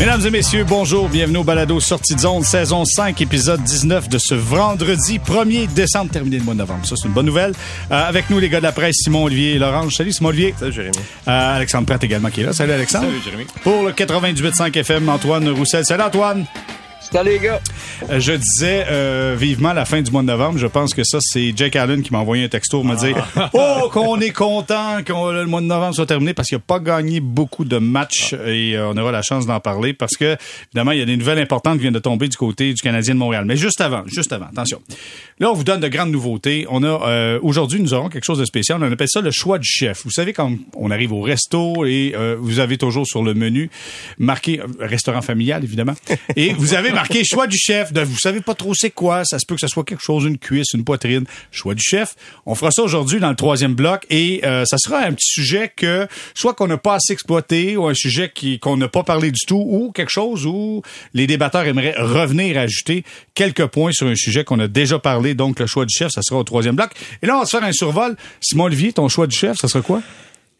Mesdames 0.00 0.24
et 0.24 0.30
messieurs, 0.30 0.64
bonjour, 0.64 1.10
bienvenue 1.10 1.36
au 1.36 1.44
Balado 1.44 1.78
Sortie 1.78 2.14
de 2.14 2.20
zone, 2.20 2.42
saison 2.42 2.86
5, 2.86 3.20
épisode 3.20 3.62
19 3.62 4.08
de 4.08 4.16
ce 4.16 4.34
vendredi 4.34 5.18
1er 5.18 5.70
décembre, 5.74 6.10
terminé 6.10 6.38
le 6.38 6.44
mois 6.44 6.54
de 6.54 6.60
novembre. 6.60 6.86
Ça, 6.86 6.96
c'est 6.96 7.06
une 7.06 7.12
bonne 7.12 7.26
nouvelle. 7.26 7.52
Euh, 7.90 8.08
avec 8.08 8.30
nous, 8.30 8.38
les 8.38 8.48
gars 8.48 8.60
de 8.60 8.62
la 8.62 8.72
presse, 8.72 8.96
Simon 8.96 9.24
Olivier 9.24 9.56
et 9.56 9.58
Laurent. 9.58 9.90
Salut, 9.90 10.12
Simon 10.12 10.30
Olivier. 10.30 10.54
Salut, 10.58 10.72
Jérémy. 10.72 10.96
Euh, 11.28 11.56
Alexandre 11.56 11.84
Pratt 11.84 12.02
également 12.02 12.30
qui 12.30 12.40
est 12.40 12.44
là. 12.44 12.54
Salut, 12.54 12.72
Alexandre. 12.72 13.08
Salut, 13.08 13.20
Jérémy. 13.22 13.44
Pour 13.62 13.82
le 13.82 13.92
98.5 13.92 14.74
FM, 14.74 15.06
Antoine 15.10 15.46
Roussel. 15.50 15.84
Salut, 15.84 16.02
Antoine. 16.02 16.46
Salut 17.00 17.30
les 17.30 17.38
gars. 17.38 17.60
Euh, 18.10 18.20
je 18.20 18.32
disais 18.32 18.84
euh, 18.88 19.34
vivement 19.36 19.72
la 19.72 19.86
fin 19.86 20.02
du 20.02 20.10
mois 20.10 20.20
de 20.20 20.26
novembre. 20.26 20.58
Je 20.58 20.66
pense 20.66 20.92
que 20.92 21.02
ça, 21.02 21.18
c'est 21.20 21.52
Jake 21.56 21.74
Allen 21.74 22.02
qui 22.02 22.12
m'a 22.12 22.18
envoyé 22.18 22.44
un 22.44 22.48
texto 22.48 22.82
me 22.82 22.94
dire 22.94 23.26
Oh, 23.54 23.88
qu'on 23.90 24.20
est 24.20 24.30
content 24.30 25.02
que 25.02 25.12
le 25.12 25.46
mois 25.46 25.62
de 25.62 25.66
novembre 25.66 25.94
soit 25.94 26.06
terminé 26.06 26.34
parce 26.34 26.48
qu'il 26.48 26.58
n'a 26.58 26.64
pas 26.64 26.78
gagné 26.78 27.20
beaucoup 27.20 27.64
de 27.64 27.78
matchs 27.78 28.34
et 28.34 28.76
euh, 28.76 28.90
on 28.90 28.96
aura 28.98 29.12
la 29.12 29.22
chance 29.22 29.46
d'en 29.46 29.60
parler 29.60 29.94
parce 29.94 30.16
que, 30.16 30.36
évidemment, 30.68 30.92
il 30.92 30.98
y 30.98 31.02
a 31.02 31.06
des 31.06 31.16
nouvelles 31.16 31.38
importantes 31.38 31.76
qui 31.76 31.80
viennent 31.80 31.94
de 31.94 31.98
tomber 31.98 32.28
du 32.28 32.36
côté 32.36 32.74
du 32.74 32.82
Canadien 32.82 33.14
de 33.14 33.18
Montréal. 33.18 33.44
Mais 33.46 33.56
juste 33.56 33.80
avant, 33.80 34.02
juste 34.06 34.32
avant, 34.32 34.46
attention. 34.46 34.80
Là, 35.38 35.50
on 35.50 35.54
vous 35.54 35.64
donne 35.64 35.80
de 35.80 35.88
grandes 35.88 36.12
nouveautés. 36.12 36.66
On 36.68 36.84
a 36.84 37.38
aujourd'hui, 37.40 37.80
nous 37.80 37.94
aurons 37.94 38.10
quelque 38.10 38.24
chose 38.24 38.38
de 38.38 38.44
spécial. 38.44 38.78
On 38.80 38.92
appelle 38.92 39.08
ça 39.08 39.22
le 39.22 39.30
choix 39.30 39.58
du 39.58 39.66
chef. 39.66 40.02
Vous 40.04 40.10
savez, 40.10 40.34
quand 40.34 40.52
on 40.76 40.90
arrive 40.90 41.14
au 41.14 41.22
resto 41.22 41.86
et 41.86 42.14
vous 42.38 42.60
avez 42.60 42.76
toujours 42.76 43.06
sur 43.06 43.22
le 43.22 43.32
menu 43.32 43.70
marqué 44.18 44.60
restaurant 44.78 45.22
familial, 45.22 45.64
évidemment, 45.64 45.94
et 46.36 46.52
vous 46.52 46.74
avez 46.74 46.89
marqué 46.92 47.24
choix 47.30 47.46
du 47.46 47.58
chef. 47.58 47.92
De, 47.92 48.02
vous 48.02 48.18
savez 48.18 48.40
pas 48.40 48.54
trop 48.54 48.74
c'est 48.74 48.90
quoi. 48.90 49.24
Ça 49.24 49.38
se 49.38 49.46
peut 49.46 49.54
que 49.54 49.60
ce 49.60 49.68
soit 49.68 49.84
quelque 49.84 50.02
chose, 50.02 50.24
une 50.24 50.38
cuisse, 50.38 50.72
une 50.74 50.84
poitrine. 50.84 51.24
Choix 51.50 51.74
du 51.74 51.82
chef. 51.82 52.14
On 52.46 52.54
fera 52.54 52.70
ça 52.70 52.82
aujourd'hui 52.82 53.20
dans 53.20 53.30
le 53.30 53.36
troisième 53.36 53.74
bloc 53.74 54.06
et 54.10 54.40
euh, 54.44 54.64
ça 54.64 54.76
sera 54.78 54.98
un 55.00 55.12
petit 55.12 55.30
sujet 55.30 55.72
que 55.74 56.06
soit 56.34 56.54
qu'on 56.54 56.66
n'a 56.66 56.78
pas 56.78 56.94
assez 56.94 57.12
exploité 57.12 57.76
ou 57.76 57.86
un 57.86 57.94
sujet 57.94 58.30
qui 58.34 58.58
qu'on 58.58 58.76
n'a 58.76 58.88
pas 58.88 59.02
parlé 59.02 59.30
du 59.30 59.40
tout 59.46 59.64
ou 59.66 59.92
quelque 59.92 60.10
chose 60.12 60.46
où 60.46 60.82
les 61.14 61.26
débatteurs 61.26 61.66
aimeraient 61.66 61.94
revenir 61.98 62.58
ajouter 62.58 63.04
quelques 63.34 63.66
points 63.66 63.92
sur 63.92 64.06
un 64.06 64.14
sujet 64.14 64.44
qu'on 64.44 64.58
a 64.58 64.68
déjà 64.68 64.98
parlé. 64.98 65.34
Donc 65.34 65.58
le 65.58 65.66
choix 65.66 65.84
du 65.84 65.94
chef, 65.94 66.10
ça 66.10 66.22
sera 66.22 66.40
au 66.40 66.44
troisième 66.44 66.76
bloc. 66.76 66.90
Et 67.22 67.26
là, 67.26 67.36
on 67.36 67.40
va 67.40 67.46
se 67.46 67.56
faire 67.56 67.66
un 67.66 67.72
survol. 67.72 68.16
Simon 68.40 68.64
Olivier, 68.64 68.92
ton 68.92 69.08
choix 69.08 69.26
du 69.26 69.36
chef, 69.36 69.56
ça 69.58 69.68
sera 69.68 69.82
quoi? 69.82 70.02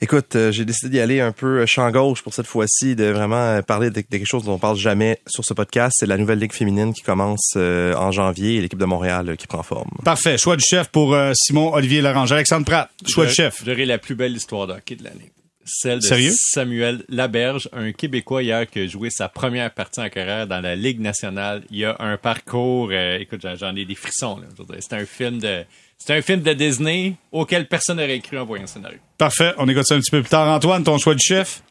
Écoute, 0.03 0.35
euh, 0.35 0.51
j'ai 0.51 0.65
décidé 0.65 0.93
d'y 0.93 1.01
aller 1.01 1.21
un 1.21 1.33
peu 1.33 1.61
euh, 1.61 1.67
champ 1.67 1.91
gauche 1.91 2.23
pour 2.23 2.33
cette 2.33 2.47
fois-ci, 2.47 2.97
de 2.97 3.05
vraiment 3.05 3.37
euh, 3.37 3.61
parler 3.61 3.91
de, 3.91 4.01
quelque 4.01 4.25
chose 4.25 4.45
dont 4.45 4.55
on 4.55 4.59
parle 4.59 4.79
jamais 4.79 5.19
sur 5.27 5.45
ce 5.45 5.53
podcast. 5.53 5.95
C'est 6.01 6.07
la 6.07 6.17
nouvelle 6.17 6.39
ligue 6.39 6.55
féminine 6.55 6.95
qui 6.95 7.03
commence 7.03 7.55
en 7.57 8.11
janvier 8.11 8.57
et 8.57 8.61
l'équipe 8.63 8.79
de 8.79 8.85
Montréal 8.87 9.37
qui 9.37 9.47
prend 9.47 9.63
forme. 9.63 9.91
Parfait. 10.03 10.39
Choix 10.39 10.57
du 10.57 10.65
chef 10.65 10.89
pour 10.89 11.17
Simon 11.35 11.75
Olivier 11.75 12.01
Larange. 12.01 12.33
Alexandre 12.33 12.65
Pratt, 12.65 12.91
choix 13.07 13.27
du 13.27 13.33
chef. 13.33 13.63
J'aurai 13.65 13.85
la 13.85 13.99
plus 13.99 14.15
belle 14.15 14.35
histoire 14.35 14.67
d'hockey 14.67 14.97
de 14.97 15.05
l'année. 15.05 15.31
Celle 15.65 15.99
de 15.99 16.05
Sérieux? 16.05 16.33
Samuel 16.35 17.05
Laberge, 17.09 17.69
un 17.73 17.93
Québécois 17.93 18.43
hier 18.43 18.69
qui 18.69 18.81
a 18.81 18.87
joué 18.87 19.11
sa 19.11 19.29
première 19.29 19.71
partie 19.73 20.01
en 20.01 20.09
carrière 20.09 20.47
dans 20.47 20.61
la 20.61 20.75
Ligue 20.75 21.01
nationale. 21.01 21.63
Il 21.71 21.85
a 21.85 21.97
un 22.01 22.17
parcours, 22.17 22.93
écoute, 22.93 23.47
j'en 23.57 23.77
ai 23.77 23.85
des 23.85 23.95
frissons. 23.95 24.41
C'est 24.81 24.95
un 24.95 25.05
film 25.05 25.39
de 25.39 25.65
c'est 26.01 26.17
un 26.17 26.23
film 26.23 26.41
de 26.41 26.53
Disney 26.55 27.15
auquel 27.31 27.69
personne 27.69 27.99
n'aurait 27.99 28.21
cru 28.21 28.39
en 28.39 28.45
voyant 28.45 28.63
le 28.63 28.69
scénario. 28.69 28.99
Parfait. 29.19 29.53
On 29.59 29.69
écoute 29.69 29.85
ça 29.87 29.95
un 29.95 30.01
petit 30.01 30.11
peu 30.11 30.23
plus 30.23 30.31
tard. 30.31 30.49
Antoine, 30.49 30.83
ton 30.83 30.99
choix 30.99 31.15
du 31.15 31.25
chef? 31.25 31.63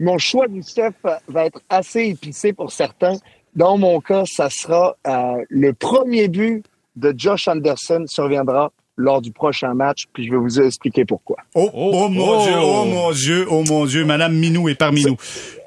Mon 0.00 0.18
choix 0.18 0.48
du 0.48 0.62
chef 0.62 0.94
va 1.28 1.46
être 1.46 1.60
assez 1.70 2.06
épicé 2.06 2.52
pour 2.52 2.72
certains. 2.72 3.14
Dans 3.54 3.78
mon 3.78 4.00
cas, 4.00 4.24
ça 4.26 4.50
sera 4.50 4.96
euh, 5.06 5.44
le 5.48 5.72
premier 5.72 6.28
but 6.28 6.64
de 6.96 7.14
Josh 7.16 7.48
Anderson 7.48 8.04
surviendra 8.06 8.72
lors 8.96 9.22
du 9.22 9.30
prochain 9.30 9.72
match, 9.74 10.06
puis 10.12 10.26
je 10.26 10.32
vais 10.32 10.38
vous 10.38 10.60
expliquer 10.60 11.04
pourquoi. 11.04 11.36
Oh, 11.54 11.70
oh, 11.72 11.90
oh 11.94 12.08
mon 12.08 12.44
Dieu, 12.44 12.54
oh 12.58 12.84
mon 12.84 13.12
Dieu, 13.12 13.46
oh 13.48 13.64
mon 13.68 13.86
Dieu, 13.86 14.04
Madame 14.04 14.34
Minou 14.34 14.68
est 14.68 14.74
parmi 14.74 15.04
nous. 15.04 15.16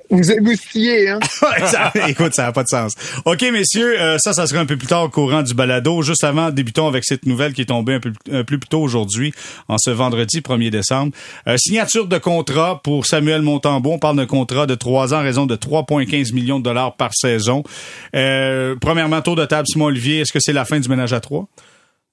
Vous 0.09 0.31
émoustillez, 0.31 1.09
hein? 1.09 1.19
écoute, 2.07 2.33
ça 2.33 2.43
n'a 2.43 2.51
pas 2.51 2.63
de 2.63 2.67
sens. 2.67 2.93
OK, 3.25 3.41
messieurs, 3.51 3.99
euh, 3.99 4.17
ça, 4.17 4.33
ça 4.33 4.47
sera 4.47 4.59
un 4.59 4.65
peu 4.65 4.75
plus 4.75 4.87
tard 4.87 5.03
au 5.03 5.09
courant 5.09 5.43
du 5.43 5.53
balado. 5.53 6.01
Juste 6.01 6.23
avant, 6.23 6.49
débutons 6.49 6.87
avec 6.87 7.05
cette 7.05 7.27
nouvelle 7.27 7.53
qui 7.53 7.61
est 7.61 7.65
tombée 7.65 7.93
un 7.93 7.99
peu, 7.99 8.11
plus 8.43 8.59
tôt 8.59 8.81
aujourd'hui, 8.81 9.33
en 9.67 9.77
ce 9.77 9.91
vendredi 9.91 10.39
1er 10.39 10.71
décembre. 10.71 11.11
Euh, 11.47 11.57
signature 11.57 12.07
de 12.07 12.17
contrat 12.17 12.81
pour 12.83 13.05
Samuel 13.05 13.43
Montembeau. 13.43 13.91
On 13.93 13.99
parle 13.99 14.17
d'un 14.17 14.25
contrat 14.25 14.65
de 14.65 14.75
trois 14.75 15.13
ans, 15.13 15.21
raison 15.21 15.45
de 15.45 15.55
3,15 15.55 16.33
millions 16.33 16.59
de 16.59 16.63
dollars 16.63 16.95
par 16.95 17.11
saison. 17.13 17.63
Euh, 18.15 18.75
premièrement, 18.81 19.21
tour 19.21 19.35
de 19.35 19.45
table, 19.45 19.67
Simon 19.67 19.85
Olivier, 19.85 20.21
est-ce 20.21 20.33
que 20.33 20.39
c'est 20.39 20.53
la 20.53 20.65
fin 20.65 20.79
du 20.79 20.89
ménage 20.89 21.13
à 21.13 21.19
trois? 21.19 21.47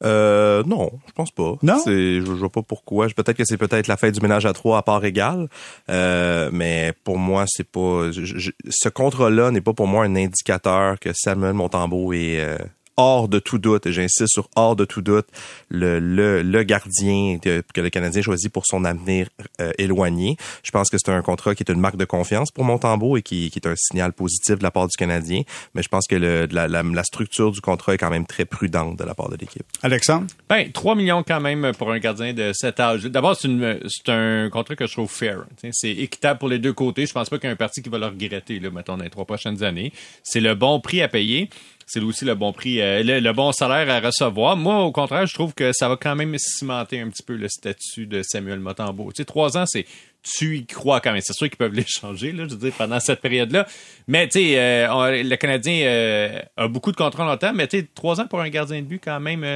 Euh, 0.05 0.62
non, 0.65 0.93
je 1.07 1.12
pense 1.12 1.31
pas. 1.31 1.55
Non? 1.62 1.79
C'est, 1.83 2.21
je, 2.21 2.31
vois 2.31 2.51
pas 2.51 2.62
pourquoi. 2.62 3.07
Peut-être 3.09 3.37
que 3.37 3.45
c'est 3.45 3.57
peut-être 3.57 3.87
la 3.87 3.97
fin 3.97 4.11
du 4.11 4.21
ménage 4.21 4.45
à 4.45 4.53
trois 4.53 4.79
à 4.79 4.83
part 4.83 5.05
égale. 5.05 5.49
Euh, 5.89 6.51
mais 6.53 6.93
pour 7.05 7.19
moi, 7.19 7.45
c'est 7.47 7.69
pas. 7.69 8.11
ce 8.12 8.89
contrat-là 8.89 9.51
n'est 9.51 9.61
pas 9.61 9.73
pour 9.73 9.87
moi 9.87 10.05
un 10.05 10.17
indicateur 10.17 10.99
que 10.99 11.11
Samuel 11.15 11.55
Montembeau 11.55 12.12
est 12.12 12.41
euh, 12.41 12.59
hors 12.97 13.29
de 13.29 13.39
tout 13.39 13.59
doute, 13.59 13.87
et 13.87 13.93
j'insiste 13.93 14.29
sur 14.29 14.49
hors 14.57 14.77
de 14.77 14.84
tout 14.84 15.03
doute, 15.03 15.27
le, 15.69 15.99
le, 15.99 16.43
le 16.43 16.62
gardien 16.62 17.39
que, 17.39 17.62
le 17.77 17.91
Canadien 17.91 18.23
choisit 18.23 18.53
pour 18.53 18.67
son 18.67 18.84
avenir 18.84 19.29
euh, 19.61 19.73
éloigné. 19.79 20.37
Je 20.62 20.71
pense 20.71 20.91
que 20.91 20.97
c'est 20.99 21.11
un 21.11 21.23
contrat 21.23 21.55
qui 21.55 21.62
est 21.62 21.73
une 21.73 21.81
marque 21.81 21.97
de 21.97 22.05
confiance 22.05 22.51
pour 22.51 22.65
Montembeau 22.65 23.17
et 23.17 23.23
qui, 23.23 23.51
qui, 23.51 23.59
est 23.59 23.67
un 23.67 23.77
signal 23.77 24.12
positif 24.12 24.59
de 24.59 24.62
la 24.62 24.71
part 24.71 24.89
du 24.89 24.97
Canadien. 24.97 25.43
Mais 25.75 25.83
je 25.83 25.89
pense 25.89 26.07
que 26.07 26.17
le, 26.17 26.47
la, 26.51 26.69
la, 26.69 26.83
la, 26.83 27.05
structure 27.05 27.53
du 27.53 27.61
contrat 27.61 27.95
est 27.95 27.99
quand 27.99 28.11
même 28.11 28.27
très 28.27 28.45
prudente 28.45 28.99
de 28.99 29.05
la 29.05 29.15
part 29.15 29.28
de 29.28 29.37
l'équipe. 29.37 29.65
Alexandre? 29.83 30.27
Ben, 30.49 30.71
3 30.73 30.95
millions 30.95 31.23
quand 31.23 31.41
même 31.41 31.73
pour 31.78 31.93
un 31.93 31.99
gardien 31.99 32.33
de 32.33 32.53
cet 32.55 32.81
âge. 32.81 33.05
D'abord, 33.05 33.37
c'est, 33.37 33.49
c'est 33.89 34.09
un 34.11 34.49
contrat 34.51 34.75
que 34.75 34.87
je 34.87 34.93
trouve 34.93 35.11
fair. 35.11 35.45
C'est 35.73 35.91
équitable 35.91 36.39
pour 36.39 36.49
les 36.49 36.59
deux 36.59 36.73
côtés. 36.73 37.07
Je 37.07 37.13
pense 37.13 37.28
pas 37.28 37.39
qu'il 37.39 37.49
y 37.49 37.51
a 37.51 37.53
un 37.53 37.57
parti 37.57 37.83
qui 37.83 37.89
va 37.89 37.99
le 37.99 38.07
regretter, 38.07 38.59
là, 38.59 38.71
mettons, 38.71 38.97
dans 38.97 39.05
les 39.05 39.11
trois 39.11 39.25
prochaines 39.25 39.63
années. 39.63 39.93
C'est 40.23 40.41
le 40.41 40.55
bon 40.55 40.81
prix 40.81 41.03
à 41.03 41.09
payer 41.09 41.51
c'est 41.86 42.00
aussi 42.00 42.24
le 42.24 42.34
bon 42.34 42.52
prix, 42.52 42.80
euh, 42.80 43.02
le, 43.04 43.32
bon 43.32 43.52
salaire 43.52 43.88
à 43.88 44.00
recevoir. 44.04 44.56
Moi, 44.56 44.82
au 44.82 44.91
contraire, 44.91 45.24
je 45.26 45.34
trouve 45.34 45.54
que 45.54 45.72
ça 45.72 45.88
va 45.88 45.97
quand 45.97 46.16
même 46.16 46.36
cimenter 46.36 47.00
un 47.00 47.08
petit 47.10 47.22
peu 47.22 47.36
le 47.36 47.48
statut 47.48 48.06
de 48.06 48.22
Samuel 48.22 48.58
Motambo. 48.58 49.12
Tu 49.12 49.19
sais, 49.19 49.24
trois 49.24 49.56
ans, 49.56 49.66
c'est 49.66 49.86
tu 50.24 50.56
y 50.56 50.66
crois 50.66 51.00
quand 51.00 51.12
même. 51.12 51.20
C'est 51.20 51.32
sûr 51.32 51.48
qu'ils 51.48 51.56
peuvent 51.56 51.72
l'échanger, 51.74 52.32
là, 52.32 52.47
je 52.50 52.56
veux 52.56 52.72
pendant 52.72 52.98
cette 52.98 53.20
période-là. 53.20 53.69
Mais 54.08 54.26
tu 54.26 54.41
sais, 54.41 54.58
euh, 54.58 55.22
le 55.22 55.36
Canadien 55.36 55.86
euh, 55.86 56.41
a 56.56 56.66
beaucoup 56.66 56.91
de 56.91 56.97
contrats 56.97 57.24
longtemps, 57.24 57.52
mais 57.54 57.69
tu 57.69 57.78
sais, 57.78 57.88
trois 57.94 58.20
ans 58.20 58.26
pour 58.26 58.41
un 58.41 58.48
gardien 58.48 58.82
de 58.82 58.86
but, 58.86 59.00
quand 59.03 59.20
même, 59.20 59.47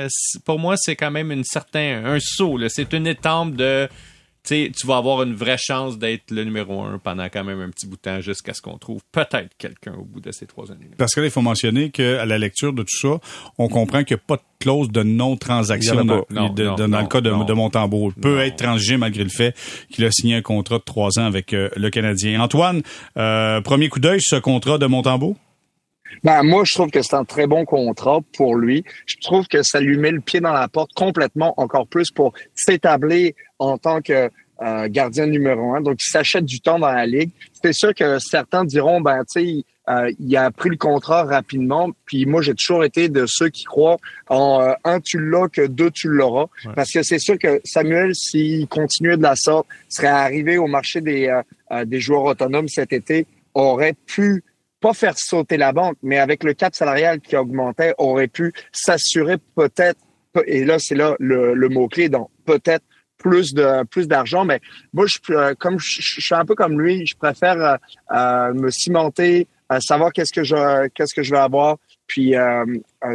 pour 0.44 0.60
moi, 0.60 0.76
c'est 0.76 0.94
quand 0.94 1.10
même 1.10 1.32
une 1.32 1.44
certain 1.44 2.04
un 2.04 2.18
saut. 2.20 2.60
C'est 2.68 2.92
une 2.92 3.08
étampe 3.08 3.56
de 3.56 3.88
tu 4.44 4.72
tu 4.72 4.86
vas 4.86 4.96
avoir 4.96 5.22
une 5.22 5.34
vraie 5.34 5.58
chance 5.58 5.98
d'être 5.98 6.30
le 6.30 6.44
numéro 6.44 6.82
un 6.82 6.98
pendant 6.98 7.28
quand 7.28 7.44
même 7.44 7.60
un 7.60 7.70
petit 7.70 7.86
bout 7.86 7.96
de 7.96 8.00
temps 8.00 8.20
jusqu'à 8.20 8.54
ce 8.54 8.62
qu'on 8.62 8.78
trouve 8.78 9.00
peut-être 9.12 9.50
quelqu'un 9.58 9.94
au 9.94 10.04
bout 10.04 10.20
de 10.20 10.32
ces 10.32 10.46
trois 10.46 10.70
années. 10.70 10.90
Parce 10.96 11.14
que 11.14 11.20
là, 11.20 11.26
il 11.26 11.30
faut 11.30 11.42
mentionner 11.42 11.90
qu'à 11.90 12.24
la 12.24 12.38
lecture 12.38 12.72
de 12.72 12.82
tout 12.82 12.96
ça, 12.96 13.20
on 13.58 13.68
comprend 13.68 14.04
qu'il 14.04 14.16
n'y 14.16 14.20
a 14.20 14.24
pas 14.26 14.36
de 14.36 14.42
clause 14.58 14.90
de 14.90 15.02
non-transaction 15.02 16.04
dans, 16.04 16.16
le 16.28 17.06
cas 17.06 17.20
de, 17.20 17.44
de 17.44 17.52
Montembeau. 17.52 18.12
Il 18.16 18.20
peut 18.20 18.40
être 18.40 18.56
transigé 18.56 18.96
malgré 18.96 19.24
le 19.24 19.30
fait 19.30 19.54
qu'il 19.90 20.04
a 20.04 20.10
signé 20.10 20.36
un 20.36 20.42
contrat 20.42 20.78
de 20.78 20.84
trois 20.84 21.18
ans 21.18 21.24
avec 21.24 21.52
euh, 21.52 21.68
le 21.76 21.90
Canadien. 21.90 22.40
Antoine, 22.40 22.82
euh, 23.16 23.60
premier 23.60 23.88
coup 23.88 24.00
d'œil 24.00 24.20
sur 24.20 24.36
ce 24.36 24.40
contrat 24.40 24.78
de 24.78 24.86
Montembeau? 24.86 25.36
Ben, 26.24 26.42
moi, 26.42 26.64
je 26.66 26.74
trouve 26.74 26.90
que 26.90 27.02
c'est 27.02 27.14
un 27.14 27.24
très 27.24 27.46
bon 27.46 27.64
contrat 27.64 28.20
pour 28.36 28.56
lui. 28.56 28.84
Je 29.06 29.16
trouve 29.20 29.46
que 29.46 29.62
ça 29.62 29.80
lui 29.80 29.96
met 29.96 30.10
le 30.10 30.20
pied 30.20 30.40
dans 30.40 30.52
la 30.52 30.68
porte 30.68 30.92
complètement, 30.94 31.54
encore 31.56 31.86
plus 31.86 32.10
pour 32.10 32.32
s'établir 32.54 33.32
en 33.58 33.78
tant 33.78 34.00
que 34.00 34.30
euh, 34.62 34.88
gardien 34.90 35.26
numéro 35.26 35.74
un. 35.74 35.80
Donc, 35.80 36.02
il 36.02 36.10
s'achète 36.10 36.44
du 36.44 36.60
temps 36.60 36.78
dans 36.78 36.92
la 36.92 37.06
ligue. 37.06 37.30
C'est 37.62 37.72
sûr 37.72 37.94
que 37.94 38.18
certains 38.18 38.64
diront, 38.64 39.00
ben, 39.00 39.24
tu 39.24 39.40
sais, 39.40 39.64
euh, 39.88 40.12
il 40.20 40.36
a 40.36 40.50
pris 40.50 40.68
le 40.68 40.76
contrat 40.76 41.24
rapidement. 41.24 41.88
Puis 42.04 42.26
moi, 42.26 42.42
j'ai 42.42 42.54
toujours 42.54 42.84
été 42.84 43.08
de 43.08 43.24
ceux 43.26 43.48
qui 43.48 43.64
croient 43.64 43.96
en 44.28 44.60
euh, 44.60 44.72
un, 44.84 45.00
tu 45.00 45.18
l'as, 45.18 45.48
que 45.48 45.66
deux, 45.66 45.90
tu 45.90 46.08
l'auras. 46.08 46.46
Parce 46.76 46.92
que 46.92 47.02
c'est 47.02 47.18
sûr 47.18 47.38
que 47.38 47.60
Samuel, 47.64 48.14
s'il 48.14 48.68
continuait 48.68 49.16
de 49.16 49.22
la 49.22 49.34
sorte, 49.34 49.66
serait 49.88 50.08
arrivé 50.08 50.58
au 50.58 50.66
marché 50.66 51.00
des, 51.00 51.40
des 51.86 52.00
joueurs 52.00 52.24
autonomes 52.24 52.68
cet 52.68 52.92
été, 52.92 53.26
aurait 53.54 53.94
pu 54.06 54.44
pas 54.80 54.94
faire 54.94 55.18
sauter 55.18 55.56
la 55.56 55.72
banque, 55.72 55.96
mais 56.02 56.18
avec 56.18 56.44
le 56.44 56.54
cap 56.54 56.74
salarial 56.74 57.20
qui 57.20 57.36
augmentait, 57.36 57.94
aurait 57.98 58.28
pu 58.28 58.52
s'assurer 58.72 59.36
peut-être, 59.54 60.00
et 60.46 60.64
là 60.64 60.78
c'est 60.78 60.94
là 60.94 61.16
le, 61.18 61.54
le 61.54 61.68
mot-clé, 61.68 62.08
donc 62.08 62.30
peut-être 62.46 62.84
plus 63.20 63.54
de 63.54 63.84
plus 63.84 64.08
d'argent. 64.08 64.44
Mais 64.44 64.60
moi, 64.92 65.06
je, 65.06 65.18
euh, 65.30 65.54
comme 65.56 65.78
je, 65.78 66.20
suis 66.20 66.34
un 66.34 66.44
peu 66.44 66.56
comme 66.56 66.80
lui, 66.80 67.06
je 67.06 67.16
préfère 67.16 67.60
euh, 67.62 67.76
euh 68.12 68.54
me 68.54 68.70
cimenter, 68.70 69.46
euh, 69.70 69.78
savoir 69.80 70.12
qu'est-ce 70.12 70.32
que 70.32 70.42
je 70.42 70.88
qu'est-ce 70.88 71.14
que 71.14 71.22
je 71.22 71.30
vais 71.30 71.38
avoir, 71.38 71.76
puis 72.08 72.32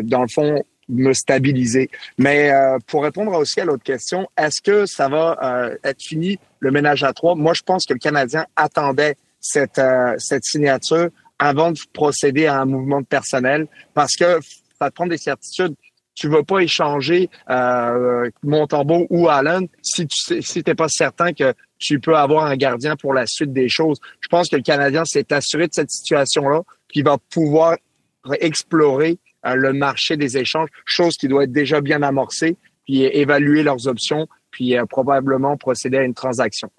dans 0.04 0.22
le 0.22 0.28
fond 0.30 0.64
me 0.88 1.14
stabiliser. 1.14 1.90
Mais 2.18 2.52
pour 2.88 3.04
répondre 3.04 3.34
aussi 3.34 3.60
à 3.60 3.66
l'autre 3.66 3.84
question, 3.84 4.28
est-ce 4.38 4.62
que 4.62 4.86
ça 4.86 5.10
va 5.10 5.70
être 5.84 6.02
fini 6.02 6.40
le 6.60 6.72
ménage 6.72 7.04
à 7.04 7.12
trois? 7.12 7.36
Moi, 7.36 7.54
je 7.54 7.64
pense 7.64 7.86
que 7.86 7.94
le 7.94 8.00
Canadien 8.00 8.46
attendait 8.56 9.16
cette 9.42 9.82
cette 10.18 10.46
signature 10.46 11.10
avant 11.40 11.72
de 11.72 11.80
procéder 11.94 12.46
à 12.46 12.62
un 12.62 12.66
mouvement 12.66 13.02
de 13.02 13.06
personnel 13.06 13.68
parce 13.94 14.16
que 14.16 14.40
ça 14.80 14.90
te 14.90 14.96
prend 14.96 15.08
des 15.08 15.18
certitudes. 15.18 15.76
tu 16.14 16.30
veux 16.30 16.44
pas 16.44 16.60
échanger 16.60 17.30
euh, 17.50 18.30
Montembeau 18.44 19.06
ou 19.10 19.28
Allen 19.28 19.68
si 19.82 20.08
tu 20.08 20.18
sais, 20.18 20.42
si 20.42 20.64
t'es 20.64 20.76
pas 20.76 20.88
certain 20.90 21.34
que 21.34 21.54
tu 21.78 22.00
peux 22.00 22.16
avoir 22.16 22.46
un 22.46 22.56
gardien 22.56 22.96
pour 22.96 23.14
la 23.14 23.26
suite 23.28 23.52
des 23.52 23.68
choses. 23.68 24.00
Je 24.22 24.28
pense 24.30 24.50
que 24.50 24.56
le 24.56 24.62
Canadien 24.62 25.04
s'est 25.06 25.32
assuré 25.34 25.68
de 25.68 25.74
cette 25.74 25.92
situation-là, 25.92 26.62
puis 26.88 27.02
va 27.02 27.18
pouvoir 27.30 27.76
explorer 28.40 29.18
euh, 29.46 29.56
le 29.56 29.74
marché 29.74 30.18
des 30.18 30.38
échanges, 30.38 30.70
chose 30.86 31.16
qui 31.18 31.28
doit 31.28 31.44
être 31.44 31.52
déjà 31.52 31.82
bien 31.82 32.02
amorcée, 32.02 32.56
puis 32.86 33.04
évaluer 33.04 33.64
leurs 33.64 33.88
options, 33.88 34.28
puis 34.52 34.78
euh, 34.78 34.86
probablement 34.86 35.58
procéder 35.58 35.98
à 35.98 36.04
une 36.04 36.14
transaction. 36.14 36.70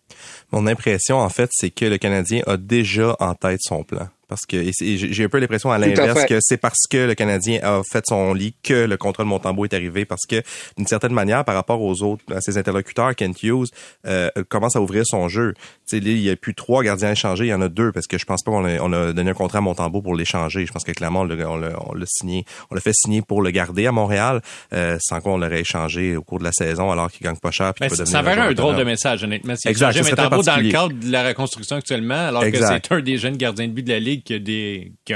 Mon 0.50 0.66
impression, 0.66 1.18
en 1.18 1.28
fait, 1.28 1.50
c'est 1.52 1.70
que 1.70 1.84
le 1.84 1.98
Canadien 1.98 2.42
a 2.46 2.56
déjà 2.56 3.16
en 3.20 3.34
tête 3.34 3.60
son 3.62 3.84
plan. 3.84 4.08
Parce 4.28 4.42
que 4.46 4.70
j'ai 4.80 5.24
un 5.24 5.28
peu 5.28 5.38
l'impression 5.38 5.70
à 5.70 5.78
l'inverse 5.78 6.24
que 6.24 6.38
c'est 6.40 6.56
parce 6.56 6.86
que 6.90 7.06
le 7.06 7.14
Canadien 7.14 7.60
a 7.62 7.82
fait 7.90 8.04
son 8.06 8.34
lit 8.34 8.54
que 8.62 8.86
le 8.86 8.96
contrat 8.96 9.22
de 9.22 9.28
Montembeau 9.28 9.64
est 9.64 9.74
arrivé. 9.74 10.04
Parce 10.04 10.26
que 10.28 10.42
d'une 10.76 10.86
certaine 10.86 11.12
manière, 11.12 11.44
par 11.44 11.54
rapport 11.54 11.80
aux 11.80 12.02
autres, 12.02 12.24
à 12.34 12.40
ses 12.40 12.58
interlocuteurs, 12.58 13.14
Kent 13.14 13.42
Hughes 13.42 13.68
euh, 14.06 14.28
commence 14.48 14.74
à 14.74 14.80
ouvrir 14.80 15.04
son 15.06 15.28
jeu. 15.28 15.54
sais, 15.84 15.98
il 15.98 16.18
y 16.18 16.30
a 16.30 16.36
plus 16.36 16.54
trois 16.54 16.82
gardiens 16.82 17.12
échangés, 17.12 17.44
il 17.44 17.50
y 17.50 17.54
en 17.54 17.62
a 17.62 17.68
deux 17.68 17.92
parce 17.92 18.06
que 18.06 18.18
je 18.18 18.24
pense 18.24 18.42
pas 18.42 18.50
qu'on 18.50 18.64
a, 18.64 18.80
on 18.80 18.92
a 18.92 19.12
donné 19.12 19.30
un 19.30 19.34
contrat 19.34 19.58
à 19.58 19.62
Montembeau 19.62 20.02
pour 20.02 20.14
l'échanger. 20.14 20.66
Je 20.66 20.72
pense 20.72 20.84
que 20.84 20.92
clairement 20.92 21.20
on 21.20 21.94
l'a 21.94 22.06
signé, 22.06 22.44
on 22.70 22.74
l'a 22.74 22.80
fait 22.80 22.94
signer 22.94 23.22
pour 23.22 23.42
le 23.42 23.50
garder 23.50 23.86
à 23.86 23.92
Montréal, 23.92 24.40
euh, 24.72 24.98
sans 25.00 25.20
quoi 25.20 25.34
on 25.34 25.38
l'aurait 25.38 25.60
échangé 25.60 26.16
au 26.16 26.22
cours 26.22 26.38
de 26.38 26.44
la 26.44 26.52
saison 26.52 26.90
alors 26.90 27.10
qu'il 27.10 27.24
gagne 27.24 27.36
pas 27.36 27.50
cher. 27.50 27.74
Puis 27.74 27.88
ça 27.90 28.22
va 28.22 28.42
un 28.42 28.52
drôle 28.52 28.76
de 28.76 28.84
message 28.84 29.22
honnêtement. 29.22 29.54
Exact. 29.64 29.96
Montembeau 29.96 30.42
dans 30.42 30.56
le 30.56 30.70
cadre 30.70 30.92
de 30.94 31.12
la 31.12 31.28
reconstruction 31.28 31.76
actuellement, 31.76 32.28
alors 32.28 32.42
que 32.42 32.56
c'est 32.56 32.92
un 32.92 33.00
des 33.00 33.18
jeunes 33.18 33.36
gardiens 33.36 33.68
de 33.68 33.72
but 33.72 33.82
de 33.82 33.92
la 33.92 34.00
ligue 34.00 34.15
qui 34.22 34.34
a 34.34 34.38
des, 34.38 34.92
qui, 35.04 35.14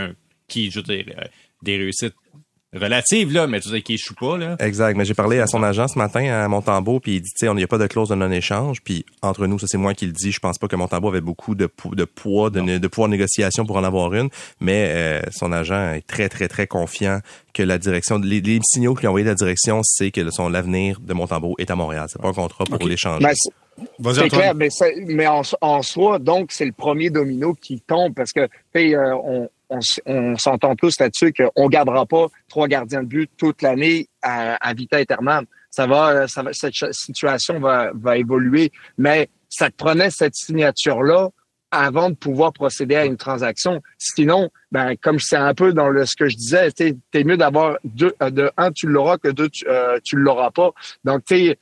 qui 0.49 0.71
je 0.71 0.81
veux 0.81 0.85
dire, 0.85 1.15
euh, 1.19 1.25
des 1.63 1.77
réussites 1.77 2.15
relatives, 2.73 3.33
là, 3.33 3.47
mais 3.47 3.61
tu 3.61 3.69
sais, 3.69 3.83
qui 3.83 3.95
échoue 3.95 4.15
pas, 4.15 4.39
là. 4.39 4.57
Exact. 4.61 4.97
Mais 4.97 5.05
j'ai 5.05 5.15
parlé 5.15 5.41
à 5.41 5.47
son 5.47 5.63
agent 5.63 5.89
ce 5.89 5.99
matin, 5.99 6.25
à 6.25 6.47
Montembeau, 6.49 7.01
puis 7.01 7.17
il 7.17 7.21
dit, 7.21 7.31
tu 7.31 7.39
sais, 7.39 7.49
on 7.49 7.55
n'y 7.55 7.63
a 7.63 7.67
pas 7.67 7.79
de 7.79 7.87
clause 7.87 8.09
de 8.11 8.15
non-échange, 8.15 8.81
puis 8.83 9.05
entre 9.23 9.47
nous, 9.47 9.59
ça 9.59 9.67
c'est 9.69 9.79
moi 9.79 9.95
qui 9.95 10.07
le 10.07 10.13
dis, 10.13 10.31
je 10.31 10.39
pense 10.39 10.59
pas 10.59 10.69
que 10.69 10.77
Montembeau 10.77 11.09
avait 11.09 11.21
beaucoup 11.21 11.55
de, 11.55 11.69
de 11.93 12.05
poids, 12.05 12.51
de, 12.51 12.79
de, 12.79 12.89
pouvoir 12.89 13.09
de 13.09 13.13
négociation 13.13 13.67
pour 13.67 13.77
en 13.77 13.85
avoir 13.85 14.15
une, 14.15 14.29
mais 14.61 14.93
euh, 14.95 15.21
son 15.33 15.53
agent 15.53 15.95
est 15.95 16.07
très, 16.07 16.29
très, 16.29 16.49
très 16.49 16.67
confiant 16.67 17.21
que 17.53 17.63
la 17.63 17.79
direction, 17.79 18.19
les, 18.19 18.41
les 18.41 18.61
signaux 18.63 18.95
qu'il 18.95 19.07
a 19.07 19.11
envoyés 19.11 19.25
de 19.25 19.31
la 19.31 19.35
direction, 19.35 19.81
c'est 19.83 20.11
que 20.11 20.31
son 20.31 20.49
l'avenir 20.49 21.01
de 21.01 21.13
Montembeau 21.13 21.57
est 21.59 21.71
à 21.71 21.77
Montréal. 21.77 22.07
C'est 22.09 22.21
pas 22.23 22.29
un 22.29 22.33
contrat 22.33 22.65
pour 22.65 22.87
l'échanger. 22.87 23.27
C'est 24.15 24.29
clair, 24.29 24.55
mais, 24.55 24.69
mais 25.07 25.27
en, 25.27 25.43
en, 25.61 25.83
soi, 25.83 26.19
donc, 26.19 26.53
c'est 26.53 26.67
le 26.67 26.73
premier 26.73 27.11
domino 27.11 27.55
qui 27.55 27.81
tombe 27.81 28.15
parce 28.15 28.33
que 28.33 28.49
euh, 28.77 29.15
on, 29.25 29.49
on, 29.71 30.37
s'entend 30.37 30.75
tous 30.75 30.99
là-dessus 31.01 31.33
qu'on 31.33 31.69
gardera 31.69 32.05
pas 32.07 32.27
trois 32.49 32.69
gardiens 32.69 33.03
de 33.03 33.09
but 33.09 33.31
toute 33.37 33.63
l'année 33.63 34.09
à, 34.23 34.57
à 34.57 34.75
vita 34.75 34.99
aeternam. 34.99 35.47
Ça 35.71 35.87
va, 35.87 36.27
ça 36.27 36.43
va, 36.43 36.53
cette 36.53 36.75
situation 36.93 37.61
va, 37.61 37.93
va 37.95 38.19
évoluer, 38.19 38.73
mais 38.99 39.29
ça 39.49 39.71
te 39.71 39.77
prenait 39.77 40.11
cette 40.11 40.35
signature-là 40.35 41.31
avant 41.71 42.11
de 42.11 42.17
pouvoir 42.17 42.53
procéder 42.53 42.97
à 42.97 43.05
une 43.05 43.17
transaction. 43.17 43.81
Sinon, 43.99 44.51
ben 44.73 44.97
comme 44.97 45.19
c'est 45.21 45.37
un 45.37 45.55
peu 45.55 45.73
dans 45.73 45.89
le 45.89 46.05
ce 46.05 46.17
que 46.17 46.29
je 46.29 46.37
disais, 46.37 46.71
t'es 46.73 46.97
es 47.15 47.25
mieux 47.25 47.37
d'avoir 47.37 47.79
deux, 47.85 48.15
euh, 48.23 48.31
de 48.31 48.51
un 48.57 48.73
tu 48.73 48.87
l'auras 48.89 49.19
que 49.19 49.29
deux 49.29 49.49
tu, 49.49 49.67
euh, 49.69 49.99
tu 50.03 50.17
l'auras 50.17 50.51
pas. 50.51 50.73
Donc 51.05 51.25
tu 51.25 51.55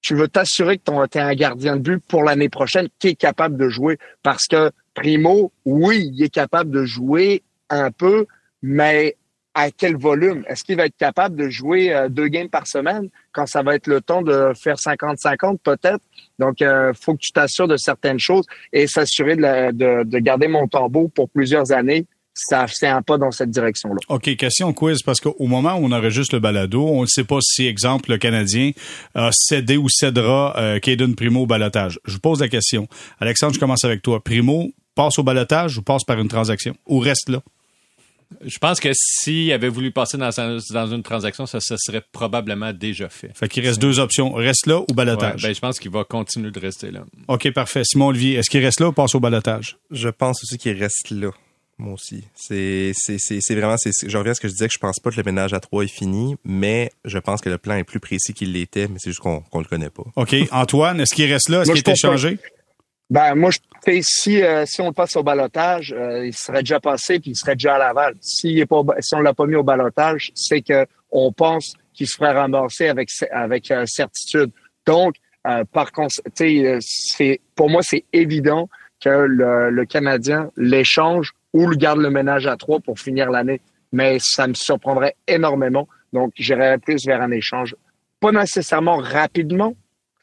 tu 0.00 0.14
veux 0.14 0.28
t'assurer 0.28 0.78
que 0.78 0.84
tu 0.84 1.18
es 1.18 1.20
un 1.20 1.34
gardien 1.34 1.76
de 1.76 1.80
but 1.80 2.02
pour 2.06 2.22
l'année 2.22 2.48
prochaine 2.48 2.88
qui 3.00 3.08
est 3.08 3.14
capable 3.16 3.56
de 3.56 3.68
jouer. 3.68 3.98
Parce 4.22 4.46
que 4.46 4.70
Primo, 4.94 5.52
oui, 5.64 6.10
il 6.14 6.22
est 6.22 6.32
capable 6.32 6.70
de 6.70 6.84
jouer 6.84 7.42
un 7.70 7.90
peu, 7.90 8.26
mais 8.62 9.16
à 9.54 9.70
quel 9.70 9.96
volume? 9.96 10.44
Est-ce 10.48 10.62
qu'il 10.62 10.76
va 10.76 10.86
être 10.86 10.96
capable 10.96 11.36
de 11.36 11.48
jouer 11.48 11.92
euh, 11.92 12.08
deux 12.08 12.28
games 12.28 12.48
par 12.48 12.66
semaine 12.66 13.08
quand 13.32 13.46
ça 13.46 13.62
va 13.62 13.74
être 13.74 13.88
le 13.88 14.00
temps 14.00 14.22
de 14.22 14.52
faire 14.54 14.76
50-50 14.76 15.58
peut-être? 15.58 16.04
Donc, 16.38 16.60
il 16.60 16.66
euh, 16.66 16.92
faut 16.94 17.14
que 17.14 17.20
tu 17.20 17.32
t'assures 17.32 17.66
de 17.66 17.76
certaines 17.76 18.20
choses 18.20 18.46
et 18.72 18.86
s'assurer 18.86 19.36
de, 19.36 19.72
de, 19.72 20.04
de 20.04 20.18
garder 20.18 20.48
mon 20.48 20.68
tambour 20.68 21.10
pour 21.10 21.28
plusieurs 21.28 21.72
années 21.72 22.06
ça 22.38 22.66
c'est 22.68 22.86
un 22.86 23.02
pas 23.02 23.18
dans 23.18 23.30
cette 23.30 23.50
direction-là. 23.50 23.98
OK, 24.08 24.36
question 24.36 24.72
quiz, 24.72 25.02
parce 25.02 25.20
qu'au 25.20 25.46
moment 25.46 25.74
où 25.74 25.86
on 25.86 25.92
enregistre 25.92 26.34
le 26.34 26.40
balado, 26.40 26.86
on 26.86 27.02
ne 27.02 27.06
sait 27.06 27.24
pas 27.24 27.38
si, 27.40 27.66
exemple, 27.66 28.10
le 28.10 28.18
Canadien 28.18 28.70
a 29.14 29.30
cédé 29.32 29.76
ou 29.76 29.88
cédera 29.88 30.54
euh, 30.56 30.78
Primo 31.16 31.42
au 31.42 31.46
balotage. 31.46 31.98
Je 32.04 32.12
vous 32.12 32.20
pose 32.20 32.40
la 32.40 32.48
question. 32.48 32.86
Alexandre, 33.18 33.54
je 33.54 33.58
commence 33.58 33.84
avec 33.84 34.02
toi. 34.02 34.22
Primo 34.22 34.70
passe 34.94 35.18
au 35.18 35.24
balotage 35.24 35.78
ou 35.78 35.82
passe 35.82 36.04
par 36.04 36.18
une 36.18 36.28
transaction? 36.28 36.74
Ou 36.86 37.00
reste 37.00 37.28
là? 37.28 37.42
Je 38.44 38.58
pense 38.58 38.78
que 38.78 38.90
s'il 38.94 39.50
avait 39.52 39.68
voulu 39.68 39.90
passer 39.90 40.18
dans, 40.18 40.30
dans 40.70 40.86
une 40.86 41.02
transaction, 41.02 41.46
ça, 41.46 41.60
ça, 41.60 41.76
serait 41.78 42.02
probablement 42.12 42.72
déjà 42.72 43.08
fait. 43.08 43.30
Fait 43.34 43.48
qu'il 43.48 43.66
reste 43.66 43.80
deux 43.80 43.98
options. 44.00 44.32
Reste 44.34 44.66
là 44.66 44.80
ou 44.80 44.94
balotage? 44.94 45.42
ben, 45.42 45.54
je 45.54 45.60
pense 45.60 45.78
qu'il 45.78 45.90
va 45.90 46.04
continuer 46.04 46.50
de 46.50 46.60
rester 46.60 46.90
là. 46.90 47.04
OK, 47.28 47.50
parfait. 47.52 47.82
Simon 47.84 48.08
Olivier, 48.08 48.34
est-ce 48.34 48.50
qu'il 48.50 48.62
reste 48.62 48.80
là 48.80 48.88
ou 48.88 48.92
passe 48.92 49.14
au 49.14 49.20
balotage? 49.20 49.78
Je 49.90 50.08
pense 50.08 50.42
aussi 50.42 50.58
qu'il 50.58 50.78
reste 50.78 51.10
là. 51.10 51.30
Moi 51.78 51.94
aussi. 51.94 52.24
C'est, 52.34 52.92
vraiment, 53.50 53.76
je 53.84 54.18
reviens 54.18 54.32
à 54.32 54.34
ce 54.34 54.40
que 54.40 54.48
je 54.48 54.52
disais 54.52 54.66
que 54.66 54.74
je 54.74 54.78
pense 54.78 54.98
pas 54.98 55.10
que 55.10 55.16
le 55.16 55.22
ménage 55.22 55.54
à 55.54 55.60
trois 55.60 55.84
est 55.84 55.88
fini, 55.88 56.36
mais 56.44 56.90
je 57.04 57.18
pense 57.18 57.40
que 57.40 57.48
le 57.48 57.58
plan 57.58 57.76
est 57.76 57.84
plus 57.84 58.00
précis 58.00 58.34
qu'il 58.34 58.52
l'était, 58.52 58.88
mais 58.88 58.96
c'est 58.98 59.10
juste 59.10 59.20
qu'on, 59.20 59.40
qu'on 59.40 59.60
le 59.60 59.64
connaît 59.64 59.90
pas. 59.90 60.02
OK. 60.16 60.34
Antoine, 60.50 61.00
est-ce 61.00 61.14
qu'il 61.14 61.32
reste 61.32 61.48
là? 61.48 61.62
Est-ce 61.62 61.70
qu'il 61.70 61.78
est 61.78 61.88
échangé? 61.88 62.38
Ben, 63.10 63.34
moi, 63.34 63.50
je 63.50 63.58
si, 64.02 64.42
euh, 64.42 64.66
si 64.66 64.80
on 64.80 64.88
le 64.88 64.92
passe 64.92 65.16
au 65.16 65.22
balotage, 65.22 65.94
euh, 65.96 66.26
il 66.26 66.34
serait 66.34 66.60
déjà 66.60 66.80
passé 66.80 67.18
puis 67.20 67.30
il 67.30 67.36
serait 67.36 67.54
déjà 67.54 67.76
à 67.76 67.78
Laval. 67.78 68.14
S'il 68.20 68.58
est 68.58 68.66
pas, 68.66 68.82
si 69.00 69.14
on 69.14 69.20
l'a 69.20 69.32
pas 69.32 69.46
mis 69.46 69.54
au 69.54 69.62
balotage, 69.62 70.30
c'est 70.34 70.60
que 70.60 70.86
on 71.10 71.32
pense 71.32 71.74
qu'il 71.94 72.06
se 72.06 72.16
ferait 72.16 72.32
ramasser 72.32 72.88
avec, 72.88 73.08
avec 73.30 73.70
euh, 73.70 73.84
certitude. 73.86 74.50
Donc, 74.86 75.14
par 75.72 75.92
contre, 75.92 76.14
c'est, 76.34 77.40
pour 77.54 77.70
moi, 77.70 77.80
c'est 77.82 78.04
évident 78.12 78.68
que 79.00 79.08
le, 79.08 79.70
le 79.70 79.84
Canadien 79.86 80.50
l'échange 80.58 81.32
ou 81.54 81.66
le 81.66 81.74
garde 81.74 82.00
le 82.00 82.10
ménage 82.10 82.46
à 82.46 82.56
trois 82.56 82.80
pour 82.80 82.98
finir 82.98 83.30
l'année. 83.30 83.62
Mais 83.92 84.18
ça 84.20 84.46
me 84.46 84.52
surprendrait 84.52 85.16
énormément. 85.26 85.88
Donc, 86.12 86.32
j'irais 86.36 86.76
plus 86.76 87.06
vers 87.06 87.22
un 87.22 87.30
échange. 87.30 87.76
Pas 88.20 88.32
nécessairement 88.32 88.98
rapidement. 88.98 89.74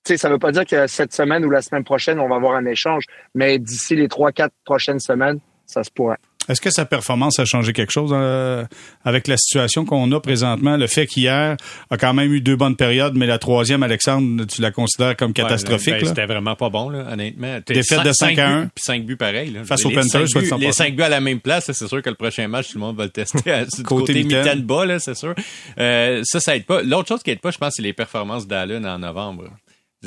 Tu 0.05 0.13
sais, 0.13 0.17
ça 0.17 0.29
veut 0.29 0.37
pas 0.37 0.51
dire 0.51 0.65
que 0.65 0.85
cette 0.85 1.13
semaine 1.13 1.43
ou 1.45 1.49
la 1.49 1.63
semaine 1.63 1.83
prochaine, 1.83 2.19
on 2.19 2.27
va 2.27 2.35
avoir 2.35 2.55
un 2.55 2.65
échange. 2.65 3.05
Mais 3.33 3.57
d'ici 3.57 3.95
les 3.95 4.07
trois, 4.07 4.31
quatre 4.31 4.53
prochaines 4.63 4.99
semaines, 4.99 5.39
ça 5.65 5.83
se 5.83 5.89
pourrait. 5.89 6.19
Est-ce 6.47 6.61
que 6.61 6.69
sa 6.69 6.85
performance 6.85 7.39
a 7.39 7.45
changé 7.45 7.73
quelque 7.73 7.91
chose 7.91 8.11
euh, 8.13 8.65
avec 9.03 9.27
la 9.27 9.35
situation 9.35 9.83
qu'on 9.83 10.11
a 10.11 10.19
présentement? 10.19 10.77
Le 10.77 10.85
fait 10.85 11.07
qu'hier 11.07 11.57
a 11.89 11.97
quand 11.97 12.13
même 12.13 12.31
eu 12.33 12.41
deux 12.41 12.55
bonnes 12.55 12.75
périodes, 12.75 13.15
mais 13.15 13.25
la 13.25 13.39
troisième, 13.39 13.81
Alexandre, 13.81 14.45
tu 14.45 14.61
la 14.61 14.71
considères 14.71 15.17
comme 15.17 15.33
catastrophique? 15.33 15.95
Ben, 16.01 16.05
c'était 16.05 16.27
vraiment 16.27 16.55
pas 16.55 16.69
bon, 16.69 16.89
là, 16.89 17.07
honnêtement. 17.11 17.59
Défaite 17.65 18.03
de 18.03 18.11
5 18.11 18.37
à 18.37 18.47
1. 18.47 18.61
Puis 18.67 18.83
5 18.83 19.05
buts 19.05 19.17
pareil. 19.17 19.51
Là. 19.51 19.63
Face 19.63 19.85
aux 19.85 19.89
Panthers, 19.89 20.27
Les 20.59 20.71
5 20.71 20.95
buts 20.95 21.01
à 21.01 21.09
la 21.09 21.19
même 21.19 21.39
place, 21.39 21.71
c'est 21.71 21.87
sûr 21.87 22.01
que 22.01 22.09
le 22.09 22.15
prochain 22.15 22.47
match, 22.47 22.69
tout 22.69 22.77
le 22.77 22.81
monde 22.81 22.97
va 22.97 23.05
le 23.05 23.09
tester 23.09 23.51
à, 23.51 23.65
du 23.65 23.81
côté, 23.81 24.13
côté 24.13 24.23
mitaine 24.23 24.61
bas, 24.61 24.99
c'est 24.99 25.15
sûr. 25.15 25.33
Euh, 25.79 26.21
ça, 26.23 26.39
ça 26.39 26.55
aide 26.55 26.65
pas. 26.65 26.83
L'autre 26.83 27.07
chose 27.07 27.23
qui 27.23 27.31
aide 27.31 27.39
pas, 27.39 27.49
je 27.49 27.57
pense, 27.57 27.73
c'est 27.75 27.81
les 27.81 27.93
performances 27.93 28.45
d'Allen 28.45 28.85
en 28.85 28.99
novembre 28.99 29.49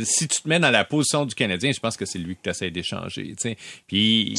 si 0.05 0.29
tu 0.29 0.43
te 0.43 0.49
mets 0.49 0.59
dans 0.59 0.71
la 0.71 0.85
position 0.85 1.27
du 1.27 1.35
Canadien, 1.35 1.73
je 1.73 1.81
pense 1.81 1.97
que 1.97 2.05
c'est 2.05 2.19
lui 2.19 2.37
que 2.37 2.43
tu 2.43 2.51
essaies 2.51 2.71
d'échanger. 2.71 3.35
Puis, 3.87 4.35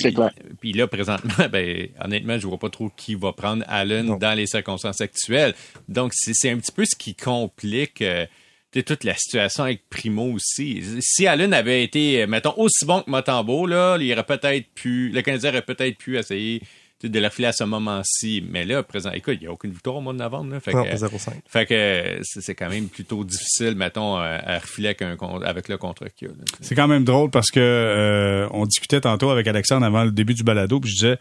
puis 0.59 0.73
là, 0.73 0.87
présentement, 0.87 1.47
ben, 1.51 1.87
honnêtement, 2.03 2.37
je 2.37 2.47
vois 2.47 2.57
pas 2.57 2.69
trop 2.69 2.89
qui 2.95 3.15
va 3.15 3.33
prendre 3.33 3.63
Allen 3.67 4.17
dans 4.17 4.33
les 4.33 4.47
circonstances 4.47 5.01
actuelles. 5.01 5.53
Donc, 5.87 6.13
c'est 6.13 6.49
un 6.49 6.57
petit 6.57 6.71
peu 6.71 6.85
ce 6.85 6.95
qui 6.95 7.15
complique 7.15 8.01
euh, 8.01 8.25
toute 8.71 9.03
la 9.03 9.15
situation 9.15 9.63
avec 9.63 9.89
Primo 9.89 10.31
aussi. 10.33 10.83
Si 11.01 11.27
Allen 11.27 11.53
avait 11.53 11.83
été, 11.83 12.25
mettons, 12.27 12.53
aussi 12.57 12.85
bon 12.85 13.01
que 13.01 13.09
Motambo, 13.09 13.65
là, 13.65 13.97
il 13.99 14.11
aurait 14.13 14.25
peut-être 14.25 14.67
pu, 14.73 15.09
le 15.09 15.21
Canadien 15.21 15.49
aurait 15.49 15.61
peut-être 15.61 15.97
pu 15.97 16.17
essayer 16.17 16.61
de 17.03 17.19
la 17.19 17.29
filer 17.29 17.47
à 17.47 17.51
ce 17.51 17.63
moment-ci. 17.63 18.43
Mais 18.49 18.65
là, 18.65 18.83
présent, 18.83 19.11
écoute, 19.11 19.35
il 19.39 19.41
n'y 19.41 19.47
a 19.47 19.51
aucune 19.51 19.71
victoire 19.71 19.97
au 19.97 20.01
mois 20.01 20.13
de 20.13 20.19
novembre. 20.19 20.53
Là, 20.53 20.59
fait, 20.59 20.73
non, 20.73 20.83
que, 20.83 20.89
0,5. 20.89 21.31
fait 21.47 21.65
que 21.65 22.19
c'est 22.23 22.55
quand 22.55 22.69
même 22.69 22.87
plutôt 22.87 23.23
difficile, 23.23 23.75
mettons, 23.75 24.17
à 24.17 24.59
refiler 24.59 24.89
avec, 24.89 25.01
un, 25.01 25.17
avec 25.43 25.69
le 25.69 25.77
contrat 25.77 26.09
qu'il 26.09 26.27
y 26.27 26.31
a. 26.31 26.33
C'est 26.61 26.75
quand 26.75 26.87
même 26.87 27.03
drôle 27.03 27.29
parce 27.29 27.51
que 27.51 27.59
euh, 27.59 28.47
on 28.51 28.65
discutait 28.65 29.01
tantôt 29.01 29.29
avec 29.29 29.47
Alexandre 29.47 29.85
avant 29.85 30.03
le 30.03 30.11
début 30.11 30.33
du 30.33 30.43
balado, 30.43 30.79
puis 30.79 30.89
je 30.91 30.95
disais 30.95 31.19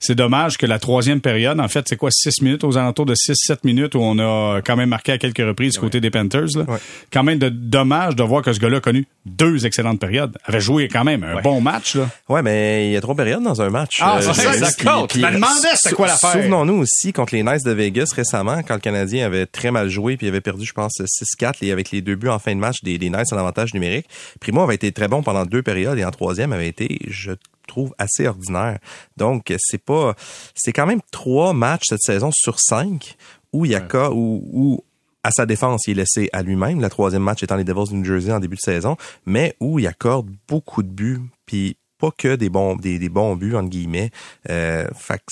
c'est 0.00 0.14
dommage 0.14 0.58
que 0.58 0.66
la 0.66 0.78
troisième 0.78 1.20
période, 1.20 1.58
en 1.60 1.68
fait, 1.68 1.86
c'est 1.88 1.96
quoi, 1.96 2.10
six 2.10 2.42
minutes, 2.42 2.64
aux 2.64 2.76
alentours 2.76 3.06
de 3.06 3.14
6-7 3.14 3.58
minutes 3.64 3.94
où 3.94 4.00
on 4.00 4.18
a 4.18 4.60
quand 4.62 4.76
même 4.76 4.88
marqué 4.88 5.12
à 5.12 5.18
quelques 5.18 5.38
reprises 5.38 5.74
du 5.74 5.80
côté 5.80 6.00
des 6.00 6.10
Panthers. 6.10 6.48
Là. 6.56 6.66
Quand 7.12 7.22
même 7.22 7.38
de 7.38 7.48
dommage 7.48 8.16
de 8.16 8.22
voir 8.22 8.42
que 8.42 8.52
ce 8.52 8.60
gars-là 8.60 8.78
a 8.78 8.80
connu 8.80 9.06
deux 9.24 9.66
excellentes 9.66 10.00
périodes. 10.00 10.36
Avait 10.44 10.60
joué 10.60 10.88
quand 10.88 11.04
même 11.04 11.24
un 11.24 11.40
bon 11.40 11.60
match. 11.60 11.96
Là. 11.96 12.08
Ouais, 12.28 12.42
mais 12.42 12.88
il 12.88 12.92
y 12.92 12.96
a 12.96 13.00
trois 13.00 13.14
périodes 13.14 13.42
dans 13.42 13.62
un 13.62 13.70
match. 13.70 13.98
Ah, 14.00 14.18
c'est 14.20 14.28
euh, 14.28 14.52
ça, 14.52 15.06
c'était 15.76 15.94
quoi 15.94 16.06
l'affaire. 16.06 16.32
Souvenons-nous 16.32 16.74
aussi 16.74 17.12
contre 17.12 17.34
les 17.34 17.42
Knights 17.42 17.64
de 17.64 17.72
Vegas 17.72 18.12
récemment, 18.14 18.62
quand 18.62 18.74
le 18.74 18.80
Canadien 18.80 19.26
avait 19.26 19.46
très 19.46 19.70
mal 19.70 19.88
joué 19.88 20.16
puis 20.16 20.28
avait 20.28 20.40
perdu, 20.40 20.64
je 20.64 20.72
pense, 20.72 21.00
6-4 21.00 21.70
avec 21.70 21.90
les 21.90 22.02
deux 22.02 22.16
buts 22.16 22.28
en 22.28 22.38
fin 22.38 22.54
de 22.54 22.60
match 22.60 22.82
des, 22.82 22.98
des 22.98 23.10
Knights 23.10 23.32
en 23.32 23.38
avantage 23.38 23.74
numérique. 23.74 24.06
Primo 24.40 24.62
avait 24.62 24.74
été 24.74 24.92
très 24.92 25.08
bon 25.08 25.22
pendant 25.22 25.44
deux 25.44 25.62
périodes 25.62 25.98
et 25.98 26.04
en 26.04 26.10
troisième 26.10 26.52
avait 26.52 26.68
été, 26.68 26.98
je 27.08 27.32
trouve 27.66 27.94
assez 27.98 28.26
ordinaire. 28.26 28.78
Donc, 29.16 29.52
c'est 29.58 29.82
pas, 29.82 30.14
c'est 30.54 30.72
quand 30.72 30.86
même 30.86 31.00
trois 31.10 31.52
matchs 31.52 31.86
cette 31.88 32.02
saison 32.02 32.30
sur 32.32 32.60
cinq 32.60 33.16
où 33.52 33.64
il 33.64 33.72
y 33.72 33.74
a 33.74 33.80
cas 33.80 34.10
où, 34.10 34.42
où 34.52 34.84
à 35.26 35.32
sa 35.32 35.44
défense, 35.44 35.88
il 35.88 35.92
est 35.92 36.02
laissé 36.02 36.30
à 36.32 36.42
lui-même. 36.42 36.80
Le 36.80 36.88
troisième 36.88 37.22
match 37.22 37.42
étant 37.42 37.56
les 37.56 37.64
Devils 37.64 37.88
du 37.88 37.96
New 37.96 38.04
Jersey 38.04 38.32
en 38.32 38.38
début 38.38 38.54
de 38.54 38.60
saison, 38.60 38.96
mais 39.24 39.56
où 39.58 39.80
il 39.80 39.86
accorde 39.88 40.28
beaucoup 40.46 40.84
de 40.84 40.88
buts, 40.88 41.20
puis 41.46 41.76
pas 41.98 42.10
que 42.10 42.36
des 42.36 42.48
bons 42.50 42.76
des, 42.76 42.98
des 42.98 43.08
bons 43.08 43.36
buts 43.36 43.54
entre 43.54 43.70
guillemets. 43.70 44.10
Euh, 44.50 44.88
fait 44.94 45.22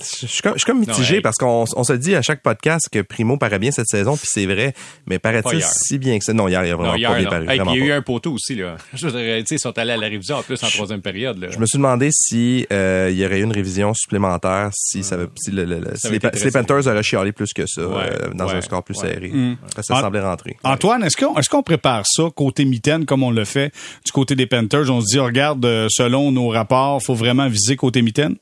je 0.00 0.26
suis 0.26 0.42
comme, 0.42 0.52
je 0.54 0.58
suis 0.58 0.66
comme 0.66 0.78
mitigé 0.80 1.14
Non, 1.14 1.16
hey. 1.16 1.20
parce 1.22 1.36
qu'on 1.36 1.64
on 1.74 1.84
se 1.84 1.92
dit 1.92 2.14
à 2.14 2.22
chaque 2.22 2.42
podcast 2.42 2.88
que 2.90 3.00
Primo 3.00 3.36
paraît 3.36 3.58
bien 3.58 3.70
cette 3.72 3.88
saison, 3.88 4.16
puis 4.16 4.28
c'est 4.30 4.46
vrai, 4.46 4.72
mais 5.06 5.18
paraît-il 5.18 5.62
si 5.62 5.98
bien 5.98 6.18
que 6.18 6.24
ça? 6.24 6.32
Non, 6.32 6.46
hier, 6.48 6.64
il 6.64 6.70
a 6.70 6.76
vraiment 6.76 6.92
Non, 6.92 6.98
hier, 6.98 7.10
pas 7.10 7.18
bien 7.18 7.28
paru. 7.28 7.42
Hey, 7.42 7.56
vraiment 7.58 7.72
puis 7.72 7.80
il 7.80 7.86
y 7.86 7.90
a 7.90 7.94
eu 7.94 7.98
un 7.98 8.02
poteau 8.02 8.32
aussi, 8.32 8.54
là. 8.54 8.76
Je 8.94 9.08
sais, 9.08 9.40
ils 9.50 9.58
sont 9.58 9.76
allés 9.76 9.92
à 9.92 9.96
la 9.96 10.06
révision 10.06 10.36
en 10.36 10.42
plus 10.42 10.62
en 10.62 10.68
troisième 10.68 11.00
période, 11.00 11.38
là. 11.38 11.48
Je 11.50 11.58
me 11.58 11.66
suis 11.66 11.78
demandé 11.78 12.10
si 12.12 12.66
euh, 12.72 13.08
il 13.10 13.18
y 13.18 13.26
aurait 13.26 13.40
eu 13.40 13.42
une 13.42 13.52
révision 13.52 13.92
supplémentaire, 13.94 14.70
si 14.72 15.02
ça, 15.02 15.16
avait- 15.16 15.26
si, 15.36 15.50
le- 15.50 15.64
le- 15.64 15.80
le- 15.80 15.96
si 15.96 16.08
les, 16.10 16.20
si 16.34 16.50
Panthers 16.50 16.86
auraient 16.86 17.02
chialé 17.02 17.32
plus 17.32 17.52
que 17.52 17.66
ça 17.66 17.86
Ouais, 17.86 17.94
euh, 18.08 18.28
dans 18.34 18.46
ouais, 18.46 18.54
un 18.54 18.60
score 18.60 18.84
plus 18.84 18.96
ouais. 19.02 19.08
serré. 19.14 19.28
Mm. 19.28 19.56
Ça, 19.76 19.82
ça 19.82 20.00
semblait 20.00 20.20
rentrer. 20.20 20.56
Antoine, 20.62 21.02
est-ce 21.02 21.16
qu'on 21.16 21.36
est-ce 21.36 21.48
qu'on 21.48 21.62
prépare 21.62 22.04
ça 22.06 22.24
côté 22.34 22.64
mitaine 22.64 23.04
comme 23.04 23.22
on 23.22 23.30
le 23.30 23.44
fait 23.44 23.72
du 24.04 24.12
côté 24.12 24.34
des 24.36 24.46
Panthers? 24.46 24.90
On 24.90 25.00
se 25.00 25.06
dit, 25.06 25.18
regarde, 25.18 25.64
euh, 25.64 25.88
selon 25.90 26.30
nos 26.30 26.48
rapports, 26.48 27.02
faut 27.02 27.14
vraiment 27.14 27.48
viser 27.48 27.74
côté 27.76 28.00
mitaine? 28.02 28.36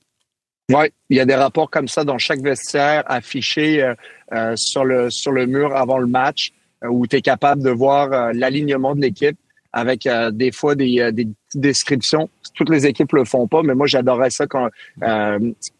Oui, 0.73 0.87
il 1.11 1.17
y 1.17 1.21
a 1.21 1.25
des 1.25 1.37
rapports 1.37 1.71
comme 1.71 1.87
ça 1.87 2.03
dans 2.03 2.19
chaque 2.19 2.41
vestiaire 2.41 3.05
affichés 3.07 3.85
euh, 3.85 3.95
euh, 4.33 4.55
sur 4.57 4.85
le 4.85 5.11
sur 5.11 5.31
le 5.31 5.47
mur 5.47 5.77
avant 5.77 5.99
le 5.99 6.09
match 6.09 6.53
euh, 6.83 6.89
où 6.89 7.07
tu 7.07 7.17
es 7.17 7.23
capable 7.23 7.63
de 7.63 7.71
voir 7.71 8.13
euh, 8.13 8.33
l'alignement 8.35 8.97
de 8.97 9.01
l'équipe 9.01 9.39
avec 9.73 10.09
des 10.33 10.53
fois 10.53 10.75
des, 10.75 11.13
des 11.13 11.29
descriptions. 11.55 12.31
Toutes 12.55 12.71
les 12.71 12.87
équipes 12.87 13.13
le 13.13 13.27
font 13.27 13.47
pas, 13.47 13.63
mais 13.63 13.75
moi 13.75 13.87
j'adorais 13.87 14.31
ça 14.31 14.47
quand 14.47 14.71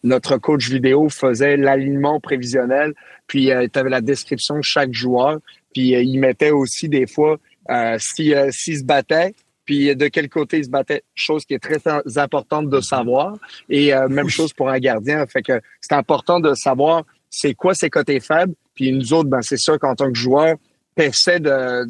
notre 0.05 0.37
coach 0.37 0.69
vidéo 0.69 1.09
faisait 1.09 1.57
l'alignement 1.57 2.21
prévisionnel, 2.21 2.93
puis 3.27 3.47
tu 3.47 3.79
avais 3.79 3.89
la 3.89 4.03
description 4.03 4.57
de 4.57 4.63
chaque 4.63 4.93
joueur, 4.93 5.39
puis 5.73 5.93
il 5.93 6.19
mettait 6.19 6.51
aussi 6.51 6.91
des 6.91 7.07
fois 7.07 7.39
euh, 7.71 7.97
si 7.99 8.33
se 8.33 8.85
battaient, 8.85 9.35
puis 9.67 9.95
de 9.95 10.09
quel 10.09 10.29
côté 10.31 10.59
ils 10.59 10.65
se 10.65 10.71
battaient, 10.71 11.03
chose 11.15 11.45
qui 11.45 11.53
est 11.55 11.59
très 11.59 11.81
importante 12.17 12.71
de 12.71 12.81
savoir. 12.81 13.35
Et 13.69 13.93
euh, 13.93 14.09
même 14.09 14.29
chose 14.29 14.53
pour 14.55 14.71
un 14.71 14.79
gardien. 14.79 15.27
Fait 15.27 15.43
que 15.43 15.61
c'est 15.81 15.95
important 15.95 16.41
de 16.41 16.55
savoir 16.55 17.03
c'est 17.29 17.53
quoi 17.55 17.75
ses 17.75 17.91
côtés 17.91 18.21
faibles. 18.21 18.55
Puis 18.75 18.93
nous 18.93 19.13
autres, 19.13 19.29
ben 19.29 19.43
c'est 19.43 19.59
sûr 19.59 19.79
qu'en 19.79 19.95
tant 19.95 20.11
que 20.11 20.17
joueur, 20.19 20.55
t'essaies 20.95 21.41
de, 21.41 21.85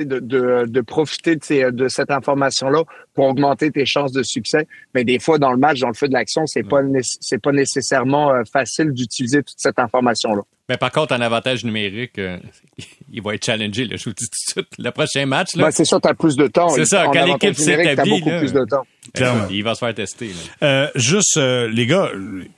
de, 0.00 0.18
de, 0.18 0.64
de 0.66 0.80
profiter 0.80 1.36
de, 1.36 1.44
ces- 1.44 1.70
de 1.70 1.86
cette 1.88 2.10
information-là 2.10 2.82
pour 3.14 3.26
augmenter 3.26 3.70
tes 3.70 3.86
chances 3.86 4.12
de 4.12 4.22
succès. 4.22 4.66
Mais 4.94 5.04
des 5.04 5.18
fois, 5.18 5.38
dans 5.38 5.52
le 5.52 5.58
match, 5.58 5.80
dans 5.80 5.88
le 5.88 5.94
feu 5.94 6.08
de 6.08 6.12
l'action, 6.12 6.46
c'est 6.46 6.62
pas 6.64 6.80
c'est 7.20 7.40
pas 7.40 7.52
nécessairement 7.52 8.32
euh, 8.32 8.42
facile 8.52 8.90
d'utiliser 8.92 9.42
toute 9.42 9.58
cette 9.58 9.78
information-là. 9.78 10.42
Mais 10.68 10.78
par 10.78 10.90
contre, 10.90 11.14
en 11.14 11.20
avantage 11.20 11.62
numérique, 11.64 12.18
euh, 12.18 12.38
il 13.12 13.22
va 13.22 13.34
être 13.34 13.44
challengé, 13.44 13.84
là, 13.84 13.96
je 13.96 14.04
vous 14.04 14.10
le 14.10 14.14
dis 14.14 14.24
tout 14.24 14.60
de 14.60 14.62
suite. 14.62 14.78
Le 14.78 14.90
prochain 14.90 15.26
match, 15.26 15.54
là, 15.56 15.64
Ben, 15.64 15.70
c'est 15.70 15.84
sûr, 15.84 16.00
tu 16.00 16.08
as 16.08 16.14
plus 16.14 16.36
de 16.36 16.46
temps. 16.46 16.70
C'est 16.70 16.86
ça, 16.86 17.06
En 17.08 17.12
quand 17.12 17.24
l'équipe 17.26 17.54
s'établit, 17.54 18.10
beaucoup 18.10 18.30
là. 18.30 18.38
plus 18.38 18.52
de 18.52 18.64
temps. 18.64 18.84
Clairement. 19.12 19.46
il 19.50 19.62
va 19.62 19.74
se 19.74 19.80
faire 19.80 19.94
tester. 19.94 20.28
là. 20.28 20.66
Euh, 20.66 20.90
juste, 20.94 21.36
euh, 21.36 21.68
les 21.68 21.86
gars, 21.86 22.10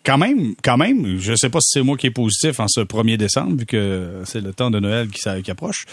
quand 0.05 0.19
même, 0.19 0.55
quand 0.63 0.77
même, 0.77 1.19
je 1.19 1.35
sais 1.35 1.51
pas 1.51 1.59
si 1.61 1.71
c'est 1.73 1.83
moi 1.83 1.97
qui 1.97 2.07
est 2.07 2.11
positif 2.13 2.61
en 2.61 2.69
ce 2.69 2.81
1er 2.81 3.17
décembre, 3.17 3.57
vu 3.59 3.67
que 3.67 4.21
c'est 4.25 4.41
le 4.41 4.55
temps 4.55 4.71
de 4.71 4.79
Noël 4.79 5.09
qui, 5.09 5.21
qui 5.43 5.51
approche. 5.51 5.85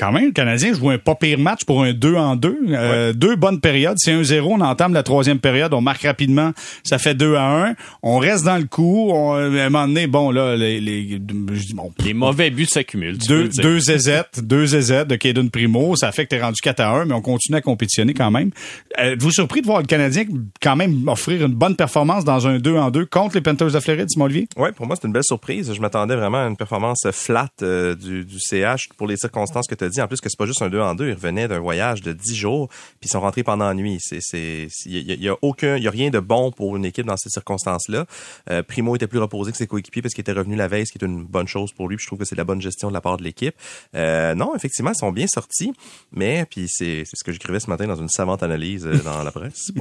Quand 0.00 0.12
même, 0.12 0.24
le 0.26 0.32
Canadien 0.32 0.72
joue 0.72 0.88
un 0.88 0.96
pas 0.96 1.14
pire 1.14 1.38
match 1.38 1.66
pour 1.66 1.82
un 1.84 1.92
2 1.92 2.14
en 2.16 2.34
2. 2.34 2.58
Euh, 2.70 3.12
Deux 3.12 3.36
bonnes 3.36 3.60
périodes. 3.60 3.96
C'est 3.98 4.14
1-0, 4.14 4.40
on 4.44 4.60
entame 4.62 4.94
la 4.94 5.02
troisième 5.02 5.38
période, 5.38 5.74
on 5.74 5.82
marque 5.82 6.04
rapidement, 6.04 6.52
ça 6.84 6.96
fait 6.96 7.14
2 7.14 7.34
à 7.34 7.66
1. 7.68 7.74
On 8.02 8.16
reste 8.16 8.46
dans 8.46 8.56
le 8.56 8.64
coup. 8.64 9.10
On, 9.12 9.34
à 9.34 9.40
un 9.42 9.68
moment 9.68 9.86
donné, 9.86 10.06
bon, 10.06 10.30
là, 10.30 10.56
les, 10.56 10.80
les, 10.80 11.02
je 11.12 11.18
dis, 11.18 11.74
bon, 11.74 11.92
Les 12.02 12.14
mauvais 12.14 12.48
buts 12.48 12.64
s'accumulent. 12.64 13.18
deux, 13.18 13.48
deux 13.48 13.78
ZZ, 13.78 14.22
deux 14.42 14.64
ZZ 14.68 15.04
de 15.06 15.16
Caden 15.16 15.50
Primo. 15.50 15.94
Ça 15.96 16.12
fait 16.12 16.24
que 16.24 16.30
t'es 16.30 16.40
rendu 16.40 16.62
4 16.62 16.80
à 16.80 16.88
1, 16.92 17.04
mais 17.04 17.12
on 17.14 17.20
continue 17.20 17.58
à 17.58 17.60
compétitionner 17.60 18.14
quand 18.14 18.30
même. 18.30 18.52
Euh, 18.98 19.12
Êtes-vous 19.12 19.32
surpris 19.32 19.60
de 19.60 19.66
voir 19.66 19.80
le 19.80 19.86
Canadien 19.86 20.24
quand 20.62 20.76
même 20.76 21.06
offrir 21.08 21.44
une 21.44 21.52
bonne 21.52 21.76
performance 21.76 22.24
dans 22.24 22.48
un 22.48 22.58
2 22.58 22.74
en 22.78 22.90
2 22.90 23.04
contre 23.04 23.34
les 23.34 23.42
Panthers 23.42 23.72
de 23.72 23.80
Floride, 23.80 24.08
Simon 24.08 24.24
Olivier? 24.24 24.48
Ouais, 24.56 24.72
pour 24.72 24.86
moi, 24.86 24.96
c'est 24.98 25.06
une 25.06 25.12
belle 25.12 25.24
surprise. 25.24 25.70
Je 25.74 25.80
m'attendais 25.82 26.16
vraiment 26.16 26.42
à 26.42 26.48
une 26.48 26.56
performance 26.56 27.00
flat 27.12 27.48
euh, 27.60 27.94
du, 27.94 28.24
du 28.24 28.36
CH 28.38 28.88
pour 28.96 29.06
les 29.06 29.18
circonstances 29.18 29.66
que 29.66 29.74
tu 29.74 29.84
as 29.84 29.89
dit. 29.90 30.00
En 30.00 30.08
plus, 30.08 30.20
que 30.20 30.28
c'est 30.28 30.38
pas 30.38 30.46
juste 30.46 30.62
un 30.62 30.68
2 30.68 30.80
en 30.80 30.94
2. 30.94 31.08
Ils 31.08 31.14
revenaient 31.14 31.48
d'un 31.48 31.58
voyage 31.58 32.02
de 32.02 32.12
10 32.12 32.34
jours, 32.34 32.68
puis 32.68 33.08
ils 33.08 33.10
sont 33.10 33.20
rentrés 33.20 33.42
pendant 33.42 33.66
la 33.66 33.74
nuit. 33.74 33.98
C'est, 34.00 34.20
c'est, 34.20 34.68
il 34.86 35.22
y 35.22 35.28
a, 35.28 35.36
aucun, 35.42 35.76
il 35.76 35.82
y 35.82 35.88
a 35.88 35.90
rien 35.90 36.10
de 36.10 36.20
bon 36.20 36.52
pour 36.52 36.76
une 36.76 36.84
équipe 36.84 37.06
dans 37.06 37.16
ces 37.16 37.30
circonstances-là. 37.30 38.06
Euh, 38.50 38.62
Primo 38.62 38.96
était 38.96 39.06
plus 39.06 39.18
reposé 39.18 39.52
que 39.52 39.58
ses 39.58 39.66
coéquipiers 39.66 40.02
parce 40.02 40.14
qu'il 40.14 40.22
était 40.22 40.32
revenu 40.32 40.56
la 40.56 40.68
veille, 40.68 40.86
ce 40.86 40.92
qui 40.92 40.98
est 40.98 41.06
une 41.06 41.24
bonne 41.24 41.48
chose 41.48 41.72
pour 41.72 41.88
lui. 41.88 41.96
Puis 41.96 42.04
je 42.04 42.08
trouve 42.08 42.18
que 42.18 42.24
c'est 42.24 42.34
de 42.34 42.40
la 42.40 42.44
bonne 42.44 42.62
gestion 42.62 42.88
de 42.88 42.94
la 42.94 43.00
part 43.00 43.16
de 43.16 43.24
l'équipe. 43.24 43.54
Euh, 43.94 44.34
non, 44.34 44.54
effectivement, 44.54 44.92
ils 44.92 44.98
sont 44.98 45.12
bien 45.12 45.26
sortis, 45.26 45.72
mais 46.12 46.46
puis 46.48 46.66
c'est, 46.68 47.02
c'est 47.04 47.16
ce 47.16 47.24
que 47.24 47.32
j'écrivais 47.32 47.60
ce 47.60 47.68
matin 47.68 47.86
dans 47.86 47.96
une 47.96 48.08
savante 48.08 48.42
analyse 48.42 48.86
euh, 48.86 48.98
dans 48.98 49.22
la 49.22 49.30
presse. 49.30 49.72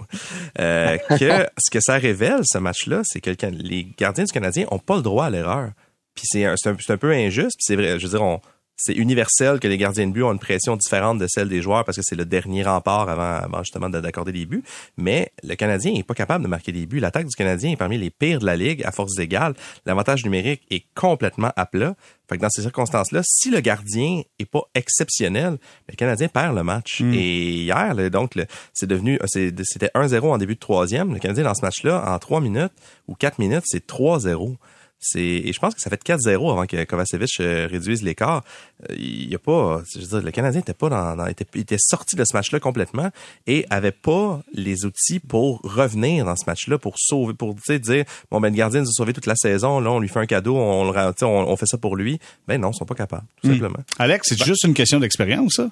Que 1.20 1.48
ce 1.58 1.72
que 1.72 1.80
ça 1.80 1.96
révèle, 1.98 2.42
ce 2.44 2.58
match-là, 2.58 3.02
c'est 3.04 3.22
que 3.22 3.32
les 3.52 3.88
gardiens 3.98 4.24
du 4.24 4.32
Canadien 4.32 4.66
ont 4.72 4.80
pas 4.80 4.96
le 4.96 5.02
droit 5.02 5.26
à 5.26 5.30
l'erreur. 5.30 5.72
Puis 6.16 6.26
c'est 6.26 6.46
un, 6.46 6.56
un, 6.66 6.76
un 6.88 6.98
peu 6.98 7.12
injuste, 7.12 7.58
puis 7.58 7.66
c'est 7.66 7.76
vrai, 7.76 8.00
je 8.00 8.06
veux 8.06 8.12
dire, 8.12 8.22
on, 8.22 8.42
c'est 8.82 8.94
universel 8.94 9.60
que 9.60 9.68
les 9.68 9.78
gardiens 9.78 10.08
de 10.08 10.12
but 10.14 10.24
ont 10.24 10.32
une 10.32 10.40
pression 10.40 10.76
différente 10.78 11.20
de 11.20 11.28
celle 11.28 11.50
des 11.50 11.62
joueurs 11.62 11.84
parce 11.86 11.98
que 11.98 12.04
c'est 12.04 12.16
le 12.16 12.26
dernier 12.26 12.64
rempart 12.64 13.10
avant, 13.10 13.44
avant 13.46 13.60
justement 13.64 13.90
de- 13.90 14.00
d'accorder 14.00 14.32
des 14.32 14.46
buts. 14.46 14.64
Mais 14.98 15.32
le 15.44 15.56
Canadien 15.56 15.94
est 15.94 16.04
pas 16.04 16.14
capable 16.14 16.44
de 16.46 16.50
marquer 16.50 16.72
des 16.72 16.86
buts. 16.86 17.00
L'attaque 17.00 17.28
du 17.28 17.36
Canadien 17.36 17.72
est 17.72 17.76
parmi 17.76 17.98
les 17.98 18.10
pires 18.10 18.40
de 18.40 18.46
la 18.46 18.56
ligue 18.56 18.84
à 18.86 18.92
force 18.92 19.20
égale. 19.20 19.54
L'avantage 19.86 20.24
numérique 20.24 20.62
est 20.72 20.86
complètement 20.96 21.52
à 21.56 21.66
plat. 21.66 21.96
Fait 22.30 22.38
que 22.38 22.42
dans 22.42 22.50
ces 22.50 22.62
circonstances-là, 22.62 23.22
si 23.26 23.50
le 23.50 23.60
gardien 23.60 24.22
est 24.38 24.46
pas 24.46 24.62
exceptionnel, 24.76 25.58
le 25.90 25.96
Canadien 25.96 26.28
perd 26.28 26.56
le 26.56 26.64
match. 26.64 27.02
Et 27.14 27.64
hier, 27.64 27.96
donc, 28.12 28.34
c'est 28.74 28.86
devenu, 28.88 29.20
c'est- 29.26 29.54
c'était 29.64 29.90
1-0 29.96 30.32
en 30.32 30.38
début 30.38 30.54
de 30.56 30.60
troisième. 30.60 31.14
Le 31.14 31.20
Canadien, 31.20 31.44
dans 31.44 31.56
ce 31.56 31.62
match-là, 31.64 32.04
en 32.08 32.20
3 32.20 32.40
minutes 32.40 32.72
ou 33.08 33.16
4 33.16 33.40
minutes, 33.40 33.64
c'est 33.66 33.86
3-0. 33.88 34.58
C'est, 35.02 35.22
et 35.22 35.54
je 35.54 35.60
pense 35.60 35.76
que 35.76 35.82
ça 35.82 35.90
fait 35.90 36.04
4-0 36.04 36.52
avant 36.52 36.66
que 36.66 36.84
Kovacevic 36.84 37.30
euh, 37.40 37.68
réduise 37.72 38.04
l'écart. 38.04 38.44
Euh, 38.90 38.96
Il 38.98 39.30
y 39.32 39.36
a 39.36 39.40
pas, 39.40 39.82
je 39.96 40.00
veux 40.00 40.06
dire, 40.08 40.22
le 40.22 40.32
Canadien 40.32 40.60
était 40.60 40.74
pas 40.74 40.90
dans, 40.90 41.16
dans- 41.16 41.26
était, 41.28 41.46
était 41.58 41.78
sorti 41.80 42.18
de 42.18 42.24
ce 42.26 42.36
match-là 42.36 42.60
complètement 42.60 43.10
et 43.48 43.66
avait 43.70 43.94
pas 43.94 44.42
les 44.54 44.84
outils 44.86 45.20
pour 45.20 45.62
revenir 45.64 46.26
dans 46.26 46.36
ce 46.36 46.44
match-là, 46.48 46.78
pour 46.78 46.96
sauver, 46.98 47.34
pour 47.34 47.56
tu 47.56 47.62
sais, 47.66 47.80
dire, 47.80 48.04
bon, 48.30 48.42
ben, 48.42 48.50
le 48.52 48.58
gardien 48.58 48.82
nous 48.82 48.90
a 48.90 48.92
sauvé 48.92 49.14
toute 49.14 49.26
la 49.26 49.36
saison, 49.36 49.80
là, 49.80 49.90
on 49.92 50.00
lui 50.00 50.10
fait 50.10 50.20
un 50.20 50.26
cadeau, 50.26 50.58
on, 50.58 50.84
le 50.84 50.90
ra- 50.92 51.14
tu 51.14 51.20
sais, 51.20 51.26
on, 51.26 51.50
on 51.50 51.56
fait 51.56 51.66
ça 51.68 51.78
pour 51.78 51.96
lui. 51.96 52.20
Ben 52.48 52.60
non, 52.60 52.72
ils 52.72 52.76
sont 52.78 52.86
pas 52.86 52.96
capables, 52.96 53.24
tout 53.42 53.48
simplement. 53.54 53.80
Alex, 54.00 54.28
c'est 54.30 54.44
juste 54.44 54.66
une 54.66 54.74
question 54.74 55.00
d'expérience, 55.00 55.54
ça? 55.56 55.64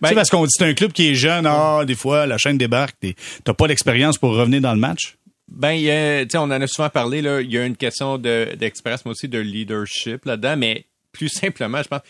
Ben- 0.00 0.08
tu 0.08 0.08
sais, 0.08 0.14
parce 0.14 0.30
qu'on 0.30 0.44
dit 0.44 0.50
c'est 0.56 0.64
un 0.64 0.72
club 0.72 0.92
qui 0.92 1.08
est 1.08 1.14
jeune, 1.14 1.44
ah, 1.46 1.84
des 1.86 1.94
fois, 1.94 2.26
la 2.26 2.38
chaîne 2.38 2.56
débarque, 2.56 2.96
t'as 3.44 3.52
pas 3.52 3.66
l'expérience 3.66 4.16
pour 4.16 4.30
revenir 4.34 4.62
dans 4.62 4.72
le 4.72 4.80
match. 4.80 5.18
Ben, 5.50 5.72
il 5.72 5.82
y 5.82 5.90
a- 5.90 6.24
on 6.36 6.50
en 6.50 6.50
a 6.52 6.66
souvent 6.66 6.90
parlé, 6.90 7.22
là. 7.22 7.40
Il 7.40 7.50
y 7.50 7.58
a 7.58 7.66
une 7.66 7.76
question 7.76 8.18
de, 8.18 8.54
d'expérience, 8.58 9.04
mais 9.04 9.10
aussi 9.10 9.28
de 9.28 9.38
leadership 9.38 10.24
là-dedans, 10.24 10.56
mais 10.56 10.86
plus 11.12 11.28
simplement, 11.28 11.82
je 11.82 11.88
pense. 11.88 12.02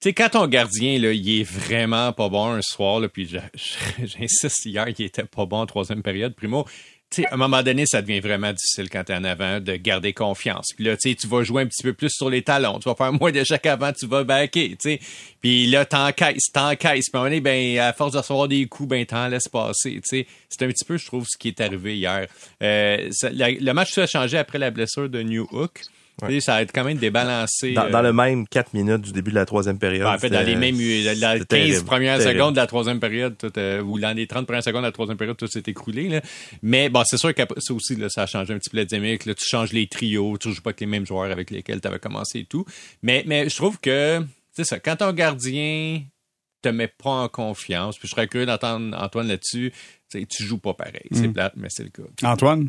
Tu 0.00 0.10
sais, 0.10 0.12
quand 0.12 0.28
ton 0.28 0.46
gardien, 0.46 0.96
là, 1.00 1.12
il 1.12 1.40
est 1.40 1.42
vraiment 1.42 2.12
pas 2.12 2.28
bon 2.28 2.46
un 2.46 2.62
soir, 2.62 3.00
là, 3.00 3.08
puis 3.08 3.28
j'insiste, 3.98 4.64
hier, 4.64 4.86
il 4.88 5.04
était 5.04 5.24
pas 5.24 5.44
bon 5.44 5.58
en 5.58 5.66
troisième 5.66 6.02
période, 6.02 6.34
primo. 6.36 6.66
Tu 7.10 7.22
sais, 7.22 7.28
à 7.28 7.34
un 7.34 7.36
moment 7.38 7.62
donné, 7.62 7.86
ça 7.86 8.02
devient 8.02 8.20
vraiment 8.20 8.52
difficile 8.52 8.90
quand 8.90 9.04
t'es 9.04 9.14
en 9.14 9.24
avant 9.24 9.60
de 9.60 9.76
garder 9.76 10.12
confiance. 10.12 10.66
Puis 10.76 10.84
là, 10.84 10.96
tu 10.96 11.16
tu 11.16 11.26
vas 11.26 11.42
jouer 11.42 11.62
un 11.62 11.66
petit 11.66 11.82
peu 11.82 11.94
plus 11.94 12.10
sur 12.10 12.28
les 12.28 12.42
talons. 12.42 12.78
Tu 12.78 12.88
vas 12.88 12.94
faire 12.94 13.12
moins 13.14 13.32
d'échecs 13.32 13.64
avant, 13.64 13.92
tu 13.92 14.06
vas 14.06 14.24
backer, 14.24 14.70
tu 14.70 14.76
sais. 14.78 15.00
Puis 15.40 15.66
là, 15.68 15.86
t'encaisses, 15.86 16.52
t'encaisses. 16.52 17.08
Puis 17.08 17.14
à 17.14 17.18
un 17.18 17.20
moment 17.20 17.30
donné, 17.30 17.40
ben, 17.40 17.78
à 17.78 17.92
force 17.94 18.12
de 18.12 18.18
recevoir 18.18 18.46
des 18.46 18.66
coups, 18.66 18.90
ben, 18.90 19.06
t'en 19.06 19.28
laisses 19.28 19.48
passer, 19.48 19.94
tu 19.94 20.02
sais. 20.04 20.26
C'est 20.50 20.64
un 20.64 20.68
petit 20.68 20.84
peu, 20.84 20.98
je 20.98 21.06
trouve, 21.06 21.26
ce 21.26 21.38
qui 21.38 21.48
est 21.48 21.60
arrivé 21.62 21.96
hier. 21.96 22.26
Euh, 22.62 23.10
le 23.22 23.72
match 23.72 23.96
a 23.96 24.06
changé 24.06 24.36
après 24.36 24.58
la 24.58 24.70
blessure 24.70 25.08
de 25.08 25.22
New 25.22 25.48
Hook. 25.50 25.80
Ça 26.40 26.56
a 26.56 26.62
été 26.62 26.72
quand 26.74 26.84
même 26.84 26.98
débalancé. 26.98 27.72
Dans, 27.72 27.84
euh, 27.86 27.90
dans 27.90 28.02
le 28.02 28.12
même 28.12 28.46
4 28.48 28.74
minutes 28.74 29.02
du 29.02 29.12
début 29.12 29.30
de 29.30 29.36
la 29.36 29.46
troisième 29.46 29.78
période. 29.78 30.02
ben, 30.04 30.14
en 30.14 30.18
fait, 30.18 30.30
dans 30.30 30.44
les 30.44 30.56
mêmes 30.56 30.76
dans 30.76 31.20
la 31.20 31.38
c'était 31.38 31.38
15 31.38 31.46
terrible, 31.46 31.84
premières 31.84 32.18
terrible. 32.18 32.34
secondes 32.38 32.54
de 32.54 32.60
la 32.60 32.66
troisième 32.66 33.00
période, 33.00 33.36
tout, 33.38 33.52
euh, 33.58 33.80
ou 33.82 33.98
dans 34.00 34.16
les 34.16 34.26
30 34.26 34.46
premières 34.46 34.62
secondes 34.64 34.82
de 34.82 34.86
la 34.88 34.92
troisième 34.92 35.16
période, 35.16 35.36
tout 35.36 35.46
s'est 35.46 35.62
écroulé. 35.66 36.08
Là. 36.08 36.20
Mais 36.62 36.88
bon, 36.88 37.02
c'est 37.04 37.18
sûr 37.18 37.34
que 37.34 37.42
ça 37.58 37.74
aussi, 37.74 37.96
là, 37.96 38.08
ça 38.08 38.22
a 38.22 38.26
changé 38.26 38.52
un 38.54 38.58
petit 38.58 38.70
peu 38.70 38.76
la 38.78 38.84
dynamique. 38.84 39.26
Là, 39.26 39.34
tu 39.34 39.44
changes 39.46 39.72
les 39.72 39.86
trios, 39.86 40.36
tu 40.38 40.50
joues 40.52 40.62
pas 40.62 40.70
avec 40.70 40.80
les 40.80 40.86
mêmes 40.86 41.06
joueurs 41.06 41.30
avec 41.30 41.50
lesquels 41.50 41.80
tu 41.80 41.88
avais 41.88 41.98
commencé 41.98 42.40
et 42.40 42.44
tout. 42.44 42.64
Mais, 43.02 43.22
mais 43.26 43.48
je 43.48 43.56
trouve 43.56 43.78
que, 43.80 44.22
c'est 44.52 44.64
ça, 44.64 44.78
quand 44.80 44.96
ton 44.96 45.12
gardien 45.12 46.02
te 46.62 46.68
met 46.68 46.88
pas 46.88 47.10
en 47.10 47.28
confiance, 47.28 47.96
puis 47.98 48.08
je 48.08 48.14
serais 48.14 48.26
curieux 48.26 48.46
d'entendre 48.46 48.96
Antoine 49.00 49.28
là-dessus, 49.28 49.72
tu 50.10 50.42
joues 50.42 50.58
pas 50.58 50.74
pareil. 50.74 51.06
C'est 51.12 51.28
Mm. 51.28 51.32
plate, 51.34 51.52
mais 51.56 51.68
c'est 51.70 51.84
le 51.84 51.90
cas. 51.90 52.02
Antoine? 52.28 52.68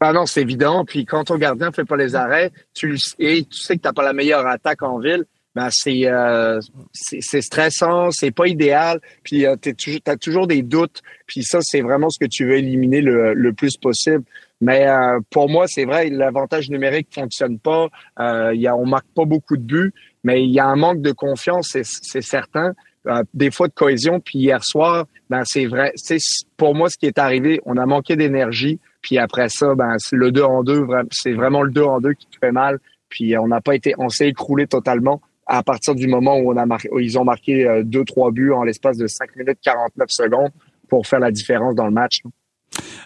Ah 0.00 0.12
non, 0.12 0.26
c'est 0.26 0.42
évident. 0.42 0.84
Puis 0.84 1.04
quand 1.04 1.24
ton 1.24 1.36
gardien 1.36 1.72
fait 1.72 1.84
pas 1.84 1.96
les 1.96 2.14
arrêts, 2.14 2.50
tu 2.74 2.96
et 3.18 3.44
tu 3.44 3.58
sais 3.58 3.76
que 3.76 3.82
t'as 3.82 3.92
pas 3.92 4.02
la 4.02 4.12
meilleure 4.12 4.46
attaque 4.46 4.82
en 4.82 4.98
ville. 4.98 5.24
Ben 5.54 5.68
c'est 5.70 6.06
euh, 6.06 6.58
c'est 6.92 7.40
stressant, 7.40 8.10
c'est 8.10 8.32
pas 8.32 8.48
idéal. 8.48 9.00
Puis 9.22 9.46
euh, 9.46 9.54
t'es 9.54 9.72
toujours 9.72 10.00
t'as 10.02 10.16
toujours 10.16 10.46
des 10.48 10.62
doutes. 10.62 11.00
Puis 11.26 11.44
ça 11.44 11.60
c'est 11.62 11.80
vraiment 11.80 12.10
ce 12.10 12.18
que 12.18 12.28
tu 12.28 12.44
veux 12.44 12.56
éliminer 12.56 13.00
le, 13.00 13.34
le 13.34 13.52
plus 13.52 13.76
possible. 13.76 14.24
Mais 14.60 14.88
euh, 14.88 15.20
pour 15.30 15.48
moi 15.48 15.66
c'est 15.68 15.84
vrai, 15.84 16.10
l'avantage 16.10 16.70
numérique 16.70 17.08
fonctionne 17.14 17.60
pas. 17.60 17.88
Euh, 18.18 18.52
y 18.54 18.66
a, 18.66 18.74
on 18.74 18.86
marque 18.86 19.06
pas 19.14 19.26
beaucoup 19.26 19.56
de 19.56 19.62
buts. 19.62 19.92
mais 20.24 20.42
il 20.42 20.50
y 20.50 20.58
a 20.58 20.66
un 20.66 20.76
manque 20.76 21.02
de 21.02 21.12
confiance, 21.12 21.68
c'est 21.70 22.22
certain. 22.22 22.74
Euh, 23.06 23.22
des 23.34 23.50
fois 23.50 23.68
de 23.68 23.74
cohésion. 23.74 24.20
Puis 24.20 24.38
hier 24.38 24.64
soir, 24.64 25.06
ben 25.28 25.42
c'est 25.44 25.66
vrai. 25.66 25.92
C'est 25.96 26.18
pour 26.56 26.74
moi 26.74 26.88
ce 26.88 26.96
qui 26.96 27.06
est 27.06 27.18
arrivé. 27.18 27.60
On 27.66 27.76
a 27.76 27.84
manqué 27.84 28.16
d'énergie. 28.16 28.80
Puis 29.04 29.18
après 29.18 29.50
ça, 29.50 29.74
ben 29.74 29.96
le 30.12 30.32
2 30.32 30.42
en 30.42 30.64
2, 30.64 30.86
c'est 31.12 31.34
vraiment 31.34 31.62
le 31.62 31.70
2 31.70 31.82
en 31.82 32.00
2 32.00 32.14
qui 32.14 32.26
fait 32.40 32.52
mal. 32.52 32.78
Puis 33.10 33.36
on 33.36 33.46
n'a 33.46 33.60
pas 33.60 33.74
été, 33.74 33.94
on 33.98 34.08
s'est 34.08 34.28
écroulé 34.28 34.66
totalement 34.66 35.20
à 35.46 35.62
partir 35.62 35.94
du 35.94 36.06
moment 36.06 36.38
où 36.38 36.54
ils 36.98 37.18
ont 37.18 37.24
marqué 37.24 37.68
euh, 37.68 37.82
deux 37.84 38.04
trois 38.04 38.30
buts 38.30 38.50
en 38.50 38.62
l'espace 38.62 38.96
de 38.96 39.06
5 39.06 39.36
minutes 39.36 39.58
49 39.62 40.06
secondes 40.08 40.50
pour 40.88 41.06
faire 41.06 41.20
la 41.20 41.30
différence 41.30 41.74
dans 41.74 41.84
le 41.84 41.90
match. 41.90 42.22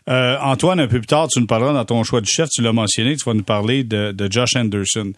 Euh, 0.09 0.37
Antoine, 0.40 0.78
un 0.78 0.87
peu 0.87 0.99
plus 1.00 1.09
tard, 1.09 1.26
tu 1.26 1.40
nous 1.40 1.49
parleras 1.49 1.73
dans 1.73 1.85
ton 1.85 2.05
choix 2.05 2.21
du 2.21 2.31
chef, 2.31 2.49
tu 2.49 2.62
l'as 2.62 2.73
mentionné, 2.73 3.17
tu 3.17 3.25
vas 3.25 3.35
nous 3.35 3.43
parler 3.43 3.83
de 3.83 4.28
Josh 4.31 4.55
Anderson. 4.55 5.12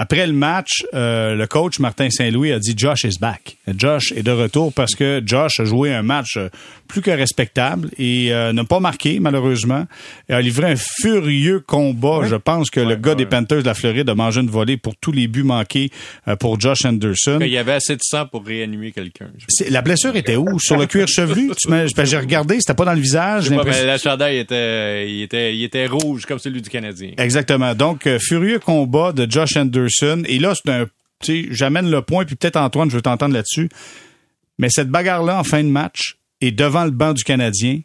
Après 0.00 0.24
le 0.28 0.32
match, 0.32 0.84
euh, 0.94 1.34
le 1.34 1.48
coach 1.48 1.80
Martin 1.80 2.08
Saint-Louis 2.08 2.52
a 2.52 2.60
dit 2.60 2.72
Josh 2.76 3.02
is 3.02 3.18
back. 3.20 3.56
Josh 3.76 4.12
est 4.12 4.22
de 4.22 4.30
retour 4.30 4.72
parce 4.72 4.94
que 4.94 5.20
Josh 5.26 5.58
a 5.58 5.64
joué 5.64 5.92
un 5.92 6.04
match 6.04 6.36
euh, 6.36 6.50
plus 6.86 7.02
que 7.02 7.10
respectable 7.10 7.90
et 7.98 8.32
euh, 8.32 8.52
n'a 8.52 8.62
pas 8.62 8.78
marqué 8.78 9.18
malheureusement. 9.18 9.86
Et 10.28 10.34
a 10.34 10.40
livré 10.40 10.70
un 10.70 10.76
furieux 10.76 11.58
combat. 11.58 12.20
Je 12.28 12.36
pense 12.36 12.70
que 12.70 12.78
le 12.78 12.94
gars 12.94 13.16
des 13.16 13.26
Panthers 13.26 13.62
de 13.62 13.66
la 13.66 13.74
Floride 13.74 14.08
a 14.08 14.14
mangé 14.14 14.40
une 14.40 14.48
volée 14.48 14.76
pour 14.76 14.94
tous 14.94 15.10
les 15.10 15.26
buts 15.26 15.42
manqués 15.42 15.90
pour 16.38 16.60
Josh 16.60 16.84
Anderson. 16.84 17.38
Il 17.40 17.48
y 17.48 17.58
avait 17.58 17.72
assez 17.72 17.96
de 17.96 18.02
sang 18.04 18.24
pour 18.26 18.46
réanimer 18.46 18.92
quelqu'un. 18.92 19.26
La 19.68 19.82
blessure 19.82 20.14
était 20.14 20.36
où? 20.36 20.60
Sur 20.60 20.76
le 20.76 20.86
cuir 20.86 21.08
chevelu? 21.08 21.50
J'ai 22.04 22.18
regardé, 22.18 22.60
c'était 22.60 22.74
pas 22.74 22.84
dans 22.84 22.94
le 22.94 23.00
visage. 23.00 23.50
Pas, 23.50 23.64
mais 23.64 23.84
la 23.84 23.98
chandail 23.98 24.38
était, 24.38 25.10
il 25.10 25.22
était, 25.22 25.56
il 25.56 25.64
était 25.64 25.86
rouge 25.86 26.24
comme 26.24 26.38
celui 26.38 26.62
du 26.62 26.70
Canadien. 26.70 27.10
Exactement. 27.18 27.74
Donc 27.74 28.08
furieux 28.20 28.60
combat 28.60 29.10
de 29.10 29.28
Josh 29.28 29.56
Anderson 29.56 29.87
et 30.26 30.38
là, 30.38 30.54
c'est 30.54 30.70
un. 30.70 30.86
Tu 31.20 31.44
sais, 31.44 31.48
j'amène 31.50 31.90
le 31.90 32.02
point, 32.02 32.24
puis 32.24 32.36
peut-être 32.36 32.56
Antoine, 32.56 32.90
je 32.90 32.96
veux 32.96 33.02
t'entendre 33.02 33.34
là-dessus. 33.34 33.68
Mais 34.58 34.68
cette 34.70 34.88
bagarre-là 34.88 35.38
en 35.38 35.44
fin 35.44 35.62
de 35.64 35.68
match 35.68 36.16
est 36.40 36.52
devant 36.52 36.84
le 36.84 36.90
banc 36.92 37.12
du 37.12 37.24
Canadien. 37.24 37.80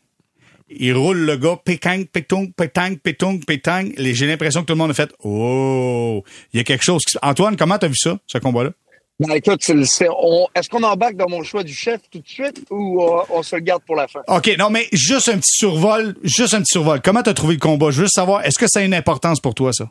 Il 0.70 0.94
roule 0.94 1.18
le 1.20 1.38
gars, 1.38 1.58
pétang, 1.64 2.04
pétung, 2.12 2.52
pétang, 2.52 2.96
pétung, 2.96 3.40
pétang. 3.46 3.90
J'ai 3.98 4.28
l'impression 4.28 4.62
que 4.62 4.68
tout 4.68 4.74
le 4.74 4.80
monde 4.80 4.92
a 4.92 4.94
fait 4.94 5.12
Oh, 5.24 6.24
il 6.52 6.58
y 6.58 6.60
a 6.60 6.64
quelque 6.64 6.84
chose. 6.84 7.02
Antoine, 7.22 7.56
comment 7.58 7.78
t'as 7.78 7.88
vu 7.88 7.96
ça, 7.96 8.18
ce 8.28 8.38
combat-là? 8.38 8.72
Ben, 9.20 9.36
écoute, 9.36 9.62
est-ce 9.70 10.70
qu'on 10.70 10.84
embarque 10.84 11.16
dans 11.16 11.30
mon 11.30 11.44
choix 11.44 11.64
du 11.64 11.74
chef 11.74 12.02
tout 12.10 12.20
de 12.20 12.28
suite 12.28 12.66
ou 12.72 13.02
on, 13.02 13.20
euh, 13.20 13.24
on 13.30 13.44
se 13.44 13.56
le 13.56 13.62
garde 13.62 13.84
pour 13.86 13.96
la 13.96 14.08
fin? 14.08 14.22
OK, 14.28 14.56
non, 14.58 14.70
mais 14.72 14.88
juste 14.92 15.30
un 15.30 15.38
petit 15.38 15.56
survol, 15.56 16.16
juste 16.24 16.56
un 16.56 16.62
petit 16.62 16.74
survol. 16.74 17.00
Comment 17.02 17.22
t'as 17.22 17.36
trouvé 17.36 17.54
le 17.54 17.60
combat? 17.60 17.92
Je 17.92 17.98
veux 17.98 18.04
juste 18.06 18.16
savoir, 18.16 18.44
est-ce 18.44 18.58
que 18.58 18.66
ça 18.68 18.80
a 18.80 18.84
une 18.84 18.94
importance 18.96 19.40
pour 19.40 19.54
toi, 19.54 19.72
ça? 19.72 19.90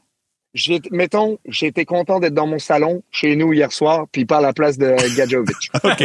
J'ai, 0.54 0.80
mettons, 0.90 1.38
j'ai 1.47 1.66
été 1.66 1.85
content 1.85 2.21
d'être 2.21 2.35
dans 2.35 2.47
mon 2.47 2.59
salon 2.59 3.02
chez 3.11 3.37
nous 3.37 3.52
hier 3.52 3.73
soir, 3.73 4.06
puis 4.12 4.25
pas 4.25 4.38
à 4.38 4.40
la 4.40 4.52
place 4.52 4.76
de 4.76 4.94
Gadjovic. 5.16 5.56
OK. 5.82 6.04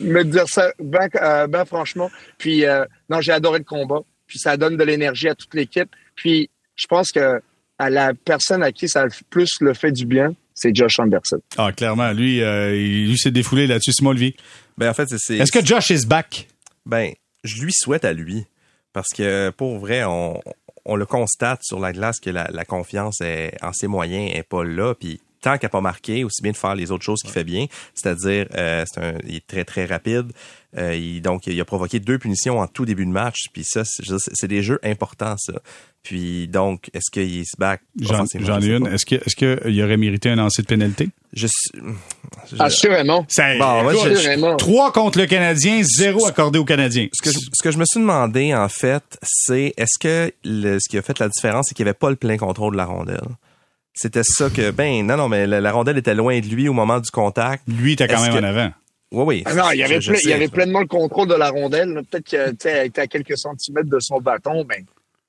me 0.00 0.22
dire 0.22 0.48
ça 0.48 0.72
ben, 0.78 1.08
euh, 1.16 1.46
ben 1.46 1.64
franchement. 1.64 2.10
Puis 2.38 2.64
euh, 2.64 2.84
non, 3.10 3.20
j'ai 3.20 3.32
adoré 3.32 3.58
le 3.58 3.64
combat. 3.64 4.00
Puis 4.26 4.38
ça 4.38 4.56
donne 4.56 4.76
de 4.76 4.84
l'énergie 4.84 5.28
à 5.28 5.34
toute 5.34 5.54
l'équipe. 5.54 5.90
Puis 6.14 6.50
je 6.76 6.86
pense 6.86 7.10
que 7.10 7.40
à 7.78 7.90
la 7.90 8.14
personne 8.14 8.62
à 8.62 8.70
qui 8.70 8.88
ça 8.88 9.02
a 9.02 9.06
plus 9.28 9.50
le 9.60 9.74
fait 9.74 9.90
du 9.90 10.06
bien, 10.06 10.34
c'est 10.54 10.74
Josh 10.74 10.98
Anderson. 10.98 11.40
Ah, 11.56 11.72
clairement. 11.72 12.12
Lui, 12.12 12.42
euh, 12.42 12.72
lui 12.72 13.18
s'est 13.18 13.30
défoulé 13.30 13.66
là-dessus. 13.66 13.92
Simon 13.92 14.10
Olivier. 14.10 14.36
Ben, 14.78 14.90
en 14.90 14.94
fait, 14.94 15.08
c'est. 15.18 15.38
Est-ce 15.38 15.52
que 15.52 15.64
Josh 15.64 15.90
is 15.90 16.06
back? 16.06 16.48
Ben, 16.86 17.12
je 17.42 17.62
lui 17.62 17.72
souhaite 17.72 18.04
à 18.04 18.12
lui. 18.12 18.46
Parce 18.92 19.08
que 19.08 19.50
pour 19.50 19.78
vrai, 19.78 20.04
on, 20.04 20.40
on 20.84 20.96
le 20.96 21.06
constate 21.06 21.62
sur 21.62 21.78
la 21.78 21.92
glace 21.92 22.20
que 22.20 22.30
la, 22.30 22.64
confiance 22.64 23.20
est, 23.20 23.56
en 23.62 23.72
ses 23.72 23.86
moyens 23.86 24.30
est 24.34 24.42
pas 24.42 24.64
là. 24.64 24.94
Puis 24.94 25.20
tant 25.42 25.58
qu'il 25.58 25.66
n'a 25.66 25.70
pas 25.70 25.80
marqué, 25.80 26.24
aussi 26.24 26.42
bien 26.42 26.52
de 26.52 26.56
faire 26.56 26.74
les 26.74 26.90
autres 26.90 27.04
choses 27.04 27.20
qu'il 27.20 27.30
fait 27.30 27.44
bien, 27.44 27.66
c'est-à-dire 27.94 28.46
euh, 28.54 28.84
c'est 28.86 29.00
un, 29.02 29.14
il 29.26 29.36
est 29.36 29.46
très 29.46 29.64
très 29.64 29.84
rapide. 29.84 30.32
Euh, 30.78 30.94
il, 30.94 31.20
donc 31.20 31.46
il 31.46 31.60
a 31.60 31.64
provoqué 31.66 32.00
deux 32.00 32.18
punitions 32.18 32.58
en 32.58 32.66
tout 32.66 32.86
début 32.86 33.04
de 33.04 33.10
match. 33.10 33.48
Puis 33.52 33.64
ça, 33.64 33.82
c'est 33.84 34.48
des 34.48 34.62
jeux 34.62 34.80
importants 34.82 35.34
ça. 35.36 35.52
Puis 36.02 36.48
donc, 36.48 36.90
est-ce 36.94 37.10
qu'il 37.10 37.44
se 37.44 37.56
back 37.58 37.82
J'en 38.00 38.60
ai 38.60 38.68
une. 38.68 38.86
Est-ce 38.86 39.04
que 39.04 39.16
est-ce 39.16 39.36
qu'il 39.36 39.82
aurait 39.82 39.96
mérité 39.96 40.30
un 40.30 40.36
lancer 40.36 40.62
de 40.62 40.66
pénalité? 40.66 41.10
Je, 41.32 41.46
Assurément. 42.58 43.26
Bon, 44.52 44.56
trois 44.56 44.92
contre 44.92 45.18
le 45.18 45.26
Canadien, 45.26 45.82
zéro 45.82 46.26
accordé 46.26 46.58
au 46.58 46.64
Canadien. 46.64 47.08
Ce 47.12 47.22
que, 47.22 47.30
je, 47.30 47.38
ce 47.38 47.62
que 47.62 47.70
je 47.70 47.78
me 47.78 47.84
suis 47.84 48.00
demandé 48.00 48.54
en 48.54 48.68
fait, 48.68 49.04
c'est 49.22 49.74
est-ce 49.76 49.98
que 49.98 50.32
le, 50.44 50.78
ce 50.80 50.88
qui 50.88 50.98
a 50.98 51.02
fait 51.02 51.18
la 51.18 51.28
différence, 51.28 51.66
c'est 51.68 51.74
qu'il 51.74 51.84
n'y 51.84 51.90
avait 51.90 51.98
pas 51.98 52.10
le 52.10 52.16
plein 52.16 52.36
contrôle 52.36 52.72
de 52.72 52.78
la 52.78 52.86
rondelle? 52.86 53.20
C'était 53.94 54.22
ça 54.24 54.48
que 54.48 54.70
ben 54.70 55.06
non 55.06 55.16
non 55.16 55.28
mais 55.28 55.46
la, 55.46 55.72
rondelle 55.72 55.98
était 55.98 56.14
loin 56.14 56.40
de 56.40 56.46
lui 56.46 56.68
au 56.68 56.72
moment 56.72 56.98
du 56.98 57.10
contact. 57.10 57.64
Lui 57.68 57.92
était 57.92 58.08
quand 58.08 58.22
même 58.22 58.44
en 58.44 58.48
avant. 58.48 58.70
Oui, 59.12 59.24
oui. 59.26 59.42
Ah 59.44 59.54
non, 59.54 59.70
il 59.72 59.78
y 59.78 59.82
avait, 59.82 59.98
il 59.98 60.30
y 60.30 60.32
avait 60.32 60.48
pleinement 60.48 60.80
le 60.80 60.86
contrôle 60.86 61.28
de 61.28 61.34
la 61.34 61.50
rondelle. 61.50 62.00
Peut-être 62.10 62.24
qu'il 62.24 62.40
était 62.40 63.00
à 63.00 63.06
quelques 63.06 63.36
centimètres 63.36 63.90
de 63.90 64.00
son 64.00 64.20
bâton, 64.20 64.64
mais 64.66 64.84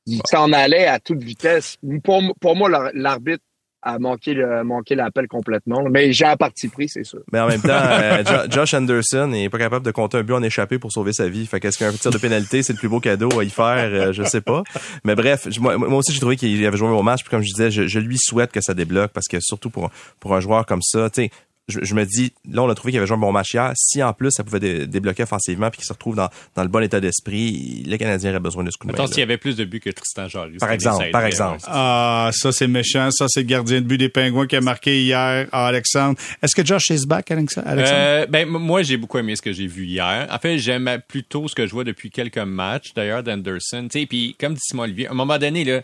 il 0.05 0.21
s'en 0.25 0.53
allait 0.53 0.87
à 0.87 0.99
toute 0.99 1.21
vitesse. 1.21 1.75
Pour, 2.03 2.21
pour 2.39 2.55
moi, 2.55 2.91
l'arbitre 2.93 3.43
a 3.83 3.99
manqué 3.99 4.35
manqué 4.63 4.95
l'appel 4.95 5.27
complètement. 5.27 5.83
Mais 5.89 6.13
j'ai 6.13 6.25
un 6.25 6.37
parti 6.37 6.67
pris, 6.67 6.89
c'est 6.89 7.03
sûr. 7.03 7.21
Mais 7.31 7.39
en 7.39 7.47
même 7.47 7.61
temps, 7.61 7.69
euh, 7.73 8.47
Josh 8.49 8.73
Anderson 8.73 9.27
n'est 9.27 9.49
pas 9.49 9.57
capable 9.57 9.85
de 9.85 9.91
compter 9.91 10.17
un 10.17 10.23
but 10.23 10.33
en 10.33 10.43
échappé 10.43 10.79
pour 10.79 10.91
sauver 10.91 11.13
sa 11.13 11.27
vie. 11.27 11.45
Fait 11.45 11.59
qu'est-ce 11.59 11.77
qu'un 11.77 11.91
tir 11.91 12.11
de 12.11 12.17
pénalité, 12.17 12.63
c'est 12.63 12.73
le 12.73 12.79
plus 12.79 12.89
beau 12.89 12.99
cadeau 12.99 13.39
à 13.39 13.43
y 13.43 13.49
faire, 13.49 13.89
euh, 13.91 14.13
je 14.13 14.23
sais 14.23 14.41
pas. 14.41 14.63
Mais 15.03 15.15
bref, 15.15 15.47
moi, 15.59 15.97
aussi 15.97 16.13
j'ai 16.13 16.19
trouvé 16.19 16.35
qu'il 16.35 16.65
avait 16.65 16.77
joué 16.77 16.89
au 16.89 17.03
match. 17.03 17.21
Puis 17.21 17.29
comme 17.29 17.41
je 17.41 17.51
disais, 17.53 17.71
je, 17.71 17.87
je, 17.87 17.99
lui 17.99 18.17
souhaite 18.17 18.51
que 18.51 18.61
ça 18.61 18.73
débloque 18.73 19.11
parce 19.11 19.27
que 19.27 19.37
surtout 19.39 19.69
pour 19.69 19.89
pour 20.19 20.35
un 20.35 20.39
joueur 20.39 20.65
comme 20.65 20.81
ça, 20.81 21.09
tu 21.09 21.23
sais, 21.23 21.31
je, 21.69 21.95
me 21.95 22.05
dis, 22.05 22.33
là, 22.49 22.61
on 22.63 22.69
a 22.69 22.75
trouvé 22.75 22.91
qu'il 22.91 22.99
avait 22.99 23.07
joué 23.07 23.15
un 23.15 23.19
bon 23.19 23.31
match 23.31 23.53
hier. 23.53 23.71
Si 23.75 24.03
en 24.03 24.11
plus, 24.13 24.31
ça 24.31 24.43
pouvait 24.43 24.85
débloquer 24.85 25.23
offensivement 25.23 25.69
puis 25.69 25.77
qu'il 25.77 25.85
se 25.85 25.93
retrouve 25.93 26.15
dans, 26.15 26.29
dans 26.55 26.63
le 26.63 26.67
bon 26.67 26.83
état 26.83 26.99
d'esprit, 26.99 27.83
les 27.85 27.97
Canadiens 27.97 28.31
auraient 28.31 28.39
besoin 28.41 28.63
de 28.63 28.71
ce 28.71 28.77
coup 28.77 28.87
de 28.87 28.91
main. 28.91 29.07
s'il 29.07 29.19
y 29.19 29.23
avait 29.23 29.37
plus 29.37 29.55
de 29.55 29.63
buts 29.63 29.79
que 29.79 29.89
Tristan 29.89 30.27
Jarry. 30.27 30.57
Par 30.57 30.71
exemple, 30.71 31.09
par 31.11 31.25
exemple. 31.25 31.59
Ah, 31.67 32.31
ça, 32.33 32.51
c'est 32.51 32.67
méchant. 32.67 33.09
Ça, 33.11 33.27
c'est 33.29 33.41
le 33.41 33.45
gardien 33.45 33.79
de 33.79 33.85
but 33.85 33.97
des 33.97 34.09
Pingouins 34.09 34.45
qui 34.45 34.57
a 34.57 34.61
marqué 34.61 35.03
hier, 35.03 35.47
ah, 35.51 35.67
Alexandre. 35.67 36.19
Est-ce 36.41 36.55
que 36.55 36.65
Josh 36.65 36.89
is 36.89 37.05
back, 37.07 37.31
Alexandre? 37.31 37.67
Euh, 37.69 38.25
ben, 38.27 38.45
moi, 38.45 38.83
j'ai 38.83 38.97
beaucoup 38.97 39.17
aimé 39.17 39.35
ce 39.35 39.41
que 39.41 39.53
j'ai 39.53 39.67
vu 39.67 39.85
hier. 39.85 40.27
En 40.29 40.39
fait, 40.39 40.57
j'aime 40.57 40.99
plutôt 41.07 41.47
ce 41.47 41.55
que 41.55 41.65
je 41.65 41.71
vois 41.71 41.85
depuis 41.85 42.11
quelques 42.11 42.37
matchs, 42.39 42.93
d'ailleurs, 42.93 43.23
d'Anderson. 43.23 43.87
Tu 43.89 44.01
sais, 44.01 44.05
puis 44.05 44.35
comme 44.37 44.53
dit 44.53 44.61
Simon 44.61 44.83
Olivier, 44.83 45.07
à 45.07 45.11
un 45.11 45.15
moment 45.15 45.37
donné, 45.37 45.63
là, 45.63 45.81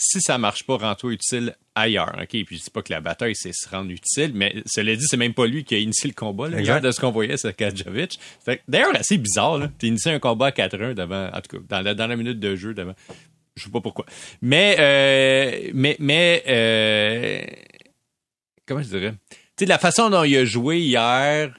si 0.00 0.20
ça 0.20 0.38
marche 0.38 0.62
pas, 0.64 0.76
rends-toi 0.76 1.12
utile 1.12 1.56
ailleurs. 1.74 2.16
OK? 2.20 2.28
Puis 2.28 2.56
je 2.56 2.62
dis 2.62 2.70
pas 2.70 2.82
que 2.82 2.92
la 2.92 3.00
bataille, 3.00 3.34
c'est 3.34 3.52
se 3.52 3.68
rendre 3.68 3.90
utile, 3.90 4.30
mais 4.32 4.62
cela 4.64 4.94
dit, 4.94 5.04
c'est 5.06 5.16
même 5.16 5.34
pas 5.34 5.46
lui 5.46 5.64
qui 5.64 5.74
a 5.74 5.78
initié 5.78 6.08
le 6.08 6.14
combat. 6.14 6.48
Là, 6.48 6.80
de 6.80 6.90
ce 6.92 7.00
qu'on 7.00 7.10
voyait, 7.10 7.36
c'est 7.36 7.54
Kadjovic. 7.54 8.18
D'ailleurs, 8.68 8.94
assez 8.94 9.18
bizarre. 9.18 9.58
Là. 9.58 9.70
T'as 9.76 9.88
initié 9.88 10.12
un 10.12 10.20
combat 10.20 10.46
à 10.46 10.50
4-1 10.50 10.94
devant, 10.94 11.28
en 11.28 11.40
tout 11.40 11.58
cas, 11.58 11.64
dans 11.68 11.80
la, 11.82 11.94
dans 11.94 12.06
la 12.06 12.16
minute 12.16 12.38
de 12.38 12.54
jeu 12.54 12.74
devant. 12.74 12.94
Je 13.56 13.64
sais 13.64 13.70
pas 13.70 13.80
pourquoi. 13.80 14.06
Mais, 14.40 14.76
euh, 14.78 15.70
mais, 15.74 15.96
mais, 15.98 16.44
euh, 16.46 17.42
comment 18.66 18.82
je 18.82 18.88
dirais? 18.88 19.14
Tu 19.30 19.36
sais, 19.64 19.66
la 19.66 19.78
façon 19.78 20.10
dont 20.10 20.22
il 20.22 20.36
a 20.36 20.44
joué 20.44 20.78
hier, 20.78 21.52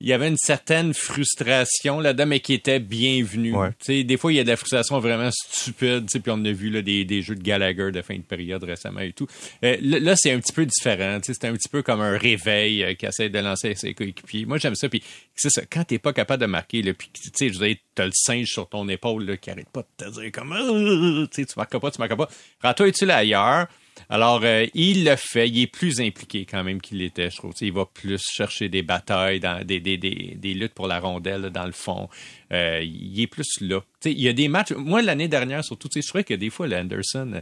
il 0.00 0.06
y 0.06 0.12
avait 0.12 0.28
une 0.28 0.36
certaine 0.36 0.94
frustration 0.94 1.98
là-dedans, 1.98 2.26
mais 2.26 2.38
qui 2.38 2.54
était 2.54 2.78
bienvenue. 2.78 3.52
Des 3.88 4.16
fois, 4.16 4.32
il 4.32 4.36
y 4.36 4.40
a 4.40 4.44
de 4.44 4.48
la 4.48 4.56
frustration 4.56 5.00
vraiment 5.00 5.30
stupide, 5.32 6.06
puis 6.08 6.22
on 6.28 6.44
a 6.44 6.52
vu 6.52 6.70
là, 6.70 6.82
des, 6.82 7.04
des 7.04 7.20
jeux 7.20 7.34
de 7.34 7.42
Gallagher 7.42 7.90
de 7.90 8.00
fin 8.02 8.16
de 8.16 8.22
période 8.22 8.62
récemment 8.62 9.00
et 9.00 9.12
tout. 9.12 9.26
Euh, 9.64 9.76
là, 9.80 10.14
c'est 10.16 10.30
un 10.30 10.38
petit 10.38 10.52
peu 10.52 10.64
différent. 10.66 11.18
C'est 11.22 11.44
un 11.44 11.52
petit 11.52 11.68
peu 11.68 11.82
comme 11.82 12.00
un 12.00 12.16
réveil 12.16 12.84
euh, 12.84 12.94
qui 12.94 13.06
essaie 13.06 13.28
de 13.28 13.38
lancer 13.40 13.74
ses 13.74 13.92
coéquipiers. 13.92 14.46
Moi, 14.46 14.58
j'aime 14.58 14.76
ça. 14.76 14.88
Puis 14.88 15.02
c'est 15.34 15.50
ça, 15.50 15.62
quand 15.68 15.82
t'es 15.82 15.98
pas 15.98 16.12
capable 16.12 16.42
de 16.42 16.46
marquer, 16.46 16.82
là, 16.82 16.94
puis 16.94 17.10
tu 17.12 17.50
sais, 17.50 17.80
t'as 17.94 18.06
le 18.06 18.12
singe 18.14 18.46
sur 18.46 18.68
ton 18.68 18.88
épaule 18.88 19.24
là, 19.24 19.36
qui 19.36 19.50
arrête 19.50 19.68
pas 19.68 19.82
de 19.82 20.04
te 20.04 20.20
dire 20.20 20.30
comme 20.30 20.52
ah, 20.52 21.26
tu 21.34 21.44
marques 21.56 21.78
pas, 21.78 21.90
tu 21.90 21.98
marques 21.98 22.16
pas. 22.16 22.28
Rends-toi 22.62 22.88
utile 22.88 23.10
ailleurs? 23.10 23.66
Alors, 24.10 24.40
euh, 24.42 24.66
il 24.74 25.04
le 25.04 25.16
fait. 25.16 25.48
Il 25.48 25.60
est 25.60 25.66
plus 25.66 26.00
impliqué 26.00 26.46
quand 26.46 26.64
même 26.64 26.80
qu'il 26.80 26.98
l'était, 26.98 27.30
je 27.30 27.36
trouve. 27.36 27.52
il 27.60 27.72
va 27.72 27.84
plus 27.84 28.20
chercher 28.22 28.68
des 28.68 28.82
batailles, 28.82 29.40
des 29.40 30.54
luttes 30.54 30.72
pour 30.72 30.86
la 30.86 30.98
rondelle, 30.98 31.50
dans 31.50 31.66
le 31.66 31.72
fond. 31.72 32.08
Euh, 32.52 32.80
il 32.82 33.20
est 33.20 33.26
plus 33.26 33.60
là. 33.60 33.80
il 34.04 34.20
y 34.20 34.28
a 34.28 34.32
des 34.32 34.48
matchs. 34.48 34.72
Moi, 34.72 35.02
l'année 35.02 35.28
dernière, 35.28 35.62
surtout, 35.62 35.88
je 35.94 36.06
trouvais 36.06 36.24
que 36.24 36.34
des 36.34 36.48
fois, 36.48 36.66
l'Anderson, 36.66 37.32
euh, 37.34 37.40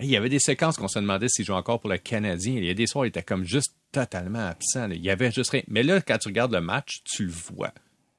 il 0.00 0.08
y 0.08 0.16
avait 0.16 0.28
des 0.28 0.40
séquences 0.40 0.76
qu'on 0.76 0.88
se 0.88 0.98
demandait 0.98 1.28
s'il 1.28 1.44
jouait 1.44 1.54
encore 1.54 1.78
pour 1.78 1.90
le 1.90 1.98
Canadien. 1.98 2.54
Il 2.56 2.64
y 2.64 2.70
a 2.70 2.74
des 2.74 2.88
soirs, 2.88 3.06
il 3.06 3.10
était 3.10 3.22
comme 3.22 3.44
juste 3.44 3.76
totalement 3.92 4.46
absent. 4.46 4.90
Il 4.90 5.04
y 5.04 5.10
avait 5.10 5.30
juste 5.30 5.50
rien. 5.50 5.62
Mais 5.68 5.84
là, 5.84 6.00
quand 6.00 6.18
tu 6.18 6.28
regardes 6.28 6.52
le 6.52 6.60
match, 6.60 7.02
tu 7.04 7.26
le 7.26 7.32
vois. 7.32 7.72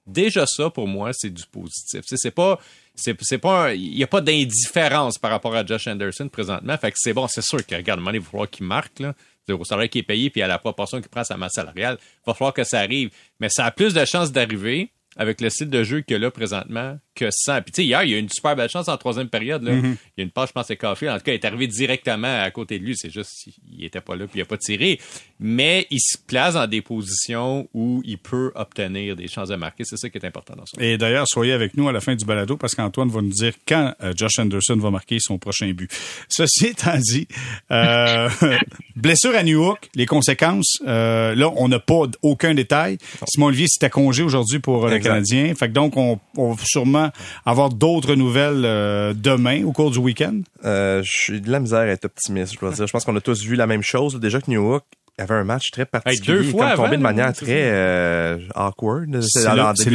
Déjà 0.05 0.45
ça, 0.45 0.69
pour 0.69 0.87
moi, 0.87 1.11
c'est 1.13 1.29
du 1.29 1.43
positif. 1.45 2.01
C'est 2.05 2.31
pas 2.31 2.59
c'est 2.95 3.37
pas 3.37 3.73
il 3.73 3.97
y 3.97 4.03
a 4.03 4.07
pas 4.07 4.21
d'indifférence 4.21 5.17
par 5.17 5.31
rapport 5.31 5.55
à 5.55 5.65
Josh 5.65 5.87
Anderson 5.87 6.27
présentement. 6.29 6.77
Fait 6.77 6.91
que 6.91 6.97
c'est 6.99 7.13
bon 7.13 7.27
c'est 7.27 7.41
sûr 7.41 7.65
que 7.65 7.75
regarde 7.75 8.01
il 8.13 8.19
va 8.19 8.25
falloir 8.25 8.49
qu'il 8.49 8.65
marque 8.65 8.99
là. 8.99 9.13
Au 9.49 9.65
salaire 9.65 9.89
qui 9.89 9.99
est 9.99 10.03
payé 10.03 10.29
puis 10.29 10.41
à 10.41 10.47
la 10.47 10.57
proportion 10.57 11.01
qu'il 11.01 11.09
prend 11.09 11.23
sa 11.23 11.35
masse 11.35 11.53
salariale. 11.53 11.97
Il 12.01 12.27
va 12.27 12.33
falloir 12.33 12.53
que 12.53 12.63
ça 12.63 12.79
arrive. 12.79 13.09
Mais 13.39 13.49
ça 13.49 13.65
a 13.65 13.71
plus 13.71 13.93
de 13.93 14.05
chances 14.05 14.31
d'arriver 14.31 14.89
avec 15.17 15.41
le 15.41 15.49
style 15.49 15.69
de 15.69 15.83
jeu 15.83 16.01
qu'il 16.01 16.15
a 16.15 16.19
là 16.19 16.31
présentement 16.31 16.97
que 17.15 17.29
sans. 17.31 17.61
Puis 17.61 17.71
tu 17.71 17.81
sais, 17.81 17.85
hier, 17.85 18.03
il 18.03 18.11
y 18.11 18.13
a 18.15 18.17
eu 18.17 18.19
une 18.19 18.29
super 18.29 18.55
belle 18.55 18.69
chance 18.69 18.87
en 18.87 18.97
troisième 18.97 19.29
période. 19.29 19.63
Là. 19.63 19.73
Mm-hmm. 19.73 19.95
Il 20.17 20.19
y 20.19 20.21
a 20.21 20.23
une 20.23 20.31
passe, 20.31 20.49
je 20.49 20.53
pense, 20.53 20.67
c'est 20.67 20.77
Caulfield. 20.77 21.13
En 21.13 21.17
tout 21.17 21.25
cas, 21.25 21.31
il 21.31 21.35
est 21.35 21.45
arrivé 21.45 21.67
directement 21.67 22.41
à 22.41 22.49
côté 22.51 22.79
de 22.79 22.85
lui. 22.85 22.95
C'est 22.97 23.11
juste 23.11 23.31
qu'il 23.43 23.83
était 23.83 24.01
pas 24.01 24.15
là 24.15 24.25
puis 24.25 24.39
il 24.39 24.41
a 24.41 24.45
pas 24.45 24.57
tiré. 24.57 24.99
Mais 25.39 25.85
il 25.91 25.99
se 25.99 26.17
place 26.17 26.55
dans 26.55 26.67
des 26.67 26.81
positions 26.81 27.67
où 27.73 28.01
il 28.05 28.17
peut 28.17 28.51
obtenir 28.55 29.15
des 29.15 29.27
chances 29.27 29.49
de 29.49 29.55
marquer. 29.55 29.83
C'est 29.83 29.97
ça 29.97 30.09
qui 30.09 30.17
est 30.17 30.25
important 30.25 30.55
dans 30.55 30.65
son 30.65 30.79
Et 30.79 30.97
d'ailleurs, 30.97 31.27
soyez 31.27 31.53
avec 31.53 31.77
nous 31.77 31.87
à 31.87 31.91
la 31.91 32.01
fin 32.01 32.15
du 32.15 32.25
balado 32.25 32.57
parce 32.57 32.73
qu'Antoine 32.73 33.09
va 33.09 33.21
nous 33.21 33.29
dire 33.29 33.53
quand 33.67 33.93
euh, 34.01 34.13
Josh 34.15 34.39
Anderson 34.39 34.77
va 34.77 34.89
marquer 34.89 35.17
son 35.19 35.37
prochain 35.37 35.71
but. 35.71 35.91
Ceci 36.29 36.67
étant 36.67 36.97
dit, 36.97 37.27
euh, 37.71 38.29
blessure 38.95 39.35
à 39.35 39.43
New 39.43 39.61
York, 39.61 39.89
les 39.95 40.05
conséquences, 40.05 40.77
euh, 40.87 41.35
là, 41.35 41.51
on 41.55 41.67
n'a 41.67 41.79
pas 41.79 42.03
aucun 42.21 42.53
détail. 42.53 42.97
Simon 43.27 43.47
Olivier, 43.47 43.67
c'était 43.69 43.89
congé 43.89 44.23
aujourd'hui 44.23 44.59
pour 44.59 44.85
euh. 44.85 44.89
Canadien. 45.03 45.53
Fait 45.55 45.67
que 45.67 45.73
donc, 45.73 45.97
on, 45.97 46.19
on 46.37 46.53
va 46.53 46.63
sûrement 46.65 47.09
avoir 47.45 47.69
d'autres 47.69 48.15
nouvelles 48.15 48.63
euh, 48.65 49.13
demain 49.15 49.63
au 49.65 49.71
cours 49.71 49.91
du 49.91 49.99
week-end. 49.99 50.41
Euh, 50.65 51.01
je 51.03 51.11
suis 51.11 51.41
de 51.41 51.51
la 51.51 51.59
misère 51.59 51.79
à 51.79 51.87
être 51.87 52.05
optimiste, 52.05 52.53
je 52.53 52.59
dois 52.59 52.71
dire. 52.71 52.87
Je 52.87 52.91
pense 52.91 53.05
qu'on 53.05 53.15
a 53.15 53.21
tous 53.21 53.43
vu 53.43 53.55
la 53.55 53.67
même 53.67 53.83
chose. 53.83 54.19
Déjà 54.19 54.39
que 54.41 54.49
New 54.49 54.63
York 54.69 54.85
avait 55.19 55.35
un 55.35 55.43
match 55.43 55.69
très 55.71 55.85
particulier, 55.85 56.37
deux 56.37 56.43
fois 56.49 56.71
comme 56.75 56.85
tombé 56.85 56.97
de 56.97 57.01
manière 57.03 57.31
très 57.33 57.45
euh, 57.71 58.39
awkward. 58.55 59.21
C'est 59.21 59.43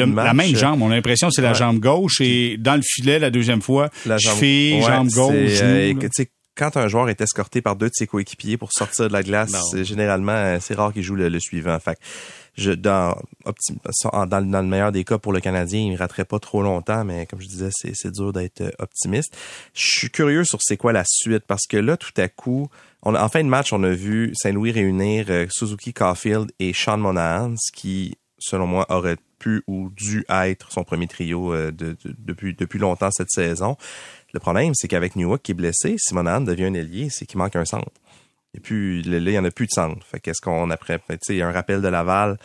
match. 0.06 0.26
la 0.26 0.34
même 0.34 0.54
jambe. 0.54 0.80
On 0.82 0.90
a 0.90 0.94
l'impression 0.94 1.26
que 1.28 1.34
c'est 1.34 1.42
la 1.42 1.48
Ouais. 1.48 1.54
jambe 1.56 1.80
gauche 1.80 2.20
et 2.20 2.56
dans 2.56 2.76
le 2.76 2.82
filet, 2.84 3.18
la 3.18 3.30
deuxième 3.30 3.60
fois, 3.60 3.90
La 4.06 4.16
jambe- 4.16 4.34
cheville, 4.36 4.74
Ouais, 4.76 4.82
jambe 4.82 5.08
gauche, 5.08 5.34
genou, 5.34 5.70
euh, 5.70 5.88
et 5.88 5.94
sais, 6.12 6.30
quand 6.56 6.76
un 6.76 6.86
joueur 6.88 7.08
est 7.08 7.20
escorté 7.20 7.62
par 7.62 7.74
deux 7.76 7.86
de 7.88 7.94
ses 7.94 8.06
coéquipiers 8.06 8.56
pour 8.56 8.70
sortir 8.72 9.08
de 9.08 9.12
la 9.12 9.22
glace, 9.24 9.52
généralement 9.82 10.58
c'est 10.60 10.74
rare 10.74 10.92
qu'il 10.92 11.02
joue 11.02 11.14
le, 11.16 11.28
le 11.28 11.40
suivant. 11.40 11.76
Fait 11.80 11.98
je 12.58 12.72
dans 12.72 13.16
dans, 14.26 14.26
dans 14.26 14.60
le 14.60 14.66
meilleur 14.66 14.92
des 14.92 15.04
cas 15.04 15.16
pour 15.18 15.32
le 15.32 15.40
Canadien, 15.40 15.80
il 15.80 15.92
ne 15.92 15.96
raterait 15.98 16.24
pas 16.24 16.38
trop 16.38 16.62
longtemps, 16.62 17.04
mais 17.04 17.24
comme 17.26 17.40
je 17.40 17.46
disais, 17.46 17.70
c'est, 17.72 18.10
dur 18.10 18.32
d'être 18.32 18.60
euh, 18.60 18.70
optimiste. 18.78 19.36
Je 19.74 19.98
suis 20.00 20.10
curieux 20.10 20.44
sur 20.44 20.58
c'est 20.60 20.76
quoi 20.76 20.92
la 20.92 21.04
suite 21.06 21.44
parce 21.46 21.66
que 21.66 21.76
là, 21.76 21.96
tout 21.96 22.12
à 22.16 22.28
coup, 22.28 22.68
on 23.02 23.14
en 23.14 23.28
fin 23.28 23.42
de 23.44 23.48
match, 23.48 23.72
on 23.72 23.82
a 23.84 23.90
vu 23.90 24.32
Saint-Louis 24.34 24.72
réunir 24.72 25.26
euh, 25.30 25.46
Suzuki 25.50 25.92
Caulfield 25.94 26.50
et 26.58 26.72
Sean 26.74 26.98
Monahan, 26.98 27.54
ce 27.56 27.70
qui, 27.72 28.16
selon 28.38 28.66
moi, 28.66 28.86
aurait 28.90 29.16
pu 29.38 29.62
ou 29.68 29.88
dû 29.90 30.24
être 30.28 30.72
son 30.72 30.82
premier 30.82 31.06
trio 31.06 31.54
euh, 31.54 31.70
de- 31.70 31.96
de- 32.04 32.14
depuis, 32.18 32.54
depuis 32.54 32.80
longtemps 32.80 33.10
cette 33.12 33.30
saison. 33.30 33.76
Le 34.34 34.40
problème, 34.40 34.72
c'est 34.74 34.88
qu'avec 34.88 35.14
Newhook 35.16 35.42
qui 35.42 35.52
est 35.52 35.54
blessé, 35.54 35.94
si 35.96 36.12
Monahan 36.12 36.40
devient 36.40 36.64
un 36.64 36.74
ailier, 36.74 37.08
c'est 37.08 37.24
qu'il 37.24 37.38
manque 37.38 37.54
un 37.56 37.64
centre. 37.64 37.90
Et 38.58 38.60
puis 38.60 39.04
là, 39.04 39.18
il 39.18 39.30
y 39.30 39.38
en 39.38 39.44
a 39.44 39.52
plus 39.52 39.66
de 39.66 39.70
centre. 39.72 40.04
Fait 40.04 40.18
qu'est-ce 40.18 40.40
qu'on 40.40 40.68
après, 40.70 40.98
tu 40.98 41.16
sais, 41.22 41.34
il 41.34 41.38
y 41.38 41.42
a 41.42 41.46
un 41.46 41.52
rappel 41.52 41.80
de 41.80 41.86
Laval. 41.86 42.36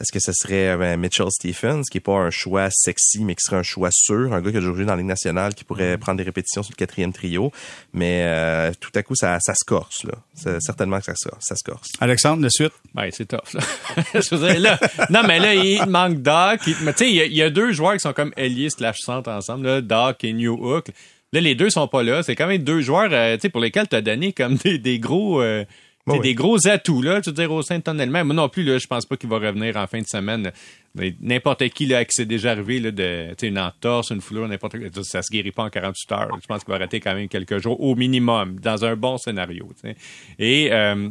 Est-ce 0.00 0.10
que 0.10 0.18
ce 0.18 0.32
serait 0.32 0.76
ben, 0.78 0.98
Mitchell 0.98 1.28
Stephens, 1.30 1.82
qui 1.90 1.98
est 1.98 2.00
pas 2.00 2.14
un 2.14 2.30
choix 2.30 2.68
sexy, 2.72 3.22
mais 3.22 3.34
qui 3.36 3.42
serait 3.44 3.58
un 3.58 3.62
choix 3.62 3.90
sûr, 3.92 4.32
un 4.32 4.40
gars 4.40 4.50
qui 4.50 4.56
a 4.56 4.60
joué 4.60 4.84
dans 4.86 4.92
la 4.92 4.96
Ligue 4.96 5.06
nationale, 5.06 5.54
qui 5.54 5.62
pourrait 5.62 5.96
prendre 5.98 6.16
des 6.18 6.24
répétitions 6.24 6.62
sur 6.62 6.72
le 6.72 6.76
quatrième 6.76 7.12
trio, 7.12 7.52
mais 7.92 8.22
euh, 8.24 8.72
tout 8.80 8.90
à 8.96 9.02
coup 9.04 9.14
ça, 9.14 9.38
ça 9.40 9.52
se 9.54 9.64
corse 9.64 10.02
là. 10.04 10.14
C'est- 10.34 10.58
certainement 10.60 10.98
que 10.98 11.04
ça, 11.04 11.12
se- 11.14 11.28
ça 11.38 11.54
se 11.54 11.62
corse. 11.62 11.88
Alexandre, 12.00 12.42
de 12.42 12.48
suite? 12.48 12.72
Ben, 12.94 13.10
c'est 13.12 13.26
tough, 13.26 13.52
là. 13.54 13.60
Je 14.14 14.34
veux 14.34 14.48
dire, 14.48 14.60
là. 14.60 14.80
Non, 15.10 15.22
mais 15.24 15.38
là, 15.38 15.54
il 15.54 15.86
manque 15.86 16.20
Doc. 16.22 16.60
Il- 16.66 16.76
Mais 16.82 16.94
tu 16.94 17.04
sais, 17.04 17.10
il 17.10 17.14
y 17.16 17.20
a- 17.20 17.26
il 17.26 17.34
y, 17.34 17.42
a 17.42 17.50
deux 17.50 17.70
joueurs 17.72 17.92
qui 17.92 18.00
sont 18.00 18.14
comme 18.14 18.32
ailier 18.36 18.70
slash 18.70 18.96
centre 19.00 19.30
ensemble, 19.30 19.66
là, 19.66 19.80
Doc 19.82 20.24
et 20.24 20.32
New 20.32 20.54
Hook. 20.54 20.86
Là, 21.32 21.40
les 21.40 21.54
deux 21.54 21.70
sont 21.70 21.88
pas 21.88 22.02
là. 22.02 22.22
C'est 22.22 22.36
quand 22.36 22.46
même 22.46 22.62
deux 22.62 22.80
joueurs, 22.80 23.08
euh, 23.12 23.36
tu 23.36 23.42
sais, 23.42 23.48
pour 23.48 23.60
lesquels 23.60 23.88
t'as 23.88 24.00
donné 24.02 24.32
comme 24.32 24.54
des, 24.64 24.78
des 24.78 24.98
gros, 24.98 25.40
euh, 25.40 25.64
tu 26.06 26.12
Oui. 26.14 26.20
des 26.20 26.34
gros 26.34 26.66
atouts, 26.66 27.00
là. 27.00 27.20
Je 27.24 27.30
veux 27.30 27.34
dire, 27.36 27.50
au 27.52 27.62
sein 27.62 27.78
de 27.78 27.82
ton 27.82 27.98
élément. 27.98 28.24
Moi 28.24 28.34
non 28.34 28.48
plus, 28.48 28.64
là, 28.64 28.76
je 28.78 28.86
pense 28.86 29.06
pas 29.06 29.16
qu'il 29.16 29.28
va 29.30 29.38
revenir 29.38 29.76
en 29.76 29.86
fin 29.86 30.00
de 30.00 30.06
semaine. 30.06 30.50
N'importe 31.22 31.66
qui, 31.70 31.86
là, 31.86 32.04
qui 32.04 32.10
c'est 32.12 32.26
déjà 32.26 32.50
arrivé, 32.50 32.80
là, 32.80 32.90
de, 32.90 33.28
tu 33.30 33.34
sais, 33.40 33.48
une 33.48 33.58
entorse, 33.58 34.10
une 34.10 34.20
foulure, 34.20 34.46
n'importe 34.46 34.78
quoi. 34.78 35.02
Ça 35.04 35.22
se 35.22 35.30
guérit 35.32 35.52
pas 35.52 35.62
en 35.64 35.70
48 35.70 36.12
heures. 36.12 36.28
Je 36.42 36.46
pense 36.46 36.64
qu'il 36.64 36.70
va 36.70 36.74
arrêter 36.74 37.00
quand 37.00 37.14
même 37.14 37.28
quelques 37.28 37.58
jours 37.58 37.80
au 37.80 37.94
minimum, 37.94 38.58
dans 38.60 38.84
un 38.84 38.94
bon 38.96 39.16
scénario, 39.16 39.68
tu 39.82 39.88
sais. 39.88 39.96
Et, 40.38 40.68
euh, 40.72 41.08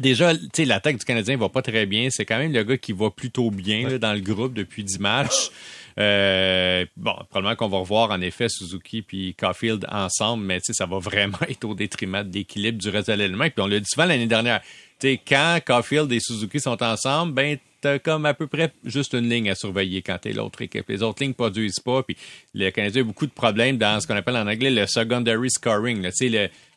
Déjà, 0.00 0.34
tu 0.34 0.46
sais, 0.54 0.64
l'attaque 0.64 0.96
du 0.96 1.04
Canadien 1.04 1.36
va 1.36 1.50
pas 1.50 1.60
très 1.60 1.84
bien. 1.84 2.08
C'est 2.10 2.24
quand 2.24 2.38
même 2.38 2.50
le 2.50 2.62
gars 2.64 2.78
qui 2.78 2.92
va 2.94 3.10
plutôt 3.10 3.50
bien 3.50 3.86
là, 3.90 3.98
dans 3.98 4.14
le 4.14 4.20
groupe 4.20 4.54
depuis 4.54 4.82
10 4.84 4.98
matchs. 5.00 5.50
Euh, 5.98 6.86
bon, 6.96 7.14
probablement 7.28 7.56
qu'on 7.56 7.68
va 7.68 7.78
revoir 7.78 8.10
en 8.10 8.20
effet 8.20 8.48
Suzuki 8.48 9.02
puis 9.02 9.34
Caulfield 9.34 9.86
ensemble, 9.90 10.44
mais 10.44 10.60
ça 10.62 10.86
va 10.86 10.98
vraiment 11.00 11.38
être 11.48 11.64
au 11.64 11.74
détriment 11.74 12.22
de 12.22 12.32
l'équilibre 12.32 12.78
du 12.78 12.88
reste 12.88 13.08
de 13.08 13.14
l'élément. 13.14 13.44
Puis 13.44 13.60
on 13.62 13.66
l'a 13.66 13.80
dit 13.80 13.88
souvent 13.88 14.06
l'année 14.06 14.26
dernière. 14.26 14.60
Quand 15.02 15.58
Caulfield 15.66 16.12
et 16.12 16.20
Suzuki 16.20 16.60
sont 16.60 16.80
ensemble, 16.80 17.32
ben 17.32 17.58
t'as 17.80 17.98
comme 17.98 18.24
à 18.24 18.34
peu 18.34 18.46
près 18.46 18.72
juste 18.84 19.14
une 19.14 19.28
ligne 19.28 19.50
à 19.50 19.56
surveiller 19.56 20.00
quand 20.00 20.16
t'es 20.18 20.32
l'autre 20.32 20.62
équipe. 20.62 20.88
Les 20.88 21.02
autres 21.02 21.22
lignes 21.22 21.34
produisent 21.34 21.80
pas, 21.80 22.04
puis 22.04 22.16
le 22.54 22.70
Canadien 22.70 23.02
a 23.02 23.04
beaucoup 23.04 23.26
de 23.26 23.32
problèmes 23.32 23.76
dans 23.76 24.00
ce 24.00 24.06
qu'on 24.06 24.14
appelle 24.14 24.36
en 24.36 24.46
anglais 24.46 24.70
le 24.70 24.86
secondary 24.86 25.50
scoring, 25.50 26.08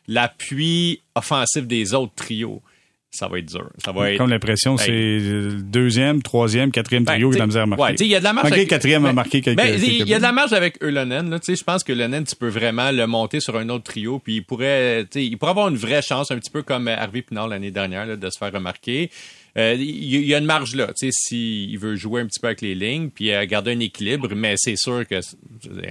l'appui 0.08 1.02
offensif 1.14 1.66
des 1.66 1.94
autres 1.94 2.14
trios. 2.16 2.60
Ça 3.10 3.28
va 3.28 3.38
être 3.38 3.46
dur. 3.46 3.70
Ça 3.82 3.92
va 3.92 4.10
être 4.10 4.18
Comme 4.18 4.28
l'impression, 4.28 4.76
c'est 4.76 4.90
le 4.90 5.62
deuxième, 5.62 6.22
troisième, 6.22 6.70
quatrième 6.70 7.04
Ben, 7.04 7.14
trio 7.14 7.30
qui 7.30 7.36
a 7.36 7.38
de 7.38 7.40
la 7.40 7.46
misère 7.46 7.62
à 7.62 7.66
marquer. 7.66 7.82
ouais, 7.82 7.94
il 8.00 8.06
y 8.08 8.14
a 8.14 8.18
de 8.18 8.24
la 8.24 8.32
marge. 8.34 8.44
Malgré 8.44 8.60
avec- 8.60 8.68
quatrième 8.70 9.04
a 9.06 9.08
ben, 9.08 9.14
marqué 9.14 9.40
quelques, 9.40 9.56
ben, 9.56 9.74
il 9.74 9.80
quelques 9.98 10.08
y 10.08 10.14
a 10.14 10.18
de 10.18 10.22
la 10.22 10.32
marge 10.32 10.52
avec 10.52 10.82
Eulonen. 10.82 11.30
Là, 11.30 11.38
Tu 11.38 11.46
sais, 11.46 11.56
je 11.56 11.64
pense 11.64 11.82
que 11.82 11.92
Eulonen, 11.92 12.24
tu 12.24 12.36
peux 12.36 12.48
vraiment 12.48 12.90
le 12.90 13.06
monter 13.06 13.40
sur 13.40 13.56
un 13.56 13.68
autre 13.70 13.84
trio, 13.84 14.18
puis 14.18 14.36
il 14.36 14.42
pourrait, 14.42 15.04
tu 15.04 15.20
sais, 15.20 15.24
il 15.24 15.38
pourrait 15.38 15.52
avoir 15.52 15.68
une 15.68 15.76
vraie 15.76 16.02
chance, 16.02 16.30
un 16.30 16.36
petit 16.38 16.50
peu 16.50 16.62
comme 16.62 16.88
Harvey 16.88 17.22
Pinard 17.22 17.48
l'année 17.48 17.70
dernière, 17.70 18.04
là, 18.04 18.16
de 18.16 18.28
se 18.30 18.36
faire 18.36 18.52
remarquer. 18.52 19.10
Euh, 19.56 19.74
il 19.78 19.82
y, 20.04 20.16
il 20.16 20.26
y 20.26 20.34
a 20.34 20.38
une 20.38 20.44
marge 20.44 20.74
là, 20.74 20.88
tu 20.88 21.06
sais, 21.06 21.08
s'il 21.10 21.78
veut 21.78 21.96
jouer 21.96 22.20
un 22.20 22.26
petit 22.26 22.40
peu 22.40 22.48
avec 22.48 22.60
les 22.60 22.74
lignes, 22.74 23.08
puis 23.08 23.32
euh, 23.32 23.46
garder 23.46 23.72
un 23.72 23.80
équilibre, 23.80 24.28
mais 24.34 24.54
c'est 24.58 24.76
sûr 24.76 25.06
que, 25.08 25.20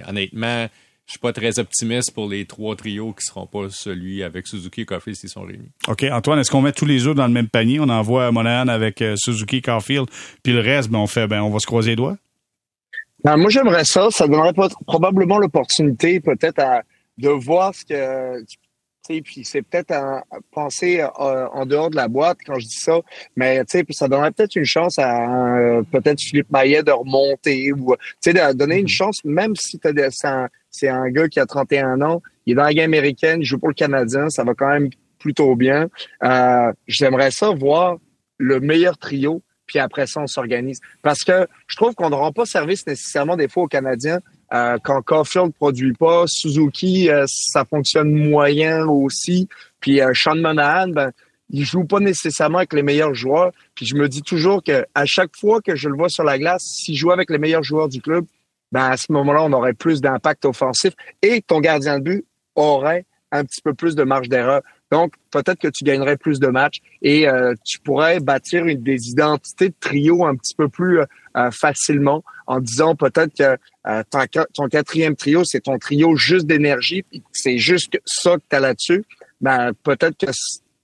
honnêtement, 0.08 0.68
je 1.06 1.12
suis 1.12 1.18
pas 1.20 1.32
très 1.32 1.58
optimiste 1.60 2.12
pour 2.12 2.28
les 2.28 2.46
trois 2.46 2.74
trios 2.74 3.12
qui 3.12 3.24
seront 3.24 3.46
pas 3.46 3.68
celui 3.70 4.22
avec 4.24 4.46
Suzuki 4.46 4.80
et 4.80 4.84
Caulfield 4.86 5.16
s'ils 5.16 5.28
sont 5.28 5.42
réunis. 5.42 5.70
OK, 5.88 6.04
Antoine, 6.10 6.38
est-ce 6.40 6.50
qu'on 6.50 6.62
met 6.62 6.72
tous 6.72 6.84
les 6.84 7.06
œufs 7.06 7.14
dans 7.14 7.26
le 7.28 7.32
même 7.32 7.48
panier? 7.48 7.78
On 7.78 7.88
envoie 7.88 8.32
Monahan 8.32 8.66
avec 8.68 9.00
euh, 9.02 9.14
Suzuki, 9.16 9.62
Carfield, 9.62 10.08
puis 10.42 10.52
le 10.52 10.60
reste, 10.60 10.90
ben, 10.90 10.98
on 10.98 11.06
fait, 11.06 11.28
ben, 11.28 11.42
on 11.42 11.50
va 11.50 11.60
se 11.60 11.66
croiser 11.66 11.90
les 11.90 11.96
doigts? 11.96 12.16
Ben, 13.24 13.36
moi, 13.36 13.50
j'aimerais 13.50 13.84
ça. 13.84 14.08
Ça 14.10 14.26
donnerait 14.26 14.52
pas- 14.52 14.68
probablement 14.86 15.38
l'opportunité, 15.38 16.20
peut-être, 16.20 16.58
à, 16.58 16.82
de 17.18 17.28
voir 17.28 17.74
ce 17.74 17.84
que. 17.84 18.44
Tu 18.44 19.22
puis 19.22 19.44
c'est 19.44 19.62
peut-être 19.62 19.92
à, 19.92 20.24
penser 20.50 21.00
euh, 21.00 21.46
en 21.52 21.64
dehors 21.64 21.90
de 21.90 21.94
la 21.96 22.08
boîte 22.08 22.38
quand 22.44 22.58
je 22.58 22.66
dis 22.66 22.80
ça, 22.80 22.98
mais 23.36 23.60
tu 23.60 23.78
sais, 23.78 23.84
puis 23.84 23.94
ça 23.94 24.08
donnerait 24.08 24.32
peut-être 24.32 24.56
une 24.56 24.64
chance 24.64 24.98
à 24.98 25.56
euh, 25.58 25.82
peut-être 25.92 26.20
Philippe 26.20 26.50
Maillet 26.50 26.82
de 26.82 26.90
remonter 26.90 27.72
ou 27.72 27.94
tu 27.94 28.02
sais 28.20 28.32
de 28.32 28.52
donner 28.54 28.78
une 28.80 28.88
chance, 28.88 29.24
même 29.24 29.54
si 29.54 29.78
t'as 29.78 29.92
des- 29.92 30.08
c'est 30.76 30.88
un, 30.88 31.08
gars 31.10 31.28
qui 31.28 31.40
a 31.40 31.46
31 31.46 32.00
ans, 32.02 32.22
il 32.46 32.52
est 32.52 32.54
dans 32.56 32.64
la 32.64 32.74
game 32.74 32.90
américaine, 32.90 33.40
il 33.40 33.44
joue 33.44 33.58
pour 33.58 33.68
le 33.68 33.74
Canadien, 33.74 34.28
ça 34.30 34.44
va 34.44 34.54
quand 34.54 34.68
même 34.68 34.90
plutôt 35.18 35.56
bien. 35.56 35.88
Euh, 36.22 36.72
J'aimerais 36.86 37.30
ça 37.30 37.50
voir 37.50 37.96
le 38.38 38.60
meilleur 38.60 38.98
trio, 38.98 39.42
puis 39.66 39.78
après 39.78 40.06
ça 40.06 40.20
on 40.20 40.26
s'organise, 40.26 40.80
parce 41.02 41.24
que 41.24 41.46
je 41.66 41.76
trouve 41.76 41.94
qu'on 41.94 42.10
ne 42.10 42.14
rend 42.14 42.32
pas 42.32 42.46
service 42.46 42.86
nécessairement 42.86 43.36
des 43.36 43.48
fois 43.48 43.64
aux 43.64 43.68
Canadiens 43.68 44.20
euh, 44.52 44.78
quand 44.82 45.02
Caulfield 45.02 45.52
produit 45.54 45.92
pas, 45.92 46.24
Suzuki, 46.26 47.10
euh, 47.10 47.24
ça 47.26 47.64
fonctionne 47.64 48.12
moyen 48.12 48.86
aussi. 48.86 49.48
Puis 49.80 50.00
euh, 50.00 50.12
Sean 50.14 50.36
Monahan, 50.36 50.88
ben, 50.88 51.10
il 51.50 51.64
joue 51.64 51.84
pas 51.84 52.00
nécessairement 52.00 52.58
avec 52.58 52.72
les 52.72 52.82
meilleurs 52.82 53.14
joueurs. 53.14 53.52
Puis 53.74 53.86
je 53.86 53.96
me 53.96 54.08
dis 54.08 54.22
toujours 54.22 54.62
que 54.62 54.84
à 54.94 55.04
chaque 55.04 55.36
fois 55.36 55.60
que 55.60 55.74
je 55.74 55.88
le 55.88 55.96
vois 55.96 56.08
sur 56.08 56.24
la 56.24 56.38
glace, 56.38 56.62
s'il 56.62 56.96
joue 56.96 57.10
avec 57.10 57.30
les 57.30 57.38
meilleurs 57.38 57.64
joueurs 57.64 57.88
du 57.88 58.00
club, 58.00 58.24
ben 58.72 58.90
à 58.90 58.96
ce 58.96 59.12
moment-là, 59.12 59.42
on 59.44 59.52
aurait 59.52 59.72
plus 59.72 60.00
d'impact 60.00 60.44
offensif 60.44 60.94
et 61.22 61.42
ton 61.42 61.60
gardien 61.60 61.98
de 61.98 62.04
but 62.04 62.24
aurait 62.54 63.06
un 63.32 63.44
petit 63.44 63.60
peu 63.60 63.74
plus 63.74 63.94
de 63.94 64.02
marge 64.02 64.28
d'erreur. 64.28 64.62
Donc, 64.92 65.14
peut-être 65.32 65.58
que 65.58 65.68
tu 65.68 65.82
gagnerais 65.82 66.16
plus 66.16 66.38
de 66.38 66.46
matchs 66.46 66.80
et 67.02 67.28
euh, 67.28 67.54
tu 67.64 67.80
pourrais 67.80 68.20
bâtir 68.20 68.66
une, 68.66 68.82
des 68.82 69.10
identités 69.10 69.70
de 69.70 69.74
trio 69.80 70.24
un 70.24 70.36
petit 70.36 70.54
peu 70.54 70.68
plus 70.68 71.00
euh, 71.00 71.50
facilement 71.50 72.22
en 72.46 72.60
disant 72.60 72.94
peut-être 72.94 73.34
que 73.36 73.58
euh, 73.88 74.02
ton, 74.54 74.68
quatrième 74.68 75.16
trio, 75.16 75.44
c'est 75.44 75.60
ton 75.60 75.78
trio 75.78 76.14
juste 76.14 76.46
d'énergie, 76.46 77.04
c'est 77.32 77.58
juste 77.58 77.98
ça 78.04 78.36
que 78.36 78.42
tu 78.48 78.56
as 78.56 78.60
là-dessus. 78.60 79.04
Ben, 79.40 79.72
peut-être 79.82 80.16
que 80.16 80.32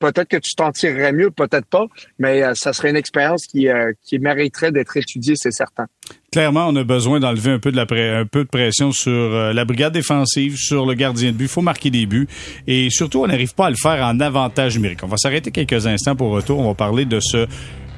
peut-être 0.03 0.29
que 0.29 0.37
tu 0.37 0.55
t'en 0.57 0.71
tirerais 0.73 1.13
mieux, 1.13 1.31
peut-être 1.31 1.67
pas, 1.67 1.87
mais 2.19 2.43
euh, 2.43 2.53
ça 2.55 2.73
serait 2.73 2.91
une 2.91 2.97
expérience 2.97 3.47
qui, 3.47 3.69
euh, 3.69 3.93
qui 4.05 4.19
mériterait 4.19 4.73
d'être 4.73 4.97
étudiée, 4.97 5.35
c'est 5.37 5.53
certain. 5.53 5.87
Clairement, 6.33 6.67
on 6.69 6.77
a 6.77 6.85
besoin 6.85 7.21
d'enlever 7.21 7.53
un 7.53 7.59
peu 7.59 7.71
de 7.71 7.77
la 7.77 7.87
pré- 7.87 8.11
un 8.17 8.27
peu 8.27 8.45
de 8.45 8.49
pression 8.49 8.91
sur 8.93 9.13
euh, 9.13 9.53
la 9.53 9.65
brigade 9.65 9.93
défensive, 9.93 10.57
sur 10.57 10.85
le 10.87 10.95
gardien 10.95 11.31
de 11.33 11.37
but. 11.37 11.45
Il 11.45 11.49
faut 11.49 11.61
marquer 11.63 11.91
des 11.91 12.07
buts. 12.07 12.27
Et 12.67 12.89
surtout, 12.91 13.23
on 13.23 13.27
n'arrive 13.27 13.55
pas 13.55 13.67
à 13.67 13.71
le 13.71 13.77
faire 13.81 14.05
en 14.05 14.19
avantage 14.21 14.75
numérique. 14.77 15.01
On 15.03 15.07
va 15.09 15.17
s'arrêter 15.17 15.51
quelques 15.51 15.87
instants 15.87 16.17
pour 16.17 16.31
retour. 16.33 16.59
On 16.59 16.69
va 16.69 16.75
parler 16.75 17.05
de 17.05 17.21
ce 17.21 17.47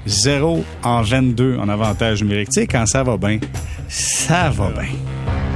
0 0.06 0.64
en 0.82 1.02
22 1.02 1.56
en 1.58 1.68
avantage 1.68 2.22
numérique. 2.22 2.48
Tu 2.50 2.60
sais, 2.60 2.66
quand 2.66 2.84
ça 2.86 3.02
va 3.02 3.16
bien, 3.16 3.38
ça 3.88 4.50
va 4.50 4.70
bien. 4.70 5.53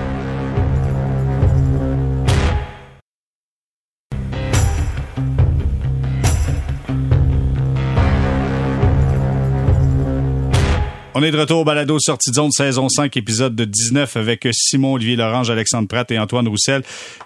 On 11.15 11.23
est 11.23 11.31
de 11.33 11.39
retour 11.39 11.61
au 11.61 11.65
balado 11.65 11.99
Sortie 11.99 12.31
de 12.31 12.35
zone 12.35 12.51
saison 12.53 12.89
5, 12.89 13.17
épisode 13.17 13.57
de 13.57 13.65
19 13.65 14.17
avec 14.17 14.47
Simon 14.53 14.93
Olivier 14.93 15.17
Lorange, 15.17 15.51
Alexandre 15.51 15.89
Pratt 15.89 16.09
et 16.13 16.19
Antoine 16.19 16.47
Roussel. 16.47 16.83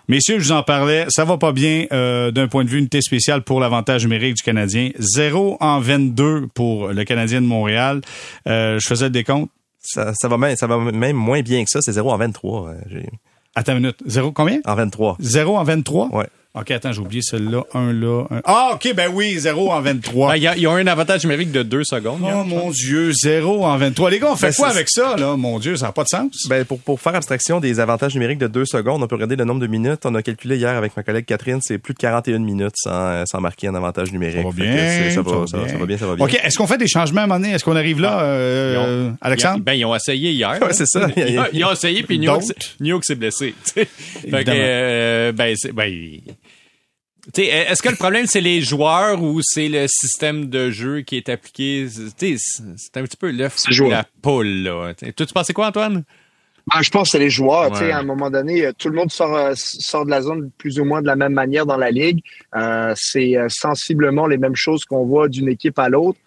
Messieurs, 0.09 0.38
je 0.38 0.45
vous 0.45 0.53
en 0.53 0.62
parlais, 0.62 1.05
ça 1.09 1.25
va 1.25 1.37
pas 1.37 1.53
bien 1.53 1.87
euh, 1.92 2.31
d'un 2.31 2.49
point 2.49 2.64
de 2.64 2.71
vue 2.71 2.79
unité 2.79 3.03
spéciale 3.03 3.42
pour 3.42 3.61
l'avantage 3.61 4.05
numérique 4.05 4.37
du 4.37 4.42
Canadien. 4.42 4.90
0 4.99 5.59
en 5.61 5.81
22 5.81 6.47
pour 6.55 6.88
le 6.88 7.05
Canadien 7.05 7.42
de 7.42 7.47
Montréal. 7.47 8.01
Euh, 8.49 8.79
je 8.79 8.87
faisais 8.87 9.07
le 9.07 9.11
décompte. 9.11 9.51
Ça, 9.81 10.14
ça, 10.14 10.29
va 10.29 10.38
même, 10.38 10.57
ça 10.57 10.66
va 10.68 10.79
même 10.79 11.16
moins 11.16 11.42
bien 11.42 11.62
que 11.64 11.71
ça, 11.71 11.81
c'est 11.83 11.92
0 11.92 12.11
en 12.12 12.16
23. 12.16 12.68
euh, 12.68 13.01
Attends 13.55 13.73
une 13.73 13.81
minute. 13.81 13.99
0 14.07 14.33
combien? 14.33 14.61
En 14.64 14.75
23. 14.77 15.16
0 15.21 15.57
en 15.59 15.64
23? 15.64 16.09
Ouais. 16.14 16.29
OK, 16.55 16.71
attends, 16.71 16.93
j'ai 16.93 17.01
oublié 17.01 17.23
celui-là. 17.23 17.62
Un 17.73 17.95
là. 17.95 18.25
Un... 18.31 18.43
Ah, 18.45 18.73
OK, 18.75 18.93
ben 18.95 19.11
oui, 19.11 19.38
0 19.38 19.73
en 19.73 19.81
23. 19.81 20.33
Ben, 20.33 20.37
il 20.37 20.43
y 20.43 20.47
a- 20.47 20.55
ils 20.55 20.67
ont 20.67 20.75
un 20.75 20.87
avantage 20.87 21.25
numérique 21.25 21.51
de 21.51 21.62
deux 21.62 21.83
secondes. 21.83 22.21
Oh 22.23 22.45
mon 22.45 22.71
Dieu, 22.71 23.11
0 23.11 23.65
en 23.65 23.75
23. 23.79 24.11
Les 24.11 24.19
gars, 24.19 24.29
on 24.33 24.37
fait 24.37 24.49
Ben, 24.49 24.55
quoi 24.57 24.69
avec 24.69 24.91
ça, 24.91 25.17
là? 25.17 25.35
Mon 25.38 25.59
Dieu, 25.59 25.77
ça 25.77 25.87
n'a 25.87 25.93
pas 25.93 26.03
de 26.03 26.09
sens. 26.09 26.47
Ben, 26.51 26.67
pour, 26.67 26.79
pour 26.79 27.01
faire 27.01 27.15
abstraction 27.15 27.59
des 27.59 27.81
avantages 27.81 28.12
numériques 28.12 28.38
de 28.38 28.49
deux 28.49 28.67
secondes, 28.67 29.03
on 29.03 29.07
peut 29.07 29.15
regarder 29.15 29.37
le 29.37 29.47
nombre 29.47 29.61
de 29.61 29.67
minutes. 29.67 30.01
On 30.05 30.15
a 30.15 30.21
calculé 30.23 30.59
hier 30.59 30.77
avec 30.77 30.95
ma 30.95 31.03
collègue 31.03 31.25
Catherine, 31.25 31.61
c'est 31.62 31.79
plus 31.79 31.95
de 31.95 31.99
41 32.01 32.41
minutes 32.41 32.75
sans, 32.77 32.91
euh, 32.93 33.23
sans 33.25 33.41
marquer 33.41 33.69
un 33.69 33.75
avantage 33.75 34.12
numérique. 34.12 34.37
Ça 34.37 34.43
va 34.43 34.53
bien, 34.53 35.11
Ça 35.11 35.23
va, 35.23 35.33
va 35.41 35.47
ça 35.47 35.57
va- 35.57 35.62
bien. 35.65 35.73
ça 35.73 35.79
va 35.79 35.87
bien, 35.87 35.97
ça 35.97 36.07
va 36.07 36.17
bien. 36.17 36.25
OK, 36.27 36.35
est-ce 36.45 36.59
qu'on 36.59 36.67
fait 36.67 36.77
des 36.77 36.87
changements 36.88 37.23
à 37.23 37.25
un 37.25 37.27
moment 37.29 37.41
donné? 37.41 37.55
Est-ce 37.55 37.65
qu'on 37.65 37.77
arrive 37.77 37.99
là, 37.99 38.21
euh, 38.25 38.75
Ils 38.75 39.12
ont- 39.12 39.17
Alexandre? 39.23 39.61
Ben, 39.65 39.73
ils 39.73 39.87
ont 39.87 39.97
essayé 39.97 40.33
hier. 40.33 40.59
Ouais, 40.61 40.73
c'est 40.75 40.85
ça. 40.87 41.09
Ils, 41.17 41.38
ont- 41.38 41.45
ils 41.55 41.65
ont 41.65 41.73
essayé, 41.73 42.03
puis 42.03 42.19
New 42.19 42.25
York, 42.25 43.05
s'est- 43.07 43.15
blessé. 43.15 43.55
fait 43.65 43.87
que, 44.45 44.51
euh, 44.51 45.33
ben, 45.33 45.55
c'est- 45.57 45.73
ben, 45.73 45.91
est-ce 47.37 47.83
que 47.83 47.89
le 47.89 47.97
problème, 47.97 48.27
c'est 48.27 48.41
les 48.41 48.61
joueurs 48.61 49.23
ou 49.23 49.41
c'est 49.43 49.69
le 49.69 49.87
système 49.89 50.47
de 50.49 50.71
jeu 50.71 51.03
qui 51.03 51.17
est 51.17 51.29
appliqué? 51.29 51.87
C'est 52.19 52.97
un 52.97 53.03
petit 53.05 53.17
peu 53.17 53.31
l'œuf 53.31 53.59
joueur. 53.69 53.91
la 53.91 54.07
poule, 54.23 54.63
là. 54.63 54.93
Tu 54.95 55.27
pensais 55.33 55.53
quoi, 55.53 55.69
Antoine? 55.69 56.05
Ben, 56.73 56.81
je 56.81 56.91
pense 56.91 57.09
que 57.09 57.11
c'est 57.13 57.19
les 57.19 57.31
joueurs. 57.31 57.73
Ouais. 57.73 57.91
à 57.91 57.99
un 57.99 58.03
moment 58.05 58.31
donné, 58.31 58.67
euh, 58.67 58.73
tout 58.77 58.89
le 58.89 58.95
monde 58.95 59.11
sort, 59.11 59.35
euh, 59.35 59.53
sort 59.57 60.05
de 60.05 60.11
la 60.11 60.23
zone 60.23 60.51
plus 60.59 60.79
ou 60.79 60.85
moins 60.85 61.03
de 61.03 61.07
la 61.07 61.17
même 61.17 61.33
manière 61.33 61.67
dans 61.67 61.77
la 61.77 61.91
ligue. 61.91 62.21
Euh, 62.55 62.93
c'est 62.97 63.37
euh, 63.37 63.49
sensiblement 63.49 64.27
les 64.27 64.39
mêmes 64.39 64.55
choses 64.55 64.85
qu'on 64.85 65.05
voit 65.05 65.29
d'une 65.29 65.49
équipe 65.49 65.79
à 65.79 65.89
l'autre. 65.89 66.19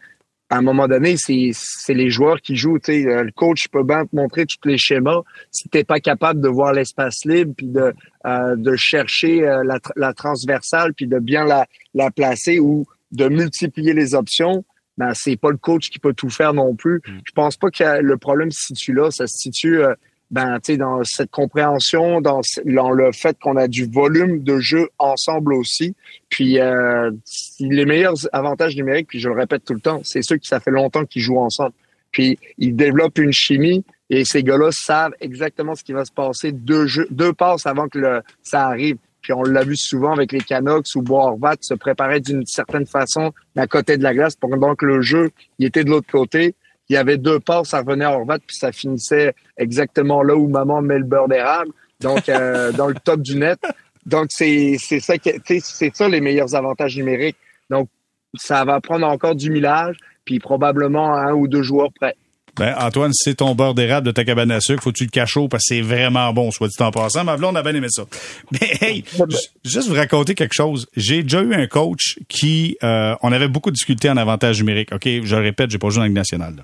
À 0.49 0.57
un 0.57 0.61
moment 0.61 0.87
donné, 0.87 1.17
c'est 1.17 1.49
c'est 1.53 1.95
les 1.95 2.09
joueurs 2.11 2.39
qui 2.39 2.55
jouent. 2.55 2.77
Tu 2.77 3.03
sais, 3.03 3.07
euh, 3.07 3.23
le 3.23 3.31
coach 3.31 3.67
peut 3.67 3.83
bien 3.83 4.05
te 4.05 4.15
montrer 4.15 4.45
tous 4.45 4.67
les 4.67 4.77
schémas. 4.77 5.21
Si 5.49 5.67
t'es 5.69 5.83
pas 5.83 5.99
capable 5.99 6.39
de 6.39 6.47
voir 6.47 6.71
l'espace 6.73 7.25
libre, 7.25 7.53
puis 7.57 7.67
de 7.67 7.93
euh, 8.27 8.55
de 8.55 8.75
chercher 8.75 9.47
euh, 9.47 9.63
la, 9.63 9.79
la 9.95 10.13
transversale, 10.13 10.93
puis 10.93 11.07
de 11.07 11.17
bien 11.17 11.45
la, 11.45 11.65
la 11.95 12.11
placer 12.11 12.59
ou 12.59 12.85
de 13.11 13.27
multiplier 13.27 13.93
les 13.93 14.13
options, 14.13 14.63
ben 14.97 15.13
c'est 15.13 15.35
pas 15.35 15.49
le 15.49 15.57
coach 15.57 15.89
qui 15.89 15.99
peut 15.99 16.13
tout 16.13 16.29
faire 16.29 16.53
non 16.53 16.75
plus. 16.75 17.01
Je 17.25 17.31
pense 17.31 17.57
pas 17.57 17.69
que 17.69 18.01
le 18.01 18.17
problème 18.17 18.51
se 18.51 18.67
situe 18.67 18.93
là. 18.93 19.09
Ça 19.11 19.27
se 19.27 19.37
situe 19.37 19.79
euh, 19.79 19.93
ben, 20.31 20.59
tu 20.59 20.73
sais, 20.73 20.77
dans 20.77 21.03
cette 21.03 21.31
compréhension, 21.31 22.19
dans, 22.19 22.41
dans 22.65 22.91
le 22.91 23.11
fait 23.11 23.37
qu'on 23.39 23.57
a 23.57 23.67
du 23.67 23.85
volume 23.85 24.43
de 24.43 24.59
jeu 24.59 24.89
ensemble 24.97 25.53
aussi. 25.53 25.95
Puis 26.29 26.59
euh, 26.59 27.11
les 27.59 27.85
meilleurs 27.85 28.15
avantages 28.33 28.75
numériques, 28.75 29.07
puis 29.07 29.19
je 29.19 29.29
le 29.29 29.35
répète 29.35 29.63
tout 29.65 29.73
le 29.73 29.81
temps, 29.81 30.01
c'est 30.03 30.21
ceux 30.21 30.37
qui 30.37 30.47
ça 30.47 30.59
fait 30.59 30.71
longtemps 30.71 31.05
qu'ils 31.05 31.21
jouent 31.21 31.39
ensemble. 31.39 31.73
Puis 32.11 32.39
ils 32.57 32.75
développent 32.75 33.19
une 33.19 33.33
chimie 33.33 33.83
et 34.09 34.25
ces 34.25 34.43
gars-là 34.43 34.69
savent 34.71 35.13
exactement 35.19 35.75
ce 35.75 35.83
qui 35.83 35.93
va 35.93 36.05
se 36.05 36.11
passer 36.11 36.51
deux 36.51 36.87
jeux, 36.87 37.07
deux 37.11 37.33
passes 37.33 37.65
avant 37.65 37.87
que 37.87 38.21
ça 38.41 38.67
arrive. 38.67 38.97
Puis 39.21 39.33
on 39.33 39.43
l'a 39.43 39.63
vu 39.63 39.75
souvent 39.75 40.13
avec 40.13 40.31
les 40.31 40.41
Canucks 40.41 40.87
où 40.95 41.01
Boarvat 41.01 41.55
se 41.61 41.73
préparait 41.73 42.19
d'une 42.19 42.45
certaine 42.45 42.85
façon 42.85 43.33
à 43.55 43.67
côté 43.67 43.97
de 43.97 44.03
la 44.03 44.13
glace 44.13 44.35
pendant 44.35 44.75
que 44.75 44.85
le 44.85 45.01
jeu 45.01 45.31
il 45.59 45.65
était 45.65 45.83
de 45.83 45.89
l'autre 45.89 46.11
côté. 46.11 46.55
Il 46.89 46.93
y 46.93 46.97
avait 46.97 47.17
deux 47.17 47.39
passes, 47.39 47.69
ça 47.69 47.79
revenait 47.79 48.05
à 48.05 48.11
Horvat, 48.11 48.39
puis 48.39 48.55
ça 48.55 48.71
finissait 48.71 49.33
exactement 49.57 50.21
là 50.21 50.35
où 50.35 50.47
maman 50.47 50.81
met 50.81 50.99
le 50.99 51.03
beurre 51.03 51.27
d'érable, 51.27 51.71
donc 51.99 52.29
euh, 52.29 52.71
dans 52.73 52.87
le 52.87 52.95
top 52.95 53.21
du 53.21 53.37
net. 53.37 53.59
Donc 54.05 54.27
c'est 54.29 54.77
c'est 54.79 54.99
ça 54.99 55.15
sais, 55.23 55.59
c'est 55.61 55.95
ça 55.95 56.07
les 56.07 56.21
meilleurs 56.21 56.53
avantages 56.53 56.95
numériques. 56.95 57.37
Donc 57.69 57.89
ça 58.35 58.63
va 58.65 58.79
prendre 58.81 59.07
encore 59.07 59.35
du 59.35 59.49
millage, 59.49 59.97
puis 60.25 60.39
probablement 60.39 61.13
un 61.15 61.33
ou 61.33 61.47
deux 61.47 61.63
joueurs 61.63 61.91
près. 61.93 62.15
Ben, 62.57 62.73
Antoine, 62.79 63.11
c'est 63.13 63.35
ton 63.35 63.53
beurre 63.53 63.73
d'érable 63.75 64.07
de 64.07 64.11
ta 64.11 64.23
cabane 64.23 64.49
à 64.51 64.61
sucre. 64.61 64.81
Faut 64.83 64.91
que 64.91 64.97
tu 64.97 65.03
le 65.03 65.09
caches 65.09 65.35
parce 65.49 65.63
que 65.63 65.75
c'est 65.75 65.81
vraiment 65.81 66.31
bon, 66.33 66.51
soit 66.51 66.67
dit 66.69 66.75
en 66.79 66.91
passant. 66.91 67.23
Ma 67.25 67.35
blonde 67.35 67.57
a 67.57 67.63
bien 67.63 67.75
aimé 67.75 67.87
ça. 67.89 68.03
Mais 68.51 68.77
hey, 68.81 69.03
ju- 69.13 69.37
juste 69.63 69.87
vous 69.89 69.95
raconter 69.95 70.35
quelque 70.35 70.53
chose. 70.53 70.87
J'ai 70.95 71.23
déjà 71.23 71.41
eu 71.41 71.53
un 71.53 71.67
coach 71.67 72.17
qui, 72.29 72.77
euh, 72.83 73.15
on 73.21 73.31
avait 73.31 73.47
beaucoup 73.49 73.71
de 73.71 73.75
difficultés 73.75 74.09
en 74.09 74.17
avantage 74.17 74.59
numérique. 74.59 74.89
OK, 74.93 75.03
je 75.23 75.35
le 75.35 75.41
répète, 75.41 75.69
j'ai 75.71 75.77
pas 75.77 75.89
joué 75.89 75.95
dans 75.97 76.01
la 76.03 76.07
Ligue 76.07 76.15
nationale. 76.15 76.55
là. 76.57 76.63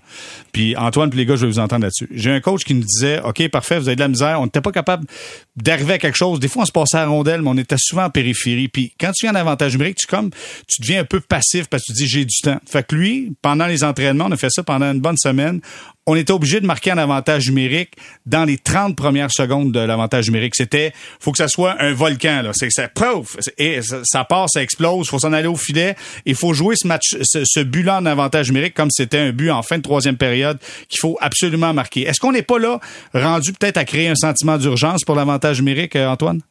Puis 0.54 0.76
Antoine 0.78 1.10
puis 1.10 1.20
les 1.20 1.26
gars, 1.26 1.36
je 1.36 1.42
vais 1.46 1.52
vous 1.52 1.60
entendre 1.60 1.84
là-dessus. 1.84 2.08
J'ai 2.14 2.32
un 2.32 2.40
coach 2.40 2.64
qui 2.64 2.74
nous 2.74 2.84
disait, 2.86 3.20
OK, 3.22 3.46
parfait, 3.50 3.78
vous 3.80 3.88
avez 3.88 3.96
de 3.96 4.02
la 4.02 4.08
misère. 4.08 4.40
On 4.40 4.46
n'était 4.46 4.62
pas 4.62 4.72
capable 4.72 5.06
d'arriver 5.58 5.94
à 5.94 5.98
quelque 5.98 6.18
chose. 6.18 6.40
Des 6.40 6.48
fois, 6.48 6.64
on 6.64 6.66
se 6.66 6.72
passait 6.72 6.98
à 6.98 7.02
la 7.02 7.08
rondelle, 7.08 7.42
mais 7.42 7.50
on 7.50 7.58
était 7.58 7.76
souvent 7.78 8.06
en 8.06 8.10
périphérie. 8.10 8.68
Puis 8.70 8.94
quand 9.00 9.12
tu 9.12 9.26
viens 9.26 9.34
en 9.34 9.40
avantage 9.40 9.74
numérique, 9.74 9.98
tu 9.98 10.08
comme, 10.08 10.30
tu 10.68 10.82
deviens 10.82 11.02
un 11.02 11.06
peu 11.06 11.20
passif 11.20 11.68
parce 11.68 11.84
que 11.84 11.88
tu 11.92 12.04
dis, 12.04 12.08
j'ai 12.08 12.24
du 12.26 12.38
temps. 12.42 12.60
Fait 12.66 12.86
que 12.88 12.96
lui, 12.96 13.34
pendant 13.42 13.66
les 13.68 13.84
entraînements, 13.84 14.26
on 14.28 14.32
a 14.32 14.38
fait 14.38 14.50
ça 14.50 14.64
pendant 14.64 14.92
une 14.92 15.02
bonne 15.02 15.18
semaine. 15.18 15.60
On 16.08 16.16
était 16.16 16.34
obligé 16.34 16.60
de 16.60 16.66
marquer 16.66 16.92
un 16.92 16.98
avantage 16.98 17.48
numérique 17.48 17.92
dans 18.26 18.44
les 18.44 18.58
30 18.58 18.96
premières 18.96 19.32
secondes 19.32 19.72
de 19.72 19.80
l'avantage 19.80 20.28
numérique. 20.28 20.56
C'était, 20.56 20.94
faut 21.20 21.32
que 21.32 21.38
ça 21.38 21.48
soit 21.48 21.76
un 21.80 21.94
volcan, 21.94 22.42
là. 22.42 22.52
C'est, 22.54 22.72
ça, 22.72 22.88
pouf! 22.88 23.38
Et 23.60 23.82
ça, 23.82 24.24
part, 24.24 24.50
ça 24.50 24.64
explose. 24.64 25.08
Faut 25.10 25.20
s'en 25.20 25.32
aller 25.32 25.48
au 25.48 25.56
filet. 25.56 25.96
Il 26.26 26.36
faut 26.36 26.54
jouer 26.54 26.76
ce 26.76 26.88
match, 26.88 27.16
ce, 27.22 27.44
ce 27.46 27.60
but-là 27.60 28.00
en 28.00 28.06
avantage 28.08 28.50
numérique 28.50 28.74
comme 28.74 28.90
c'était 28.92 29.20
un 29.20 29.32
but 29.32 29.52
en 29.52 29.62
fin 29.62 29.78
de 29.78 29.84
troisième 29.84 30.18
période 30.18 30.58
qu'il 30.90 31.00
faut 31.00 31.18
absolument 31.22 31.74
marquer. 31.74 32.02
Est-ce 32.02 32.20
qu'on 32.20 32.32
n'est 32.32 32.42
pas 32.42 32.58
là 32.58 32.80
rendu 33.14 33.54
peut-être 33.54 33.78
à 33.78 33.86
créer 33.86 34.08
un 34.08 34.16
sentiment 34.16 34.58
d'urgence 34.58 35.04
pour 35.04 35.16
l'avantage 35.16 35.60
numérique, 35.60 35.96
euh, 35.96 36.08
Antoine? 36.08 36.42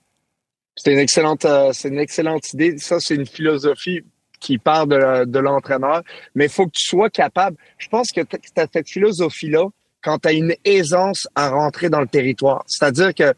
C'est 0.77 0.93
une 0.93 0.99
excellente, 0.99 1.45
euh, 1.45 1.73
c'est 1.73 1.89
une 1.89 1.99
excellente 1.99 2.53
idée. 2.55 2.79
Ça, 2.79 3.01
c'est 3.01 3.15
une 3.15 3.27
philosophie 3.27 4.03
qui 4.41 4.59
part 4.59 4.87
de, 4.87 5.25
de 5.25 5.39
l'entraîneur. 5.39 6.03
Mais 6.35 6.47
il 6.47 6.51
faut 6.51 6.67
que 6.67 6.73
tu 6.73 6.87
sois 6.87 7.11
capable. 7.11 7.57
Je 7.79 7.89
pense 7.89 8.09
que 8.11 8.23
tu 8.23 8.37
as 8.57 8.67
cette 8.73 8.89
philosophie-là 8.89 9.67
quand 10.03 10.19
tu 10.19 10.29
as 10.29 10.33
une 10.33 10.55
aisance 10.65 11.29
à 11.35 11.51
rentrer 11.51 11.91
dans 11.91 12.01
le 12.01 12.09
territoire. 12.09 12.65
C'est-à-dire 12.67 13.15
que 13.15 13.35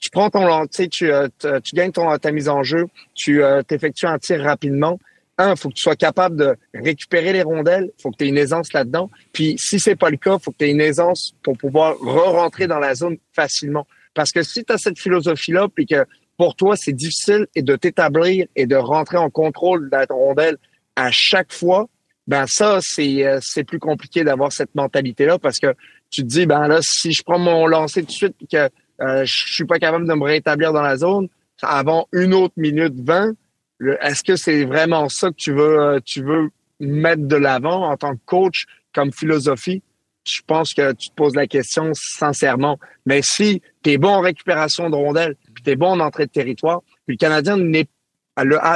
tu 0.00 0.10
prends 0.10 0.30
ton 0.30 0.66
tu 0.66 0.88
tu, 0.88 1.12
euh, 1.12 1.28
t- 1.38 1.60
tu 1.62 1.76
gagnes 1.76 1.92
ton, 1.92 2.16
ta 2.18 2.32
mise 2.32 2.48
en 2.48 2.62
jeu, 2.62 2.86
tu 3.14 3.42
euh, 3.42 3.62
un 4.02 4.18
tir 4.18 4.42
rapidement. 4.42 4.98
Un, 5.38 5.56
faut 5.56 5.70
que 5.70 5.74
tu 5.74 5.82
sois 5.82 5.96
capable 5.96 6.36
de 6.36 6.56
récupérer 6.74 7.32
les 7.32 7.42
rondelles, 7.42 7.90
faut 8.02 8.10
que 8.10 8.16
tu 8.18 8.24
aies 8.24 8.28
une 8.28 8.36
aisance 8.36 8.72
là-dedans. 8.74 9.10
Puis 9.32 9.56
si 9.58 9.80
c'est 9.80 9.96
pas 9.96 10.10
le 10.10 10.18
cas, 10.18 10.38
faut 10.38 10.50
que 10.50 10.56
tu 10.58 10.66
aies 10.66 10.70
une 10.70 10.82
aisance 10.82 11.32
pour 11.42 11.56
pouvoir 11.56 11.96
re-rentrer 11.98 12.66
dans 12.66 12.78
la 12.78 12.94
zone 12.94 13.16
facilement. 13.32 13.86
Parce 14.12 14.32
que 14.32 14.42
si 14.42 14.64
tu 14.64 14.72
as 14.72 14.78
cette 14.78 14.98
philosophie-là, 14.98 15.68
puis 15.74 15.86
que 15.86 16.04
pour 16.40 16.56
toi, 16.56 16.74
c'est 16.74 16.94
difficile 16.94 17.46
et 17.54 17.60
de 17.60 17.76
t'établir 17.76 18.46
et 18.56 18.64
de 18.64 18.74
rentrer 18.74 19.18
en 19.18 19.28
contrôle 19.28 19.90
de 19.90 19.94
la 19.94 20.06
rondelle 20.08 20.56
à 20.96 21.10
chaque 21.12 21.52
fois, 21.52 21.86
ben 22.26 22.46
ça, 22.46 22.78
c'est 22.80 23.26
euh, 23.26 23.40
c'est 23.42 23.62
plus 23.62 23.78
compliqué 23.78 24.24
d'avoir 24.24 24.50
cette 24.50 24.74
mentalité-là 24.74 25.38
parce 25.38 25.58
que 25.58 25.74
tu 26.08 26.22
te 26.22 26.26
dis, 26.26 26.46
ben 26.46 26.66
là, 26.66 26.78
si 26.80 27.12
je 27.12 27.22
prends 27.22 27.38
mon 27.38 27.66
lancer 27.66 28.00
tout 28.00 28.06
de 28.06 28.12
suite 28.12 28.36
que 28.50 28.70
euh, 29.02 29.22
je 29.26 29.52
suis 29.52 29.66
pas 29.66 29.78
capable 29.78 30.08
de 30.08 30.14
me 30.14 30.24
rétablir 30.24 30.72
dans 30.72 30.80
la 30.80 30.96
zone 30.96 31.28
avant 31.60 32.08
une 32.10 32.32
autre 32.32 32.54
minute 32.56 32.94
20, 32.96 33.34
le- 33.76 33.98
est-ce 34.02 34.24
que 34.24 34.36
c'est 34.36 34.64
vraiment 34.64 35.10
ça 35.10 35.28
que 35.28 35.36
tu 35.36 35.52
veux 35.52 35.78
euh, 35.78 36.00
tu 36.06 36.22
veux 36.22 36.48
mettre 36.80 37.26
de 37.26 37.36
l'avant 37.36 37.84
en 37.90 37.98
tant 37.98 38.14
que 38.14 38.20
coach 38.24 38.64
comme 38.94 39.12
philosophie? 39.12 39.82
Je 40.26 40.40
pense 40.46 40.72
que 40.72 40.92
tu 40.92 41.10
te 41.10 41.14
poses 41.14 41.34
la 41.34 41.46
question 41.46 41.90
sincèrement. 41.92 42.78
Mais 43.04 43.20
si 43.22 43.60
tu 43.82 43.90
es 43.90 43.98
bon 43.98 44.08
en 44.08 44.20
récupération 44.20 44.88
de 44.88 44.94
rondelles, 44.94 45.36
puis 45.62 45.76
bon 45.76 45.88
en 45.92 46.00
entrée 46.00 46.26
de 46.26 46.30
territoire, 46.30 46.80
puis 47.06 47.16
le 47.16 47.18
Canadien 47.18 47.56
n'est 47.56 47.88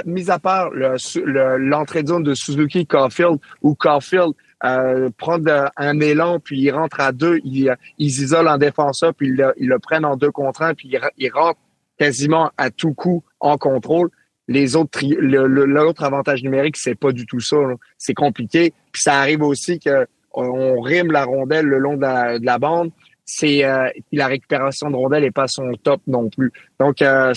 mis 0.05 0.31
à 0.31 0.39
part 0.39 0.71
le- 0.71 0.97
le- 1.25 1.57
l'entrée 1.57 2.03
de 2.03 2.09
zone 2.09 2.23
de 2.23 2.35
Suzuki 2.35 2.87
Caulfield 2.87 3.39
ou 3.63 3.75
Caulfield 3.75 4.33
euh, 4.65 5.11
prend 5.17 5.39
un 5.77 6.01
élan 6.01 6.39
puis 6.41 6.61
il 6.61 6.71
rentre 6.71 7.01
à 7.01 7.13
deux, 7.13 7.39
il, 7.45 7.71
euh, 7.71 7.75
ils 7.99 8.09
isolent 8.09 8.49
un 8.49 8.59
défenseur 8.59 9.15
puis 9.15 9.29
ils 9.29 9.37
le, 9.37 9.53
ils 9.59 9.69
le 9.69 9.79
prennent 9.79 10.05
en 10.05 10.17
deux 10.17 10.31
contre 10.31 10.63
un 10.63 10.75
puis 10.75 10.89
il, 10.93 11.01
il 11.19 11.31
rentre 11.31 11.59
quasiment 11.99 12.51
à 12.59 12.71
tout 12.71 12.93
coup 12.93 13.23
en 13.41 13.57
contrôle. 13.57 14.11
Les 14.49 14.77
autres, 14.77 14.99
l'autre 15.03 16.03
avantage 16.05 16.43
numérique, 16.43 16.77
c'est 16.77 16.95
pas 16.95 17.13
du 17.13 17.25
tout 17.25 17.41
ça. 17.41 17.57
C'est 17.97 18.13
compliqué. 18.13 18.75
Puis 18.93 19.01
ça 19.01 19.15
arrive 19.15 19.43
aussi 19.43 19.79
que 19.79 20.07
on, 20.35 20.45
on 20.45 20.81
rime 20.83 21.11
la 21.13 21.25
rondelle 21.25 21.65
le 21.65 21.79
long 21.79 21.97
de 21.97 22.45
la 22.45 22.59
bande. 22.59 22.91
C'est 23.27 23.65
euh, 23.65 23.89
la 24.13 24.27
récupération 24.27 24.91
de 24.91 24.97
rondelle 24.97 25.25
est 25.25 25.31
pas 25.31 25.49
son 25.49 25.73
top 25.83 26.01
non 26.07 26.29
plus. 26.29 26.53
Donc 26.79 27.01
euh, 27.03 27.33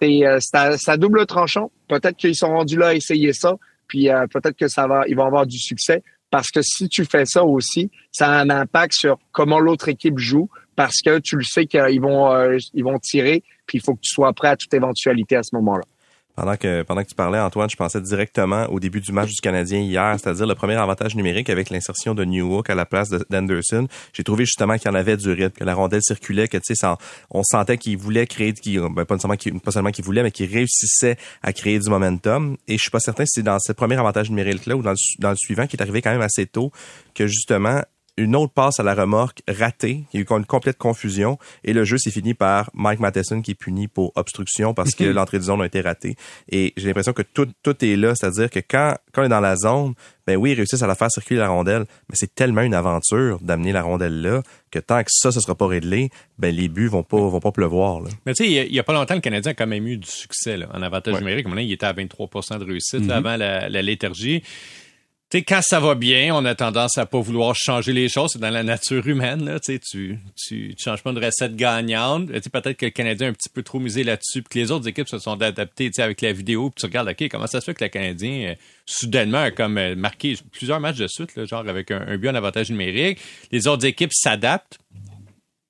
c'est 0.00 0.26
euh, 0.26 0.38
c'est 0.40 0.90
à 0.90 0.96
double 0.96 1.24
tranchant. 1.26 1.70
Peut-être 1.88 2.16
qu'ils 2.16 2.36
sont 2.36 2.48
rendus 2.48 2.76
là 2.76 2.88
à 2.88 2.94
essayer 2.94 3.32
ça, 3.32 3.56
puis 3.86 4.08
euh, 4.08 4.26
peut-être 4.26 4.56
que 4.56 4.68
ça 4.68 4.86
va, 4.86 5.04
ils 5.08 5.16
vont 5.16 5.26
avoir 5.26 5.46
du 5.46 5.58
succès. 5.58 6.02
Parce 6.30 6.50
que 6.50 6.62
si 6.62 6.88
tu 6.88 7.04
fais 7.04 7.26
ça 7.26 7.44
aussi, 7.44 7.90
ça 8.10 8.28
a 8.28 8.40
un 8.40 8.48
impact 8.48 8.94
sur 8.94 9.18
comment 9.32 9.60
l'autre 9.60 9.88
équipe 9.90 10.18
joue, 10.18 10.48
parce 10.76 11.02
que 11.04 11.18
tu 11.18 11.36
le 11.36 11.44
sais 11.44 11.66
qu'ils 11.66 12.00
vont, 12.00 12.32
euh, 12.32 12.56
ils 12.72 12.84
vont 12.84 12.98
tirer, 12.98 13.42
puis 13.66 13.78
il 13.78 13.80
faut 13.82 13.94
que 13.94 14.00
tu 14.00 14.10
sois 14.10 14.32
prêt 14.32 14.48
à 14.48 14.56
toute 14.56 14.72
éventualité 14.72 15.36
à 15.36 15.42
ce 15.42 15.54
moment-là. 15.56 15.84
Pendant 16.34 16.56
que, 16.56 16.82
pendant 16.82 17.02
que 17.02 17.08
tu 17.08 17.14
parlais, 17.14 17.38
Antoine, 17.38 17.68
je 17.68 17.76
pensais 17.76 18.00
directement 18.00 18.64
au 18.66 18.80
début 18.80 19.00
du 19.00 19.12
match 19.12 19.30
du 19.30 19.40
Canadien 19.40 19.80
hier, 19.80 20.16
c'est-à-dire 20.18 20.46
le 20.46 20.54
premier 20.54 20.74
avantage 20.74 21.14
numérique 21.14 21.50
avec 21.50 21.68
l'insertion 21.68 22.14
de 22.14 22.24
Newhook 22.24 22.70
à 22.70 22.74
la 22.74 22.86
place 22.86 23.10
d'Anderson. 23.30 23.86
J'ai 24.14 24.24
trouvé 24.24 24.46
justement 24.46 24.78
qu'il 24.78 24.90
y 24.90 24.94
en 24.94 24.96
avait 24.96 25.16
du 25.16 25.30
rythme, 25.30 25.58
que 25.58 25.64
la 25.64 25.74
rondelle 25.74 26.02
circulait, 26.02 26.48
que 26.48 26.56
tu 26.56 26.74
sais, 26.74 26.86
on 27.30 27.42
sentait 27.42 27.76
qu'il 27.76 27.98
voulait 27.98 28.26
créer, 28.26 28.54
ben, 28.64 29.04
pas, 29.04 29.18
seulement 29.18 29.36
qu'il, 29.36 30.04
voulait, 30.04 30.22
mais 30.22 30.30
qu'il 30.30 30.50
réussissait 30.50 31.16
à 31.42 31.52
créer 31.52 31.78
du 31.78 31.90
momentum. 31.90 32.56
Et 32.66 32.76
je 32.76 32.82
suis 32.82 32.90
pas 32.90 33.00
certain 33.00 33.26
si 33.26 33.32
c'est 33.34 33.42
dans 33.42 33.58
ce 33.58 33.72
premier 33.72 33.96
avantage 33.96 34.30
numérique-là 34.30 34.76
ou 34.76 34.82
dans 34.82 34.94
le 35.30 35.36
suivant, 35.36 35.66
qui 35.66 35.76
est 35.76 35.82
arrivé 35.82 36.00
quand 36.00 36.12
même 36.12 36.22
assez 36.22 36.46
tôt, 36.46 36.72
que 37.14 37.26
justement, 37.26 37.82
une 38.22 38.36
autre 38.36 38.52
passe 38.52 38.80
à 38.80 38.82
la 38.82 38.94
remorque 38.94 39.42
ratée. 39.48 40.04
Il 40.12 40.20
y 40.20 40.22
a 40.22 40.26
eu 40.26 40.36
une 40.36 40.46
complète 40.46 40.78
confusion 40.78 41.38
et 41.64 41.72
le 41.72 41.84
jeu 41.84 41.98
s'est 41.98 42.10
fini 42.10 42.34
par 42.34 42.70
Mike 42.74 43.00
Matheson 43.00 43.42
qui 43.42 43.52
est 43.52 43.54
puni 43.54 43.88
pour 43.88 44.12
obstruction 44.16 44.74
parce 44.74 44.94
que 44.94 45.04
mhm. 45.04 45.12
l'entrée 45.12 45.38
de 45.38 45.44
zone 45.44 45.60
a 45.62 45.66
été 45.66 45.80
ratée. 45.80 46.16
Et 46.50 46.72
j'ai 46.76 46.86
l'impression 46.88 47.12
que 47.12 47.22
tout, 47.22 47.48
tout 47.62 47.84
est 47.84 47.96
là, 47.96 48.14
c'est-à-dire 48.14 48.50
que 48.50 48.60
quand, 48.60 48.96
quand 49.12 49.22
on 49.22 49.24
est 49.26 49.28
dans 49.28 49.40
la 49.40 49.56
zone, 49.56 49.94
ben 50.26 50.36
oui, 50.36 50.52
ils 50.52 50.54
réussissent 50.54 50.82
à 50.82 50.86
la 50.86 50.94
faire 50.94 51.10
circuler 51.10 51.40
la 51.40 51.48
rondelle, 51.48 51.84
mais 52.08 52.14
c'est 52.14 52.34
tellement 52.34 52.62
une 52.62 52.74
aventure 52.74 53.38
d'amener 53.40 53.72
la 53.72 53.82
rondelle 53.82 54.22
là 54.22 54.42
que 54.70 54.78
tant 54.78 55.02
que 55.02 55.10
ça, 55.10 55.32
ça 55.32 55.40
sera 55.40 55.54
pas 55.54 55.66
réglé, 55.66 56.10
ben 56.38 56.54
les 56.54 56.68
buts 56.68 56.86
vont 56.86 57.02
pas, 57.02 57.18
vont 57.18 57.40
pas 57.40 57.52
pleuvoir. 57.52 58.00
Là. 58.00 58.08
Mais 58.24 58.32
tu 58.32 58.44
sais, 58.44 58.50
il 58.50 58.74
y, 58.74 58.78
a 58.78 58.82
pas 58.82 58.94
longtemps, 58.94 59.14
le 59.14 59.20
Canadien 59.20 59.52
a 59.52 59.54
quand 59.54 59.66
même 59.66 59.86
eu 59.86 59.98
du 59.98 60.08
succès 60.08 60.56
là, 60.56 60.68
en 60.72 60.80
avantage 60.80 61.18
numérique. 61.18 61.46
Maintenant, 61.46 61.60
il 61.60 61.72
était 61.72 61.86
à 61.86 61.92
23% 61.92 62.58
de 62.58 62.64
réussite 62.64 63.02
mhm. 63.02 63.10
avant 63.10 63.36
la, 63.36 63.68
la 63.68 63.82
léthargie 63.82 64.42
quand 65.40 65.60
ça 65.62 65.80
va 65.80 65.94
bien, 65.94 66.34
on 66.34 66.44
a 66.44 66.54
tendance 66.54 66.98
à 66.98 67.06
pas 67.06 67.20
vouloir 67.20 67.54
changer 67.54 67.94
les 67.94 68.08
choses. 68.10 68.32
C'est 68.34 68.38
dans 68.38 68.50
la 68.50 68.62
nature 68.62 69.06
humaine, 69.06 69.44
là. 69.44 69.58
Tu, 69.60 69.80
tu, 69.80 70.18
tu 70.36 70.74
changes 70.76 71.02
pas 71.02 71.10
une 71.10 71.24
recette 71.24 71.56
gagnante. 71.56 72.26
Peut-être 72.26 72.76
que 72.76 72.84
le 72.84 72.90
Canadien 72.90 73.28
a 73.28 73.30
un 73.30 73.32
petit 73.32 73.48
peu 73.48 73.62
trop 73.62 73.78
misé 73.78 74.04
là-dessus, 74.04 74.42
puis 74.42 74.50
que 74.50 74.58
les 74.58 74.70
autres 74.70 74.86
équipes 74.88 75.08
se 75.08 75.18
sont 75.18 75.40
adaptées, 75.40 75.90
avec 75.98 76.20
la 76.20 76.32
vidéo, 76.32 76.70
puis 76.70 76.80
tu 76.80 76.86
regardes, 76.86 77.08
OK, 77.08 77.28
comment 77.30 77.46
ça 77.46 77.60
se 77.60 77.64
fait 77.64 77.74
que 77.74 77.82
le 77.82 77.88
Canadien, 77.88 78.50
euh, 78.50 78.54
soudainement, 78.84 79.38
a 79.38 79.50
comme 79.50 79.78
euh, 79.78 79.94
marqué 79.96 80.36
plusieurs 80.52 80.80
matchs 80.80 80.98
de 80.98 81.08
suite, 81.08 81.34
là, 81.36 81.46
genre 81.46 81.66
avec 81.66 81.90
un, 81.90 82.16
but 82.18 82.28
en 82.28 82.34
avantage 82.34 82.70
numérique. 82.70 83.18
Les 83.50 83.66
autres 83.66 83.86
équipes 83.86 84.12
s'adaptent. 84.12 84.78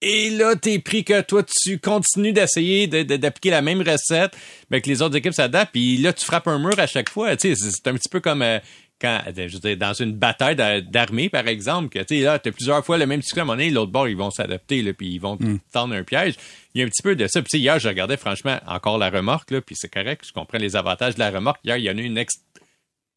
Et 0.05 0.31
là, 0.31 0.57
t'es 0.57 0.81
pris 0.81 1.05
que 1.05 1.20
toi, 1.20 1.44
tu 1.44 1.79
continues 1.79 2.33
d'essayer 2.33 2.88
d'appliquer 2.88 3.51
la 3.51 3.62
même 3.62 3.81
recette, 3.81 4.37
mais 4.68 4.81
que 4.81 4.88
les 4.88 5.01
autres 5.01 5.14
équipes 5.14 5.33
s'adaptent, 5.33 5.70
puis 5.70 5.96
là, 5.98 6.12
tu 6.12 6.25
frappes 6.25 6.48
un 6.48 6.59
mur 6.59 6.77
à 6.81 6.88
chaque 6.88 7.09
fois. 7.09 7.37
C'est 7.38 7.87
un 7.87 7.94
petit 7.94 8.09
peu 8.09 8.18
comme 8.18 8.42
euh, 8.42 8.59
quand, 9.03 9.21
je 9.37 9.43
veux 9.43 9.59
dire, 9.59 9.77
dans 9.77 9.93
une 9.93 10.12
bataille 10.12 10.57
d'armée, 10.85 11.29
par 11.29 11.49
exemple, 11.49 11.88
que 11.88 11.99
tu 11.99 12.17
sais, 12.17 12.21
là, 12.23 12.38
t'as 12.38 12.53
plusieurs 12.53 12.85
fois 12.85 12.97
le 12.97 13.07
même 13.07 13.21
cycle 13.21 13.41
à 13.41 13.43
un 13.43 13.47
moment 13.47 13.57
donné, 13.57 13.71
l'autre 13.71 13.91
bord, 13.91 14.09
ils 14.09 14.17
vont 14.17 14.31
s'adapter, 14.31 14.81
là, 14.83 14.93
puis 14.93 15.09
ils 15.09 15.19
vont 15.19 15.37
mm. 15.38 15.59
tendre 15.73 15.95
un 15.95 16.05
piège. 16.05 16.35
Il 16.75 16.81
y 16.81 16.85
a 16.85 16.87
un 16.87 16.88
petit 16.88 17.03
peu 17.03 17.17
de 17.17 17.27
ça. 17.27 17.43
Puis 17.43 17.59
hier, 17.59 17.79
je 17.79 17.88
regardais 17.88 18.17
franchement 18.17 18.59
encore 18.67 18.97
la 18.99 19.11
remorque, 19.11 19.51
là, 19.51 19.61
puis 19.61 19.75
c'est 19.77 19.93
correct, 19.93 20.25
je 20.27 20.33
comprends 20.33 20.59
les 20.59 20.77
avantages 20.77 21.15
de 21.15 21.19
la 21.19 21.31
remorque. 21.31 21.61
Hier, 21.65 21.77
il 21.77 21.85
y 21.85 21.91
en 21.91 21.99
a 21.99 22.01
une 22.01 22.25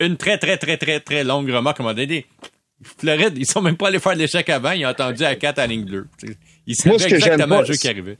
une 0.02 0.18
très, 0.18 0.38
très, 0.38 0.58
très, 0.58 0.78
très, 0.78 1.00
très 1.00 1.24
longue 1.24 1.50
remorque 1.50 1.80
à 1.80 1.84
un 1.84 1.86
moment 1.86 1.96
donné. 1.96 2.26
Floride, 2.82 3.38
ils 3.38 3.46
sont 3.46 3.62
même 3.62 3.78
pas 3.78 3.88
allés 3.88 4.00
faire 4.00 4.16
l'échec 4.16 4.50
avant, 4.50 4.72
ils 4.72 4.86
ont 4.86 4.90
attendu 4.90 5.24
à 5.24 5.36
4 5.36 5.60
à 5.60 5.68
ligne 5.68 5.86
bleue. 5.86 6.08
Ils 6.68 6.76
savaient 6.76 6.96
exactement 6.96 7.60
le 7.60 7.66
jeu 7.66 7.76
qui 7.76 7.88
arrivait. 7.88 8.18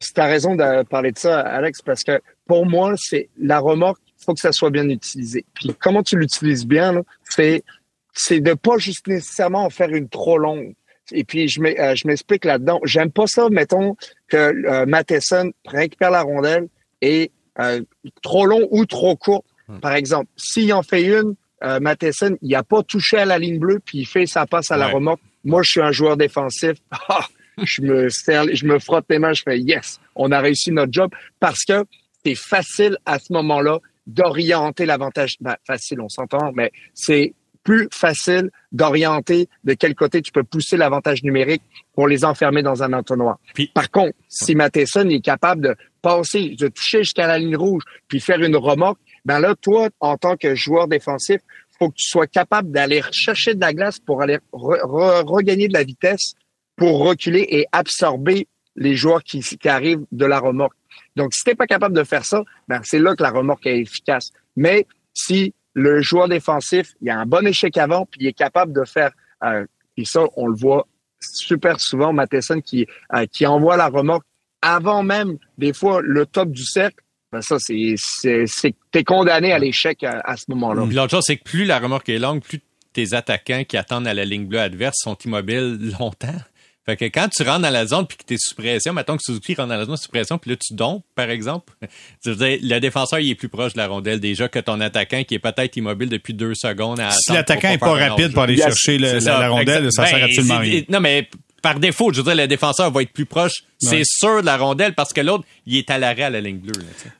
Tu 0.00 0.20
as 0.20 0.26
raison 0.26 0.56
de 0.56 0.82
parler 0.84 1.12
de 1.12 1.18
ça, 1.18 1.40
Alex, 1.40 1.80
parce 1.82 2.02
que 2.02 2.20
pour 2.46 2.66
moi, 2.66 2.94
c'est 2.96 3.28
la 3.38 3.58
remorque 3.58 4.00
faut 4.30 4.34
que 4.34 4.40
ça 4.40 4.52
soit 4.52 4.70
bien 4.70 4.88
utilisé. 4.88 5.44
Puis 5.54 5.74
comment 5.78 6.02
tu 6.02 6.16
l'utilises 6.16 6.66
bien, 6.66 7.02
c'est 7.24 7.64
c'est 8.12 8.40
de 8.40 8.54
pas 8.54 8.78
juste 8.78 9.06
nécessairement 9.08 9.64
en 9.64 9.70
faire 9.70 9.90
une 9.90 10.08
trop 10.08 10.38
longue. 10.38 10.74
Et 11.12 11.24
puis 11.24 11.48
je 11.48 11.60
euh, 11.60 11.94
m'explique 12.04 12.44
là-dedans. 12.44 12.80
J'aime 12.84 13.10
pas 13.10 13.26
ça, 13.26 13.48
mettons 13.50 13.96
que 14.28 14.36
euh, 14.36 14.86
Matheson 14.86 15.52
récupère 15.66 16.10
la 16.12 16.22
rondelle 16.22 16.68
et 17.00 17.32
euh, 17.58 17.80
trop 18.22 18.46
long 18.46 18.68
ou 18.70 18.86
trop 18.86 19.16
court. 19.16 19.44
Hmm. 19.66 19.80
Par 19.80 19.94
exemple, 19.94 20.28
s'il 20.36 20.72
en 20.72 20.82
fait 20.82 21.02
une, 21.02 21.34
euh, 21.64 21.80
Matheson, 21.80 22.36
il 22.40 22.54
a 22.54 22.62
pas 22.62 22.82
touché 22.84 23.18
à 23.18 23.24
la 23.24 23.38
ligne 23.38 23.58
bleue 23.58 23.80
puis 23.84 23.98
il 23.98 24.06
fait 24.06 24.26
sa 24.26 24.46
passe 24.46 24.70
à 24.70 24.76
la 24.76 24.88
remorque. 24.88 25.20
Moi, 25.42 25.62
je 25.62 25.70
suis 25.70 25.80
un 25.80 25.92
joueur 25.92 26.16
défensif. 26.16 26.76
Ah, 27.08 27.26
je 27.66 27.82
me 27.82 28.08
je 28.08 28.64
me 28.64 28.78
frotte 28.78 29.04
les 29.10 29.18
mains, 29.18 29.34
je 29.34 29.42
fais 29.42 29.58
yes, 29.58 30.00
on 30.14 30.32
a 30.32 30.40
réussi 30.40 30.70
notre 30.72 30.92
job 30.92 31.10
parce 31.40 31.64
que 31.64 31.84
c'est 32.24 32.34
facile 32.34 32.96
à 33.04 33.18
ce 33.18 33.32
moment-là 33.32 33.80
d'orienter 34.06 34.86
l'avantage. 34.86 35.36
Ben, 35.40 35.56
facile, 35.66 36.00
on 36.00 36.08
s'entend, 36.08 36.52
mais 36.54 36.72
c'est 36.94 37.34
plus 37.62 37.88
facile 37.92 38.50
d'orienter 38.72 39.48
de 39.64 39.74
quel 39.74 39.94
côté 39.94 40.22
tu 40.22 40.32
peux 40.32 40.44
pousser 40.44 40.76
l'avantage 40.76 41.22
numérique 41.22 41.62
pour 41.94 42.08
les 42.08 42.24
enfermer 42.24 42.62
dans 42.62 42.82
un 42.82 42.92
entonnoir. 42.92 43.38
Puis, 43.54 43.70
Par 43.74 43.90
contre, 43.90 44.14
si 44.28 44.54
Matheson 44.54 45.08
est 45.08 45.20
capable 45.20 45.62
de 45.62 45.76
passer, 46.00 46.56
de 46.58 46.68
toucher 46.68 46.98
jusqu'à 46.98 47.26
la 47.26 47.38
ligne 47.38 47.56
rouge, 47.56 47.82
puis 48.08 48.20
faire 48.20 48.40
une 48.40 48.56
remorque, 48.56 48.98
ben 49.24 49.38
là, 49.38 49.54
toi, 49.54 49.88
en 50.00 50.16
tant 50.16 50.36
que 50.36 50.54
joueur 50.54 50.88
défensif, 50.88 51.40
faut 51.78 51.90
que 51.90 51.96
tu 51.96 52.08
sois 52.08 52.26
capable 52.26 52.70
d'aller 52.70 53.02
chercher 53.10 53.54
de 53.54 53.60
la 53.60 53.72
glace 53.72 53.98
pour 53.98 54.22
aller 54.22 54.38
regagner 54.52 55.68
de 55.68 55.72
la 55.72 55.84
vitesse, 55.84 56.34
pour 56.76 57.00
reculer 57.00 57.46
et 57.50 57.66
absorber 57.72 58.46
les 58.76 58.94
joueurs 58.94 59.22
qui, 59.22 59.40
qui 59.40 59.68
arrivent 59.68 60.04
de 60.12 60.26
la 60.26 60.38
remorque. 60.38 60.76
Donc, 61.20 61.34
si 61.34 61.44
t'es 61.44 61.54
pas 61.54 61.66
capable 61.66 61.94
de 61.94 62.02
faire 62.02 62.24
ça, 62.24 62.42
ben, 62.66 62.80
c'est 62.82 62.98
là 62.98 63.14
que 63.14 63.22
la 63.22 63.28
remorque 63.28 63.66
est 63.66 63.78
efficace. 63.78 64.30
Mais 64.56 64.86
si 65.12 65.52
le 65.74 66.00
joueur 66.00 66.28
défensif, 66.28 66.94
il 67.02 67.10
a 67.10 67.18
un 67.18 67.26
bon 67.26 67.46
échec 67.46 67.76
avant, 67.76 68.06
puis 68.06 68.22
il 68.22 68.26
est 68.26 68.32
capable 68.32 68.72
de 68.72 68.84
faire, 68.86 69.10
euh, 69.44 69.66
et 69.98 70.06
ça, 70.06 70.22
on 70.36 70.46
le 70.46 70.56
voit 70.56 70.86
super 71.20 71.78
souvent, 71.78 72.14
Matheson 72.14 72.62
qui, 72.62 72.86
euh, 73.12 73.26
qui 73.30 73.46
envoie 73.46 73.76
la 73.76 73.88
remorque 73.88 74.24
avant 74.62 75.02
même, 75.02 75.36
des 75.58 75.74
fois, 75.74 76.00
le 76.02 76.24
top 76.24 76.50
du 76.52 76.64
cercle, 76.64 77.04
ben 77.32 77.42
ça, 77.42 77.56
c'est, 77.58 77.94
c'est, 77.98 78.74
t'es 78.90 79.04
condamné 79.04 79.52
à 79.52 79.58
l'échec 79.58 80.02
à, 80.02 80.36
ce 80.38 80.44
moment-là. 80.48 80.86
l'autre 80.86 81.10
chose, 81.10 81.24
c'est 81.26 81.36
que 81.36 81.44
plus 81.44 81.66
la 81.66 81.78
remorque 81.78 82.08
est 82.08 82.18
longue, 82.18 82.42
plus 82.42 82.60
tes 82.94 83.12
attaquants 83.12 83.64
qui 83.64 83.76
attendent 83.76 84.06
à 84.06 84.14
la 84.14 84.24
ligne 84.24 84.46
bleue 84.46 84.58
adverse 84.58 84.96
sont 85.00 85.16
immobiles 85.18 85.94
longtemps. 86.00 86.40
Fait 86.86 86.96
que 86.96 87.04
quand 87.04 87.28
tu 87.28 87.42
rentres 87.42 87.60
dans 87.60 87.70
la 87.70 87.86
zone 87.86 88.06
puis 88.06 88.16
que 88.16 88.24
tu 88.26 88.34
es 88.34 88.36
sous 88.38 88.54
pression, 88.54 88.92
mettons 88.92 89.16
que 89.16 89.22
Suzuki 89.22 89.54
rentre 89.54 89.68
dans 89.68 89.76
la 89.76 89.84
zone 89.84 89.96
sous 89.96 90.08
pression 90.08 90.38
puis 90.38 90.50
là 90.50 90.56
tu 90.56 90.74
dompes, 90.74 91.04
par 91.14 91.28
exemple, 91.28 91.72
le 92.24 92.78
défenseur 92.78 93.20
il 93.20 93.30
est 93.30 93.34
plus 93.34 93.48
proche 93.48 93.74
de 93.74 93.78
la 93.78 93.86
rondelle 93.86 94.20
déjà 94.20 94.48
que 94.48 94.58
ton 94.58 94.80
attaquant 94.80 95.22
qui 95.24 95.34
est 95.34 95.38
peut-être 95.38 95.76
immobile 95.76 96.08
depuis 96.08 96.34
deux 96.34 96.54
secondes. 96.54 97.00
À 97.00 97.10
si 97.10 97.32
l'attaquant 97.32 97.70
est 97.70 97.78
pas 97.78 97.92
rapide 97.92 98.32
pour 98.32 98.42
aller 98.42 98.56
chercher 98.56 98.98
la, 98.98 99.48
rondelle, 99.48 99.92
ça 99.92 100.06
sert 100.06 100.24
absolument 100.24 100.56
ben, 100.56 100.62
rien. 100.62 100.82
Non 100.88 101.00
mais 101.00 101.28
par 101.62 101.78
défaut, 101.78 102.12
je 102.12 102.18
veux 102.18 102.24
dire, 102.24 102.34
le 102.34 102.48
défenseur 102.48 102.90
va 102.90 103.02
être 103.02 103.12
plus 103.12 103.26
proche, 103.26 103.64
c'est 103.78 104.02
sûr, 104.04 104.40
de 104.40 104.46
la 104.46 104.56
rondelle, 104.56 104.94
parce 104.94 105.12
que 105.12 105.20
l'autre, 105.20 105.44
il 105.66 105.76
est 105.76 105.90
à 105.90 105.98
l'arrêt 105.98 106.22
à 106.22 106.30
la 106.30 106.40
ligne 106.40 106.58
bleue. 106.58 106.72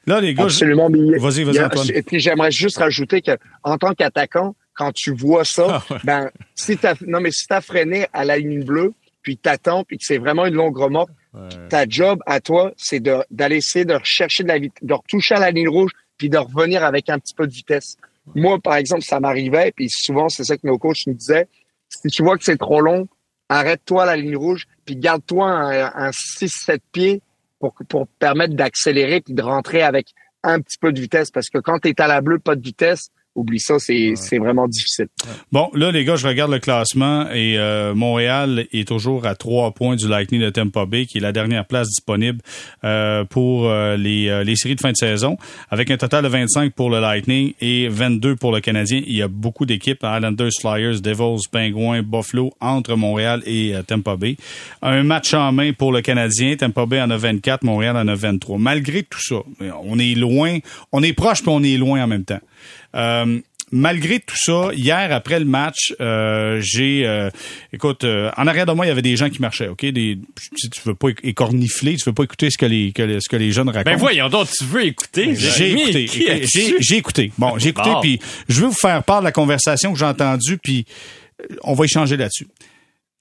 Là, 0.07 0.21
les 0.21 0.35
gars, 0.35 0.45
absolument. 0.45 0.89
Vas-y, 0.89 1.45
vas-y, 1.45 1.61
Antoine. 1.61 1.89
Et 1.95 2.03
puis, 2.03 2.21
j'aimerais 2.21 2.51
juste 2.51 2.79
rajouter 2.79 3.21
que, 3.23 3.33
en 3.63 3.77
tant 3.79 3.95
qu'attaquant, 3.95 4.55
quand 4.75 4.93
tu 4.93 5.15
vois 5.15 5.45
ça, 5.45 5.83
ah, 5.91 5.99
ben, 6.05 6.31
si 6.55 6.79
t'as, 6.79 6.95
non, 7.07 7.21
mais 7.21 7.31
si 7.31 7.47
t'as 7.47 7.61
freiné 7.61 8.07
à 8.13 8.25
la 8.25 8.39
ligne 8.39 8.65
bleue, 8.65 8.93
puis 9.23 9.37
t'attends, 9.37 9.85
puis 9.85 9.99
que 9.99 10.05
c'est 10.05 10.19
vraiment 10.19 10.47
une 10.47 10.55
longue 10.55 10.77
remorque, 10.77 11.11
ta 11.69 11.89
job 11.89 12.21
à 12.27 12.41
toi, 12.41 12.73
c'est 12.77 13.01
d'aller 13.01 13.57
essayer 13.57 13.85
de 13.85 13.95
rechercher 13.95 14.43
de 14.43 14.49
la 14.49 14.59
vitesse, 14.59 14.83
de 14.83 14.95
retoucher 14.95 15.35
à 15.37 15.41
la 15.41 15.51
ligne 15.51 15.69
rouge, 15.69 15.93
puis 16.17 16.29
de 16.29 16.39
revenir 16.39 16.85
avec 16.85 17.09
un 17.09 17.19
petit 17.19 17.35
peu 17.35 17.47
de 17.47 17.53
vitesse. 17.53 17.97
Moi, 18.35 18.59
par 18.59 18.77
exemple, 18.77 19.03
ça 19.03 19.21
m'arrivait, 19.21 19.73
puis 19.75 19.89
souvent, 19.89 20.29
c'est 20.29 20.45
ça 20.45 20.57
que 20.57 20.67
nos 20.67 20.79
coachs 20.79 21.07
nous 21.07 21.15
disaient, 21.15 21.49
si 21.89 22.09
tu 22.09 22.23
vois 22.23 22.37
que 22.37 22.45
c'est 22.45 22.59
trop 22.59 22.81
long, 22.81 23.09
arrête-toi 23.49 24.03
à 24.03 24.07
la 24.07 24.17
ligne 24.17 24.37
rouge, 24.37 24.67
puis 24.85 24.97
garde-toi 24.97 25.47
un, 25.47 26.07
un 26.07 26.11
6-7 26.11 26.79
pieds 26.93 27.23
pour, 27.59 27.75
pour 27.89 28.07
permettre 28.07 28.55
d'accélérer 28.55 29.21
puis 29.21 29.35
de 29.35 29.43
rentrer 29.43 29.83
avec 29.83 30.09
un 30.43 30.61
petit 30.61 30.79
peu 30.79 30.93
de 30.93 31.01
vitesse. 31.01 31.31
Parce 31.31 31.49
que 31.49 31.59
quand 31.59 31.79
tu 31.79 31.89
es 31.89 32.01
à 32.01 32.07
la 32.07 32.21
bleue, 32.21 32.39
pas 32.39 32.57
de 32.57 32.63
vitesse, 32.63 33.11
oublie 33.35 33.61
ça, 33.61 33.79
c'est 33.79 34.39
vraiment 34.39 34.67
difficile. 34.67 35.07
Bon, 35.53 35.71
là, 35.75 35.93
les 35.93 36.05
gars, 36.05 36.17
je 36.17 36.27
regarde 36.27 36.51
le 36.51 36.59
classement 36.59 37.31
et 37.31 37.59
euh, 37.59 37.95
Montréal 37.95 38.67
est 38.73 38.87
toujours 38.87 39.27
à 39.27 39.35
trois 39.35 39.71
points 39.73 39.97
du 39.97 40.09
Lightning 40.09 40.41
de 40.41 40.51
Tampa 40.51 40.85
Bay, 40.85 41.07
qui 41.07 41.19
est 41.19 41.21
la 41.21 41.33
dernière 41.33 41.65
place 41.65 41.89
disponible 41.89 42.41
euh, 42.85 43.25
pour 43.25 43.69
euh, 43.69 43.97
les, 43.97 44.45
les 44.45 44.57
séries 44.57 44.75
de 44.75 44.81
fin 44.81 44.91
de 44.91 44.97
saison, 44.97 45.37
avec 45.71 45.91
un 45.91 45.97
total 45.97 46.25
de 46.25 46.29
25 46.29 46.73
pour 46.73 46.91
le 46.91 47.01
Lightning 47.01 47.55
et 47.61 47.89
22 47.89 48.37
pour 48.37 48.53
le 48.53 48.61
Canadien. 48.61 49.01
Il 49.07 49.17
y 49.17 49.23
a 49.23 49.29
beaucoup 49.29 49.65
d'équipes, 49.65 50.03
Islanders, 50.03 50.51
Flyers, 50.61 51.01
Devils, 51.01 51.49
Penguins, 51.51 52.03
Buffalo, 52.03 52.53
entre 52.61 52.97
Montréal 52.97 53.43
et 53.47 53.75
Tampa 53.87 54.17
Bay. 54.17 54.37
Un 54.83 55.05
match 55.05 55.35
en 55.35 55.53
main 55.53 55.73
pour 55.73 55.93
le 55.93 56.01
Canadien, 56.01 56.57
Tampa 56.57 56.87
Bay 56.87 57.01
en 57.01 57.11
a 57.11 57.17
24, 57.17 57.63
Montréal 57.63 57.97
en 57.97 58.09
a 58.09 58.15
23. 58.15 58.59
Malgré 58.59 59.03
tout 59.05 59.21
ça, 59.21 59.37
on 59.85 59.99
est 59.99 60.15
loin, 60.15 60.59
on 60.93 61.03
est 61.03 61.13
proche 61.13 61.43
puis 61.43 61.51
on 61.51 61.63
est 61.63 61.77
loin 61.77 62.03
en 62.03 62.07
même 62.07 62.25
temps. 62.25 62.41
Euh, 62.95 63.41
malgré 63.73 64.19
tout 64.19 64.37
ça, 64.37 64.71
hier 64.73 65.13
après 65.13 65.39
le 65.39 65.45
match, 65.45 65.95
euh, 66.01 66.61
j'ai, 66.61 67.07
euh, 67.07 67.31
écoute, 67.73 68.05
en 68.05 68.47
arrière 68.47 68.67
de 68.67 68.73
moi 68.73 68.85
il 68.85 68.89
y 68.89 68.93
avait 68.93 69.03
des 69.03 69.17
gens 69.17 69.31
qui 69.31 69.41
marchaient, 69.41 69.69
ok, 69.69 69.87
des, 69.87 70.19
tu 70.73 70.81
veux 70.85 70.95
pas 70.95 71.09
écornifler, 71.23 71.97
tu 71.97 72.05
veux 72.05 72.15
pas 72.15 72.25
écouter 72.25 72.51
ce 72.51 72.59
que 72.59 72.67
les, 72.67 72.93
ce 72.97 73.29
que 73.29 73.37
les 73.37 73.53
jeunes 73.53 73.69
racontent. 73.69 73.91
Ben 73.91 73.97
voyons 73.97 74.29
donc, 74.29 74.49
tu 74.51 74.65
veux 74.65 74.85
écouter 74.85 75.35
J'ai 75.37 75.73
écouté, 75.73 76.07
j'ai 76.81 76.97
écouté. 76.97 77.33
Bon, 77.39 77.59
j'ai 77.59 77.69
écouté, 77.69 77.91
puis 78.01 78.21
je 78.49 78.61
veux 78.61 78.69
vous 78.69 78.75
faire 78.75 79.03
part 79.05 79.21
de 79.21 79.27
la 79.27 79.33
conversation 79.33 79.93
que 79.93 79.99
j'ai 79.99 80.05
entendue, 80.05 80.59
puis 80.59 80.85
on 81.63 81.75
va 81.75 81.85
échanger 81.85 82.17
là-dessus. 82.17 82.49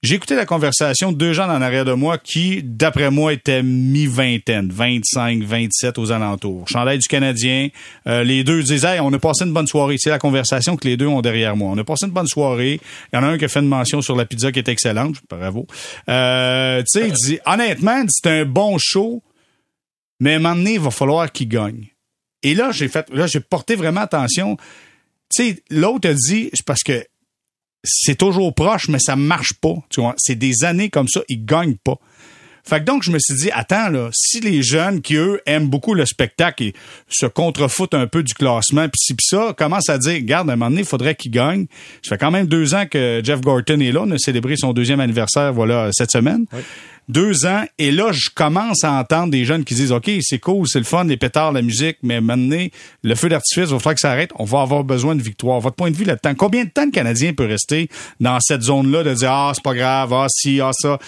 J'ai 0.02 0.14
écouté 0.14 0.34
la 0.34 0.46
conversation 0.46 1.12
de 1.12 1.18
deux 1.18 1.34
gens 1.34 1.44
en 1.44 1.60
arrière 1.60 1.84
de 1.84 1.92
moi 1.92 2.16
qui, 2.16 2.62
d'après 2.62 3.10
moi, 3.10 3.34
étaient 3.34 3.62
mi-vingtaine, 3.62 4.70
25, 4.70 5.42
27 5.42 5.98
aux 5.98 6.10
alentours. 6.10 6.66
Chandail 6.66 6.98
du 6.98 7.06
Canadien. 7.06 7.68
Euh, 8.06 8.24
les 8.24 8.42
deux 8.42 8.62
disaient, 8.62 8.94
hey, 8.94 9.00
on 9.00 9.12
a 9.12 9.18
passé 9.18 9.44
une 9.44 9.52
bonne 9.52 9.66
soirée. 9.66 9.96
C'est 9.98 10.08
la 10.08 10.18
conversation 10.18 10.78
que 10.78 10.88
les 10.88 10.96
deux 10.96 11.06
ont 11.06 11.20
derrière 11.20 11.54
moi. 11.54 11.70
On 11.70 11.76
a 11.76 11.84
passé 11.84 12.06
une 12.06 12.12
bonne 12.12 12.26
soirée. 12.26 12.80
Il 13.12 13.16
y 13.16 13.18
en 13.18 13.24
a 13.24 13.26
un 13.26 13.36
qui 13.36 13.44
a 13.44 13.48
fait 13.48 13.60
une 13.60 13.68
mention 13.68 14.00
sur 14.00 14.16
la 14.16 14.24
pizza 14.24 14.50
qui 14.50 14.58
est 14.58 14.68
excellente. 14.70 15.16
Bravo. 15.28 15.66
Euh, 16.08 16.80
tu 16.80 16.98
sais, 16.98 17.08
il 17.08 17.12
dit, 17.12 17.38
honnêtement, 17.44 18.02
c'est 18.08 18.30
un 18.30 18.46
bon 18.46 18.78
show, 18.78 19.22
mais 20.18 20.32
à 20.32 20.36
un 20.36 20.38
moment 20.38 20.56
donné, 20.56 20.74
il 20.74 20.80
va 20.80 20.90
falloir 20.90 21.30
qu'il 21.30 21.48
gagne. 21.48 21.88
Et 22.42 22.54
là, 22.54 22.72
j'ai 22.72 22.88
fait, 22.88 23.06
là, 23.10 23.26
j'ai 23.26 23.40
porté 23.40 23.76
vraiment 23.76 24.00
attention. 24.00 24.56
Tu 25.30 25.44
sais, 25.44 25.62
l'autre 25.68 26.08
a 26.08 26.14
dit, 26.14 26.48
c'est 26.54 26.64
parce 26.64 26.82
que 26.82 27.04
c'est 27.82 28.16
toujours 28.16 28.54
proche, 28.54 28.88
mais 28.88 28.98
ça 28.98 29.16
marche 29.16 29.54
pas. 29.54 29.74
Tu 29.88 30.00
vois, 30.00 30.14
c'est 30.18 30.34
des 30.34 30.64
années 30.64 30.90
comme 30.90 31.08
ça, 31.08 31.22
ils 31.28 31.44
gagnent 31.44 31.76
pas. 31.76 31.98
Fait 32.64 32.80
que 32.80 32.84
donc, 32.84 33.02
je 33.02 33.10
me 33.10 33.18
suis 33.18 33.34
dit, 33.34 33.50
attends, 33.52 33.88
là, 33.88 34.10
si 34.12 34.40
les 34.40 34.62
jeunes 34.62 35.00
qui, 35.00 35.16
eux, 35.16 35.40
aiment 35.46 35.68
beaucoup 35.68 35.94
le 35.94 36.06
spectacle 36.06 36.62
et 36.62 36.74
se 37.08 37.26
contrefoutent 37.26 37.94
un 37.94 38.06
peu 38.06 38.22
du 38.22 38.34
classement, 38.34 38.82
puis 38.82 38.98
si 38.98 39.14
pis 39.14 39.24
ça, 39.24 39.54
commencent 39.56 39.88
à 39.88 39.98
dire, 39.98 40.14
regarde, 40.14 40.50
à 40.50 40.52
un 40.52 40.56
moment 40.56 40.70
donné, 40.70 40.82
il 40.82 40.86
faudrait 40.86 41.14
qu'ils 41.14 41.30
gagnent. 41.30 41.66
Ça 42.02 42.10
fait 42.10 42.18
quand 42.18 42.30
même 42.30 42.46
deux 42.46 42.74
ans 42.74 42.86
que 42.86 43.20
Jeff 43.24 43.40
Gorton 43.40 43.80
est 43.80 43.92
là. 43.92 44.02
On 44.04 44.10
a 44.10 44.18
célébré 44.18 44.56
son 44.56 44.72
deuxième 44.72 45.00
anniversaire, 45.00 45.52
voilà, 45.52 45.90
cette 45.92 46.10
semaine. 46.10 46.46
Deux 47.08 47.44
ans. 47.44 47.64
Et 47.78 47.90
là, 47.90 48.12
je 48.12 48.28
commence 48.32 48.84
à 48.84 48.92
entendre 48.92 49.32
des 49.32 49.44
jeunes 49.44 49.64
qui 49.64 49.74
disent, 49.74 49.90
OK, 49.90 50.08
c'est 50.20 50.38
cool, 50.38 50.68
c'est 50.68 50.78
le 50.78 50.84
fun, 50.84 51.04
les 51.04 51.16
pétards, 51.16 51.50
la 51.50 51.62
musique, 51.62 51.96
mais 52.04 52.20
maintenant, 52.20 52.66
le 53.02 53.14
feu 53.16 53.28
d'artifice, 53.28 53.64
il 53.68 53.72
va 53.72 53.78
falloir 53.80 53.94
que 53.94 54.00
ça 54.00 54.12
arrête. 54.12 54.30
On 54.36 54.44
va 54.44 54.60
avoir 54.60 54.84
besoin 54.84 55.16
de 55.16 55.22
victoire. 55.22 55.58
Votre 55.58 55.74
point 55.74 55.90
de 55.90 55.96
vue 55.96 56.04
là-dedans, 56.04 56.34
combien 56.36 56.64
de 56.64 56.70
temps 56.70 56.84
le 56.84 56.92
Canadien 56.92 57.32
peut 57.32 57.46
rester 57.46 57.88
dans 58.20 58.38
cette 58.38 58.62
zone-là 58.62 59.02
de 59.02 59.14
dire, 59.14 59.32
ah, 59.32 59.52
c'est 59.54 59.64
pas 59.64 59.74
grave, 59.74 60.12
ah, 60.12 60.26
si, 60.28 60.60
ah, 60.60 60.70
ça? 60.72 60.98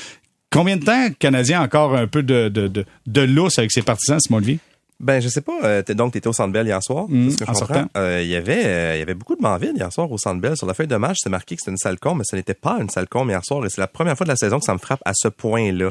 Combien 0.52 0.76
de 0.76 0.84
temps 0.84 1.08
Canadien 1.18 1.60
a 1.60 1.64
encore 1.64 1.96
un 1.96 2.06
peu 2.06 2.22
de, 2.22 2.48
de, 2.48 2.68
de, 2.68 2.84
de 3.06 3.20
lousse 3.22 3.58
avec 3.58 3.72
ses 3.72 3.82
partisans, 3.82 4.18
Simon 4.20 4.38
Levy? 4.40 4.58
Ben, 5.00 5.20
je 5.20 5.26
sais 5.26 5.40
pas. 5.40 5.58
euh, 5.64 5.82
t'es- 5.82 5.96
donc, 5.96 6.12
tu 6.12 6.18
étais 6.18 6.28
au 6.28 6.32
Centre 6.32 6.52
Bell 6.52 6.64
hier 6.64 6.80
soir. 6.80 7.06
Mm, 7.08 7.30
c'est 7.30 7.32
ce 7.32 7.38
que 7.38 7.44
je 7.46 7.50
en 7.50 7.54
sortant. 7.54 7.86
Euh, 7.96 8.20
Il 8.22 8.28
y 8.28 8.36
avait, 8.36 8.64
euh, 8.64 8.94
il 8.94 8.98
y 9.00 9.02
avait 9.02 9.14
beaucoup 9.14 9.34
de 9.34 9.40
bancs 9.42 9.60
vides 9.60 9.76
hier 9.76 9.92
soir 9.92 10.08
au 10.12 10.16
Centre 10.16 10.40
Bell. 10.40 10.56
Sur 10.56 10.68
la 10.68 10.74
feuille 10.74 10.86
de 10.86 10.94
match, 10.94 11.16
c'est 11.20 11.28
marqué 11.28 11.56
que 11.56 11.60
c'était 11.60 11.72
une 11.72 11.76
salle 11.76 11.98
con, 11.98 12.14
mais 12.14 12.22
ce 12.24 12.36
n'était 12.36 12.54
pas 12.54 12.78
une 12.80 12.88
salle 12.88 13.08
con 13.08 13.28
hier 13.28 13.44
soir. 13.44 13.66
Et 13.66 13.68
c'est 13.68 13.80
la 13.80 13.88
première 13.88 14.16
fois 14.16 14.22
de 14.26 14.30
la 14.30 14.36
saison 14.36 14.60
que 14.60 14.64
ça 14.64 14.74
me 14.74 14.78
frappe 14.78 15.00
à 15.04 15.10
ce 15.12 15.26
point-là. 15.26 15.90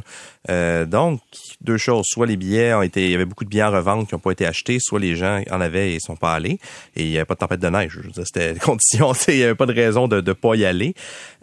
Euh, 0.49 0.85
donc, 0.85 1.19
deux 1.59 1.75
choses. 1.75 2.05
Soit 2.07 2.25
les 2.25 2.37
billets 2.37 2.73
ont 2.73 2.83
été, 2.83 3.03
il 3.03 3.11
y 3.11 3.15
avait 3.15 3.25
beaucoup 3.25 3.43
de 3.43 3.49
billets 3.49 3.63
en 3.63 3.71
revente 3.71 4.07
qui 4.07 4.15
n'ont 4.15 4.19
pas 4.19 4.31
été 4.31 4.45
achetés, 4.45 4.77
soit 4.79 4.99
les 5.01 5.17
gens 5.17 5.41
en 5.51 5.59
avaient 5.59 5.91
et 5.93 5.99
sont 5.99 6.15
pas 6.15 6.33
allés. 6.33 6.59
Et 6.95 7.03
il 7.03 7.09
n'y 7.09 7.17
avait 7.17 7.25
pas 7.25 7.33
de 7.33 7.39
tempête 7.39 7.59
de 7.59 7.67
neige. 7.67 7.99
Je 8.15 8.21
c'était 8.23 8.53
condition. 8.63 9.11
tu 9.13 9.19
sais, 9.19 9.33
Il 9.33 9.37
n'y 9.39 9.43
avait 9.43 9.55
pas 9.55 9.65
de 9.65 9.73
raison 9.73 10.07
de 10.07 10.21
ne 10.21 10.31
pas 10.33 10.55
y 10.55 10.63
aller. 10.63 10.93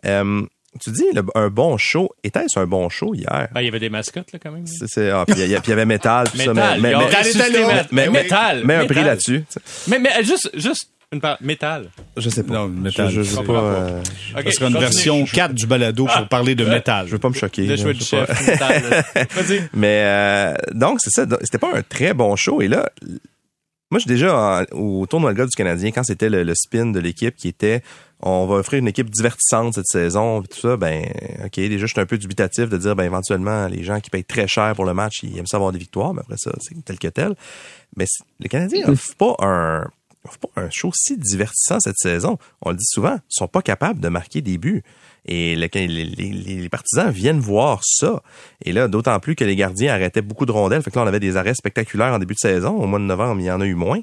Euh, 0.06 0.40
tu 0.80 0.90
dis, 0.90 1.04
le- 1.14 1.22
un 1.34 1.48
bon 1.48 1.76
show. 1.78 2.10
Était-ce 2.22 2.58
un 2.58 2.66
bon 2.66 2.88
show 2.88 3.14
hier? 3.14 3.48
Ben, 3.52 3.60
il 3.62 3.64
y 3.64 3.68
avait 3.68 3.80
des 3.80 3.88
mascottes, 3.90 4.32
là, 4.32 4.38
quand 4.42 4.52
même. 4.52 4.66
C'est, 4.66 4.86
c'est- 4.88 5.10
ah, 5.10 5.24
puis 5.26 5.36
il 5.40 5.48
y, 5.48 5.54
avait 5.72 5.84
métal, 5.86 6.28
tout 6.30 6.36
ça, 6.38 6.52
Métal. 6.54 6.80
mais, 6.80 6.92
mais, 8.08 8.08
mais- 8.64 8.74
un 8.76 8.86
prix 8.86 9.02
là-dessus. 9.04 9.44
sais. 9.48 9.60
Mais, 9.88 9.98
mais 9.98 10.22
juste, 10.22 10.50
juste 10.54 10.90
une 11.10 11.20
part. 11.22 11.38
Métal. 11.40 11.88
Je 12.18 12.28
sais 12.28 12.42
pas. 12.42 12.52
Non, 12.54 12.68
métal. 12.68 13.08
Je, 13.08 13.22
je, 13.22 13.30
Je 13.36 13.40
pas, 13.40 13.52
euh, 13.62 14.02
sera 14.50 14.66
une 14.68 14.78
version 14.78 15.24
4 15.24 15.54
du 15.54 15.66
balado 15.66 16.04
pour 16.06 16.28
parler 16.28 16.54
de 16.54 16.64
métal. 16.66 17.06
je 17.06 17.12
veux 17.12 17.18
pas 17.18 17.30
me 17.30 17.34
choquer. 17.34 17.66
Le 17.66 17.76
choix 17.76 17.92
du 17.94 18.00
sais 18.00 18.26
chef. 18.26 18.28
Vas-y. 19.34 19.62
Mais 19.72 20.02
euh, 20.04 20.54
donc 20.72 20.98
c'est 21.00 21.10
ça. 21.10 21.24
C'était 21.42 21.58
pas 21.58 21.74
un 21.74 21.82
très 21.82 22.12
bon 22.12 22.36
show. 22.36 22.60
Et 22.60 22.68
là, 22.68 22.90
moi, 23.90 23.98
je 23.98 24.00
suis 24.00 24.08
déjà 24.08 24.36
en- 24.36 24.76
au 24.76 25.06
tournoi 25.06 25.32
de 25.32 25.36
golf 25.38 25.48
du 25.48 25.56
Canadien 25.56 25.92
quand 25.92 26.04
c'était 26.04 26.28
le, 26.28 26.42
le 26.42 26.54
spin 26.54 26.86
de 26.86 27.00
l'équipe 27.00 27.34
qui 27.34 27.48
était 27.48 27.82
on 28.20 28.46
va 28.46 28.56
offrir 28.56 28.78
une 28.80 28.88
équipe 28.88 29.10
divertissante 29.10 29.74
cette 29.74 29.86
saison, 29.86 30.40
puis 30.42 30.48
tout 30.48 30.60
ça. 30.68 30.76
Ben, 30.76 31.04
ok. 31.44 31.54
Déjà, 31.54 31.86
je 31.86 31.92
suis 31.92 32.00
un 32.00 32.06
peu 32.06 32.18
dubitatif 32.18 32.68
de 32.68 32.76
dire 32.76 32.96
ben 32.96 33.04
éventuellement 33.04 33.66
les 33.68 33.84
gens 33.84 34.00
qui 34.00 34.10
payent 34.10 34.24
très 34.24 34.48
cher 34.48 34.74
pour 34.74 34.84
le 34.84 34.94
match, 34.94 35.22
ils 35.22 35.38
aiment 35.38 35.46
ça 35.46 35.56
avoir 35.58 35.72
des 35.72 35.78
victoires. 35.78 36.14
Mais 36.14 36.20
après 36.22 36.36
ça, 36.38 36.50
c'est 36.60 36.74
tel 36.84 36.98
que 36.98 37.08
tel. 37.08 37.34
Mais 37.96 38.06
c- 38.06 38.24
le 38.40 38.48
Canadien 38.48 38.88
offre 38.88 39.14
pas 39.16 39.36
un 39.46 39.86
offre 40.24 40.38
pas 40.38 40.62
un 40.62 40.68
show 40.70 40.90
si 40.94 41.16
divertissant 41.16 41.78
cette 41.80 41.96
saison. 41.98 42.38
On 42.62 42.70
le 42.70 42.76
dit 42.76 42.84
souvent, 42.86 43.14
ils 43.16 43.20
sont 43.34 43.46
pas 43.48 43.62
capables 43.62 44.00
de 44.00 44.08
marquer 44.08 44.40
des 44.42 44.58
buts. 44.58 44.82
Et 45.30 45.54
le- 45.56 45.68
les, 45.74 45.86
les- 45.86 46.32
les 46.62 46.68
partisans 46.70 47.10
viennent 47.10 47.38
voir 47.38 47.80
ça. 47.84 48.22
Et 48.64 48.72
là, 48.72 48.88
d'autant 48.88 49.20
plus 49.20 49.34
que 49.36 49.44
les 49.44 49.54
gardiens 49.56 49.92
arrêtaient 49.92 50.22
beaucoup 50.22 50.46
de 50.46 50.52
rondelles. 50.52 50.82
Fait 50.82 50.90
que 50.90 50.96
là, 50.98 51.04
on 51.04 51.06
avait 51.06 51.20
des 51.20 51.36
arrêts 51.36 51.54
spectaculaires 51.54 52.14
en 52.14 52.18
début 52.18 52.34
de 52.34 52.38
saison. 52.38 52.70
Au 52.76 52.86
mois 52.86 52.98
de 52.98 53.04
novembre, 53.04 53.40
il 53.40 53.44
y 53.46 53.50
en 53.50 53.60
a 53.60 53.66
eu 53.66 53.74
moins. 53.74 54.00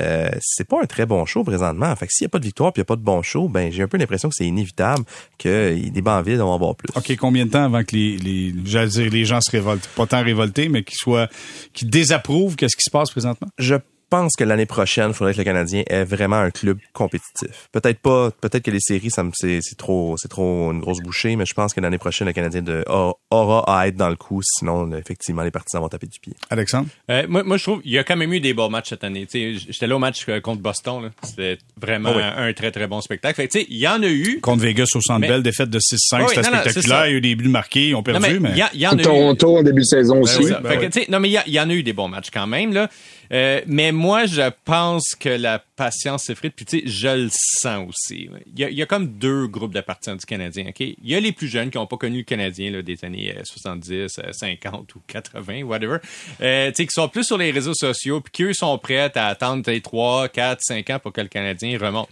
Euh, 0.00 0.28
c'est 0.40 0.66
pas 0.68 0.82
un 0.82 0.86
très 0.86 1.06
bon 1.06 1.24
show 1.26 1.44
présentement. 1.44 1.94
Fait 1.96 2.06
que 2.08 2.12
s'il 2.12 2.24
n'y 2.24 2.28
a 2.28 2.30
pas 2.30 2.40
de 2.40 2.44
victoire 2.44 2.72
puis 2.72 2.80
il 2.80 2.82
n'y 2.82 2.86
a 2.86 2.90
pas 2.90 2.96
de 2.96 3.02
bon 3.02 3.22
show, 3.22 3.48
ben 3.48 3.70
j'ai 3.72 3.82
un 3.84 3.88
peu 3.88 3.96
l'impression 3.98 4.28
que 4.28 4.34
c'est 4.34 4.46
inévitable 4.46 5.04
que 5.38 5.74
des 5.88 6.02
bancs 6.02 6.26
vides, 6.26 6.40
en 6.40 6.52
avoir 6.54 6.74
plus. 6.74 6.88
OK, 6.96 7.16
combien 7.16 7.46
de 7.46 7.50
temps 7.52 7.64
avant 7.64 7.84
que 7.84 7.94
les, 7.94 8.16
les, 8.16 8.52
j'allais 8.64 8.88
dire, 8.88 9.10
les 9.12 9.24
gens 9.24 9.40
se 9.40 9.50
révoltent? 9.52 9.88
Pas 9.96 10.06
tant 10.06 10.24
révoltés, 10.24 10.68
mais 10.68 10.82
qu'ils 10.82 10.98
soient, 10.98 11.28
qu'ils 11.72 11.88
désapprouvent 11.88 12.56
qu'est-ce 12.56 12.76
qui 12.76 12.82
se 12.84 12.90
passe 12.90 13.10
présentement? 13.10 13.48
Je 13.58 13.76
pense 14.14 14.36
que 14.36 14.44
l'année 14.44 14.66
prochaine, 14.66 15.08
il 15.08 15.14
faudrait 15.14 15.32
que 15.32 15.38
le 15.38 15.44
Canadien 15.44 15.82
ait 15.88 16.04
vraiment 16.04 16.36
un 16.36 16.50
club 16.50 16.78
compétitif. 16.92 17.68
Peut-être 17.72 17.98
pas, 17.98 18.30
peut-être 18.30 18.62
que 18.64 18.70
les 18.70 18.80
séries, 18.80 19.10
ça 19.10 19.22
me, 19.22 19.30
c'est, 19.34 19.58
c'est 19.62 19.76
trop, 19.76 20.16
c'est 20.18 20.28
trop 20.28 20.70
une 20.72 20.80
grosse 20.80 21.00
bouchée, 21.00 21.36
mais 21.36 21.44
je 21.46 21.54
pense 21.54 21.74
que 21.74 21.80
l'année 21.80 21.98
prochaine, 21.98 22.26
le 22.28 22.32
Canadien 22.32 22.62
de, 22.62 22.84
aura 23.30 23.64
à 23.80 23.86
être 23.88 23.96
dans 23.96 24.08
le 24.08 24.16
coup, 24.16 24.40
sinon, 24.42 24.90
effectivement, 24.96 25.42
les 25.42 25.50
partisans 25.50 25.80
vont 25.82 25.88
taper 25.88 26.06
du 26.06 26.18
pied. 26.20 26.34
Alexandre? 26.50 26.86
Euh, 27.10 27.24
moi, 27.28 27.42
moi, 27.42 27.56
je 27.56 27.62
trouve 27.64 27.82
qu'il 27.82 27.90
y 27.92 27.98
a 27.98 28.04
quand 28.04 28.16
même 28.16 28.32
eu 28.32 28.40
des 28.40 28.54
bons 28.54 28.68
matchs 28.70 28.90
cette 28.90 29.04
année. 29.04 29.26
Tu 29.26 29.58
sais, 29.58 29.66
J'étais 29.70 29.86
là 29.86 29.96
au 29.96 29.98
match 29.98 30.24
euh, 30.28 30.40
contre 30.40 30.62
Boston. 30.62 31.02
là. 31.04 31.10
C'était 31.22 31.58
vraiment 31.80 32.10
Oh 32.12 32.16
oui. 32.16 32.22
un, 32.22 32.46
un 32.48 32.52
très, 32.52 32.70
très 32.70 32.86
bon 32.86 33.00
spectacle. 33.00 33.34
Fait 33.36 33.48
tu 33.48 33.60
sais, 33.60 33.66
il 33.68 33.78
y 33.78 33.88
en 33.88 34.02
a 34.02 34.06
eu. 34.08 34.40
Contre 34.40 34.62
Vegas 34.62 34.86
au 34.94 35.00
Centre 35.00 35.20
Mais- 35.20 35.28
Bell, 35.28 35.42
défaite 35.42 35.70
de 35.70 35.78
6-5, 35.78 35.82
Oui, 36.22 36.24
c'était 36.28 36.42
non, 36.42 36.56
non, 36.56 36.60
c'est 36.64 36.70
spectaculaire. 36.70 37.06
Il 37.06 37.10
y 37.10 37.14
a 37.14 37.16
eu 37.16 37.20
des 37.20 37.34
buts 37.34 37.48
marqués, 37.48 37.88
ils 37.88 37.94
ont 37.94 37.98
Non, 37.98 38.02
perdu, 38.02 38.38
mais 38.40 38.40
mais... 38.40 38.50
il 38.50 38.58
y, 38.58 38.62
a- 38.62 38.70
il 38.74 38.80
y 38.80 38.86
en 38.86 38.92
a 38.92 38.94
eu. 39.00 39.02
Toronto 39.02 39.56
en 39.58 39.62
début 39.62 39.80
de 39.80 39.86
saison 39.86 40.14
Ben, 40.16 40.20
aussi. 40.22 40.44
ça. 40.44 40.60
Fait 40.64 40.78
que, 40.78 40.86
tu 40.86 41.00
sais, 41.00 41.06
non, 41.10 41.18
mais 41.20 41.28
il 41.28 41.32
y, 41.32 41.36
a- 41.38 41.44
il 41.46 41.52
y 41.54 41.60
en 41.60 41.68
a 41.68 41.72
eu 41.74 41.82
des 41.82 41.92
bons 41.92 42.08
matchs 42.08 42.28
quand 42.32 42.46
même, 42.46 42.72
là. 42.72 42.88
Euh, 43.32 43.60
mais 43.66 43.92
moi, 43.92 44.26
je 44.26 44.50
pense 44.64 45.14
que 45.18 45.28
la 45.28 45.58
patience 45.58 46.24
s'effrite, 46.24 46.54
puis 46.54 46.64
tu 46.64 46.80
sais, 46.80 46.86
je 46.86 47.24
le 47.24 47.28
sens 47.30 47.88
aussi. 47.88 48.28
Il 48.54 48.58
y, 48.58 48.64
a, 48.64 48.70
il 48.70 48.76
y 48.76 48.82
a 48.82 48.86
comme 48.86 49.18
deux 49.18 49.46
groupes 49.46 49.74
de 49.74 49.80
partisans 49.80 50.16
du 50.16 50.24
Canadien, 50.24 50.66
OK? 50.68 50.80
Il 50.80 50.96
y 51.02 51.14
a 51.14 51.20
les 51.20 51.32
plus 51.32 51.48
jeunes 51.48 51.70
qui 51.70 51.78
n'ont 51.78 51.86
pas 51.86 51.96
connu 51.96 52.18
le 52.18 52.24
Canadien 52.24 52.70
là, 52.70 52.82
des 52.82 53.04
années 53.04 53.34
euh, 53.36 53.42
70, 53.44 54.18
euh, 54.18 54.32
50 54.32 54.94
ou 54.94 55.02
80, 55.06 55.62
whatever, 55.62 55.98
euh, 56.40 56.68
tu 56.68 56.74
sais, 56.76 56.86
qui 56.86 56.92
sont 56.92 57.08
plus 57.08 57.24
sur 57.24 57.38
les 57.38 57.50
réseaux 57.50 57.74
sociaux, 57.74 58.20
puis 58.20 58.32
qui, 58.32 58.42
eux, 58.44 58.52
sont 58.52 58.76
prêts 58.78 59.10
à 59.14 59.26
attendre 59.26 59.62
peut-être 59.62 59.84
3, 59.84 60.28
4, 60.28 60.60
5 60.62 60.90
ans 60.90 60.98
pour 60.98 61.12
que 61.12 61.20
le 61.20 61.28
Canadien 61.28 61.78
remonte. 61.78 62.08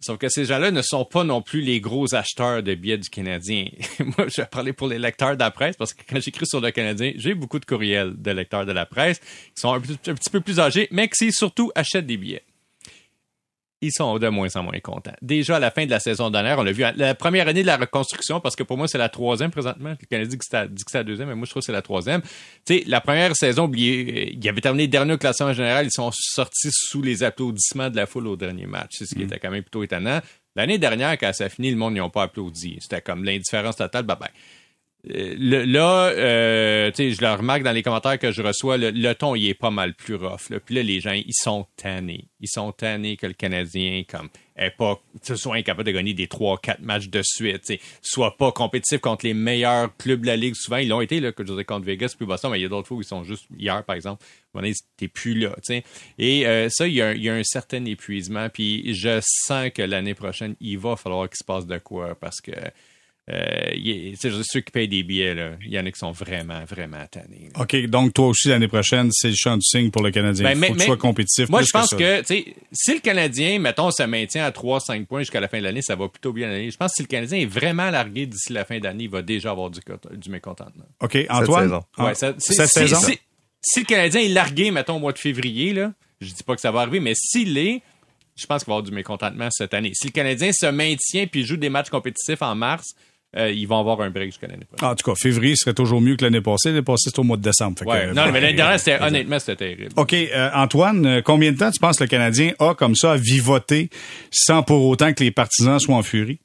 Sauf 0.00 0.16
que 0.18 0.28
ces 0.30 0.46
gens-là 0.46 0.70
ne 0.70 0.80
sont 0.82 1.04
pas 1.04 1.24
non 1.24 1.42
plus 1.42 1.60
les 1.60 1.80
gros 1.80 2.14
acheteurs 2.14 2.62
de 2.62 2.74
billets 2.74 2.96
du 2.98 3.10
Canadien. 3.10 3.66
Moi, 4.00 4.28
je 4.28 4.40
vais 4.40 4.46
parler 4.46 4.72
pour 4.72 4.88
les 4.88 4.98
lecteurs 4.98 5.34
de 5.34 5.40
la 5.40 5.50
presse 5.50 5.76
parce 5.76 5.92
que 5.92 6.02
quand 6.08 6.18
j'écris 6.20 6.46
sur 6.46 6.60
le 6.60 6.70
Canadien, 6.70 7.12
j'ai 7.16 7.34
beaucoup 7.34 7.58
de 7.58 7.66
courriels 7.66 8.14
de 8.16 8.30
lecteurs 8.30 8.64
de 8.64 8.72
la 8.72 8.86
presse 8.86 9.18
qui 9.18 9.60
sont 9.60 9.72
un, 9.74 9.80
petit- 9.80 10.30
peu 10.30 10.40
plus 10.40 10.58
âgés, 10.58 10.88
mais 10.90 11.08
qui 11.08 11.32
surtout 11.32 11.70
achètent 11.74 12.06
des 12.06 12.16
billets. 12.16 12.42
Ils 13.82 13.92
sont 13.92 14.18
de 14.18 14.28
moins 14.28 14.54
en 14.56 14.62
moins 14.62 14.78
contents. 14.80 15.14
Déjà, 15.22 15.56
à 15.56 15.58
la 15.58 15.70
fin 15.70 15.86
de 15.86 15.90
la 15.90 16.00
saison 16.00 16.28
dernière, 16.28 16.58
on 16.58 16.62
l'a 16.62 16.72
vu, 16.72 16.84
la 16.96 17.14
première 17.14 17.48
année 17.48 17.62
de 17.62 17.66
la 17.66 17.78
reconstruction, 17.78 18.38
parce 18.38 18.54
que 18.54 18.62
pour 18.62 18.76
moi, 18.76 18.86
c'est 18.88 18.98
la 18.98 19.08
troisième 19.08 19.50
présentement. 19.50 19.94
Le 19.98 20.06
Canadien 20.06 20.28
dit 20.28 20.36
que 20.36 20.44
c'est 20.46 20.92
la- 20.94 21.02
deuxième, 21.04 21.28
mais 21.28 21.34
moi, 21.34 21.46
je 21.46 21.50
trouve 21.50 21.62
que 21.62 21.66
c'est 21.66 21.72
la 21.72 21.80
troisième. 21.80 22.20
Tu 22.20 22.28
sais, 22.78 22.84
la 22.86 23.00
première 23.00 23.34
saison, 23.34 23.64
oubliez, 23.64 24.34
il 24.34 24.48
avait 24.48 24.60
terminé 24.60 24.86
dernier 24.86 25.14
au 25.14 25.18
classement 25.18 25.54
général. 25.54 25.86
Ils 25.86 25.92
sont 25.92 26.10
sortis 26.12 26.68
sous 26.70 27.00
les 27.00 27.22
applaudissements 27.22 27.88
de 27.88 27.96
la 27.96 28.04
foule 28.06 28.26
au 28.26 28.36
dernier 28.36 28.66
match. 28.66 28.96
C'est 28.98 29.06
ce 29.06 29.14
qui 29.14 29.22
était 29.22 29.38
quand 29.38 29.50
même 29.50 29.62
plutôt 29.62 29.82
étonnant. 29.82 30.20
L'année 30.56 30.76
dernière, 30.78 31.12
quand 31.16 31.32
ça 31.32 31.44
a 31.44 31.48
fini, 31.48 31.70
le 31.70 31.76
monde 31.76 31.94
n'y 31.94 32.00
ont 32.02 32.10
pas 32.10 32.24
applaudi. 32.24 32.76
C'était 32.80 33.00
comme 33.00 33.24
l'indifférence 33.24 33.76
totale. 33.76 34.02
Bye 34.02 34.16
bye. 34.18 34.28
Euh, 35.08 35.34
là, 35.38 36.08
euh, 36.08 36.90
je 36.96 37.20
le 37.20 37.34
remarque 37.34 37.62
dans 37.62 37.72
les 37.72 37.82
commentaires 37.82 38.18
que 38.18 38.32
je 38.32 38.42
reçois, 38.42 38.76
le, 38.76 38.90
le 38.90 39.14
ton, 39.14 39.34
il 39.34 39.48
est 39.48 39.54
pas 39.54 39.70
mal 39.70 39.94
plus 39.94 40.14
rough. 40.14 40.50
Là. 40.50 40.60
Puis 40.60 40.74
là, 40.74 40.82
les 40.82 41.00
gens, 41.00 41.12
ils 41.12 41.32
sont 41.32 41.66
tannés. 41.76 42.26
Ils 42.40 42.48
sont 42.48 42.72
tannés 42.72 43.16
que 43.16 43.26
le 43.26 43.32
Canadien, 43.32 44.02
comme, 44.08 44.28
est 44.56 44.70
pas, 44.70 45.00
soit 45.22 45.56
incapable 45.56 45.86
de 45.86 45.92
gagner 45.92 46.14
des 46.14 46.26
3-4 46.26 46.82
matchs 46.82 47.08
de 47.08 47.22
suite, 47.22 47.72
soit 48.02 48.36
pas 48.36 48.52
compétitif 48.52 49.00
contre 49.00 49.24
les 49.24 49.34
meilleurs 49.34 49.96
clubs 49.96 50.20
de 50.20 50.26
la 50.26 50.36
Ligue. 50.36 50.54
Souvent, 50.54 50.76
ils 50.76 50.88
l'ont 50.88 51.00
été, 51.00 51.20
là, 51.20 51.32
que 51.32 51.42
je 51.44 51.50
disais 51.50 51.64
contre 51.64 51.86
Vegas 51.86 52.14
puis 52.16 52.26
Boston, 52.26 52.50
mais 52.50 52.58
il 52.58 52.62
y 52.62 52.66
a 52.66 52.68
d'autres 52.68 52.88
fois 52.88 52.98
où 52.98 53.00
ils 53.00 53.06
sont 53.06 53.24
juste, 53.24 53.46
hier, 53.58 53.82
par 53.84 53.96
exemple, 53.96 54.22
t'es 54.96 55.08
plus 55.08 55.34
là, 55.34 55.50
tu 55.56 55.74
sais. 55.74 55.84
Et 56.18 56.46
euh, 56.46 56.68
ça, 56.68 56.86
il 56.86 56.94
y, 56.94 57.02
a 57.02 57.14
il 57.14 57.22
y 57.22 57.30
a 57.30 57.34
un 57.34 57.44
certain 57.44 57.84
épuisement. 57.86 58.48
Puis 58.50 58.94
je 58.94 59.20
sens 59.22 59.70
que 59.74 59.82
l'année 59.82 60.14
prochaine, 60.14 60.56
il 60.60 60.78
va 60.78 60.96
falloir 60.96 61.28
qu'il 61.28 61.38
se 61.38 61.44
passe 61.44 61.66
de 61.66 61.78
quoi, 61.78 62.14
parce 62.14 62.40
que 62.40 62.52
euh, 63.30 63.70
il 63.74 63.88
est- 63.90 64.20
tu 64.20 64.30
sais, 64.30 64.42
ceux 64.42 64.60
qui 64.60 64.72
payent 64.72 64.88
des 64.88 65.02
billets, 65.02 65.34
là, 65.34 65.52
il 65.64 65.70
y 65.72 65.78
en 65.78 65.86
a 65.86 65.90
qui 65.90 65.98
sont 65.98 66.10
vraiment, 66.10 66.64
vraiment 66.64 67.04
tannés. 67.10 67.50
là. 67.54 67.62
OK, 67.62 67.76
donc 67.86 68.12
toi 68.14 68.26
aussi, 68.28 68.48
l'année 68.48 68.66
prochaine, 68.68 69.08
c'est 69.12 69.28
le 69.28 69.34
champ 69.36 69.56
du 69.56 69.62
signe 69.62 69.90
pour 69.90 70.02
le 70.02 70.10
Canadien. 70.10 70.42
Ben, 70.44 70.50
Il 70.50 70.54
faut 70.54 70.60
mais- 70.60 70.66
que 70.68 70.72
tu 70.72 70.78
mais- 70.78 70.84
sois 70.86 70.96
compétitif 70.96 71.48
Moi, 71.48 71.60
plus 71.60 71.66
je 71.68 71.72
pense 71.72 71.90
que, 71.94 72.22
si 72.72 72.94
le 72.94 73.00
Canadien, 73.00 73.58
mettons, 73.58 73.90
se 73.90 74.02
maintient 74.02 74.44
à 74.44 74.50
3-5 74.50 75.06
points 75.06 75.20
jusqu'à 75.20 75.40
la 75.40 75.48
fin 75.48 75.58
de 75.58 75.64
l'année, 75.64 75.82
ça 75.82 75.94
va 75.96 76.08
plutôt 76.08 76.32
bien 76.32 76.50
aller. 76.50 76.70
Je 76.70 76.76
pense 76.76 76.90
que 76.92 76.96
si 76.96 77.02
le 77.02 77.08
Canadien 77.08 77.38
est 77.38 77.46
vraiment 77.46 77.90
largué 77.90 78.26
d'ici 78.26 78.52
la 78.52 78.64
fin 78.64 78.78
d'année, 78.80 79.04
il 79.04 79.10
va 79.10 79.22
déjà 79.22 79.50
avoir 79.50 79.70
du, 79.70 79.80
cont- 79.80 79.98
du 80.16 80.30
mécontentement. 80.30 80.86
OK, 81.00 81.16
Antoine? 81.28 81.62
saison. 81.64 81.82
Ah, 81.96 82.04
Ouais, 82.06 82.14
ça- 82.14 82.34
si, 82.38 82.54
cette 82.54 82.66
si- 82.68 82.72
saison? 82.80 82.96
si- 83.00 83.18
si 83.62 83.80
le 83.80 83.86
Canadien 83.86 84.22
est 84.22 84.28
largué, 84.28 84.70
mettons, 84.70 84.96
au 84.96 85.00
mois 85.00 85.12
de 85.12 85.18
février, 85.18 85.72
là, 85.72 85.92
je 86.20 86.32
dis 86.32 86.42
pas 86.42 86.54
que 86.54 86.60
ça 86.60 86.70
va 86.70 86.80
arriver, 86.80 87.00
mais 87.00 87.12
s'il 87.14 87.56
est, 87.58 87.82
je 88.36 88.46
pense 88.46 88.64
qu'il 88.64 88.70
va 88.70 88.74
y 88.74 88.78
avoir 88.78 88.82
du 88.82 88.92
mécontentement 88.92 89.48
cette 89.50 89.74
année. 89.74 89.92
Si 89.94 90.06
le 90.06 90.12
Canadien 90.12 90.50
se 90.52 90.66
maintient 90.66 91.26
puis 91.26 91.44
joue 91.44 91.56
des 91.58 91.68
matchs 91.68 91.90
compétitifs 91.90 92.40
en 92.40 92.54
mars, 92.54 92.94
euh, 93.36 93.50
ils 93.50 93.66
vont 93.66 93.78
avoir 93.78 94.00
un 94.00 94.10
break 94.10 94.26
jusqu'à 94.26 94.46
l'année 94.48 94.64
prochaine. 94.64 94.88
En 94.88 94.94
tout 94.94 95.08
cas, 95.08 95.14
février 95.16 95.54
serait 95.56 95.74
toujours 95.74 96.00
mieux 96.00 96.16
que 96.16 96.24
l'année 96.24 96.40
passée. 96.40 96.70
L'année 96.70 96.82
passée, 96.82 97.04
c'était 97.10 97.20
au 97.20 97.24
mois 97.24 97.36
de 97.36 97.42
décembre. 97.42 97.78
Fait 97.78 97.84
que, 97.84 97.90
Ouais. 97.90 98.06
euh, 98.08 98.12
Non, 98.14 98.30
mais 98.32 98.40
l'année 98.40 98.54
dernière, 98.56 98.78
c'était, 98.78 99.00
honnêtement, 99.02 99.38
c'était 99.38 99.56
terrible. 99.74 99.92
OK, 99.96 100.12
euh, 100.14 100.50
Antoine, 100.54 101.06
euh, 101.06 101.22
combien 101.22 101.52
de 101.52 101.56
temps 101.58 101.70
tu 101.70 101.78
penses 101.78 101.98
que 101.98 102.04
le 102.04 102.08
Canadien 102.08 102.52
a 102.58 102.74
comme 102.74 102.94
ça 102.96 103.12
à 103.12 103.16
vivoter 103.16 103.88
sans 104.32 104.62
pour 104.62 104.84
autant 104.86 105.12
que 105.12 105.22
les 105.22 105.30
partisans 105.30 105.78
soient 105.78 105.96
en 105.96 106.02
furie? 106.02 106.40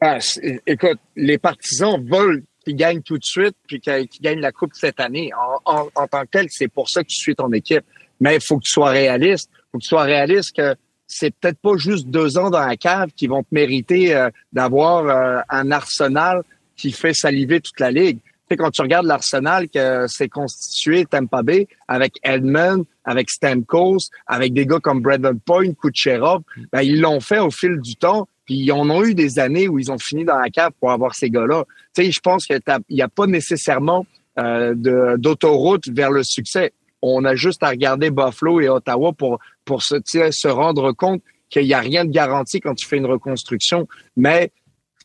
Ah, 0.00 0.18
écoute, 0.66 0.98
les 1.16 1.38
partisans 1.38 2.04
veulent 2.10 2.42
qu'ils 2.64 2.76
gagnent 2.76 3.02
tout 3.02 3.18
de 3.18 3.24
suite 3.24 3.54
puis 3.66 3.80
qu'ils 3.80 4.08
qu'ils 4.08 4.22
gagnent 4.22 4.40
la 4.40 4.52
Coupe 4.52 4.72
cette 4.74 5.00
année. 5.00 5.30
En, 5.64 5.72
en- 5.80 5.88
en 5.94 6.06
tant 6.06 6.22
que 6.22 6.28
tel, 6.30 6.46
c'est 6.50 6.68
pour 6.68 6.88
ça 6.88 7.02
que 7.02 7.08
tu 7.08 7.16
suis 7.16 7.34
ton 7.34 7.52
équipe. 7.52 7.84
Mais 8.20 8.36
il 8.36 8.40
faut 8.40 8.58
que 8.58 8.64
tu 8.64 8.70
sois 8.70 8.90
réaliste. 8.90 9.48
Il 9.52 9.62
faut 9.72 9.78
que 9.78 9.82
tu 9.82 9.88
sois 9.88 10.02
réaliste 10.04 10.54
que 10.56 10.74
c'est 11.12 11.34
peut-être 11.34 11.58
pas 11.58 11.76
juste 11.76 12.08
deux 12.08 12.38
ans 12.38 12.50
dans 12.50 12.66
la 12.66 12.76
cave 12.76 13.10
qui 13.14 13.26
vont 13.26 13.42
te 13.42 13.48
mériter 13.52 14.14
euh, 14.14 14.30
d'avoir 14.52 15.06
euh, 15.06 15.40
un 15.48 15.70
arsenal 15.70 16.42
qui 16.76 16.90
fait 16.90 17.12
saliver 17.12 17.60
toute 17.60 17.78
la 17.80 17.90
ligue. 17.90 18.18
Tu 18.22 18.30
sais, 18.50 18.56
quand 18.56 18.70
tu 18.70 18.80
regardes 18.80 19.06
l'arsenal 19.06 19.68
que 19.68 20.06
c'est 20.08 20.28
constitué 20.28 21.04
Tampa 21.04 21.42
Bay 21.42 21.68
avec 21.86 22.14
Edmund, 22.22 22.84
avec 23.04 23.30
Stamkos, 23.30 24.08
avec 24.26 24.54
des 24.54 24.66
gars 24.66 24.80
comme 24.80 25.00
Brandon 25.00 25.38
Point, 25.44 25.74
Kucherov, 25.74 26.42
ben, 26.72 26.80
ils 26.80 27.00
l'ont 27.00 27.20
fait 27.20 27.38
au 27.38 27.50
fil 27.50 27.78
du 27.80 27.94
temps. 27.96 28.26
Puis 28.46 28.56
ils 28.56 28.72
en 28.72 28.88
ont 28.90 29.04
eu 29.04 29.14
des 29.14 29.38
années 29.38 29.68
où 29.68 29.78
ils 29.78 29.92
ont 29.92 29.98
fini 29.98 30.24
dans 30.24 30.38
la 30.38 30.48
cave 30.48 30.72
pour 30.80 30.90
avoir 30.90 31.14
ces 31.14 31.30
gars-là. 31.30 31.64
Tu 31.94 32.04
sais, 32.04 32.10
je 32.10 32.20
pense 32.20 32.46
qu'il 32.46 32.58
n'y 32.90 33.02
a 33.02 33.08
pas 33.08 33.26
nécessairement 33.26 34.06
euh, 34.38 34.74
d'autoroute 35.18 35.88
vers 35.88 36.10
le 36.10 36.24
succès. 36.24 36.72
On 37.02 37.24
a 37.24 37.34
juste 37.34 37.62
à 37.62 37.68
regarder 37.70 38.10
Buffalo 38.10 38.60
et 38.60 38.68
Ottawa 38.68 39.12
pour 39.12 39.38
pour 39.64 39.82
se, 39.82 39.96
se 40.04 40.48
rendre 40.48 40.92
compte 40.92 41.22
qu'il 41.50 41.64
n'y 41.66 41.74
a 41.74 41.80
rien 41.80 42.04
de 42.04 42.10
garanti 42.10 42.60
quand 42.60 42.74
tu 42.74 42.86
fais 42.86 42.96
une 42.96 43.06
reconstruction. 43.06 43.86
Mais 44.16 44.50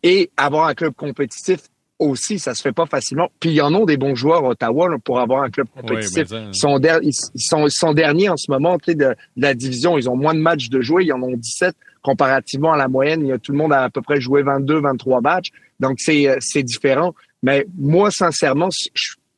et 0.03 0.29
avoir 0.37 0.67
un 0.67 0.75
club 0.75 0.93
compétitif 0.93 1.59
aussi, 1.99 2.37
ça 2.37 2.53
se 2.53 2.61
fait 2.61 2.71
pas 2.71 2.85
facilement. 2.85 3.29
Puis 3.39 3.49
ils 3.51 3.61
en 3.61 3.73
ont 3.73 3.85
des 3.85 3.97
bons 3.97 4.13
joueurs 4.13 4.45
à 4.45 4.49
Ottawa 4.49 4.89
là, 4.89 4.97
pour 5.03 5.19
avoir 5.19 5.41
un 5.43 5.49
club 5.49 5.67
compétitif. 5.81 6.27
ils, 6.53 6.55
sont 6.55 6.77
der- 6.79 6.99
ils, 7.01 7.11
ils 7.33 7.41
sont, 7.41 7.67
sont 7.69 7.93
derniers 7.93 8.29
en 8.29 8.37
ce 8.37 8.51
moment 8.51 8.77
de, 8.87 8.93
de 8.93 9.15
la 9.35 9.53
division. 9.55 9.97
Ils 9.97 10.07
ont 10.07 10.15
moins 10.15 10.35
de 10.35 10.39
matchs 10.39 10.69
de 10.69 10.79
jouer. 10.81 11.05
Ils 11.05 11.13
en 11.13 11.21
ont 11.23 11.35
17 11.35 11.75
comparativement 12.03 12.73
à 12.73 12.77
la 12.77 12.87
moyenne. 12.87 13.21
Il 13.21 13.27
y 13.29 13.31
a, 13.31 13.39
tout 13.39 13.51
le 13.51 13.57
monde 13.57 13.73
a 13.73 13.83
à 13.85 13.89
peu 13.89 14.01
près 14.03 14.21
joué 14.21 14.43
22, 14.43 14.79
23 14.79 15.21
matchs. 15.21 15.49
Donc 15.79 15.97
c'est 15.99 16.37
c'est 16.39 16.61
différent. 16.63 17.15
Mais 17.41 17.65
moi, 17.77 18.11
sincèrement, 18.11 18.69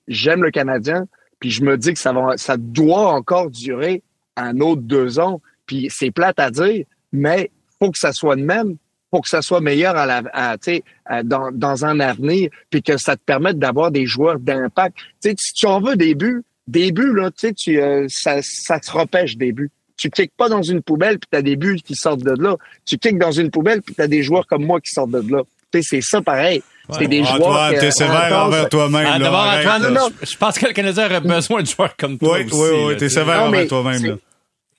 j'aime 0.08 0.44
le 0.44 0.52
Canadien. 0.52 1.08
Puis 1.40 1.52
je 1.52 1.64
me 1.64 1.78
dis 1.78 1.94
que 1.94 2.00
ça 2.00 2.12
va, 2.12 2.38
ça 2.38 2.58
doit 2.58 3.14
encore 3.14 3.50
durer 3.50 4.04
un 4.36 4.60
autre 4.60 4.82
deux 4.82 5.20
ans. 5.20 5.42
Puis 5.66 5.88
c'est 5.92 6.12
plate 6.12 6.40
à 6.40 6.52
dire, 6.52 6.86
mais 7.12 7.52
faut 7.80 7.92
que 7.92 7.98
ça 7.98 8.12
soit 8.12 8.36
de 8.36 8.44
même 8.44 8.76
pour 9.10 9.22
que 9.22 9.30
ça 9.30 9.42
soit 9.42 9.62
meilleur 9.62 9.96
à 9.96 10.06
la, 10.06 10.22
à, 10.34 11.24
dans, 11.24 11.52
dans 11.52 11.86
un 11.86 12.00
avenir, 12.00 12.50
puis 12.70 12.84
que 12.84 12.98
ça 12.98 13.16
te 13.16 13.22
permette 13.26 13.58
d'avoir 13.58 13.92
des 13.92 14.06
joueurs 14.06 14.40
d'impact. 14.40 14.98
Tu 15.22 15.34
si 15.38 15.54
tu 15.54 15.66
en 15.66 15.82
veux 15.82 15.96
des 15.96 16.14
buts, 16.14 16.44
des 16.68 16.92
buts, 16.92 17.14
là, 17.14 17.32
tu 17.32 17.80
euh, 17.80 18.06
ça, 18.10 18.40
ça 18.44 18.80
te 18.80 18.92
repêche 18.92 19.36
des 19.36 19.52
buts. 19.52 19.72
Tu 19.98 20.10
cliques 20.10 20.34
pas 20.38 20.48
dans 20.48 20.62
une 20.62 20.82
poubelle, 20.82 21.18
puis 21.20 21.28
tu 21.32 21.38
as 21.38 21.42
des 21.42 21.56
buts 21.56 21.82
qui 21.84 21.96
sortent 21.96 22.24
de 22.24 22.42
là. 22.42 22.56
Tu 22.86 22.98
cliques 22.98 23.18
dans 23.18 23.32
une 23.32 23.50
poubelle, 23.50 23.82
puis 23.82 23.96
tu 23.96 24.02
as 24.02 24.08
des 24.08 24.22
joueurs 24.22 24.46
comme 24.46 24.66
moi 24.66 24.80
qui 24.80 24.92
sortent 24.92 25.12
de 25.12 25.32
là. 25.32 25.42
C'est 25.82 26.02
ça 26.02 26.22
pareil. 26.22 26.62
C'est 26.98 27.08
des 27.08 27.24
joueurs 27.24 27.36
Antoine, 27.36 27.76
t'es 27.80 27.92
sévère 27.92 28.46
envers 28.46 28.70
toi-même. 28.70 29.06
Ah, 29.08 29.20
là, 29.20 29.26
D'abord, 29.26 29.46
Antoine, 29.76 30.14
je 30.24 30.38
pense 30.38 30.58
que 30.58 30.68
le 30.68 30.74
Canadien 30.74 31.06
aurait 31.06 31.22
besoin 31.22 31.62
de 31.62 31.68
joueurs 31.68 31.96
comme 31.98 32.18
toi 32.18 32.38
Oui, 32.40 32.46
aussi. 32.46 32.86
oui, 32.88 32.98
t'es 32.98 33.10
sévère 33.10 33.44
envers 33.44 33.68
toi-même. 33.68 34.18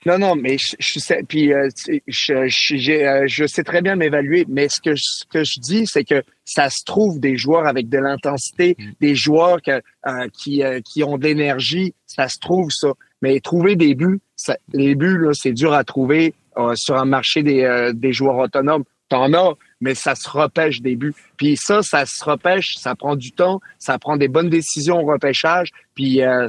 Non, 0.06 0.18
non, 0.18 0.34
mais 0.34 0.56
je, 0.56 0.76
je 0.78 0.98
sais, 0.98 1.22
puis 1.28 1.52
euh, 1.52 1.68
je, 2.06 2.32
euh, 2.32 3.24
je 3.26 3.46
sais 3.46 3.62
très 3.62 3.82
bien 3.82 3.96
m'évaluer, 3.96 4.46
mais 4.48 4.66
ce 4.70 4.80
que 4.80 4.94
je, 4.96 5.02
ce 5.04 5.24
que 5.30 5.44
je 5.44 5.60
dis, 5.60 5.86
c'est 5.86 6.04
que 6.04 6.22
ça 6.46 6.70
se 6.70 6.82
trouve 6.86 7.20
des 7.20 7.36
joueurs 7.36 7.66
avec 7.66 7.90
de 7.90 7.98
l'intensité, 7.98 8.78
des 9.02 9.14
joueurs 9.14 9.60
que, 9.60 9.72
euh, 10.06 10.26
qui, 10.32 10.64
euh, 10.64 10.80
qui 10.80 11.04
ont 11.04 11.18
de 11.18 11.24
l'énergie, 11.24 11.92
ça 12.06 12.28
se 12.28 12.38
trouve 12.38 12.70
ça. 12.70 12.92
Mais 13.20 13.40
trouver 13.40 13.76
des 13.76 13.94
buts, 13.94 14.20
ça, 14.36 14.56
les 14.72 14.94
buts, 14.94 15.18
là, 15.18 15.32
c'est 15.34 15.52
dur 15.52 15.74
à 15.74 15.84
trouver 15.84 16.32
euh, 16.56 16.72
sur 16.76 16.96
un 16.96 17.04
marché 17.04 17.42
des, 17.42 17.62
euh, 17.64 17.92
des 17.92 18.14
joueurs 18.14 18.38
autonomes. 18.38 18.84
T'en 19.10 19.34
as, 19.34 19.52
mais 19.80 19.94
ça 19.94 20.14
se 20.14 20.28
repêche 20.28 20.80
des 20.82 20.96
buts. 20.96 21.14
Puis 21.36 21.56
ça, 21.56 21.82
ça 21.82 22.04
se 22.06 22.22
repêche, 22.22 22.76
ça 22.76 22.94
prend 22.94 23.16
du 23.16 23.32
temps, 23.32 23.60
ça 23.78 23.98
prend 23.98 24.16
des 24.16 24.28
bonnes 24.28 24.50
décisions 24.50 25.00
au 25.00 25.06
repêchage. 25.06 25.70
Puis 25.94 26.22
euh, 26.22 26.46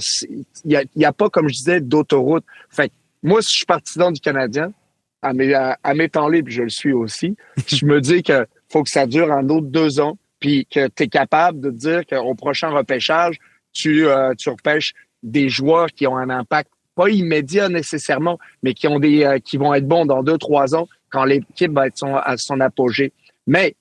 il 0.65 0.71
y 0.71 0.75
a, 0.75 0.84
il 0.95 1.01
y 1.01 1.05
a 1.05 1.13
pas, 1.13 1.29
comme 1.29 1.47
je 1.47 1.55
disais, 1.55 1.82
d'autoroute. 1.82 2.45
Fait 2.69 2.91
moi, 3.23 3.41
si 3.41 3.49
je 3.51 3.57
suis 3.57 3.65
partisan 3.65 4.11
du 4.11 4.19
Canadien, 4.19 4.73
à 5.21 5.34
mes, 5.34 5.53
à, 5.53 5.93
mes 5.93 6.09
temps 6.09 6.27
libres, 6.27 6.49
je 6.49 6.63
le 6.63 6.69
suis 6.69 6.93
aussi, 6.93 7.36
je 7.67 7.86
me 7.86 8.01
dis 8.01 8.23
que 8.23 8.47
faut 8.69 8.84
que 8.84 8.89
ça 8.89 9.05
dure 9.05 9.32
un 9.32 9.47
autre 9.49 9.67
deux 9.67 9.99
ans, 9.99 10.17
puis 10.39 10.65
que 10.65 10.88
tu 10.88 11.03
es 11.03 11.07
capable 11.07 11.59
de 11.59 11.69
dire 11.69 12.05
qu'au 12.07 12.34
prochain 12.34 12.69
repêchage, 12.69 13.38
tu, 13.73 14.07
euh, 14.07 14.34
tu 14.38 14.49
repêches 14.49 14.93
des 15.21 15.49
joueurs 15.49 15.88
qui 15.88 16.07
ont 16.07 16.17
un 16.17 16.29
impact 16.29 16.71
pas 16.95 17.09
immédiat 17.09 17.69
nécessairement, 17.69 18.39
mais 18.63 18.73
qui 18.73 18.88
ont 18.88 18.99
des 18.99 19.23
euh, 19.23 19.39
qui 19.39 19.57
vont 19.57 19.73
être 19.73 19.88
bons 19.88 20.05
dans 20.05 20.23
deux, 20.23 20.38
trois 20.38 20.75
ans 20.75 20.88
quand 21.09 21.23
l'équipe 21.25 21.71
va 21.71 21.88
être 21.88 22.03
à 22.03 22.36
son 22.38 22.59
apogée. 22.59 23.13
Mais 23.47 23.75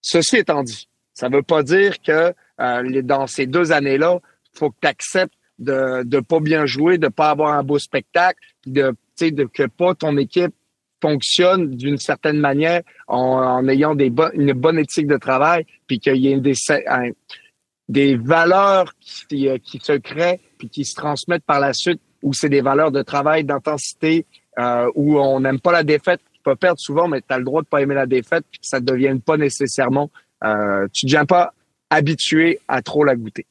ceci 0.00 0.36
étant 0.38 0.62
dit, 0.62 0.88
ça 1.14 1.28
veut 1.28 1.42
pas 1.42 1.62
dire 1.62 2.00
que 2.00 2.32
euh, 2.60 3.02
dans 3.02 3.26
ces 3.26 3.46
deux 3.46 3.72
années-là, 3.72 4.20
faut 4.52 4.70
que 4.70 4.76
tu 4.80 4.88
acceptes 4.88 5.34
de 5.58 6.02
de 6.04 6.20
pas 6.20 6.40
bien 6.40 6.66
jouer, 6.66 6.98
de 6.98 7.08
pas 7.08 7.30
avoir 7.30 7.54
un 7.54 7.62
beau 7.62 7.78
spectacle, 7.78 8.38
de 8.66 8.94
de 9.20 9.44
que 9.44 9.66
pas 9.66 9.94
ton 9.94 10.16
équipe 10.16 10.54
fonctionne 11.02 11.76
d'une 11.76 11.98
certaine 11.98 12.38
manière 12.38 12.82
en, 13.06 13.18
en 13.18 13.68
ayant 13.68 13.94
des 13.94 14.12
une 14.34 14.52
bonne 14.54 14.78
éthique 14.78 15.06
de 15.06 15.18
travail, 15.18 15.66
puis 15.86 15.98
qu'il 15.98 16.16
y 16.16 16.28
ait 16.32 16.40
des 16.40 16.54
des 17.88 18.14
valeurs 18.16 18.94
qui, 19.00 19.48
euh, 19.48 19.58
qui 19.58 19.80
se 19.82 19.92
créent 19.92 20.40
puis 20.58 20.68
qui 20.68 20.84
se 20.84 20.94
transmettent 20.94 21.44
par 21.44 21.58
la 21.58 21.72
suite, 21.72 22.00
où 22.22 22.32
c'est 22.32 22.48
des 22.48 22.60
valeurs 22.60 22.92
de 22.92 23.02
travail, 23.02 23.44
d'intensité, 23.44 24.26
euh, 24.58 24.90
où 24.94 25.18
on 25.18 25.40
n'aime 25.40 25.58
pas 25.58 25.72
la 25.72 25.82
défaite. 25.82 26.20
Tu 26.40 26.44
peux 26.44 26.56
perdre 26.56 26.80
souvent, 26.80 27.06
mais 27.06 27.20
tu 27.20 27.26
as 27.34 27.38
le 27.38 27.44
droit 27.44 27.62
de 27.62 27.66
pas 27.66 27.82
aimer 27.82 27.94
la 27.94 28.06
défaite, 28.06 28.44
puis 28.50 28.60
que 28.60 28.66
ça 28.66 28.80
ne 28.80 28.86
devienne 28.86 29.20
pas 29.20 29.36
nécessairement. 29.36 30.10
Euh, 30.42 30.86
tu 30.92 31.04
ne 31.04 31.10
deviens 31.10 31.26
pas 31.26 31.52
habitué 31.90 32.60
à 32.66 32.80
trop 32.80 33.04
la 33.04 33.14
goûter. 33.14 33.46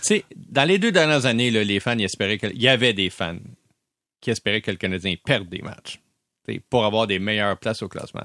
Sais, 0.00 0.24
dans 0.34 0.64
les 0.64 0.78
deux 0.78 0.90
dernières 0.90 1.26
années, 1.26 1.50
les 1.50 1.80
fans, 1.80 1.98
espéraient 1.98 2.38
que, 2.38 2.48
il 2.48 2.60
y 2.60 2.68
avait 2.68 2.92
des 2.92 3.10
fans 3.10 3.38
qui 4.20 4.30
espéraient 4.30 4.60
que 4.60 4.70
le 4.70 4.76
Canadien 4.76 5.14
perde 5.24 5.48
des 5.48 5.62
matchs 5.62 6.00
pour 6.68 6.84
avoir 6.84 7.06
des 7.06 7.18
meilleures 7.18 7.56
places 7.58 7.82
au 7.82 7.88
classement. 7.88 8.24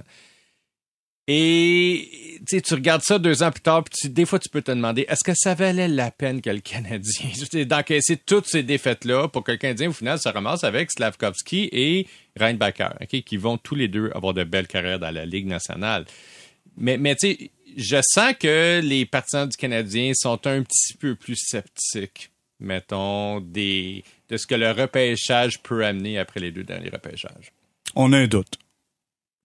Et 1.29 2.39
tu 2.47 2.73
regardes 2.73 3.01
ça 3.03 3.19
deux 3.19 3.43
ans 3.43 3.51
plus 3.51 3.61
tard, 3.61 3.83
puis 3.83 4.09
des 4.09 4.25
fois, 4.25 4.39
tu 4.39 4.47
peux 4.47 4.61
te 4.61 4.71
demander, 4.71 5.05
est-ce 5.09 5.25
que 5.25 5.33
ça 5.35 5.55
valait 5.55 5.89
la 5.89 6.09
peine 6.09 6.41
que 6.41 6.49
le 6.49 6.61
Canadien 6.61 7.29
d'encaisser 7.65 8.15
toutes 8.15 8.47
ces 8.47 8.63
défaites-là 8.63 9.27
pour 9.27 9.43
que 9.43 9.51
le 9.51 9.57
Canadien, 9.57 9.89
au 9.89 9.93
final, 9.93 10.19
se 10.19 10.29
ramasse 10.29 10.63
avec 10.63 10.89
Slavkovski 10.89 11.67
et 11.73 12.07
Reinbacher, 12.37 12.87
ok, 13.01 13.21
qui 13.23 13.37
vont 13.37 13.57
tous 13.57 13.75
les 13.75 13.87
deux 13.87 14.11
avoir 14.15 14.33
de 14.33 14.43
belles 14.43 14.67
carrières 14.67 14.99
dans 14.99 15.11
la 15.11 15.25
Ligue 15.25 15.47
nationale. 15.47 16.05
Mais, 16.77 16.97
mais 16.97 17.15
tu 17.15 17.27
sais, 17.33 17.51
je 17.75 17.97
sens 18.01 18.33
que 18.39 18.79
les 18.83 19.05
partisans 19.05 19.47
du 19.47 19.57
Canadien 19.57 20.11
sont 20.15 20.45
un 20.47 20.63
petit 20.63 20.93
peu 20.99 21.15
plus 21.15 21.35
sceptiques, 21.35 22.31
mettons, 22.59 23.39
des, 23.41 24.03
de 24.29 24.37
ce 24.37 24.47
que 24.47 24.55
le 24.55 24.71
repêchage 24.71 25.59
peut 25.61 25.85
amener 25.85 26.17
après 26.19 26.39
les 26.39 26.51
deux 26.51 26.63
derniers 26.63 26.89
repêchages. 26.89 27.51
On 27.95 28.13
a 28.13 28.17
un 28.19 28.27
doute. 28.27 28.57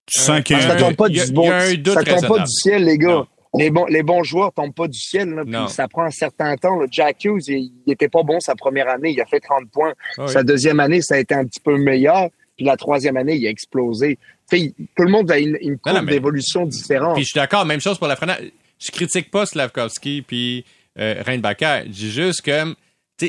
Tu 0.05 0.19
sens 0.19 0.41
qu'il 0.41 0.57
y 0.57 0.59
a 0.59 0.63
Ça 0.67 0.73
un 0.73 0.77
tombe 0.77 0.95
pas 0.95 1.07
il 1.09 1.15
y 1.15 1.19
a- 1.21 1.23
du 1.25 1.29
il 1.31 1.33
bon, 1.33 1.43
y 1.45 1.49
a 1.49 1.57
un 1.57 1.73
doute 1.75 1.93
ça 1.93 2.03
tombe 2.03 2.27
pas 2.27 2.39
du 2.43 2.51
ciel, 2.51 2.83
les 2.85 2.97
gars. 2.97 3.07
Non. 3.09 3.27
Les 3.55 3.69
bons, 3.69 3.85
les 3.85 4.01
bons 4.01 4.23
joueurs 4.23 4.51
tombent 4.51 4.73
pas 4.73 4.87
du 4.87 4.97
ciel. 4.99 5.29
Là, 5.29 5.43
puis 5.43 5.51
Non. 5.51 5.67
ça 5.67 5.87
prend 5.87 6.03
un 6.03 6.09
certain 6.11 6.55
temps. 6.57 6.75
là. 6.79 6.87
Jack 6.89 7.23
Hughes, 7.23 7.43
il, 7.47 7.71
il 7.85 7.93
était 7.93 8.09
pas 8.09 8.23
bon 8.23 8.39
sa 8.39 8.55
première 8.55 8.89
année. 8.89 9.11
Il 9.11 9.21
a 9.21 9.25
fait 9.27 9.39
30 9.39 9.69
points. 9.71 9.93
Ah 10.17 10.23
oui. 10.25 10.31
Sa 10.31 10.41
deuxième 10.43 10.79
année, 10.79 11.01
ça 11.03 11.15
a 11.15 11.17
été 11.19 11.35
un 11.35 11.45
petit 11.45 11.59
peu 11.59 11.77
meilleur. 11.77 12.29
Puis 12.57 12.65
la 12.65 12.77
troisième 12.77 13.17
année, 13.17 13.35
il 13.35 13.47
a 13.47 13.49
explosé. 13.49 14.17
Tout 14.51 15.03
le 15.03 15.09
monde 15.09 15.31
a 15.31 15.39
une, 15.39 15.57
une 15.61 15.77
courbe 15.77 16.07
d'évolution 16.09 16.65
différente. 16.65 17.15
Puis 17.15 17.23
je 17.23 17.29
suis 17.29 17.39
d'accord, 17.39 17.65
même 17.65 17.81
chose 17.81 17.97
pour 17.97 18.07
la 18.07 18.15
Frenette. 18.15 18.53
Je 18.79 18.91
critique 18.91 19.31
pas 19.31 19.45
Slavkovski 19.45 20.21
puis 20.27 20.65
euh, 20.99 21.23
Reinbacher. 21.25 21.83
Je 21.87 21.91
dis 21.91 22.11
juste 22.11 22.41
que 22.41 22.75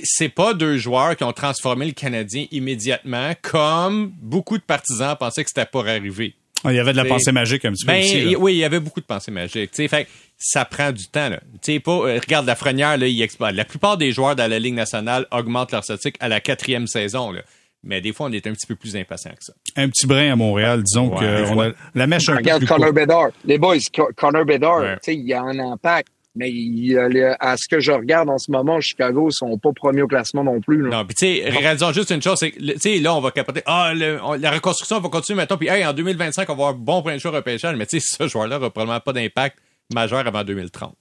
c'est 0.03 0.29
pas 0.29 0.55
deux 0.55 0.77
joueurs 0.77 1.17
qui 1.17 1.25
ont 1.25 1.33
transformé 1.33 1.87
le 1.87 1.93
Canadien 1.93 2.47
immédiatement 2.51 3.33
comme 3.43 4.13
beaucoup 4.21 4.59
de 4.59 4.63
partisans 4.63 5.17
pensaient 5.19 5.45
que 5.45 5.51
c'était 5.55 5.69
pour 5.71 5.87
arriver. 5.87 6.35
Ah, 6.65 6.73
Il 6.73 6.77
y 6.77 6.79
avait 6.81 6.93
de 6.93 6.97
la 6.97 7.05
pensée 7.05 7.31
magique 7.31 7.65
un 7.67 7.73
petit 7.73 7.85
peu 7.85 7.93
Ben, 7.93 8.03
aussi. 8.03 8.25
là. 8.25 8.31
y- 8.33 8.37
oui, 8.37 8.55
il 8.55 8.59
y 8.59 8.65
avait 8.65 8.81
beaucoup 8.81 9.01
de 9.01 9.05
pensées 9.07 9.31
magiques. 9.31 9.71
Tu 9.71 9.77
sais, 9.83 9.89
fait 9.89 10.05
que 10.05 10.11
ça 10.39 10.65
prend 10.65 10.91
du 10.93 11.07
temps. 11.07 11.29
Là. 11.29 11.41
Tu 11.63 11.75
sais, 11.75 11.81
pas, 11.81 11.93
euh, 11.93 12.19
regarde 12.19 12.47
la 12.47 12.57
Frenière, 12.57 12.97
là, 12.97 13.07
il 13.07 13.21
explose. 13.23 13.53
La 13.53 13.67
plupart 13.67 13.99
des 13.99 14.13
joueurs 14.13 14.35
dans 14.35 14.51
la 14.51 14.59
Ligue 14.59 14.75
nationale 14.75 15.27
augmentent 15.31 15.73
leur 15.73 15.85
statistique 15.85 16.17
à 16.21 16.29
la 16.29 16.41
quatrième 16.41 16.87
saison. 16.87 17.31
Là. 17.33 17.43
Mais 17.85 18.01
des 18.01 18.13
fois, 18.13 18.27
on 18.27 18.33
est 18.33 18.47
un 18.47 18.53
petit 18.53 18.67
peu 18.67 18.77
plus 18.77 18.97
impatient 18.97 19.33
que 19.33 19.45
ça. 19.45 19.53
Un 19.77 19.89
petit 19.89 20.07
brin 20.07 20.33
à 20.33 20.37
Montréal, 20.37 20.83
disons 20.83 21.13
Ouais, 21.13 21.21
que 21.21 21.53
on 21.53 21.61
a 21.61 21.71
la 21.95 22.07
mèche 22.07 22.29
un 22.29 22.33
peu 22.33 22.39
Regarde 22.39 22.61
plus 22.61 22.67
Connor 22.69 22.87
courte. 22.89 22.97
Bedard. 23.01 23.29
Les 23.45 23.59
boys, 23.59 23.77
Co- 23.95 24.11
Connor 24.17 24.45
Bedard, 24.45 24.81
Ouais. 24.81 24.95
tu 24.95 25.13
sais, 25.13 25.17
il 25.17 25.33
a 25.35 25.43
un 25.43 25.59
impact. 25.59 26.09
Mais 26.37 26.51
il, 26.51 26.99
à 27.39 27.57
ce 27.57 27.69
que 27.69 27.79
je 27.79 27.93
regarde 27.93 28.29
en 28.29 28.39
ce 28.39 28.51
moment, 28.51 28.81
Chicago 28.81 29.29
sont 29.31 29.57
pas 29.57 29.71
premiers 29.73 30.03
au 30.03 30.09
classement 30.09 30.43
non 30.43 30.61
plus. 30.61 30.83
là. 30.83 30.89
Non, 30.97 31.05
puis 31.07 31.15
tu 31.15 31.27
sais, 31.27 31.49
réalisons 31.49 31.93
juste 31.93 32.11
une 32.11 32.21
chose, 32.23 32.39
c'est 32.41 32.51
que, 32.51 32.59
tu 32.59 32.79
sais, 32.81 32.99
là, 32.99 33.15
on 33.15 33.21
va 33.21 33.31
capoter. 33.31 33.63
Ah, 33.67 33.93
le- 33.95 34.19
on- 34.21 34.33
la 34.33 34.51
reconstruction 34.51 34.99
va 34.99 35.09
continuer 35.11 35.37
maintenant. 35.37 35.57
Puis, 35.59 35.69
hey, 35.69 35.87
en 35.87 35.93
2025, 35.93 36.51
on 36.51 36.55
va 36.57 36.69
avoir 36.69 36.75
bon 36.75 37.03
point 37.03 37.15
de 37.15 37.21
choix 37.21 37.31
repêchage. 37.31 37.77
Mais 37.77 37.87
tu 37.87 38.01
sais, 38.01 38.17
ce 38.19 38.27
joueur-là 38.27 38.57
aura 38.57 38.71
probablement 38.71 38.99
pas 38.99 39.13
d'impact 39.13 39.59
majeur 39.95 40.27
avant 40.27 40.43
2030. 40.43 40.97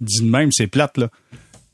Dis 0.00 0.20
de 0.20 0.30
même, 0.30 0.50
c'est 0.52 0.66
plate, 0.66 0.98
là. 0.98 1.08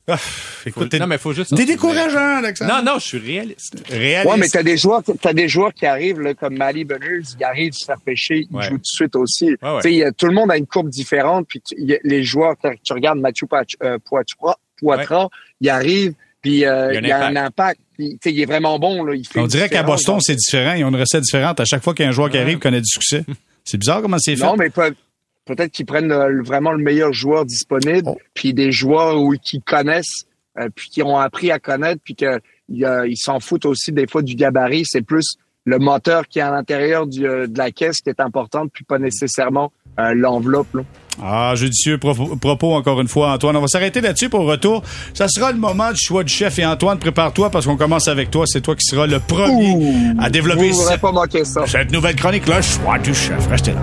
Ah, 0.09 0.19
écoute, 0.67 0.93
non, 0.95 1.07
mais 1.07 1.17
faut 1.19 1.33
juste. 1.33 1.55
t'es 1.57 1.65
décourageant, 1.65 2.39
Alexandre. 2.39 2.75
Non, 2.75 2.83
non, 2.95 2.99
je 2.99 3.07
suis 3.07 3.19
réaliste. 3.19 3.83
Réaliste. 3.89 4.29
Ouais, 4.33 4.37
mais 4.37 4.49
t'as 4.49 4.65
des 4.65 4.77
joueurs, 4.77 5.03
t'as 5.21 5.33
des 5.33 5.49
joueurs 5.49 5.73
qui 5.73 5.87
arrivent 5.87 6.21
là, 6.21 6.35
comme 6.35 6.57
Mali 6.57 6.85
Bonners, 6.85 7.21
il 7.39 7.45
arrive 7.45 7.73
se 7.73 7.85
faire 7.85 8.01
pêcher, 8.05 8.47
il 8.51 8.57
Ouais. 8.57 8.65
joue 8.65 8.71
tout 8.71 8.79
de 8.79 8.85
suite 8.85 9.15
aussi. 9.17 9.57
Ouais, 9.63 9.95
y 9.95 10.03
a- 10.03 10.11
tout 10.11 10.27
le 10.27 10.35
monde 10.35 10.51
a 10.51 10.57
une 10.57 10.67
courbe 10.67 10.89
différente. 10.89 11.47
Puis 11.49 11.61
tu- 11.61 11.77
il 11.79 11.89
y 11.89 11.95
a- 11.95 11.99
les 12.03 12.25
joueurs, 12.25 12.57
tu 12.63 12.69
tu 12.83 12.93
regardes 12.93 13.21
Mathieu 13.21 13.47
euh, 13.85 13.99
Poitras, 14.05 14.57
Poitras, 14.81 15.29
il 15.61 15.71
arrive, 15.71 16.15
puis 16.43 16.65
euh, 16.65 16.93
Il 16.95 17.07
y 17.07 17.13
a 17.13 17.25
un 17.27 17.37
a 17.37 17.45
impact. 17.45 17.81
Puis, 17.97 18.11
tu 18.15 18.19
sais, 18.25 18.33
il 18.35 18.41
est 18.41 18.47
vraiment 18.47 18.79
bon 18.81 19.05
là. 19.05 19.15
Il 19.15 19.25
fait 19.25 19.39
On 19.39 19.47
dirait 19.47 19.69
qu'à. 19.69 19.85
Boston, 19.85 20.19
c'est 20.21 20.35
différent. 20.35 20.73
Ils 20.75 20.85
ont 20.85 20.89
une 20.89 20.97
recette 20.97 21.23
différente. 21.23 21.61
À 21.61 21.65
chaque 21.65 21.85
fois 21.85 21.95
qu'il 21.95 22.03
y 22.05 22.07
a 22.07 22.09
un 22.09 22.13
joueur 22.13 22.29
qui 22.31 22.39
arrive, 22.39 22.55
il 22.55 22.59
connaît 22.59 22.81
du 22.81 22.89
succès. 22.89 23.25
C'est 23.65 23.79
bizarre 23.79 24.03
comment 24.03 24.17
c'est 24.19 24.35
fait. 24.35 24.43
Non, 24.45 24.57
mais 24.57 24.71
peut-être 25.47 25.73
qu'ils 25.73 25.87
prennent 25.87 26.09
le- 26.09 26.43
vraiment 26.43 26.73
le 26.73 26.83
meilleur 26.83 27.13
joueur 27.13 27.45
disponible, 27.45 28.03
Oh. 28.07 28.19
puis 28.35 28.55
des 28.55 28.73
joueurs 28.73 29.21
où, 29.21 29.35
qui 29.43 29.61
connaissent, 29.61 30.27
euh, 30.59 30.69
puis 30.75 30.89
qui 30.91 31.03
ont 31.03 31.19
appris 31.19 31.51
à 31.51 31.59
connaître, 31.59 32.01
puis 32.05 32.15
que 32.15 32.41
il, 32.69 32.85
euh, 32.85 33.07
ils 33.09 33.17
s'en 33.19 33.41
foutent 33.41 33.67
aussi 33.67 33.93
des 33.93 34.07
fois 34.07 34.23
du 34.23 34.35
gabarit. 34.35 34.85
C'est 34.87 35.03
plus 35.03 35.37
le 35.65 35.79
moteur 35.79 36.27
qui 36.27 36.39
est 36.39 36.43
à 36.43 36.51
l'intérieur 36.51 37.07
du, 37.07 37.27
euh, 37.27 37.47
de 37.47 37.57
la 37.59 37.71
caisse 37.71 37.99
qui 38.01 38.09
est 38.11 38.21
importante, 38.21 38.71
puis 38.73 38.85
pas 38.85 38.99
nécessairement 38.99 39.73
euh, 39.99 40.15
l'enveloppe. 40.15 40.75
là. 40.75 40.83
Ah, 41.23 41.53
judicieux 41.55 41.99
propos, 41.99 42.35
propos 42.37 42.73
encore 42.73 43.01
une 43.03 43.09
fois, 43.09 43.33
Antoine. 43.33 43.55
On 43.57 43.61
va 43.61 43.67
s'arrêter 43.69 44.01
là-dessus 44.01 44.31
pour 44.31 44.41
retour. 44.47 44.83
Ça 45.13 45.29
sera 45.29 45.53
le 45.53 45.59
moment 45.59 45.93
du 45.93 46.01
choix 46.01 46.25
du 46.25 46.33
chef. 46.33 46.59
Et 46.59 46.65
Antoine, 46.65 46.99
prépare-toi 46.99 47.51
parce 47.51 47.67
qu'on 47.67 47.77
commence 47.77 48.09
avec 48.09 48.31
toi. 48.31 48.45
C'est 48.47 48.63
toi 48.63 48.75
qui 48.75 48.87
seras 48.87 49.07
le 49.07 49.21
premier 49.21 49.75
Ouh. 49.75 50.17
à 50.19 50.31
développer 50.31 50.71
Vous 50.71 50.81
cette, 50.89 51.01
pas 51.03 51.13
ça. 51.45 51.67
cette 51.67 51.93
nouvelle 51.93 52.17
chronique, 52.17 52.47
le 52.49 52.63
choix 52.63 52.99
du 52.99 53.13
chef. 53.15 53.47
Restez 53.49 53.73
là. 53.73 53.81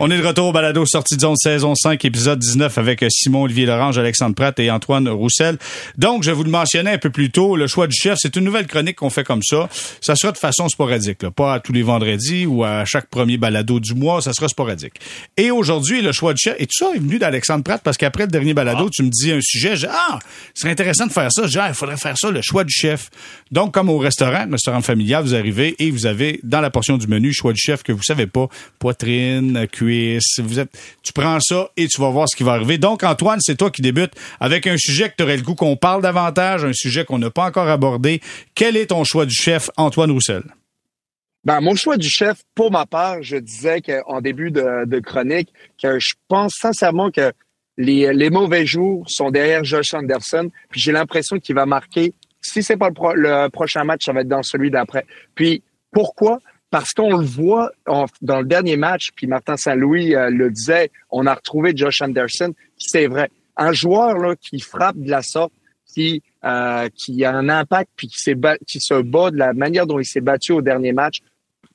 On 0.00 0.12
est 0.12 0.18
de 0.18 0.24
retour 0.24 0.46
au 0.46 0.52
balado 0.52 0.86
sortie 0.86 1.16
de 1.16 1.22
zone 1.22 1.34
saison 1.36 1.74
5 1.74 2.04
épisode 2.04 2.38
19 2.38 2.78
avec 2.78 3.04
Simon 3.10 3.42
Olivier 3.42 3.66
Lorange, 3.66 3.98
Alexandre 3.98 4.36
Pratt 4.36 4.56
et 4.60 4.70
Antoine 4.70 5.08
Roussel. 5.08 5.58
Donc 5.96 6.22
je 6.22 6.30
vous 6.30 6.44
le 6.44 6.50
mentionnais 6.50 6.92
un 6.92 6.98
peu 6.98 7.10
plus 7.10 7.32
tôt, 7.32 7.56
le 7.56 7.66
choix 7.66 7.88
du 7.88 7.96
chef, 7.96 8.16
c'est 8.22 8.36
une 8.36 8.44
nouvelle 8.44 8.68
chronique 8.68 8.94
qu'on 8.94 9.10
fait 9.10 9.24
comme 9.24 9.42
ça. 9.42 9.68
Ça 10.00 10.14
sera 10.14 10.30
de 10.30 10.38
façon 10.38 10.68
sporadique, 10.68 11.24
là. 11.24 11.32
pas 11.32 11.54
à 11.54 11.58
tous 11.58 11.72
les 11.72 11.82
vendredis 11.82 12.46
ou 12.46 12.62
à 12.62 12.84
chaque 12.84 13.08
premier 13.08 13.38
balado 13.38 13.80
du 13.80 13.94
mois, 13.94 14.22
ça 14.22 14.32
sera 14.32 14.46
sporadique. 14.46 15.00
Et 15.36 15.50
aujourd'hui, 15.50 16.00
le 16.00 16.12
choix 16.12 16.32
du 16.32 16.40
chef, 16.40 16.54
et 16.60 16.66
tout 16.66 16.76
ça 16.78 16.92
est 16.94 17.00
venu 17.00 17.18
d'Alexandre 17.18 17.64
Pratt 17.64 17.82
parce 17.82 17.96
qu'après 17.96 18.26
le 18.26 18.30
dernier 18.30 18.54
balado, 18.54 18.88
tu 18.90 19.02
me 19.02 19.10
dis 19.10 19.32
un 19.32 19.40
sujet, 19.40 19.74
je 19.74 19.86
dis, 19.86 19.92
ah, 19.92 20.20
ce 20.54 20.60
serait 20.60 20.70
intéressant 20.70 21.08
de 21.08 21.12
faire 21.12 21.32
ça. 21.32 21.42
Je 21.42 21.48
dis, 21.48 21.58
ah, 21.58 21.70
il 21.70 21.74
faudrait 21.74 21.96
faire 21.96 22.16
ça, 22.16 22.30
le 22.30 22.40
choix 22.40 22.62
du 22.62 22.72
chef. 22.72 23.10
Donc 23.50 23.74
comme 23.74 23.88
au 23.90 23.98
restaurant, 23.98 24.46
restaurant 24.48 24.80
familial, 24.80 25.24
vous 25.24 25.34
arrivez 25.34 25.74
et 25.80 25.90
vous 25.90 26.06
avez 26.06 26.38
dans 26.44 26.60
la 26.60 26.70
portion 26.70 26.98
du 26.98 27.08
menu 27.08 27.32
choix 27.32 27.52
du 27.52 27.60
chef 27.60 27.82
que 27.82 27.90
vous 27.90 28.04
savez 28.04 28.28
pas, 28.28 28.46
poitrine, 28.78 29.66
tu 31.02 31.12
prends 31.12 31.40
ça 31.40 31.70
et 31.76 31.88
tu 31.88 32.00
vas 32.00 32.10
voir 32.10 32.28
ce 32.28 32.36
qui 32.36 32.42
va 32.42 32.52
arriver. 32.52 32.78
Donc 32.78 33.02
Antoine, 33.02 33.40
c'est 33.40 33.56
toi 33.56 33.70
qui 33.70 33.82
débutes 33.82 34.12
avec 34.40 34.66
un 34.66 34.76
sujet 34.76 35.08
que 35.08 35.14
tu 35.16 35.22
aurais 35.24 35.36
le 35.36 35.42
goût 35.42 35.54
qu'on 35.54 35.76
parle 35.76 36.02
davantage, 36.02 36.64
un 36.64 36.72
sujet 36.72 37.04
qu'on 37.04 37.18
n'a 37.18 37.30
pas 37.30 37.46
encore 37.46 37.68
abordé. 37.68 38.20
Quel 38.54 38.76
est 38.76 38.86
ton 38.86 39.04
choix 39.04 39.26
du 39.26 39.34
chef, 39.34 39.70
Antoine 39.76 40.10
Roussel? 40.10 40.42
Ben, 41.44 41.60
mon 41.60 41.76
choix 41.76 41.96
du 41.96 42.08
chef, 42.08 42.42
pour 42.54 42.70
ma 42.70 42.84
part, 42.84 43.22
je 43.22 43.36
disais 43.36 43.80
qu'en 43.80 44.20
début 44.20 44.50
de, 44.50 45.00
chronique 45.00 45.52
que 45.80 45.98
je 45.98 46.14
pense 46.28 46.54
sincèrement 46.60 47.10
que 47.10 47.32
les, 47.78 48.30
mauvais 48.30 48.66
jours 48.66 49.08
sont 49.08 49.30
derrière 49.30 49.64
Josh 49.64 49.94
Anderson. 49.94 50.50
Puis 50.68 50.80
j'ai 50.80 50.92
l'impression 50.92 51.38
qu'il 51.38 51.54
va 51.54 51.64
marquer. 51.64 52.12
Si 52.40 52.62
c'est 52.62 52.76
pas 52.76 52.90
le 53.14 53.48
prochain 53.48 53.84
match, 53.84 54.04
ça 54.04 54.12
va 54.12 54.20
être 54.20 54.28
dans 54.28 54.42
celui 54.42 54.70
d'après. 54.70 55.06
Puis 55.34 55.62
pourquoi? 55.92 56.40
Parce 56.70 56.92
qu'on 56.92 57.16
le 57.16 57.24
voit 57.24 57.70
en- 57.86 58.06
dans 58.20 58.40
le 58.40 58.44
dernier 58.46 58.76
match. 58.76 59.10
Puis 59.14 59.26
Martin 59.26 59.56
Saint-Louis 59.56 60.14
euh, 60.14 60.30
le 60.30 60.50
disait. 60.50 60.90
On 61.10 61.26
a 61.26 61.34
retrouvé 61.34 61.72
Josh 61.74 62.02
Anderson. 62.02 62.52
C'est 62.76 63.06
vrai. 63.06 63.30
Un 63.56 63.72
joueur 63.72 64.18
là 64.18 64.34
qui 64.36 64.60
frappe 64.60 64.96
de 64.96 65.10
la 65.10 65.22
sorte, 65.22 65.52
qui 65.86 66.22
euh, 66.44 66.88
qui 66.94 67.24
a 67.24 67.34
un 67.34 67.48
impact, 67.48 67.90
puis 67.96 68.06
qui 68.08 68.18
qui 68.66 68.80
se 68.80 69.02
bat 69.02 69.30
de 69.30 69.36
la 69.36 69.52
manière 69.52 69.86
dont 69.86 69.98
il 69.98 70.04
s'est 70.04 70.20
battu 70.20 70.52
au 70.52 70.62
dernier 70.62 70.92
match 70.92 71.20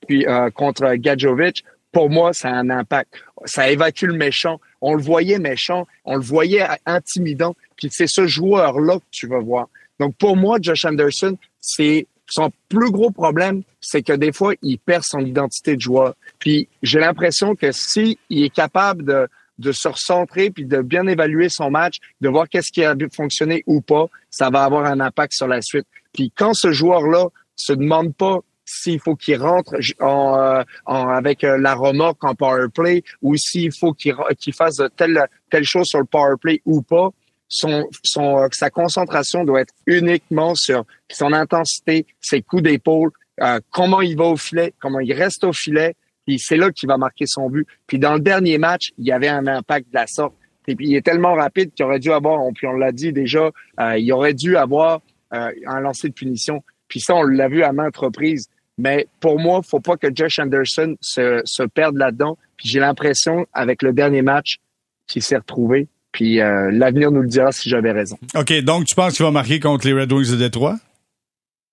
puis 0.08 0.26
euh, 0.28 0.50
contre 0.50 0.94
Gadjovic, 0.96 1.64
pour 1.92 2.10
moi, 2.10 2.34
ça 2.34 2.50
a 2.50 2.54
un 2.54 2.70
impact. 2.70 3.14
Ça 3.46 3.70
évacue 3.70 4.06
le 4.06 4.14
méchant. 4.16 4.60
On 4.82 4.96
le 4.96 5.02
voyait 5.02 5.40
méchant, 5.40 5.88
on 6.06 6.16
le 6.16 6.22
voyait 6.22 6.66
intimidant, 6.86 7.56
puis 7.76 7.90
c'est 7.92 8.08
ce 8.08 8.28
joueur-là 8.28 9.00
que 9.00 9.06
tu 9.12 9.28
vas 9.28 9.40
voir. 9.40 9.68
Donc 10.00 10.16
pour 10.18 10.36
moi, 10.36 10.58
Josh 10.62 10.86
Anderson, 10.86 11.38
c'est 11.62 12.08
son 12.28 12.52
plus 12.70 12.92
gros 12.92 13.12
problème, 13.12 13.64
c'est 13.82 14.02
que 14.02 14.14
des 14.14 14.32
fois, 14.32 14.54
il 14.62 14.80
perd 14.80 15.04
son 15.04 15.20
identité 15.20 15.76
de 15.76 15.82
joueur. 15.82 16.16
Puis 16.40 16.68
j'ai 16.82 17.00
l'impression 17.00 17.56
que 17.56 17.72
si 17.72 18.18
il 18.30 18.44
est 18.44 18.54
capable 18.54 19.04
de 19.04 19.28
de 19.60 19.72
se 19.72 19.88
recentrer 19.88 20.50
puis 20.50 20.66
de 20.66 20.82
bien 20.82 21.06
évaluer 21.08 21.48
son 21.50 21.70
match, 21.70 21.98
de 22.22 22.30
voir 22.30 22.50
qu'est-ce 22.50 22.72
qui 22.72 22.84
a 22.84 22.96
fonctionné 23.16 23.64
ou 23.68 23.82
pas, 23.82 24.08
ça 24.30 24.50
va 24.50 24.64
avoir 24.64 24.86
un 24.86 25.00
impact 25.00 25.34
sur 25.34 25.48
la 25.48 25.62
suite. 25.62 25.86
Puis 26.14 26.32
quand 26.36 26.54
ce 26.54 26.72
joueur-là 26.72 27.28
se 27.56 27.74
demande 27.74 28.16
pas 28.16 28.40
s'il 28.66 29.00
faut 29.00 29.16
qu'il 29.16 29.38
rentre 29.42 29.76
en, 30.00 30.40
euh, 30.40 30.64
avec 30.86 31.44
euh, 31.44 31.58
la 31.58 31.76
remorque 31.76 32.24
en 32.24 32.34
power 32.34 32.68
play 32.74 33.04
ou 33.22 33.36
s'il 33.36 33.72
faut 33.78 33.94
qu'il 33.94 34.16
fasse 34.54 34.82
telle 34.96 35.28
telle 35.50 35.66
chose 35.66 35.86
sur 35.86 36.00
le 36.00 36.06
power 36.06 36.36
play 36.40 36.62
ou 36.66 36.82
pas, 36.82 37.10
son, 37.54 37.88
euh, 38.18 38.48
sa 38.52 38.70
concentration 38.70 39.44
doit 39.44 39.62
être 39.62 39.74
uniquement 39.86 40.56
sur 40.56 40.86
son 41.12 41.34
intensité, 41.34 42.06
ses 42.20 42.42
coups 42.42 42.64
d'épaule, 42.64 43.12
euh, 43.42 43.60
comment 43.72 44.02
il 44.02 44.18
va 44.18 44.26
au 44.26 44.38
filet, 44.38 44.74
comment 44.80 45.00
il 45.00 45.14
reste 45.14 45.44
au 45.44 45.54
filet, 45.54 45.96
puis 46.26 46.40
c'est 46.40 46.58
là 46.58 46.72
qu'il 46.72 46.88
va 46.88 46.98
marquer 46.98 47.26
son 47.28 47.50
but. 47.50 47.68
Puis 47.88 48.00
dans 48.00 48.16
le 48.16 48.20
dernier 48.20 48.58
match, 48.58 48.92
il 48.98 49.06
y 49.06 49.12
avait 49.12 49.28
un 49.28 49.46
impact 49.48 49.90
de 49.90 49.96
la 49.96 50.08
sorte. 50.08 50.34
Et 50.68 50.76
puis 50.76 50.88
il 50.88 50.96
est 50.96 51.02
tellement 51.02 51.36
rapide 51.36 51.74
qu'il 51.74 51.86
aurait 51.86 52.00
dû 52.00 52.12
avoir, 52.12 52.42
on, 52.42 52.54
puis 52.54 52.68
on 52.68 52.74
l'a 52.74 52.92
dit 52.92 53.12
déjà, 53.12 53.52
euh, 53.80 53.98
il 53.98 54.12
aurait 54.14 54.34
dû 54.34 54.58
avoir 54.58 55.02
un 55.32 55.80
lancer 55.80 56.10
de 56.10 56.14
punition. 56.14 56.64
Puis 56.88 57.00
ça, 57.00 57.16
on 57.16 57.24
l'a 57.24 57.48
vu 57.48 57.64
à 57.64 57.74
maintes 57.74 57.98
reprises. 57.98 58.50
Mais 58.78 59.08
pour 59.20 59.40
moi, 59.40 59.62
faut 59.64 59.80
pas 59.80 59.98
que 59.98 60.08
Josh 60.14 60.38
Anderson 60.38 60.96
se, 61.02 61.42
se 61.44 61.64
perde 61.64 61.98
là-dedans. 61.98 62.38
Puis 62.56 62.70
j'ai 62.70 62.80
l'impression, 62.80 63.48
avec 63.52 63.82
le 63.82 63.94
dernier 63.94 64.22
match, 64.22 64.60
qu'il 65.08 65.24
s'est 65.24 65.38
retrouvé. 65.38 65.88
Puis 66.14 66.40
euh, 66.40 66.70
l'avenir 66.72 67.12
nous 67.12 67.22
le 67.24 67.28
dira 67.28 67.52
si 67.52 67.70
j'avais 67.70 67.92
raison. 67.92 68.18
OK, 68.36 68.54
donc 68.62 68.86
tu 68.86 68.96
penses 68.96 69.16
qu'il 69.16 69.26
va 69.26 69.32
marquer 69.32 69.60
contre 69.60 69.86
les 69.88 69.94
Red 69.94 70.12
Wings 70.14 70.32
de 70.32 70.38
Détroit? 70.38 70.78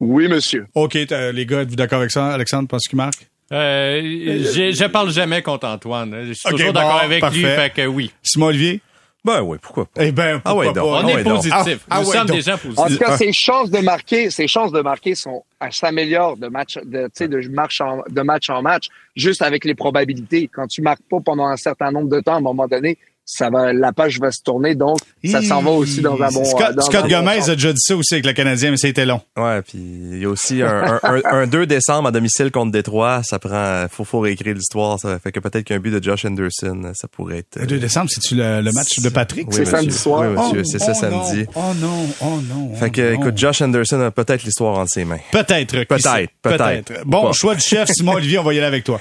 Oui, 0.00 0.26
monsieur. 0.28 0.66
OK, 0.74 0.94
les 0.94 1.46
gars, 1.46 1.60
êtes-vous 1.60 1.76
d'accord 1.76 1.98
avec 2.00 2.10
ça? 2.10 2.28
Alexandre, 2.32 2.66
penses 2.68 2.88
qu'il 2.88 2.96
marque? 2.96 3.28
Euh, 3.52 4.00
je, 4.02 4.72
je 4.72 4.84
parle 4.86 5.10
jamais 5.10 5.42
contre 5.42 5.66
Antoine. 5.66 6.14
Je 6.26 6.32
suis 6.32 6.42
Ok, 6.46 6.52
toujours 6.52 6.68
bon, 6.72 6.80
d'accord 6.80 7.00
avec 7.02 7.20
parfait. 7.20 7.36
lui, 7.36 7.44
fait 7.44 7.70
que 7.74 7.86
oui. 7.86 8.10
Simon 8.22 8.46
Olivier? 8.46 8.80
Ben 9.22 9.42
oui, 9.42 9.58
pourquoi 9.60 9.84
pas? 9.84 10.02
Eh 10.06 10.12
ben, 10.12 10.40
Ah 10.46 10.54
ouais, 10.54 10.66
pourquoi 10.72 10.82
pas? 10.82 10.88
On 10.88 11.06
Ah 11.08 11.20
est 11.20 11.24
positif. 11.24 11.52
Ah, 11.52 11.64
ah 11.90 12.00
Nous 12.00 12.08
ouais, 12.08 12.16
sommes 12.16 12.26
des 12.28 12.40
gens 12.40 12.54
En 12.54 12.58
positifs. 12.58 12.98
tout 12.98 13.04
cas, 13.04 13.16
ses 13.18 13.32
chances 13.34 13.70
de 13.70 13.78
marquer, 13.80 14.30
ses 14.30 14.48
chances 14.48 14.72
de 14.72 14.80
marquer 14.80 15.14
sont, 15.14 15.42
elles 15.60 15.72
s'améliorent 15.74 16.38
de 16.38 16.46
match, 16.46 16.78
de, 16.82 17.02
tu 17.04 17.10
sais, 17.14 17.28
de 17.28 17.46
match 17.48 17.82
en, 17.82 18.02
de 18.08 18.22
match 18.22 18.48
en 18.48 18.62
match, 18.62 18.86
juste 19.16 19.42
avec 19.42 19.66
les 19.66 19.74
probabilités. 19.74 20.48
Quand 20.50 20.66
tu 20.66 20.80
marques 20.80 21.02
pas 21.10 21.18
pendant 21.22 21.44
un 21.48 21.56
certain 21.58 21.90
nombre 21.92 22.08
de 22.08 22.20
temps, 22.20 22.34
à 22.34 22.38
un 22.38 22.40
moment 22.40 22.66
donné, 22.66 22.96
ça 23.32 23.48
va, 23.50 23.72
la 23.72 23.92
page 23.92 24.18
va 24.18 24.30
se 24.32 24.42
tourner, 24.42 24.74
donc 24.74 24.98
ça 25.24 25.40
s'en 25.42 25.62
va 25.62 25.70
aussi 25.70 26.00
dans 26.00 26.20
un 26.20 26.28
bon. 26.30 26.44
Scott, 26.44 26.74
dans 26.74 26.82
Scott 26.82 26.96
un 27.04 27.08
bon 27.08 27.08
Gomez 27.24 27.48
a 27.50 27.54
déjà 27.54 27.72
dit 27.72 27.80
ça 27.80 27.96
aussi 27.96 28.14
avec 28.14 28.26
le 28.26 28.32
Canadien, 28.32 28.70
mais 28.70 28.76
c'était 28.76 29.06
long. 29.06 29.20
Ouais, 29.36 29.62
puis 29.62 29.78
il 29.78 30.18
y 30.18 30.24
a 30.24 30.28
aussi 30.28 30.62
un, 30.62 30.98
un, 31.02 31.14
un- 31.14 31.20
un 31.24 31.46
2 31.46 31.66
décembre 31.66 32.08
à 32.08 32.10
domicile 32.12 32.50
contre 32.50 32.72
Détroit. 32.72 33.22
Ça 33.24 33.38
prend, 33.38 33.86
faut, 33.90 34.04
faut 34.04 34.20
réécrire 34.20 34.54
l'histoire. 34.54 34.98
Ça 34.98 35.18
fait 35.18 35.30
que 35.32 35.40
peut-être 35.40 35.64
qu'un 35.64 35.78
but 35.78 35.90
de 35.90 36.02
Josh 36.02 36.24
Anderson, 36.24 36.92
ça 36.94 37.08
pourrait 37.08 37.38
être. 37.38 37.58
Le 37.60 37.66
2 37.66 37.78
décembre, 37.78 38.10
c'est-tu 38.10 38.34
le, 38.34 38.60
le 38.62 38.72
match 38.72 38.98
de 38.98 39.08
Patrick? 39.08 39.46
Oui, 39.48 39.54
C'est 39.54 39.60
monsieur. 39.60 39.76
samedi 39.78 39.96
soir. 39.96 40.22
Oui, 40.22 40.36
monsieur, 40.58 40.64
c'est 40.64 40.78
ça 40.78 40.92
oh 40.92 41.00
samedi. 41.00 41.44
Non, 41.44 41.46
oh 41.56 41.74
non, 41.80 42.06
oh 42.22 42.40
non. 42.48 42.74
Fait 42.74 42.86
oh 42.86 42.90
que, 42.90 43.14
non. 43.14 43.20
écoute, 43.20 43.38
Josh 43.38 43.62
Anderson 43.62 44.00
a 44.00 44.10
peut-être 44.10 44.42
l'histoire 44.42 44.78
entre 44.78 44.90
ses 44.90 45.04
mains. 45.04 45.18
Peut-être. 45.30 45.84
Peut-être, 45.84 46.32
peut-être. 46.42 46.92
Bon, 47.06 47.32
choix 47.32 47.54
du 47.54 47.60
chef, 47.60 47.88
Simon 47.90 48.12
Olivier, 48.16 48.38
on 48.38 48.42
va 48.42 48.52
y 48.54 48.58
aller 48.58 48.66
avec 48.66 48.84
toi. 48.84 49.00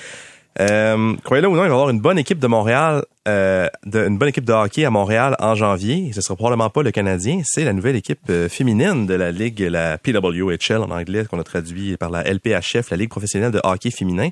Euh, 0.60 1.16
croyez-le 1.24 1.48
ou 1.48 1.56
non, 1.56 1.64
il 1.64 1.70
va 1.70 1.70
y 1.70 1.72
avoir 1.72 1.90
une 1.90 2.02
bonne 2.02 2.18
équipe 2.18 2.40
de 2.40 2.48
Montréal, 2.48 3.06
euh, 3.28 3.68
une 3.86 4.18
bonne 4.18 4.30
équipe 4.30 4.44
de 4.44 4.52
hockey 4.52 4.84
à 4.84 4.90
Montréal 4.90 5.36
en 5.40 5.56
janvier. 5.56 6.12
Ce 6.14 6.22
sera 6.22 6.36
probablement 6.36 6.70
pas 6.70 6.84
le 6.84 6.92
Canadien, 6.92 7.42
c'est 7.46 7.64
la 7.64 7.74
nouvelle 7.74 7.96
équipe 7.96 8.30
euh, 8.30 8.50
féminine 8.50 9.06
de 9.06 9.14
la 9.14 9.32
ligue, 9.32 9.62
la 9.62 9.98
PWHL 9.98 10.78
en 10.78 10.92
anglais, 10.92 11.26
qu'on 11.30 11.40
a 11.40 11.44
traduit 11.44 11.96
par 11.96 12.10
la 12.10 12.24
LPHF, 12.24 12.90
la 12.90 12.98
ligue 12.98 13.10
professionnelle 13.10 13.52
de 13.52 13.62
hockey 13.64 13.92
féminin. 13.92 14.30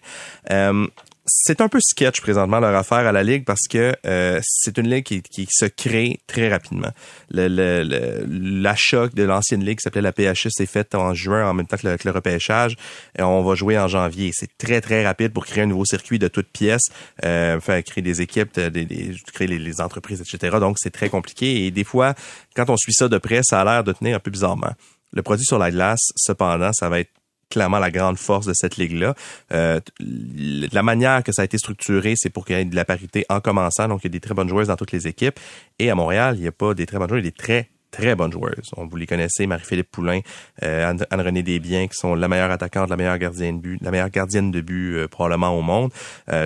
Euh, 1.27 1.47
c'est 1.47 1.61
un 1.61 1.67
peu 1.67 1.79
sketch 1.81 2.21
présentement 2.21 2.59
leur 2.59 2.75
affaire 2.75 2.99
à 3.07 3.11
la 3.11 3.23
ligue 3.23 3.45
parce 3.45 3.67
que 3.69 3.95
euh, 4.05 4.39
c'est 4.43 4.77
une 4.77 4.89
ligue 4.89 5.03
qui, 5.03 5.47
se 5.49 5.65
crée 5.65 6.19
très 6.27 6.49
rapidement. 6.49 6.91
Le, 7.31 7.83
de 8.23 9.23
l'ancienne 9.23 9.63
ligue 9.63 9.77
qui 9.77 9.83
s'appelait 9.83 10.01
la 10.01 10.11
PHS 10.11 10.49
s'est 10.49 10.65
fait 10.65 10.95
en 10.95 11.13
juin 11.13 11.49
en 11.49 11.53
même 11.53 11.67
temps 11.67 11.77
que 11.77 11.87
le, 11.87 11.97
que 11.97 12.09
repêchage 12.09 12.75
et 13.17 13.21
on 13.21 13.43
va 13.43 13.55
jouer 13.55 13.77
en 13.77 13.87
janvier. 13.87 14.31
C'est 14.33 14.57
très 14.57 14.81
très 14.81 15.05
rapide 15.05 15.33
pour 15.33 15.45
créer 15.45 15.63
un 15.63 15.67
nouveau 15.67 15.85
circuit 15.85 16.19
de 16.19 16.27
toutes 16.27 16.49
pièces, 16.49 16.89
euh, 17.23 17.59
faire 17.59 17.83
créer 17.83 18.01
des 18.01 18.21
équipes, 18.21 18.59
des, 18.59 18.85
des- 18.85 19.15
créer 19.33 19.47
les 19.47 19.81
entreprises, 19.81 20.21
etc. 20.21 20.57
Donc 20.59 20.77
c'est 20.79 20.91
très 20.91 21.09
compliqué 21.09 21.65
et 21.65 21.71
des 21.71 21.83
fois 21.83 22.13
quand 22.55 22.69
on 22.69 22.77
suit 22.77 22.93
ça 22.93 23.07
de 23.07 23.17
près, 23.17 23.41
ça 23.43 23.61
a 23.61 23.65
l'air 23.65 23.83
de 23.83 23.91
tenir 23.93 24.15
un 24.15 24.19
peu 24.19 24.31
bizarrement. 24.31 24.73
Le 25.13 25.21
produit 25.23 25.45
sur 25.45 25.57
la 25.57 25.71
glace, 25.71 26.11
cependant, 26.15 26.71
ça 26.73 26.89
va 26.89 26.99
être 26.99 27.11
clairement 27.49 27.79
la 27.79 27.91
grande 27.91 28.17
force 28.17 28.45
de 28.45 28.53
cette 28.53 28.77
ligue-là. 28.77 29.15
Euh, 29.51 29.79
la 29.99 30.83
manière 30.83 31.23
que 31.23 31.31
ça 31.31 31.43
a 31.43 31.45
été 31.45 31.57
structuré, 31.57 32.13
c'est 32.15 32.29
pour 32.29 32.45
qu'il 32.45 32.57
y 32.57 32.59
ait 32.59 32.65
de 32.65 32.75
la 32.75 32.85
parité 32.85 33.25
en 33.29 33.39
commençant. 33.39 33.87
Donc, 33.87 34.01
il 34.03 34.07
y 34.07 34.07
a 34.07 34.11
des 34.11 34.19
très 34.19 34.33
bonnes 34.33 34.49
joueuses 34.49 34.67
dans 34.67 34.75
toutes 34.75 34.91
les 34.91 35.07
équipes. 35.07 35.39
Et 35.79 35.89
à 35.89 35.95
Montréal, 35.95 36.35
il 36.37 36.41
n'y 36.41 36.47
a 36.47 36.51
pas 36.51 36.73
des 36.73 36.85
très 36.85 36.97
bonnes 36.97 37.09
joueuses, 37.09 37.21
il 37.21 37.25
y 37.25 37.27
a 37.27 37.31
des 37.31 37.37
très 37.37 37.69
très 37.89 38.15
bonnes 38.15 38.33
joueuses. 38.33 38.69
On 38.75 38.85
vous 38.85 38.97
les 38.97 39.07
connaissez, 39.07 39.47
Marie-Philippe 39.47 39.89
Poulain, 39.89 40.19
euh, 40.61 40.93
Anne-Renée 41.09 41.41
Desbiens, 41.41 41.87
qui 41.87 41.95
sont 41.95 42.15
la 42.15 42.27
meilleure 42.27 42.51
attaquante, 42.51 42.89
la 42.89 42.97
meilleure 42.97 43.17
gardienne 43.17 43.57
de 43.57 43.61
but, 43.61 43.81
la 43.81 43.91
meilleure 43.91 44.09
gardienne 44.09 44.51
de 44.51 44.59
but 44.59 44.95
euh, 44.95 45.07
probablement 45.07 45.57
au 45.57 45.61
monde. 45.61 45.91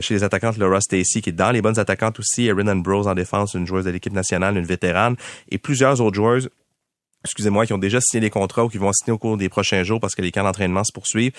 Chez 0.02 0.14
les 0.14 0.24
attaquantes, 0.24 0.58
Laura 0.58 0.80
Stacy, 0.82 1.22
qui 1.22 1.32
est 1.32 1.34
dans 1.34 1.52
les 1.52 1.62
bonnes 1.62 1.80
attaquantes 1.80 2.20
aussi, 2.20 2.46
Erin 2.46 2.76
Bros 2.76 3.08
en 3.08 3.16
défense, 3.16 3.56
une 3.56 3.66
joueuse 3.66 3.86
de 3.86 3.90
l'équipe 3.90 4.14
nationale, 4.14 4.56
une 4.56 4.66
vétérane, 4.66 5.16
et 5.50 5.58
plusieurs 5.58 6.00
autres 6.00 6.16
joueuses 6.16 6.50
excusez-moi, 7.24 7.66
qui 7.66 7.74
ont 7.74 7.78
déjà 7.78 8.00
signé 8.02 8.22
des 8.22 8.30
contrats 8.30 8.66
ou 8.66 8.70
qui 8.70 8.78
vont 8.78 8.92
signer 8.94 9.14
au 9.14 9.18
cours 9.18 9.38
des 9.38 9.50
prochains 9.50 9.84
jours 9.84 10.00
parce 10.00 10.16
que 10.16 10.22
les 10.22 10.32
camps 10.32 10.44
d'entraînement 10.44 10.84
se 10.84 10.92
poursuivent. 10.92 11.34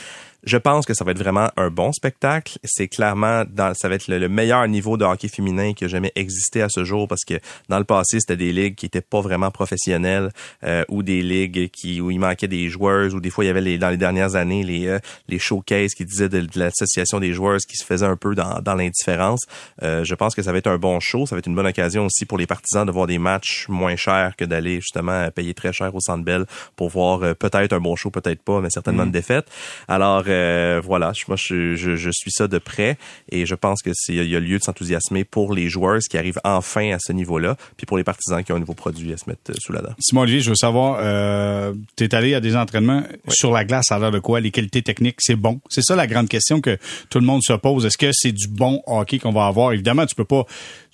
Je 0.44 0.56
pense 0.56 0.86
que 0.86 0.94
ça 0.94 1.04
va 1.04 1.12
être 1.12 1.18
vraiment 1.18 1.50
un 1.56 1.70
bon 1.70 1.92
spectacle. 1.92 2.58
C'est 2.64 2.88
clairement, 2.88 3.44
dans, 3.48 3.74
ça 3.74 3.88
va 3.88 3.94
être 3.94 4.08
le, 4.08 4.28
meilleur 4.28 4.66
niveau 4.66 4.96
de 4.96 5.04
hockey 5.04 5.28
féminin 5.28 5.72
qui 5.72 5.84
a 5.84 5.88
jamais 5.88 6.12
existé 6.16 6.62
à 6.62 6.68
ce 6.68 6.84
jour 6.84 7.06
parce 7.06 7.24
que 7.24 7.34
dans 7.68 7.78
le 7.78 7.84
passé, 7.84 8.18
c'était 8.18 8.36
des 8.36 8.52
ligues 8.52 8.74
qui 8.74 8.86
étaient 8.86 9.00
pas 9.00 9.20
vraiment 9.20 9.50
professionnelles 9.50 10.30
euh, 10.64 10.84
ou 10.88 11.02
des 11.02 11.22
ligues 11.22 11.70
qui 11.70 12.00
où 12.00 12.10
il 12.10 12.18
manquait 12.18 12.48
des 12.48 12.68
joueurs 12.68 13.14
ou 13.14 13.20
des 13.20 13.30
fois 13.30 13.44
il 13.44 13.48
y 13.48 13.50
avait 13.50 13.60
les, 13.60 13.78
dans 13.78 13.90
les 13.90 13.96
dernières 13.96 14.34
années 14.34 14.64
les 14.64 14.86
euh, 14.86 14.98
les 15.28 15.38
showcases 15.38 15.94
qui 15.94 16.04
disaient 16.04 16.28
de, 16.28 16.46
l'association 16.56 17.20
des 17.20 17.32
joueurs 17.32 17.58
qui 17.68 17.76
se 17.76 17.84
faisait 17.84 18.06
un 18.06 18.16
peu 18.16 18.34
dans, 18.34 18.60
dans 18.60 18.74
l'indifférence. 18.74 19.42
Euh, 19.82 20.02
je 20.04 20.14
pense 20.14 20.34
que 20.34 20.42
ça 20.42 20.50
va 20.50 20.58
être 20.58 20.66
un 20.66 20.78
bon 20.78 20.98
show. 20.98 21.26
Ça 21.26 21.36
va 21.36 21.40
être 21.40 21.46
une 21.46 21.54
bonne 21.54 21.66
occasion 21.66 22.06
aussi 22.06 22.24
pour 22.24 22.38
les 22.38 22.46
partisans 22.46 22.86
de 22.86 22.92
voir 22.92 23.06
des 23.06 23.18
matchs 23.18 23.66
moins 23.68 23.96
chers 23.96 24.34
que 24.36 24.44
d'aller 24.44 24.76
justement 24.76 25.30
payer 25.30 25.54
très 25.54 25.71
cher 25.72 25.94
au 25.94 26.00
Centre 26.00 26.24
Bell 26.24 26.46
pour 26.76 26.88
voir 26.88 27.22
euh, 27.22 27.34
peut-être 27.34 27.72
un 27.72 27.80
bon 27.80 27.96
show, 27.96 28.10
peut-être 28.10 28.42
pas, 28.42 28.60
mais 28.60 28.70
certainement 28.70 29.04
une 29.04 29.08
mm. 29.08 29.12
défaite. 29.12 29.46
Alors 29.88 30.24
euh, 30.26 30.80
voilà, 30.82 31.12
moi 31.28 31.36
je, 31.36 31.74
je, 31.74 31.96
je, 31.96 32.10
suis 32.10 32.30
ça 32.30 32.48
de 32.48 32.58
près 32.58 32.98
et 33.30 33.46
je 33.46 33.54
pense 33.54 33.82
que 33.82 33.90
c'est 33.94 34.14
il 34.14 34.30
y 34.30 34.36
a 34.36 34.40
lieu 34.40 34.58
de 34.58 34.62
s'enthousiasmer 34.62 35.24
pour 35.24 35.54
les 35.54 35.68
joueurs 35.68 36.00
qui 36.08 36.18
arrivent 36.18 36.40
enfin 36.44 36.92
à 36.92 36.98
ce 36.98 37.12
niveau-là, 37.12 37.56
puis 37.76 37.86
pour 37.86 37.96
les 37.96 38.04
partisans 38.04 38.42
qui 38.42 38.52
ont 38.52 38.56
un 38.56 38.60
nouveau 38.60 38.74
produit 38.74 39.12
à 39.12 39.16
se 39.16 39.28
mettre 39.28 39.50
euh, 39.50 39.54
sous 39.58 39.72
la 39.72 39.80
dent. 39.80 39.94
Simon 39.98 40.22
Olivier, 40.22 40.40
je 40.40 40.50
veux 40.50 40.56
savoir, 40.56 40.98
euh, 41.00 41.72
tu 41.96 42.04
es 42.04 42.14
allé 42.14 42.34
à 42.34 42.40
des 42.40 42.56
entraînements 42.56 43.02
sur 43.28 43.52
la 43.52 43.64
glace 43.64 43.90
à 43.90 43.98
l'heure 43.98 44.10
de 44.10 44.18
quoi? 44.18 44.40
Les 44.40 44.50
qualités 44.50 44.82
techniques, 44.82 45.16
c'est 45.18 45.36
bon? 45.36 45.60
C'est 45.68 45.82
ça 45.82 45.96
la 45.96 46.06
grande 46.06 46.28
question 46.28 46.60
que 46.60 46.78
tout 47.10 47.18
le 47.18 47.26
monde 47.26 47.42
se 47.42 47.52
pose. 47.52 47.86
Est-ce 47.86 47.98
que 47.98 48.10
c'est 48.12 48.32
du 48.32 48.48
bon 48.48 48.82
hockey 48.86 49.18
qu'on 49.18 49.32
va 49.32 49.46
avoir? 49.46 49.72
Évidemment, 49.72 50.06
tu 50.06 50.14
peux 50.14 50.24
pas 50.24 50.44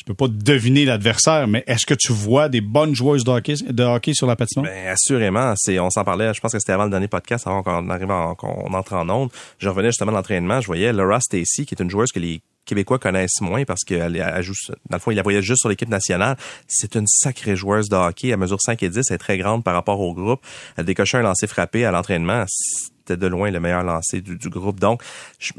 peux 0.09 0.14
pas 0.14 0.28
deviner 0.28 0.84
l'adversaire, 0.84 1.46
mais 1.46 1.64
est-ce 1.66 1.84
que 1.84 1.94
tu 1.94 2.12
vois 2.12 2.48
des 2.48 2.61
bonnes 2.61 2.94
joueuses 2.94 3.24
de 3.24 3.82
hockey, 3.82 4.14
sur 4.14 4.26
la 4.26 4.36
patinoire? 4.36 4.66
Ben, 4.66 4.88
assurément. 4.88 5.52
C'est, 5.56 5.78
on 5.78 5.90
s'en 5.90 6.02
parlait, 6.04 6.32
je 6.32 6.40
pense 6.40 6.52
que 6.52 6.59
c'était 6.59 6.72
avant 6.72 6.84
le 6.84 6.90
dernier 6.90 7.09
podcast, 7.09 7.46
avant 7.46 7.62
qu'on 7.62 7.88
arrive 7.90 8.09
qu'on 8.38 8.72
entre 8.72 8.94
en 8.94 9.09
onde. 9.11 9.30
Je 9.59 9.68
revenais 9.68 9.88
justement 9.88 10.12
de 10.12 10.16
l'entraînement, 10.16 10.61
je 10.61 10.66
voyais 10.66 10.92
Laura 10.92 11.20
Stacy, 11.20 11.66
qui 11.66 11.74
est 11.74 11.82
une 11.82 11.90
joueuse 11.90 12.11
que 12.11 12.20
les 12.20 12.40
Québécois 12.64 12.98
connaissent 12.98 13.40
moins 13.40 13.64
parce 13.64 13.82
qu'elle 13.82 14.16
elle 14.16 14.42
joue, 14.42 14.52
dans 14.90 14.96
le 14.96 14.98
fond, 14.98 15.11
il 15.11 15.14
la 15.14 15.22
voyage 15.22 15.44
juste 15.44 15.61
sur 15.61 15.70
l'équipe 15.70 15.88
nationale. 15.88 16.36
C'est 16.66 16.96
une 16.96 17.06
sacrée 17.06 17.56
joueuse 17.56 17.88
de 17.88 17.96
hockey. 17.96 18.28
Elle 18.28 18.36
mesure 18.36 18.61
5 18.61 18.82
et 18.82 18.90
10, 18.90 19.04
elle 19.09 19.14
est 19.14 19.18
très 19.18 19.38
grande 19.38 19.64
par 19.64 19.72
rapport 19.72 19.98
au 20.00 20.12
groupe. 20.12 20.40
Elle 20.76 20.84
décochait 20.84 21.16
un 21.16 21.22
lancer 21.22 21.46
frappé 21.46 21.86
à 21.86 21.90
l'entraînement. 21.90 22.44
C'était 22.46 23.16
de 23.16 23.26
loin 23.26 23.50
le 23.50 23.59
meilleur 23.59 23.82
lancer 23.84 24.20
du, 24.20 24.36
du 24.36 24.50
groupe. 24.50 24.80
Donc, 24.80 25.02
je, 25.38 25.52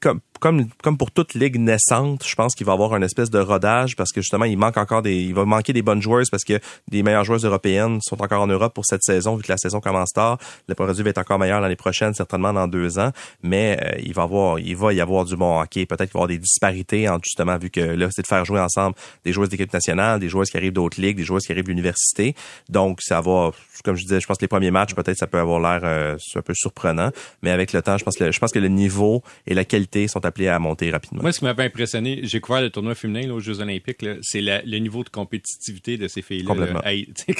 comme, 0.00 0.20
comme, 0.40 0.68
comme 0.82 0.96
pour 0.96 1.10
toute 1.10 1.34
ligue 1.34 1.58
naissante, 1.58 2.24
je 2.26 2.34
pense 2.34 2.54
qu'il 2.54 2.66
va 2.66 2.72
avoir 2.72 2.94
une 2.96 3.02
espèce 3.02 3.30
de 3.30 3.38
rodage 3.38 3.96
parce 3.96 4.12
que 4.12 4.20
justement, 4.20 4.44
il 4.44 4.58
manque 4.58 4.76
encore 4.76 5.02
des, 5.02 5.16
il 5.16 5.34
va 5.34 5.44
manquer 5.44 5.72
des 5.72 5.82
bonnes 5.82 6.02
joueuses 6.02 6.30
parce 6.30 6.44
que 6.44 6.60
des 6.88 7.02
meilleures 7.02 7.24
joueuses 7.24 7.44
européennes 7.44 7.98
sont 8.02 8.20
encore 8.22 8.42
en 8.42 8.46
Europe 8.46 8.74
pour 8.74 8.84
cette 8.84 9.02
saison 9.02 9.36
vu 9.36 9.42
que 9.42 9.52
la 9.52 9.58
saison 9.58 9.80
commence 9.80 10.12
tard. 10.12 10.38
Le 10.68 10.74
produit 10.74 11.02
va 11.02 11.10
être 11.10 11.18
encore 11.18 11.38
meilleur 11.38 11.60
l'année 11.60 11.76
prochaine, 11.76 12.14
certainement 12.14 12.52
dans 12.52 12.68
deux 12.68 12.98
ans, 12.98 13.12
mais 13.42 13.78
euh, 13.82 14.00
il 14.02 14.14
va 14.14 14.22
avoir, 14.22 14.58
il 14.58 14.76
va 14.76 14.92
y 14.92 15.00
avoir 15.00 15.24
du 15.24 15.36
bon 15.36 15.60
hockey. 15.60 15.86
Peut-être 15.86 16.10
qu'il 16.10 16.14
va 16.14 16.20
y 16.20 16.22
avoir 16.22 16.28
des 16.28 16.38
disparités 16.38 17.08
entre 17.08 17.24
justement 17.24 17.56
vu 17.58 17.70
que 17.70 17.80
là, 17.80 18.08
c'est 18.10 18.22
de 18.22 18.26
faire 18.26 18.44
jouer 18.44 18.60
ensemble 18.60 18.96
des 19.24 19.32
joueuses 19.32 19.48
d'équipe 19.48 19.72
nationale, 19.72 20.20
des 20.20 20.28
joueuses 20.28 20.50
qui 20.50 20.56
arrivent 20.56 20.72
d'autres 20.72 21.00
ligues, 21.00 21.16
des 21.16 21.24
joueuses 21.24 21.44
qui 21.44 21.52
arrivent 21.52 21.64
de 21.64 21.70
l'université. 21.70 22.34
Donc, 22.68 23.00
ça 23.02 23.20
va, 23.20 23.50
comme 23.84 23.96
je 23.96 24.02
disais, 24.02 24.20
je 24.20 24.26
pense 24.26 24.38
que 24.38 24.44
les 24.44 24.48
premiers 24.48 24.70
matchs, 24.70 24.94
peut-être 24.94 25.16
ça 25.16 25.26
peut 25.26 25.38
avoir 25.38 25.60
l'air 25.60 25.80
euh, 25.84 26.16
un 26.34 26.42
peu 26.42 26.54
surprenant, 26.54 27.10
mais 27.42 27.50
avec 27.50 27.72
le 27.72 27.82
temps, 27.82 27.98
je 27.98 28.04
pense 28.04 28.16
que 28.16 28.30
je 28.30 28.38
pense 28.38 28.52
que 28.52 28.58
le 28.58 28.68
niveau 28.68 29.22
et 29.46 29.54
la 29.54 29.64
qualité 29.64 30.08
sont 30.08 30.24
appelés 30.26 30.48
à 30.48 30.58
monter 30.58 30.90
rapidement. 30.90 31.22
Moi, 31.22 31.32
ce 31.32 31.38
qui 31.38 31.44
m'avait 31.44 31.64
impressionné, 31.64 32.20
j'ai 32.22 32.40
couvert 32.40 32.62
le 32.62 32.70
tournoi 32.70 32.94
féminin 32.94 33.30
aux 33.30 33.40
Jeux 33.40 33.60
Olympiques, 33.60 34.04
c'est 34.22 34.40
le 34.42 34.78
niveau 34.78 35.04
de 35.04 35.08
compétitivité 35.08 35.96
de 35.96 36.08
ces 36.08 36.22
filles-là. 36.22 36.46
Complètement. 36.46 36.80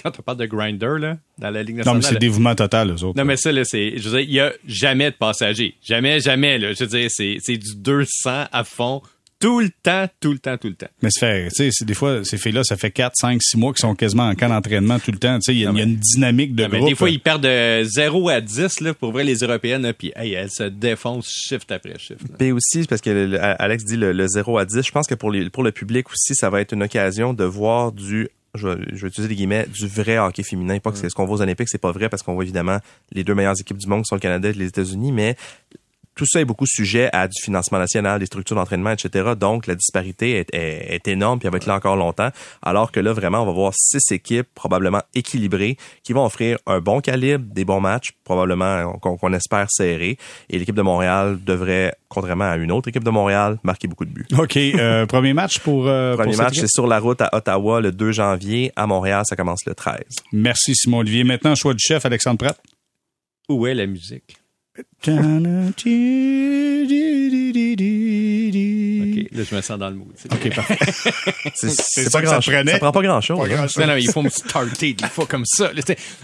quand 0.02 0.18
on 0.18 0.22
parle 0.22 0.38
de 0.38 0.46
grinder 0.46 0.98
là, 0.98 1.18
dans 1.38 1.50
la 1.50 1.62
Ligue 1.62 1.76
nationale. 1.76 2.00
Non, 2.00 2.06
mais 2.06 2.14
c'est 2.14 2.18
dévouement 2.18 2.54
total, 2.54 2.92
eux 2.92 3.04
autres. 3.04 3.18
Non, 3.18 3.24
mais 3.24 3.36
ça, 3.36 3.52
là, 3.52 3.64
c'est. 3.64 3.98
Je 3.98 4.08
veux 4.08 4.18
dire, 4.18 4.28
il 4.28 4.34
y 4.34 4.40
a 4.40 4.52
jamais 4.66 5.10
de 5.10 5.16
passagers. 5.16 5.74
Jamais, 5.82 6.20
jamais, 6.20 6.58
là. 6.58 6.72
Je 6.72 6.84
veux 6.84 6.98
dire, 6.98 7.10
c'est 7.10 7.58
du 7.58 7.76
200 7.76 8.44
à 8.52 8.64
fond 8.64 9.02
tout 9.38 9.60
le 9.60 9.68
temps, 9.82 10.06
tout 10.20 10.32
le 10.32 10.38
temps, 10.38 10.56
tout 10.56 10.68
le 10.68 10.74
temps. 10.74 10.88
Mais 11.02 11.10
ça 11.10 11.20
fait, 11.20 11.48
tu 11.48 11.70
sais, 11.70 11.84
des 11.84 11.94
fois, 11.94 12.24
ces 12.24 12.38
filles-là, 12.38 12.64
ça 12.64 12.76
fait 12.76 12.90
4, 12.90 13.12
5, 13.14 13.42
6 13.42 13.56
mois 13.56 13.72
qu'ils 13.72 13.80
sont 13.80 13.94
quasiment 13.94 14.28
en 14.28 14.34
camp 14.34 14.48
d'entraînement 14.48 14.98
tout 14.98 15.12
le 15.12 15.18
temps. 15.18 15.38
Tu 15.38 15.42
sais, 15.42 15.54
il 15.54 15.60
y, 15.60 15.66
a 15.66 15.70
une 15.70 15.96
dynamique 15.96 16.54
de 16.54 16.66
groupe. 16.66 16.80
Mais 16.80 16.88
des 16.88 16.94
fois, 16.94 17.10
ils 17.10 17.20
perdent 17.20 17.44
de 17.44 17.84
0 17.84 18.28
à 18.28 18.40
10, 18.40 18.80
là, 18.80 18.94
pour 18.94 19.12
vrai, 19.12 19.24
les 19.24 19.38
Européennes, 19.38 19.92
puis 19.96 20.12
hey, 20.16 20.32
elles 20.32 20.50
se 20.50 20.64
défoncent 20.64 21.28
shift 21.28 21.70
après 21.70 21.98
shift. 21.98 22.20
Et 22.40 22.52
aussi, 22.52 22.84
parce 22.88 23.00
que 23.00 23.36
Alex 23.58 23.84
dit 23.84 23.96
le, 23.96 24.26
0 24.26 24.58
à 24.58 24.64
10, 24.64 24.82
je 24.86 24.90
pense 24.90 25.06
que 25.06 25.14
pour, 25.14 25.30
les, 25.30 25.50
pour 25.50 25.62
le 25.62 25.72
public 25.72 26.10
aussi, 26.10 26.34
ça 26.34 26.50
va 26.50 26.60
être 26.60 26.72
une 26.72 26.82
occasion 26.82 27.34
de 27.34 27.44
voir 27.44 27.92
du 27.92 28.28
je 28.54 28.68
vais, 28.68 28.76
je 28.92 29.02
vais, 29.02 29.08
utiliser 29.08 29.28
des 29.28 29.34
guillemets, 29.34 29.66
du 29.66 29.86
vrai 29.86 30.16
hockey 30.18 30.42
féminin. 30.42 30.78
Pas 30.78 30.90
que 30.90 30.96
c'est 30.96 31.10
ce 31.10 31.14
qu'on 31.14 31.26
voit 31.26 31.36
aux 31.36 31.42
Olympiques, 31.42 31.68
c'est 31.68 31.76
pas 31.76 31.92
vrai 31.92 32.08
parce 32.08 32.22
qu'on 32.22 32.32
voit 32.32 32.44
évidemment 32.44 32.78
les 33.12 33.22
deux 33.22 33.34
meilleures 33.34 33.60
équipes 33.60 33.76
du 33.76 33.86
monde 33.86 34.02
qui 34.02 34.08
sont 34.08 34.14
le 34.14 34.20
Canada 34.20 34.48
et 34.48 34.54
les 34.54 34.68
États-Unis, 34.68 35.12
mais 35.12 35.36
tout 36.16 36.24
ça 36.26 36.40
est 36.40 36.44
beaucoup 36.44 36.66
sujet 36.66 37.10
à 37.12 37.28
du 37.28 37.40
financement 37.40 37.78
national, 37.78 38.18
des 38.18 38.26
structures 38.26 38.56
d'entraînement, 38.56 38.90
etc. 38.90 39.32
Donc, 39.38 39.66
la 39.66 39.74
disparité 39.74 40.38
est, 40.38 40.48
est, 40.52 41.06
énorme, 41.08 41.38
puis 41.38 41.46
elle 41.46 41.52
va 41.52 41.58
être 41.58 41.66
là 41.66 41.74
encore 41.74 41.94
longtemps. 41.94 42.30
Alors 42.62 42.90
que 42.90 43.00
là, 43.00 43.12
vraiment, 43.12 43.42
on 43.42 43.46
va 43.46 43.52
voir 43.52 43.72
six 43.76 44.10
équipes 44.10 44.48
probablement 44.54 45.02
équilibrées 45.14 45.76
qui 46.02 46.14
vont 46.14 46.24
offrir 46.24 46.56
un 46.66 46.80
bon 46.80 47.00
calibre, 47.00 47.44
des 47.52 47.66
bons 47.66 47.80
matchs, 47.80 48.08
probablement 48.24 48.92
qu'on 48.98 49.32
espère 49.34 49.66
serrer. 49.70 50.16
Et 50.48 50.58
l'équipe 50.58 50.74
de 50.74 50.82
Montréal 50.82 51.38
devrait, 51.44 51.94
contrairement 52.08 52.50
à 52.50 52.56
une 52.56 52.72
autre 52.72 52.88
équipe 52.88 53.04
de 53.04 53.10
Montréal, 53.10 53.58
marquer 53.62 53.86
beaucoup 53.86 54.06
de 54.06 54.10
buts. 54.10 54.26
OK. 54.38 54.56
Euh, 54.56 55.04
premier 55.06 55.34
match 55.34 55.58
pour... 55.58 55.86
Euh, 55.86 56.16
premier 56.16 56.36
match, 56.36 56.54
c'est 56.58 56.68
sur 56.68 56.86
la 56.86 56.98
route 56.98 57.20
à 57.20 57.28
Ottawa 57.34 57.82
le 57.82 57.92
2 57.92 58.12
janvier. 58.12 58.72
À 58.74 58.86
Montréal, 58.86 59.24
ça 59.26 59.36
commence 59.36 59.66
le 59.66 59.74
13. 59.74 59.98
Merci, 60.32 60.74
Simon 60.74 60.98
Olivier. 60.98 61.24
Maintenant, 61.24 61.54
choix 61.54 61.74
du 61.74 61.84
chef, 61.84 62.06
Alexandre 62.06 62.38
Pratt. 62.38 62.58
Où 63.50 63.66
est 63.66 63.74
la 63.74 63.86
musique? 63.86 64.38
OK, 65.08 65.84
là, 69.32 69.42
je 69.44 69.54
me 69.54 69.60
sens 69.60 69.78
dans 69.78 69.90
le 69.90 69.96
mood. 69.96 70.08
OK, 70.30 70.54
parfait. 70.54 70.78
c'est 71.54 72.10
pas 72.10 72.22
grand 72.22 72.40
chose. 72.40 72.54
Ça 72.66 72.78
prend 72.78 72.92
pas 72.92 73.02
grand 73.02 73.20
chose. 73.20 73.38
non, 73.78 73.86
non, 73.86 73.96
il 73.96 74.10
faut 74.10 74.22
me 74.22 74.28
starter 74.28 74.94
des 74.94 75.06
fois 75.06 75.26
comme 75.26 75.44
ça. 75.44 75.70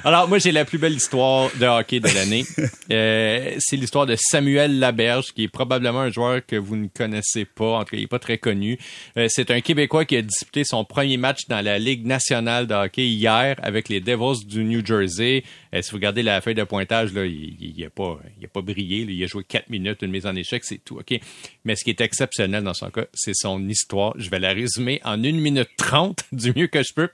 Alors, 0.05 0.29
moi, 0.29 0.39
j'ai 0.39 0.53
la 0.53 0.65
plus 0.65 0.79
belle 0.79 0.95
histoire 0.95 1.51
de 1.59 1.67
hockey 1.67 2.01
de 2.01 2.09
l'année. 2.09 2.45
Euh, 2.91 3.55
c'est 3.59 3.77
l'histoire 3.77 4.07
de 4.07 4.17
Samuel 4.19 4.79
Laberge, 4.79 5.33
qui 5.33 5.45
est 5.45 5.49
probablement 5.49 6.01
un 6.01 6.11
joueur 6.11 6.45
que 6.45 6.57
vous 6.57 6.77
ne 6.77 6.89
connaissez 6.89 7.47
pas. 7.47 7.79
En 7.79 7.85
tout 7.85 7.93
cas, 7.93 7.97
il 7.97 8.03
est 8.03 8.09
pas 8.09 8.19
très 8.19 8.37
connu. 8.37 8.79
Euh, 9.17 9.29
c'est 9.31 9.51
un 9.51 9.61
Québécois 9.61 10.05
qui 10.05 10.17
a 10.17 10.23
disputé 10.23 10.65
son 10.65 10.85
premier 10.85 11.17
match 11.17 11.47
dans 11.49 11.65
la 11.65 11.79
Ligue 11.79 12.05
nationale 12.05 12.67
de 12.67 12.75
hockey 12.75 13.07
hier 13.07 13.57
avec 13.63 13.89
les 13.89 14.01
Devils 14.01 14.45
du 14.47 14.65
New 14.65 14.85
Jersey. 14.85 15.45
Euh, 15.75 15.81
si 15.81 15.91
vous 15.91 15.97
regardez 15.97 16.23
la 16.23 16.41
feuille 16.41 16.55
de 16.55 16.65
pointage, 16.65 17.13
là, 17.15 17.25
il 17.25 17.75
n'a 17.79 17.89
pas, 17.89 18.19
il 18.39 18.45
a 18.45 18.49
pas 18.49 18.63
Il 18.77 19.23
a 19.23 19.27
joué 19.27 19.45
quatre 19.45 19.69
minutes, 19.71 20.03
une 20.03 20.11
mise 20.11 20.27
en 20.27 20.35
échec, 20.35 20.65
c'est 20.65 20.83
tout. 20.85 21.01
Mais 21.65 21.77
ce 21.77 21.85
qui 21.85 21.91
est 21.91 22.01
exceptionnel 22.01 22.65
dans 22.65 22.75
son 22.75 22.91
cas, 22.91 23.07
c'est 23.13 23.35
son 23.35 23.69
histoire. 23.69 24.15
Je 24.17 24.31
vais 24.31 24.39
la 24.39 24.53
résumer 24.53 25.01
en 25.05 25.23
une 25.23 25.41
minute 25.41 25.71
trente, 25.77 26.25
du 26.33 26.53
mieux 26.55 26.67
que 26.67 26.83
je 26.83 26.93
peux. 26.95 27.09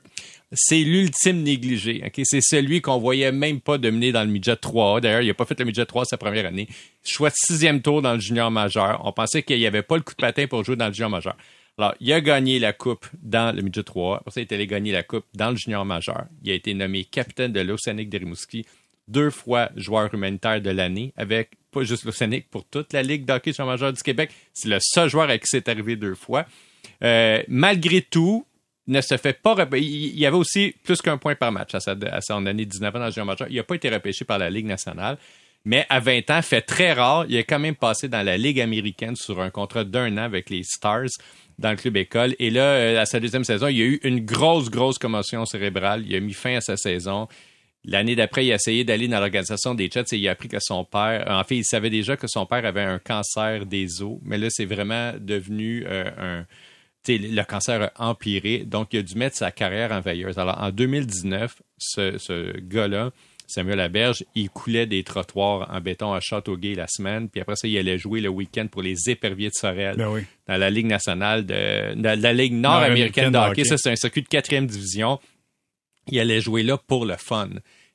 C'est 0.53 0.81
l'ultime 0.81 1.43
négligé. 1.43 2.03
C'est 2.25 2.41
celui 2.41 2.81
qu'on 2.81 2.99
voyait 2.99 3.33
même 3.33 3.61
pas 3.61 3.77
dominer 3.77 4.13
dans 4.13 4.23
le 4.23 4.31
midget 4.31 4.57
3 4.57 5.03
D'ailleurs, 5.03 5.21
il 5.21 5.29
n'a 5.29 5.35
pas 5.35 5.45
fait 5.45 5.59
le 5.59 5.67
midget 5.67 5.85
3 5.85 6.07
sa 6.07 6.17
première 6.17 6.47
année. 6.47 6.69
Choix 7.05 7.31
sixième 7.31 7.83
tour 7.83 8.01
dans 8.01 8.15
le 8.15 8.21
junior 8.21 8.51
majeur. 8.51 9.03
On 9.05 9.13
pensait 9.13 9.43
qu'il 9.43 9.59
n'y 9.59 9.67
avait 9.67 9.83
pas 9.83 9.97
le 9.97 10.03
coup 10.03 10.15
de 10.15 10.21
patin 10.21 10.47
pour 10.47 10.65
jouer 10.65 10.77
dans 10.77 10.89
le 10.89 10.95
junior 10.95 11.11
majeur. 11.11 11.37
Alors, 11.79 11.95
il 12.01 12.13
a 12.13 12.21
gagné 12.21 12.59
la 12.59 12.73
coupe 12.73 13.07
dans 13.23 13.55
le 13.55 13.63
midget 13.63 13.85
3. 13.85 14.17
Après 14.17 14.31
ça, 14.33 14.41
il 14.41 14.45
est 14.45 14.53
allé 14.53 14.67
gagner 14.67 14.91
la 14.91 15.05
coupe 15.05 15.27
dans 15.35 15.51
le 15.51 15.57
junior 15.57 15.85
majeur. 15.85 16.25
Il 16.43 16.51
a 16.51 16.55
été 16.55 16.75
nommé 16.75 17.05
capitaine 17.05 17.53
de 17.53 17.61
l'Océanique 17.61 18.11
de 18.11 18.19
Rimouski, 18.19 18.67
deux 19.09 19.31
fois 19.31 19.71
joueur 19.77 20.13
humanitaire 20.15 20.61
de 20.61 20.71
l'année, 20.71 21.13
avec 21.17 21.51
pas 21.71 21.83
juste 21.83 22.05
l'Océanique, 22.05 22.49
pour 22.51 22.65
toute 22.65 22.93
la 22.93 23.03
Ligue 23.03 23.25
d'hockey 23.25 23.53
majeur 23.59 23.93
du 23.93 24.03
Québec. 24.03 24.31
C'est 24.53 24.69
le 24.69 24.79
seul 24.81 25.09
joueur 25.09 25.29
à 25.29 25.39
qui 25.39 25.47
c'est 25.47 25.69
arrivé 25.69 25.97
deux 25.97 26.15
fois. 26.15 26.47
Euh, 27.03 27.43
malgré 27.49 28.03
tout, 28.03 28.47
ne 28.87 29.01
se 29.01 29.17
fait 29.19 29.35
pas 29.35 29.55
Il 29.77 30.19
y 30.19 30.25
avait 30.25 30.37
aussi 30.37 30.75
plus 30.83 31.03
qu'un 31.03 31.19
point 31.19 31.35
par 31.35 31.53
match 31.53 31.75
à, 31.75 31.79
à 32.11 32.21
son 32.23 32.47
année 32.47 32.65
19 32.65 32.95
ans 32.95 32.99
dans 32.99 33.05
le 33.07 33.11
junior 33.11 33.27
majeur. 33.27 33.49
Il 33.51 33.57
n'a 33.57 33.63
pas 33.63 33.75
été 33.75 33.91
repêché 33.91 34.25
par 34.25 34.39
la 34.39 34.49
Ligue 34.49 34.67
nationale 34.67 35.19
mais 35.65 35.85
à 35.89 36.01
20 36.01 36.31
ans, 36.31 36.41
fait 36.41 36.63
très 36.63 36.93
rare. 36.93 37.27
Il 37.29 37.37
est 37.37 37.45
quand 37.45 37.59
même 37.59 37.75
passé 37.75 38.09
dans 38.09 38.25
la 38.25 38.37
Ligue 38.39 38.61
américaine 38.61 39.17
sur 39.17 39.41
un 39.41 39.51
contrat 39.51 39.85
d'un 39.85 40.17
an 40.17 40.23
avec 40.23 40.51
les 40.51 40.63
Stars 40.63 41.11
dans 41.59 41.71
le 41.71 41.77
club 41.77 41.97
école. 41.97 42.35
Et 42.39 42.51
là, 42.51 42.63
euh, 42.63 43.01
à 43.01 43.05
sa 43.05 43.21
deuxième 43.21 43.45
saison, 43.45 43.67
il 43.67 43.77
y 43.77 43.83
a 43.83 43.85
eu 43.85 44.01
une 44.03 44.25
grosse, 44.25 44.71
grosse 44.71 44.99
commotion 44.99 45.45
cérébrale. 45.45 46.05
Il 46.07 46.15
a 46.15 46.21
mis 46.21 46.33
fin 46.33 46.57
à 46.57 46.61
sa 46.61 46.77
saison. 46.77 47.29
L'année 47.91 48.16
d'après, 48.16 48.45
il 48.45 48.53
a 48.53 48.57
essayé 48.57 48.84
d'aller 48.84 49.09
dans 49.09 49.18
l'organisation 49.18 49.74
des 49.74 49.89
Jets 49.91 50.12
et 50.12 50.18
il 50.18 50.28
a 50.28 50.32
appris 50.32 50.49
que 50.49 50.59
son 50.61 50.84
père, 50.84 51.24
en 51.28 51.43
fait, 51.43 51.57
il 51.57 51.64
savait 51.64 51.89
déjà 51.89 52.18
que 52.18 52.26
son 52.26 52.45
père 52.45 52.66
avait 52.66 52.82
un 52.82 52.99
cancer 52.99 53.64
des 53.64 54.03
os, 54.03 54.18
mais 54.22 54.36
là, 54.36 54.49
c'est 54.51 54.66
vraiment 54.66 55.14
devenu 55.18 55.86
euh, 55.86 56.11
un, 56.18 56.47
le 57.09 57.43
cancer 57.45 57.91
a 57.95 58.11
empiré, 58.11 58.59
donc 58.59 58.89
il 58.93 58.99
a 58.99 59.03
dû 59.03 59.14
mettre 59.14 59.36
sa 59.36 59.51
carrière 59.51 59.93
en 59.93 60.01
veilleuse. 60.01 60.39
Alors, 60.39 60.61
en 60.61 60.70
2019, 60.70 61.62
ce, 61.78 62.18
ce 62.18 62.59
gars-là, 62.61 63.11
Samuel 63.47 63.78
Laberge, 63.78 64.22
il 64.34 64.51
coulait 64.51 64.84
des 64.84 65.03
trottoirs 65.03 65.66
en 65.72 65.80
béton 65.80 66.12
à 66.12 66.20
Châteauguay 66.20 66.74
la 66.74 66.86
semaine, 66.89 67.30
puis 67.30 67.41
après 67.41 67.57
ça, 67.57 67.66
il 67.66 67.78
allait 67.78 67.97
jouer 67.97 68.20
le 68.20 68.28
week-end 68.28 68.66
pour 68.70 68.82
les 68.82 69.09
éperviers 69.09 69.49
de 69.49 69.55
Sorel 69.55 69.97
Ben 69.97 70.11
oui. 70.11 70.20
dans 70.47 70.59
la 70.59 70.68
Ligue 70.68 70.86
nationale 70.86 71.47
de, 71.47 71.95
la 72.03 72.32
Ligue 72.34 72.53
nord-américaine 72.53 73.32
de 73.32 73.39
hockey. 73.39 73.64
Ça, 73.64 73.78
c'est 73.78 73.91
un 73.91 73.97
circuit 73.97 74.20
de 74.20 74.28
quatrième 74.28 74.66
division. 74.66 75.18
Il 76.09 76.20
allait 76.20 76.43
jouer 76.43 76.62
là 76.62 76.76
pour 76.76 77.07
le 77.07 77.16
fun. 77.16 77.49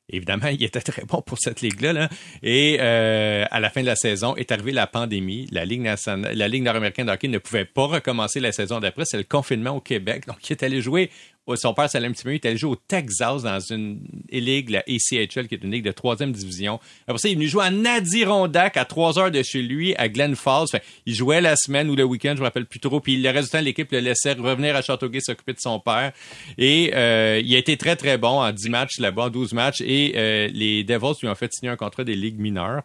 Évidemment, 0.09 0.47
il 0.51 0.63
était 0.63 0.81
très 0.81 1.03
bon 1.03 1.21
pour 1.21 1.37
cette 1.39 1.61
ligue-là. 1.61 1.93
Là. 1.93 2.09
Et 2.41 2.77
euh, 2.79 3.45
à 3.49 3.59
la 3.59 3.69
fin 3.69 3.81
de 3.81 3.85
la 3.85 3.95
saison, 3.95 4.35
est 4.35 4.51
arrivée 4.51 4.71
la 4.71 4.87
pandémie. 4.87 5.47
La 5.51 5.65
Ligue 5.65 5.81
nationale, 5.81 6.35
la 6.35 6.47
Ligue 6.47 6.63
nord-américaine 6.63 7.07
de 7.07 7.11
hockey 7.11 7.27
ne 7.27 7.37
pouvait 7.37 7.65
pas 7.65 7.85
recommencer 7.85 8.39
la 8.39 8.51
saison 8.51 8.79
d'après. 8.79 9.03
C'est 9.05 9.17
le 9.17 9.23
confinement 9.23 9.71
au 9.71 9.81
Québec. 9.81 10.27
Donc, 10.27 10.49
il 10.49 10.53
est 10.53 10.63
allé 10.63 10.81
jouer 10.81 11.09
son 11.55 11.73
père, 11.73 11.89
petit 11.89 12.23
peu 12.23 12.31
Il 12.31 12.35
est 12.35 12.45
allé 12.45 12.57
jouer 12.57 12.71
au 12.71 12.75
Texas 12.75 13.43
dans 13.43 13.59
une 13.59 14.01
ligue, 14.31 14.69
la 14.69 14.79
ACHL, 14.79 15.47
qui 15.47 15.55
est 15.55 15.63
une 15.63 15.71
ligue 15.71 15.83
de 15.83 15.91
troisième 15.91 16.31
division. 16.31 16.79
Après 17.07 17.17
ça, 17.19 17.27
il 17.27 17.33
est 17.33 17.35
venu 17.35 17.47
jouer 17.47 17.65
à 17.65 17.95
Adirondack, 17.95 18.77
à 18.77 18.85
trois 18.85 19.19
heures 19.19 19.31
de 19.31 19.43
chez 19.43 19.61
lui, 19.61 19.95
à 19.95 20.07
Glen 20.07 20.35
Falls. 20.35 20.67
il 21.05 21.13
jouait 21.13 21.41
la 21.41 21.55
semaine 21.55 21.89
ou 21.89 21.95
le 21.95 22.03
week-end, 22.03 22.33
je 22.35 22.39
me 22.39 22.45
rappelle 22.45 22.65
plus 22.65 22.79
trop. 22.79 22.99
Puis 22.99 23.17
le 23.17 23.41
du 23.41 23.49
temps, 23.49 23.61
l'équipe 23.61 23.91
le 23.91 23.99
laissait 23.99 24.33
revenir 24.33 24.75
à 24.75 24.81
Châteauguay 24.81 25.19
s'occuper 25.19 25.53
de 25.53 25.59
son 25.59 25.79
père. 25.79 26.13
Et 26.57 26.91
euh, 26.93 27.41
il 27.43 27.53
a 27.55 27.57
été 27.57 27.77
très, 27.77 27.95
très 27.95 28.17
bon 28.17 28.41
en 28.41 28.51
10 28.51 28.69
matchs 28.69 28.99
là-bas, 28.99 29.23
en 29.23 29.29
12 29.29 29.53
matchs. 29.53 29.81
Et 29.81 30.13
euh, 30.15 30.47
les 30.53 30.83
Devils 30.83 31.13
lui 31.21 31.27
ont 31.27 31.35
fait 31.35 31.51
signer 31.53 31.71
un 31.71 31.77
contrat 31.77 32.03
des 32.03 32.15
ligues 32.15 32.39
mineures. 32.39 32.83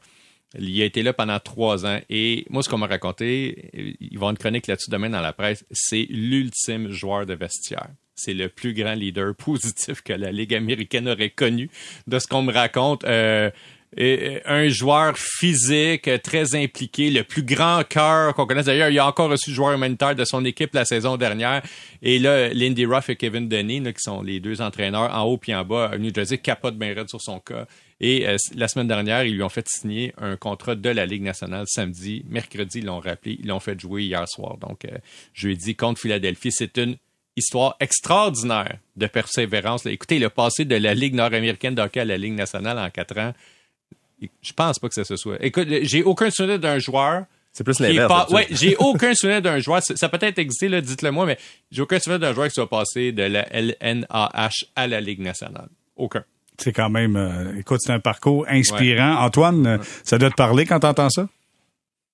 Il 0.59 0.80
a 0.80 0.84
été 0.84 1.02
là 1.02 1.12
pendant 1.12 1.38
trois 1.38 1.86
ans. 1.86 2.00
Et 2.09 2.46
moi, 2.50 2.62
ce 2.62 2.68
qu'on 2.68 2.78
m'a 2.78 2.86
raconté, 2.86 3.70
il 3.74 3.84
va 3.84 4.06
y 4.11 4.16
avoir 4.16 4.30
une 4.30 4.38
chronique 4.38 4.66
là-dessus 4.66 4.90
demain 4.90 5.11
dans 5.11 5.20
la 5.20 5.32
presse, 5.32 5.64
c'est 5.70 6.06
l'ultime 6.09 6.90
joueur 6.90 7.26
de 7.26 7.34
vestiaire 7.34 7.90
c'est 8.18 8.34
le 8.34 8.48
plus 8.48 8.74
grand 8.74 8.94
leader 8.94 9.34
positif 9.38 10.02
que 10.02 10.12
la 10.12 10.30
Ligue 10.30 10.54
américaine 10.54 11.08
aurait 11.08 11.30
connu. 11.30 11.70
De 12.06 12.18
ce 12.18 12.26
qu'on 12.26 12.42
me 12.42 12.52
raconte, 12.52 13.04
euh, 13.04 13.50
un 13.96 14.68
joueur 14.68 15.16
physique 15.16 16.10
très 16.22 16.54
impliqué, 16.54 17.10
le 17.10 17.24
plus 17.24 17.42
grand 17.42 17.82
cœur 17.88 18.34
qu'on 18.34 18.46
connaisse. 18.46 18.66
D'ailleurs, 18.66 18.90
il 18.90 18.98
a 18.98 19.06
encore 19.06 19.30
reçu 19.30 19.50
le 19.50 19.56
joueur 19.56 19.72
humanitaire 19.72 20.14
de 20.14 20.24
son 20.24 20.44
équipe 20.44 20.74
la 20.74 20.84
saison 20.84 21.16
dernière. 21.16 21.62
Et 22.02 22.18
là, 22.18 22.48
Lindy 22.50 22.84
Ruff 22.84 23.08
et 23.08 23.16
Kevin 23.16 23.48
Denny, 23.48 23.82
qui 23.82 24.02
sont 24.02 24.22
les 24.22 24.40
deux 24.40 24.60
entraîneurs 24.60 25.14
en 25.14 25.22
haut 25.22 25.38
puis 25.38 25.54
en 25.54 25.64
bas, 25.64 25.92
New 25.98 26.12
Jersey, 26.14 26.38
capote 26.38 26.76
bien 26.76 26.94
raide 26.94 27.08
sur 27.08 27.20
son 27.20 27.40
cas. 27.40 27.66
Et 28.00 28.28
euh, 28.28 28.36
la 28.54 28.68
semaine 28.68 28.86
dernière, 28.86 29.24
ils 29.24 29.34
lui 29.34 29.42
ont 29.42 29.48
fait 29.48 29.66
signer 29.68 30.12
un 30.18 30.36
contrat 30.36 30.76
de 30.76 30.88
la 30.90 31.04
Ligue 31.04 31.22
nationale 31.22 31.64
samedi. 31.66 32.24
Mercredi, 32.28 32.78
ils 32.78 32.84
l'ont 32.84 33.00
rappelé. 33.00 33.38
Ils 33.40 33.48
l'ont 33.48 33.58
fait 33.58 33.78
jouer 33.80 34.04
hier 34.04 34.28
soir. 34.28 34.56
Donc, 34.58 34.84
euh, 34.84 34.98
jeudi 35.34 35.74
contre 35.74 36.00
Philadelphie. 36.00 36.52
C'est 36.52 36.76
une 36.78 36.96
histoire 37.39 37.76
extraordinaire 37.80 38.78
de 38.97 39.07
persévérance. 39.07 39.86
Écoutez, 39.86 40.16
il 40.16 40.24
a 40.24 40.30
passé 40.30 40.64
de 40.64 40.76
la 40.76 40.95
Ligue 40.95 41.14
nord-américaine 41.14 41.74
d'hockey 41.74 42.01
à 42.01 42.05
la 42.05 42.18
Ligue 42.18 42.34
nationale 42.34 42.78
en 42.78 42.91
quatre 42.91 43.18
ans. 43.18 43.32
Je 44.20 44.53
pense 44.53 44.78
pas 44.78 44.89
que 44.89 44.95
ça 44.95 45.05
se 45.05 45.16
soit. 45.16 45.36
Écoute, 45.41 45.68
j'ai 45.82 46.03
aucun 46.03 46.30
souvenir 46.30 46.59
d'un 46.59 46.78
joueur. 46.78 47.24
C'est 47.53 47.64
plus 47.64 47.80
l'inverse. 47.80 48.30
Ouais, 48.30 48.47
j'ai 48.51 48.76
aucun 48.76 49.14
souvenir 49.14 49.43
d'un 49.43 49.59
joueur. 49.59 49.80
Ça 49.82 50.09
peut 50.09 50.18
être 50.20 50.39
existé, 50.39 50.68
dites-le 50.80 51.11
moi, 51.11 51.26
mais 51.26 51.39
j'ai 51.70 51.82
aucun 51.82 51.99
souvenir 51.99 52.20
d'un 52.20 52.34
joueur 52.34 52.49
qui 52.49 52.55
soit 52.55 52.68
passé 52.68 53.12
de 53.12 53.22
la 53.22 53.47
LNAH 53.53 54.51
à 54.76 54.86
la 54.86 55.01
Ligue 55.01 55.20
nationale. 55.20 55.68
Aucun. 55.97 56.24
C'est 56.59 56.72
quand 56.72 56.91
même, 56.91 57.16
euh, 57.16 57.57
écoute, 57.59 57.80
c'est 57.82 57.93
un 57.93 58.01
parcours 58.01 58.45
inspirant. 58.49 59.24
Antoine, 59.24 59.78
ça 60.03 60.18
doit 60.18 60.30
te 60.30 60.34
parler 60.34 60.66
quand 60.66 60.80
t'entends 60.80 61.11
ça? 61.11 61.28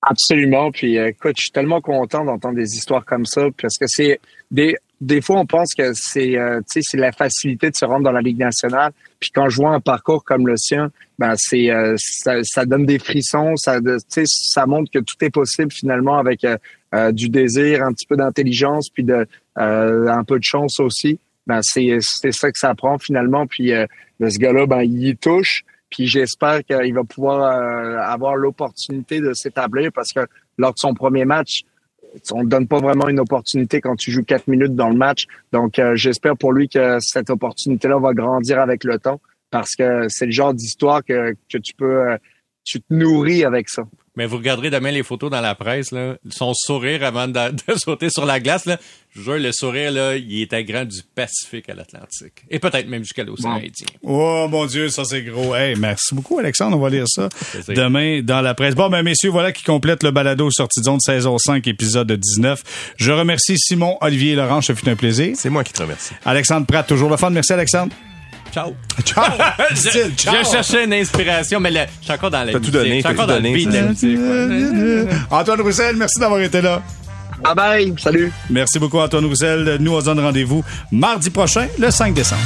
Absolument. 0.03 0.71
Puis, 0.71 0.99
euh, 0.99 1.09
écoute, 1.09 1.35
je 1.39 1.45
suis 1.45 1.51
tellement 1.51 1.81
content 1.81 2.25
d'entendre 2.25 2.57
des 2.57 2.77
histoires 2.77 3.07
comme 3.07 3.25
ça 3.25 3.47
parce 3.61 3.79
que 3.79 3.87
c'est 3.89 4.21
des, 4.51 4.77
des 5.01 5.21
fois, 5.21 5.39
on 5.39 5.47
pense 5.47 5.75
que 5.75 5.93
c'est, 5.95 6.39
euh, 6.39 6.61
c'est 6.67 6.97
la 6.97 7.13
facilité 7.13 7.71
de 7.71 7.77
se 7.77 7.85
rendre 7.85 8.05
dans 8.05 8.13
la 8.13 8.21
Ligue 8.21 8.39
nationale. 8.39 8.93
Puis 9.21 9.31
quand 9.31 9.49
je 9.49 9.57
vois 9.57 9.71
un 9.71 9.81
parcours 9.81 10.25
comme 10.25 10.47
le 10.47 10.57
sien, 10.57 10.91
ben 11.19 11.35
c'est, 11.37 11.71
euh, 11.71 11.95
ça, 11.99 12.43
ça, 12.43 12.65
donne 12.65 12.87
des 12.87 12.99
frissons. 12.99 13.57
Ça, 13.57 13.79
ça 14.27 14.67
montre 14.67 14.91
que 14.91 15.01
tout 15.01 15.17
est 15.21 15.31
possible 15.31 15.73
finalement 15.73 16.19
avec 16.19 16.45
euh, 16.45 17.13
du 17.13 17.29
désir, 17.29 17.83
un 17.83 17.93
petit 17.93 18.07
peu 18.07 18.17
d'intelligence, 18.17 18.89
puis 18.89 19.05
de 19.05 19.27
un 19.57 20.25
peu 20.25 20.39
de 20.39 20.45
chance 20.45 20.81
aussi. 20.81 21.19
Ben 21.47 21.61
c'est, 21.63 21.99
c'est 22.01 22.33
ça 22.33 22.51
que 22.51 22.59
ça 22.59 22.75
prend 22.75 22.99
finalement. 22.99 23.47
Puis 23.47 23.73
ce 24.21 24.39
gars-là, 24.39 24.67
ben 24.67 24.83
il 24.83 25.07
y 25.07 25.17
touche. 25.17 25.65
Puis 25.91 26.07
j'espère 26.07 26.65
qu'il 26.65 26.95
va 26.95 27.05
pouvoir 27.05 28.01
avoir 28.11 28.37
l'opportunité 28.37 29.21
de 29.21 29.33
s'établir 29.35 29.93
parce 29.93 30.13
que 30.13 30.21
lors 30.59 30.73
de 30.73 30.79
son 30.79 30.95
premier 30.95 31.25
match, 31.25 31.65
on 32.33 32.45
ne 32.45 32.49
donne 32.49 32.67
pas 32.67 32.79
vraiment 32.79 33.09
une 33.09 33.21
opportunité 33.21 33.81
quand 33.81 33.97
tu 33.97 34.11
joues 34.11 34.25
quatre 34.25 34.49
minutes 34.49 34.75
dans 34.75 34.89
le 34.89 34.97
match. 34.97 35.27
Donc, 35.53 35.79
euh, 35.79 35.97
j'espère 35.97 36.37
pour 36.37 36.53
lui 36.53 36.69
que 36.69 36.99
cette 37.01 37.31
opportunité-là 37.31 37.99
va 37.99 38.13
grandir 38.15 38.61
avec 38.61 38.85
le 38.85 38.99
temps 38.99 39.21
parce 39.51 39.77
que 39.77 40.09
c'est 40.09 40.27
le 40.27 40.33
genre 40.33 40.55
d'histoire 40.55 41.05
que, 41.05 41.35
que 41.51 41.59
tu 41.59 41.75
peux, 41.75 42.11
euh, 42.11 42.17
tu 42.65 42.81
te 42.81 42.93
nourris 42.93 43.45
avec 43.45 43.69
ça. 43.69 43.85
Mais 44.17 44.27
vous 44.27 44.37
regarderez 44.37 44.71
demain 44.71 44.93
les 44.93 45.03
photos 45.03 45.31
dans 45.31 45.41
la 45.41 45.55
presse, 45.55 45.91
là, 45.91 46.17
son 46.31 46.53
sourire 46.55 47.05
avant 47.05 47.27
de, 47.27 47.41
sauter 47.77 48.11
sur 48.11 48.25
la 48.25 48.39
glace, 48.39 48.65
là, 48.65 48.79
je 49.15 49.23
jure, 49.23 49.39
le 49.39 49.53
sourire, 49.53 49.93
là, 49.93 50.17
il 50.17 50.43
était 50.43 50.65
grand 50.65 50.85
du 50.85 51.01
Pacifique 51.15 51.69
à 51.69 51.75
l'Atlantique. 51.75 52.45
Et 52.51 52.59
peut-être 52.59 52.89
même 52.89 53.03
jusqu'à 53.03 53.25
l'océan 53.25 53.53
Indien. 53.53 53.87
Oh 54.03 54.47
mon 54.51 54.67
Dieu, 54.67 54.89
ça 54.89 55.05
c'est 55.05 55.23
gros. 55.23 55.55
Hey, 55.55 55.77
merci 55.77 56.15
beaucoup, 56.15 56.39
Alexandre. 56.39 56.77
On 56.77 56.81
va 56.81 56.91
lire 56.91 57.07
ça 57.07 57.29
demain 57.69 58.23
dans 58.23 58.41
la 58.41 58.55
presse. 58.55 58.75
Bon, 58.75 58.89
ben 58.89 59.03
messieurs, 59.03 59.31
voilà 59.31 59.53
qui 59.53 59.63
complète 59.63 60.03
le 60.03 60.11
balado 60.11 60.51
sortie 60.51 60.81
de 60.81 60.85
zone 60.85 61.01
saison 61.01 61.39
5, 61.39 61.67
épisode 61.67 62.11
19. 62.11 62.95
Je 62.97 63.13
remercie 63.13 63.59
Simon, 63.59 63.99
Olivier 64.01 64.33
et 64.33 64.37
Laurent. 64.37 64.61
Ça 64.61 64.75
fut 64.75 64.89
un 64.89 64.97
plaisir. 64.97 65.37
C'est 65.37 65.51
moi 65.51 65.65
qui 65.65 65.73
te 65.73 65.83
remercie. 65.83 66.15
Alexandre 66.25 66.67
Pratt, 66.67 66.87
toujours 66.87 67.11
le 67.11 67.17
fun. 67.17 67.31
Merci, 67.31 67.53
Alexandre. 67.53 67.95
Ciao. 68.55 68.73
Ciao. 69.05 69.25
je, 69.73 70.11
je, 70.17 70.49
cherchais 70.49 70.85
une 70.85 70.93
inspiration, 70.95 71.59
mais 71.59 71.73
je 71.73 72.05
suis 72.05 72.13
encore 72.13 72.31
dans 72.31 72.45
la 72.45 72.53
T'as 72.53 72.61
tout 72.61 72.71
donné. 72.71 73.01
Je 73.01 73.07
suis 73.07 73.09
encore 73.09 73.27
dans 73.27 73.35
donné, 73.35 73.65
le 73.65 75.09
Antoine 75.31 75.61
Roussel, 75.61 75.97
merci 75.97 76.21
d'avoir 76.21 76.41
été 76.41 76.61
là. 76.63 76.81
Bye 77.43 77.55
bye. 77.57 77.95
Salut. 77.99 78.33
Merci 78.49 78.79
beaucoup, 78.79 79.01
Antoine 79.01 79.25
Roussel. 79.25 79.79
Nous, 79.81 79.93
on 79.93 80.01
se 80.01 80.05
donne 80.05 80.21
rendez-vous 80.21 80.65
mardi 80.93 81.31
prochain, 81.31 81.67
le 81.79 81.91
5 81.91 82.15
décembre. 82.15 82.43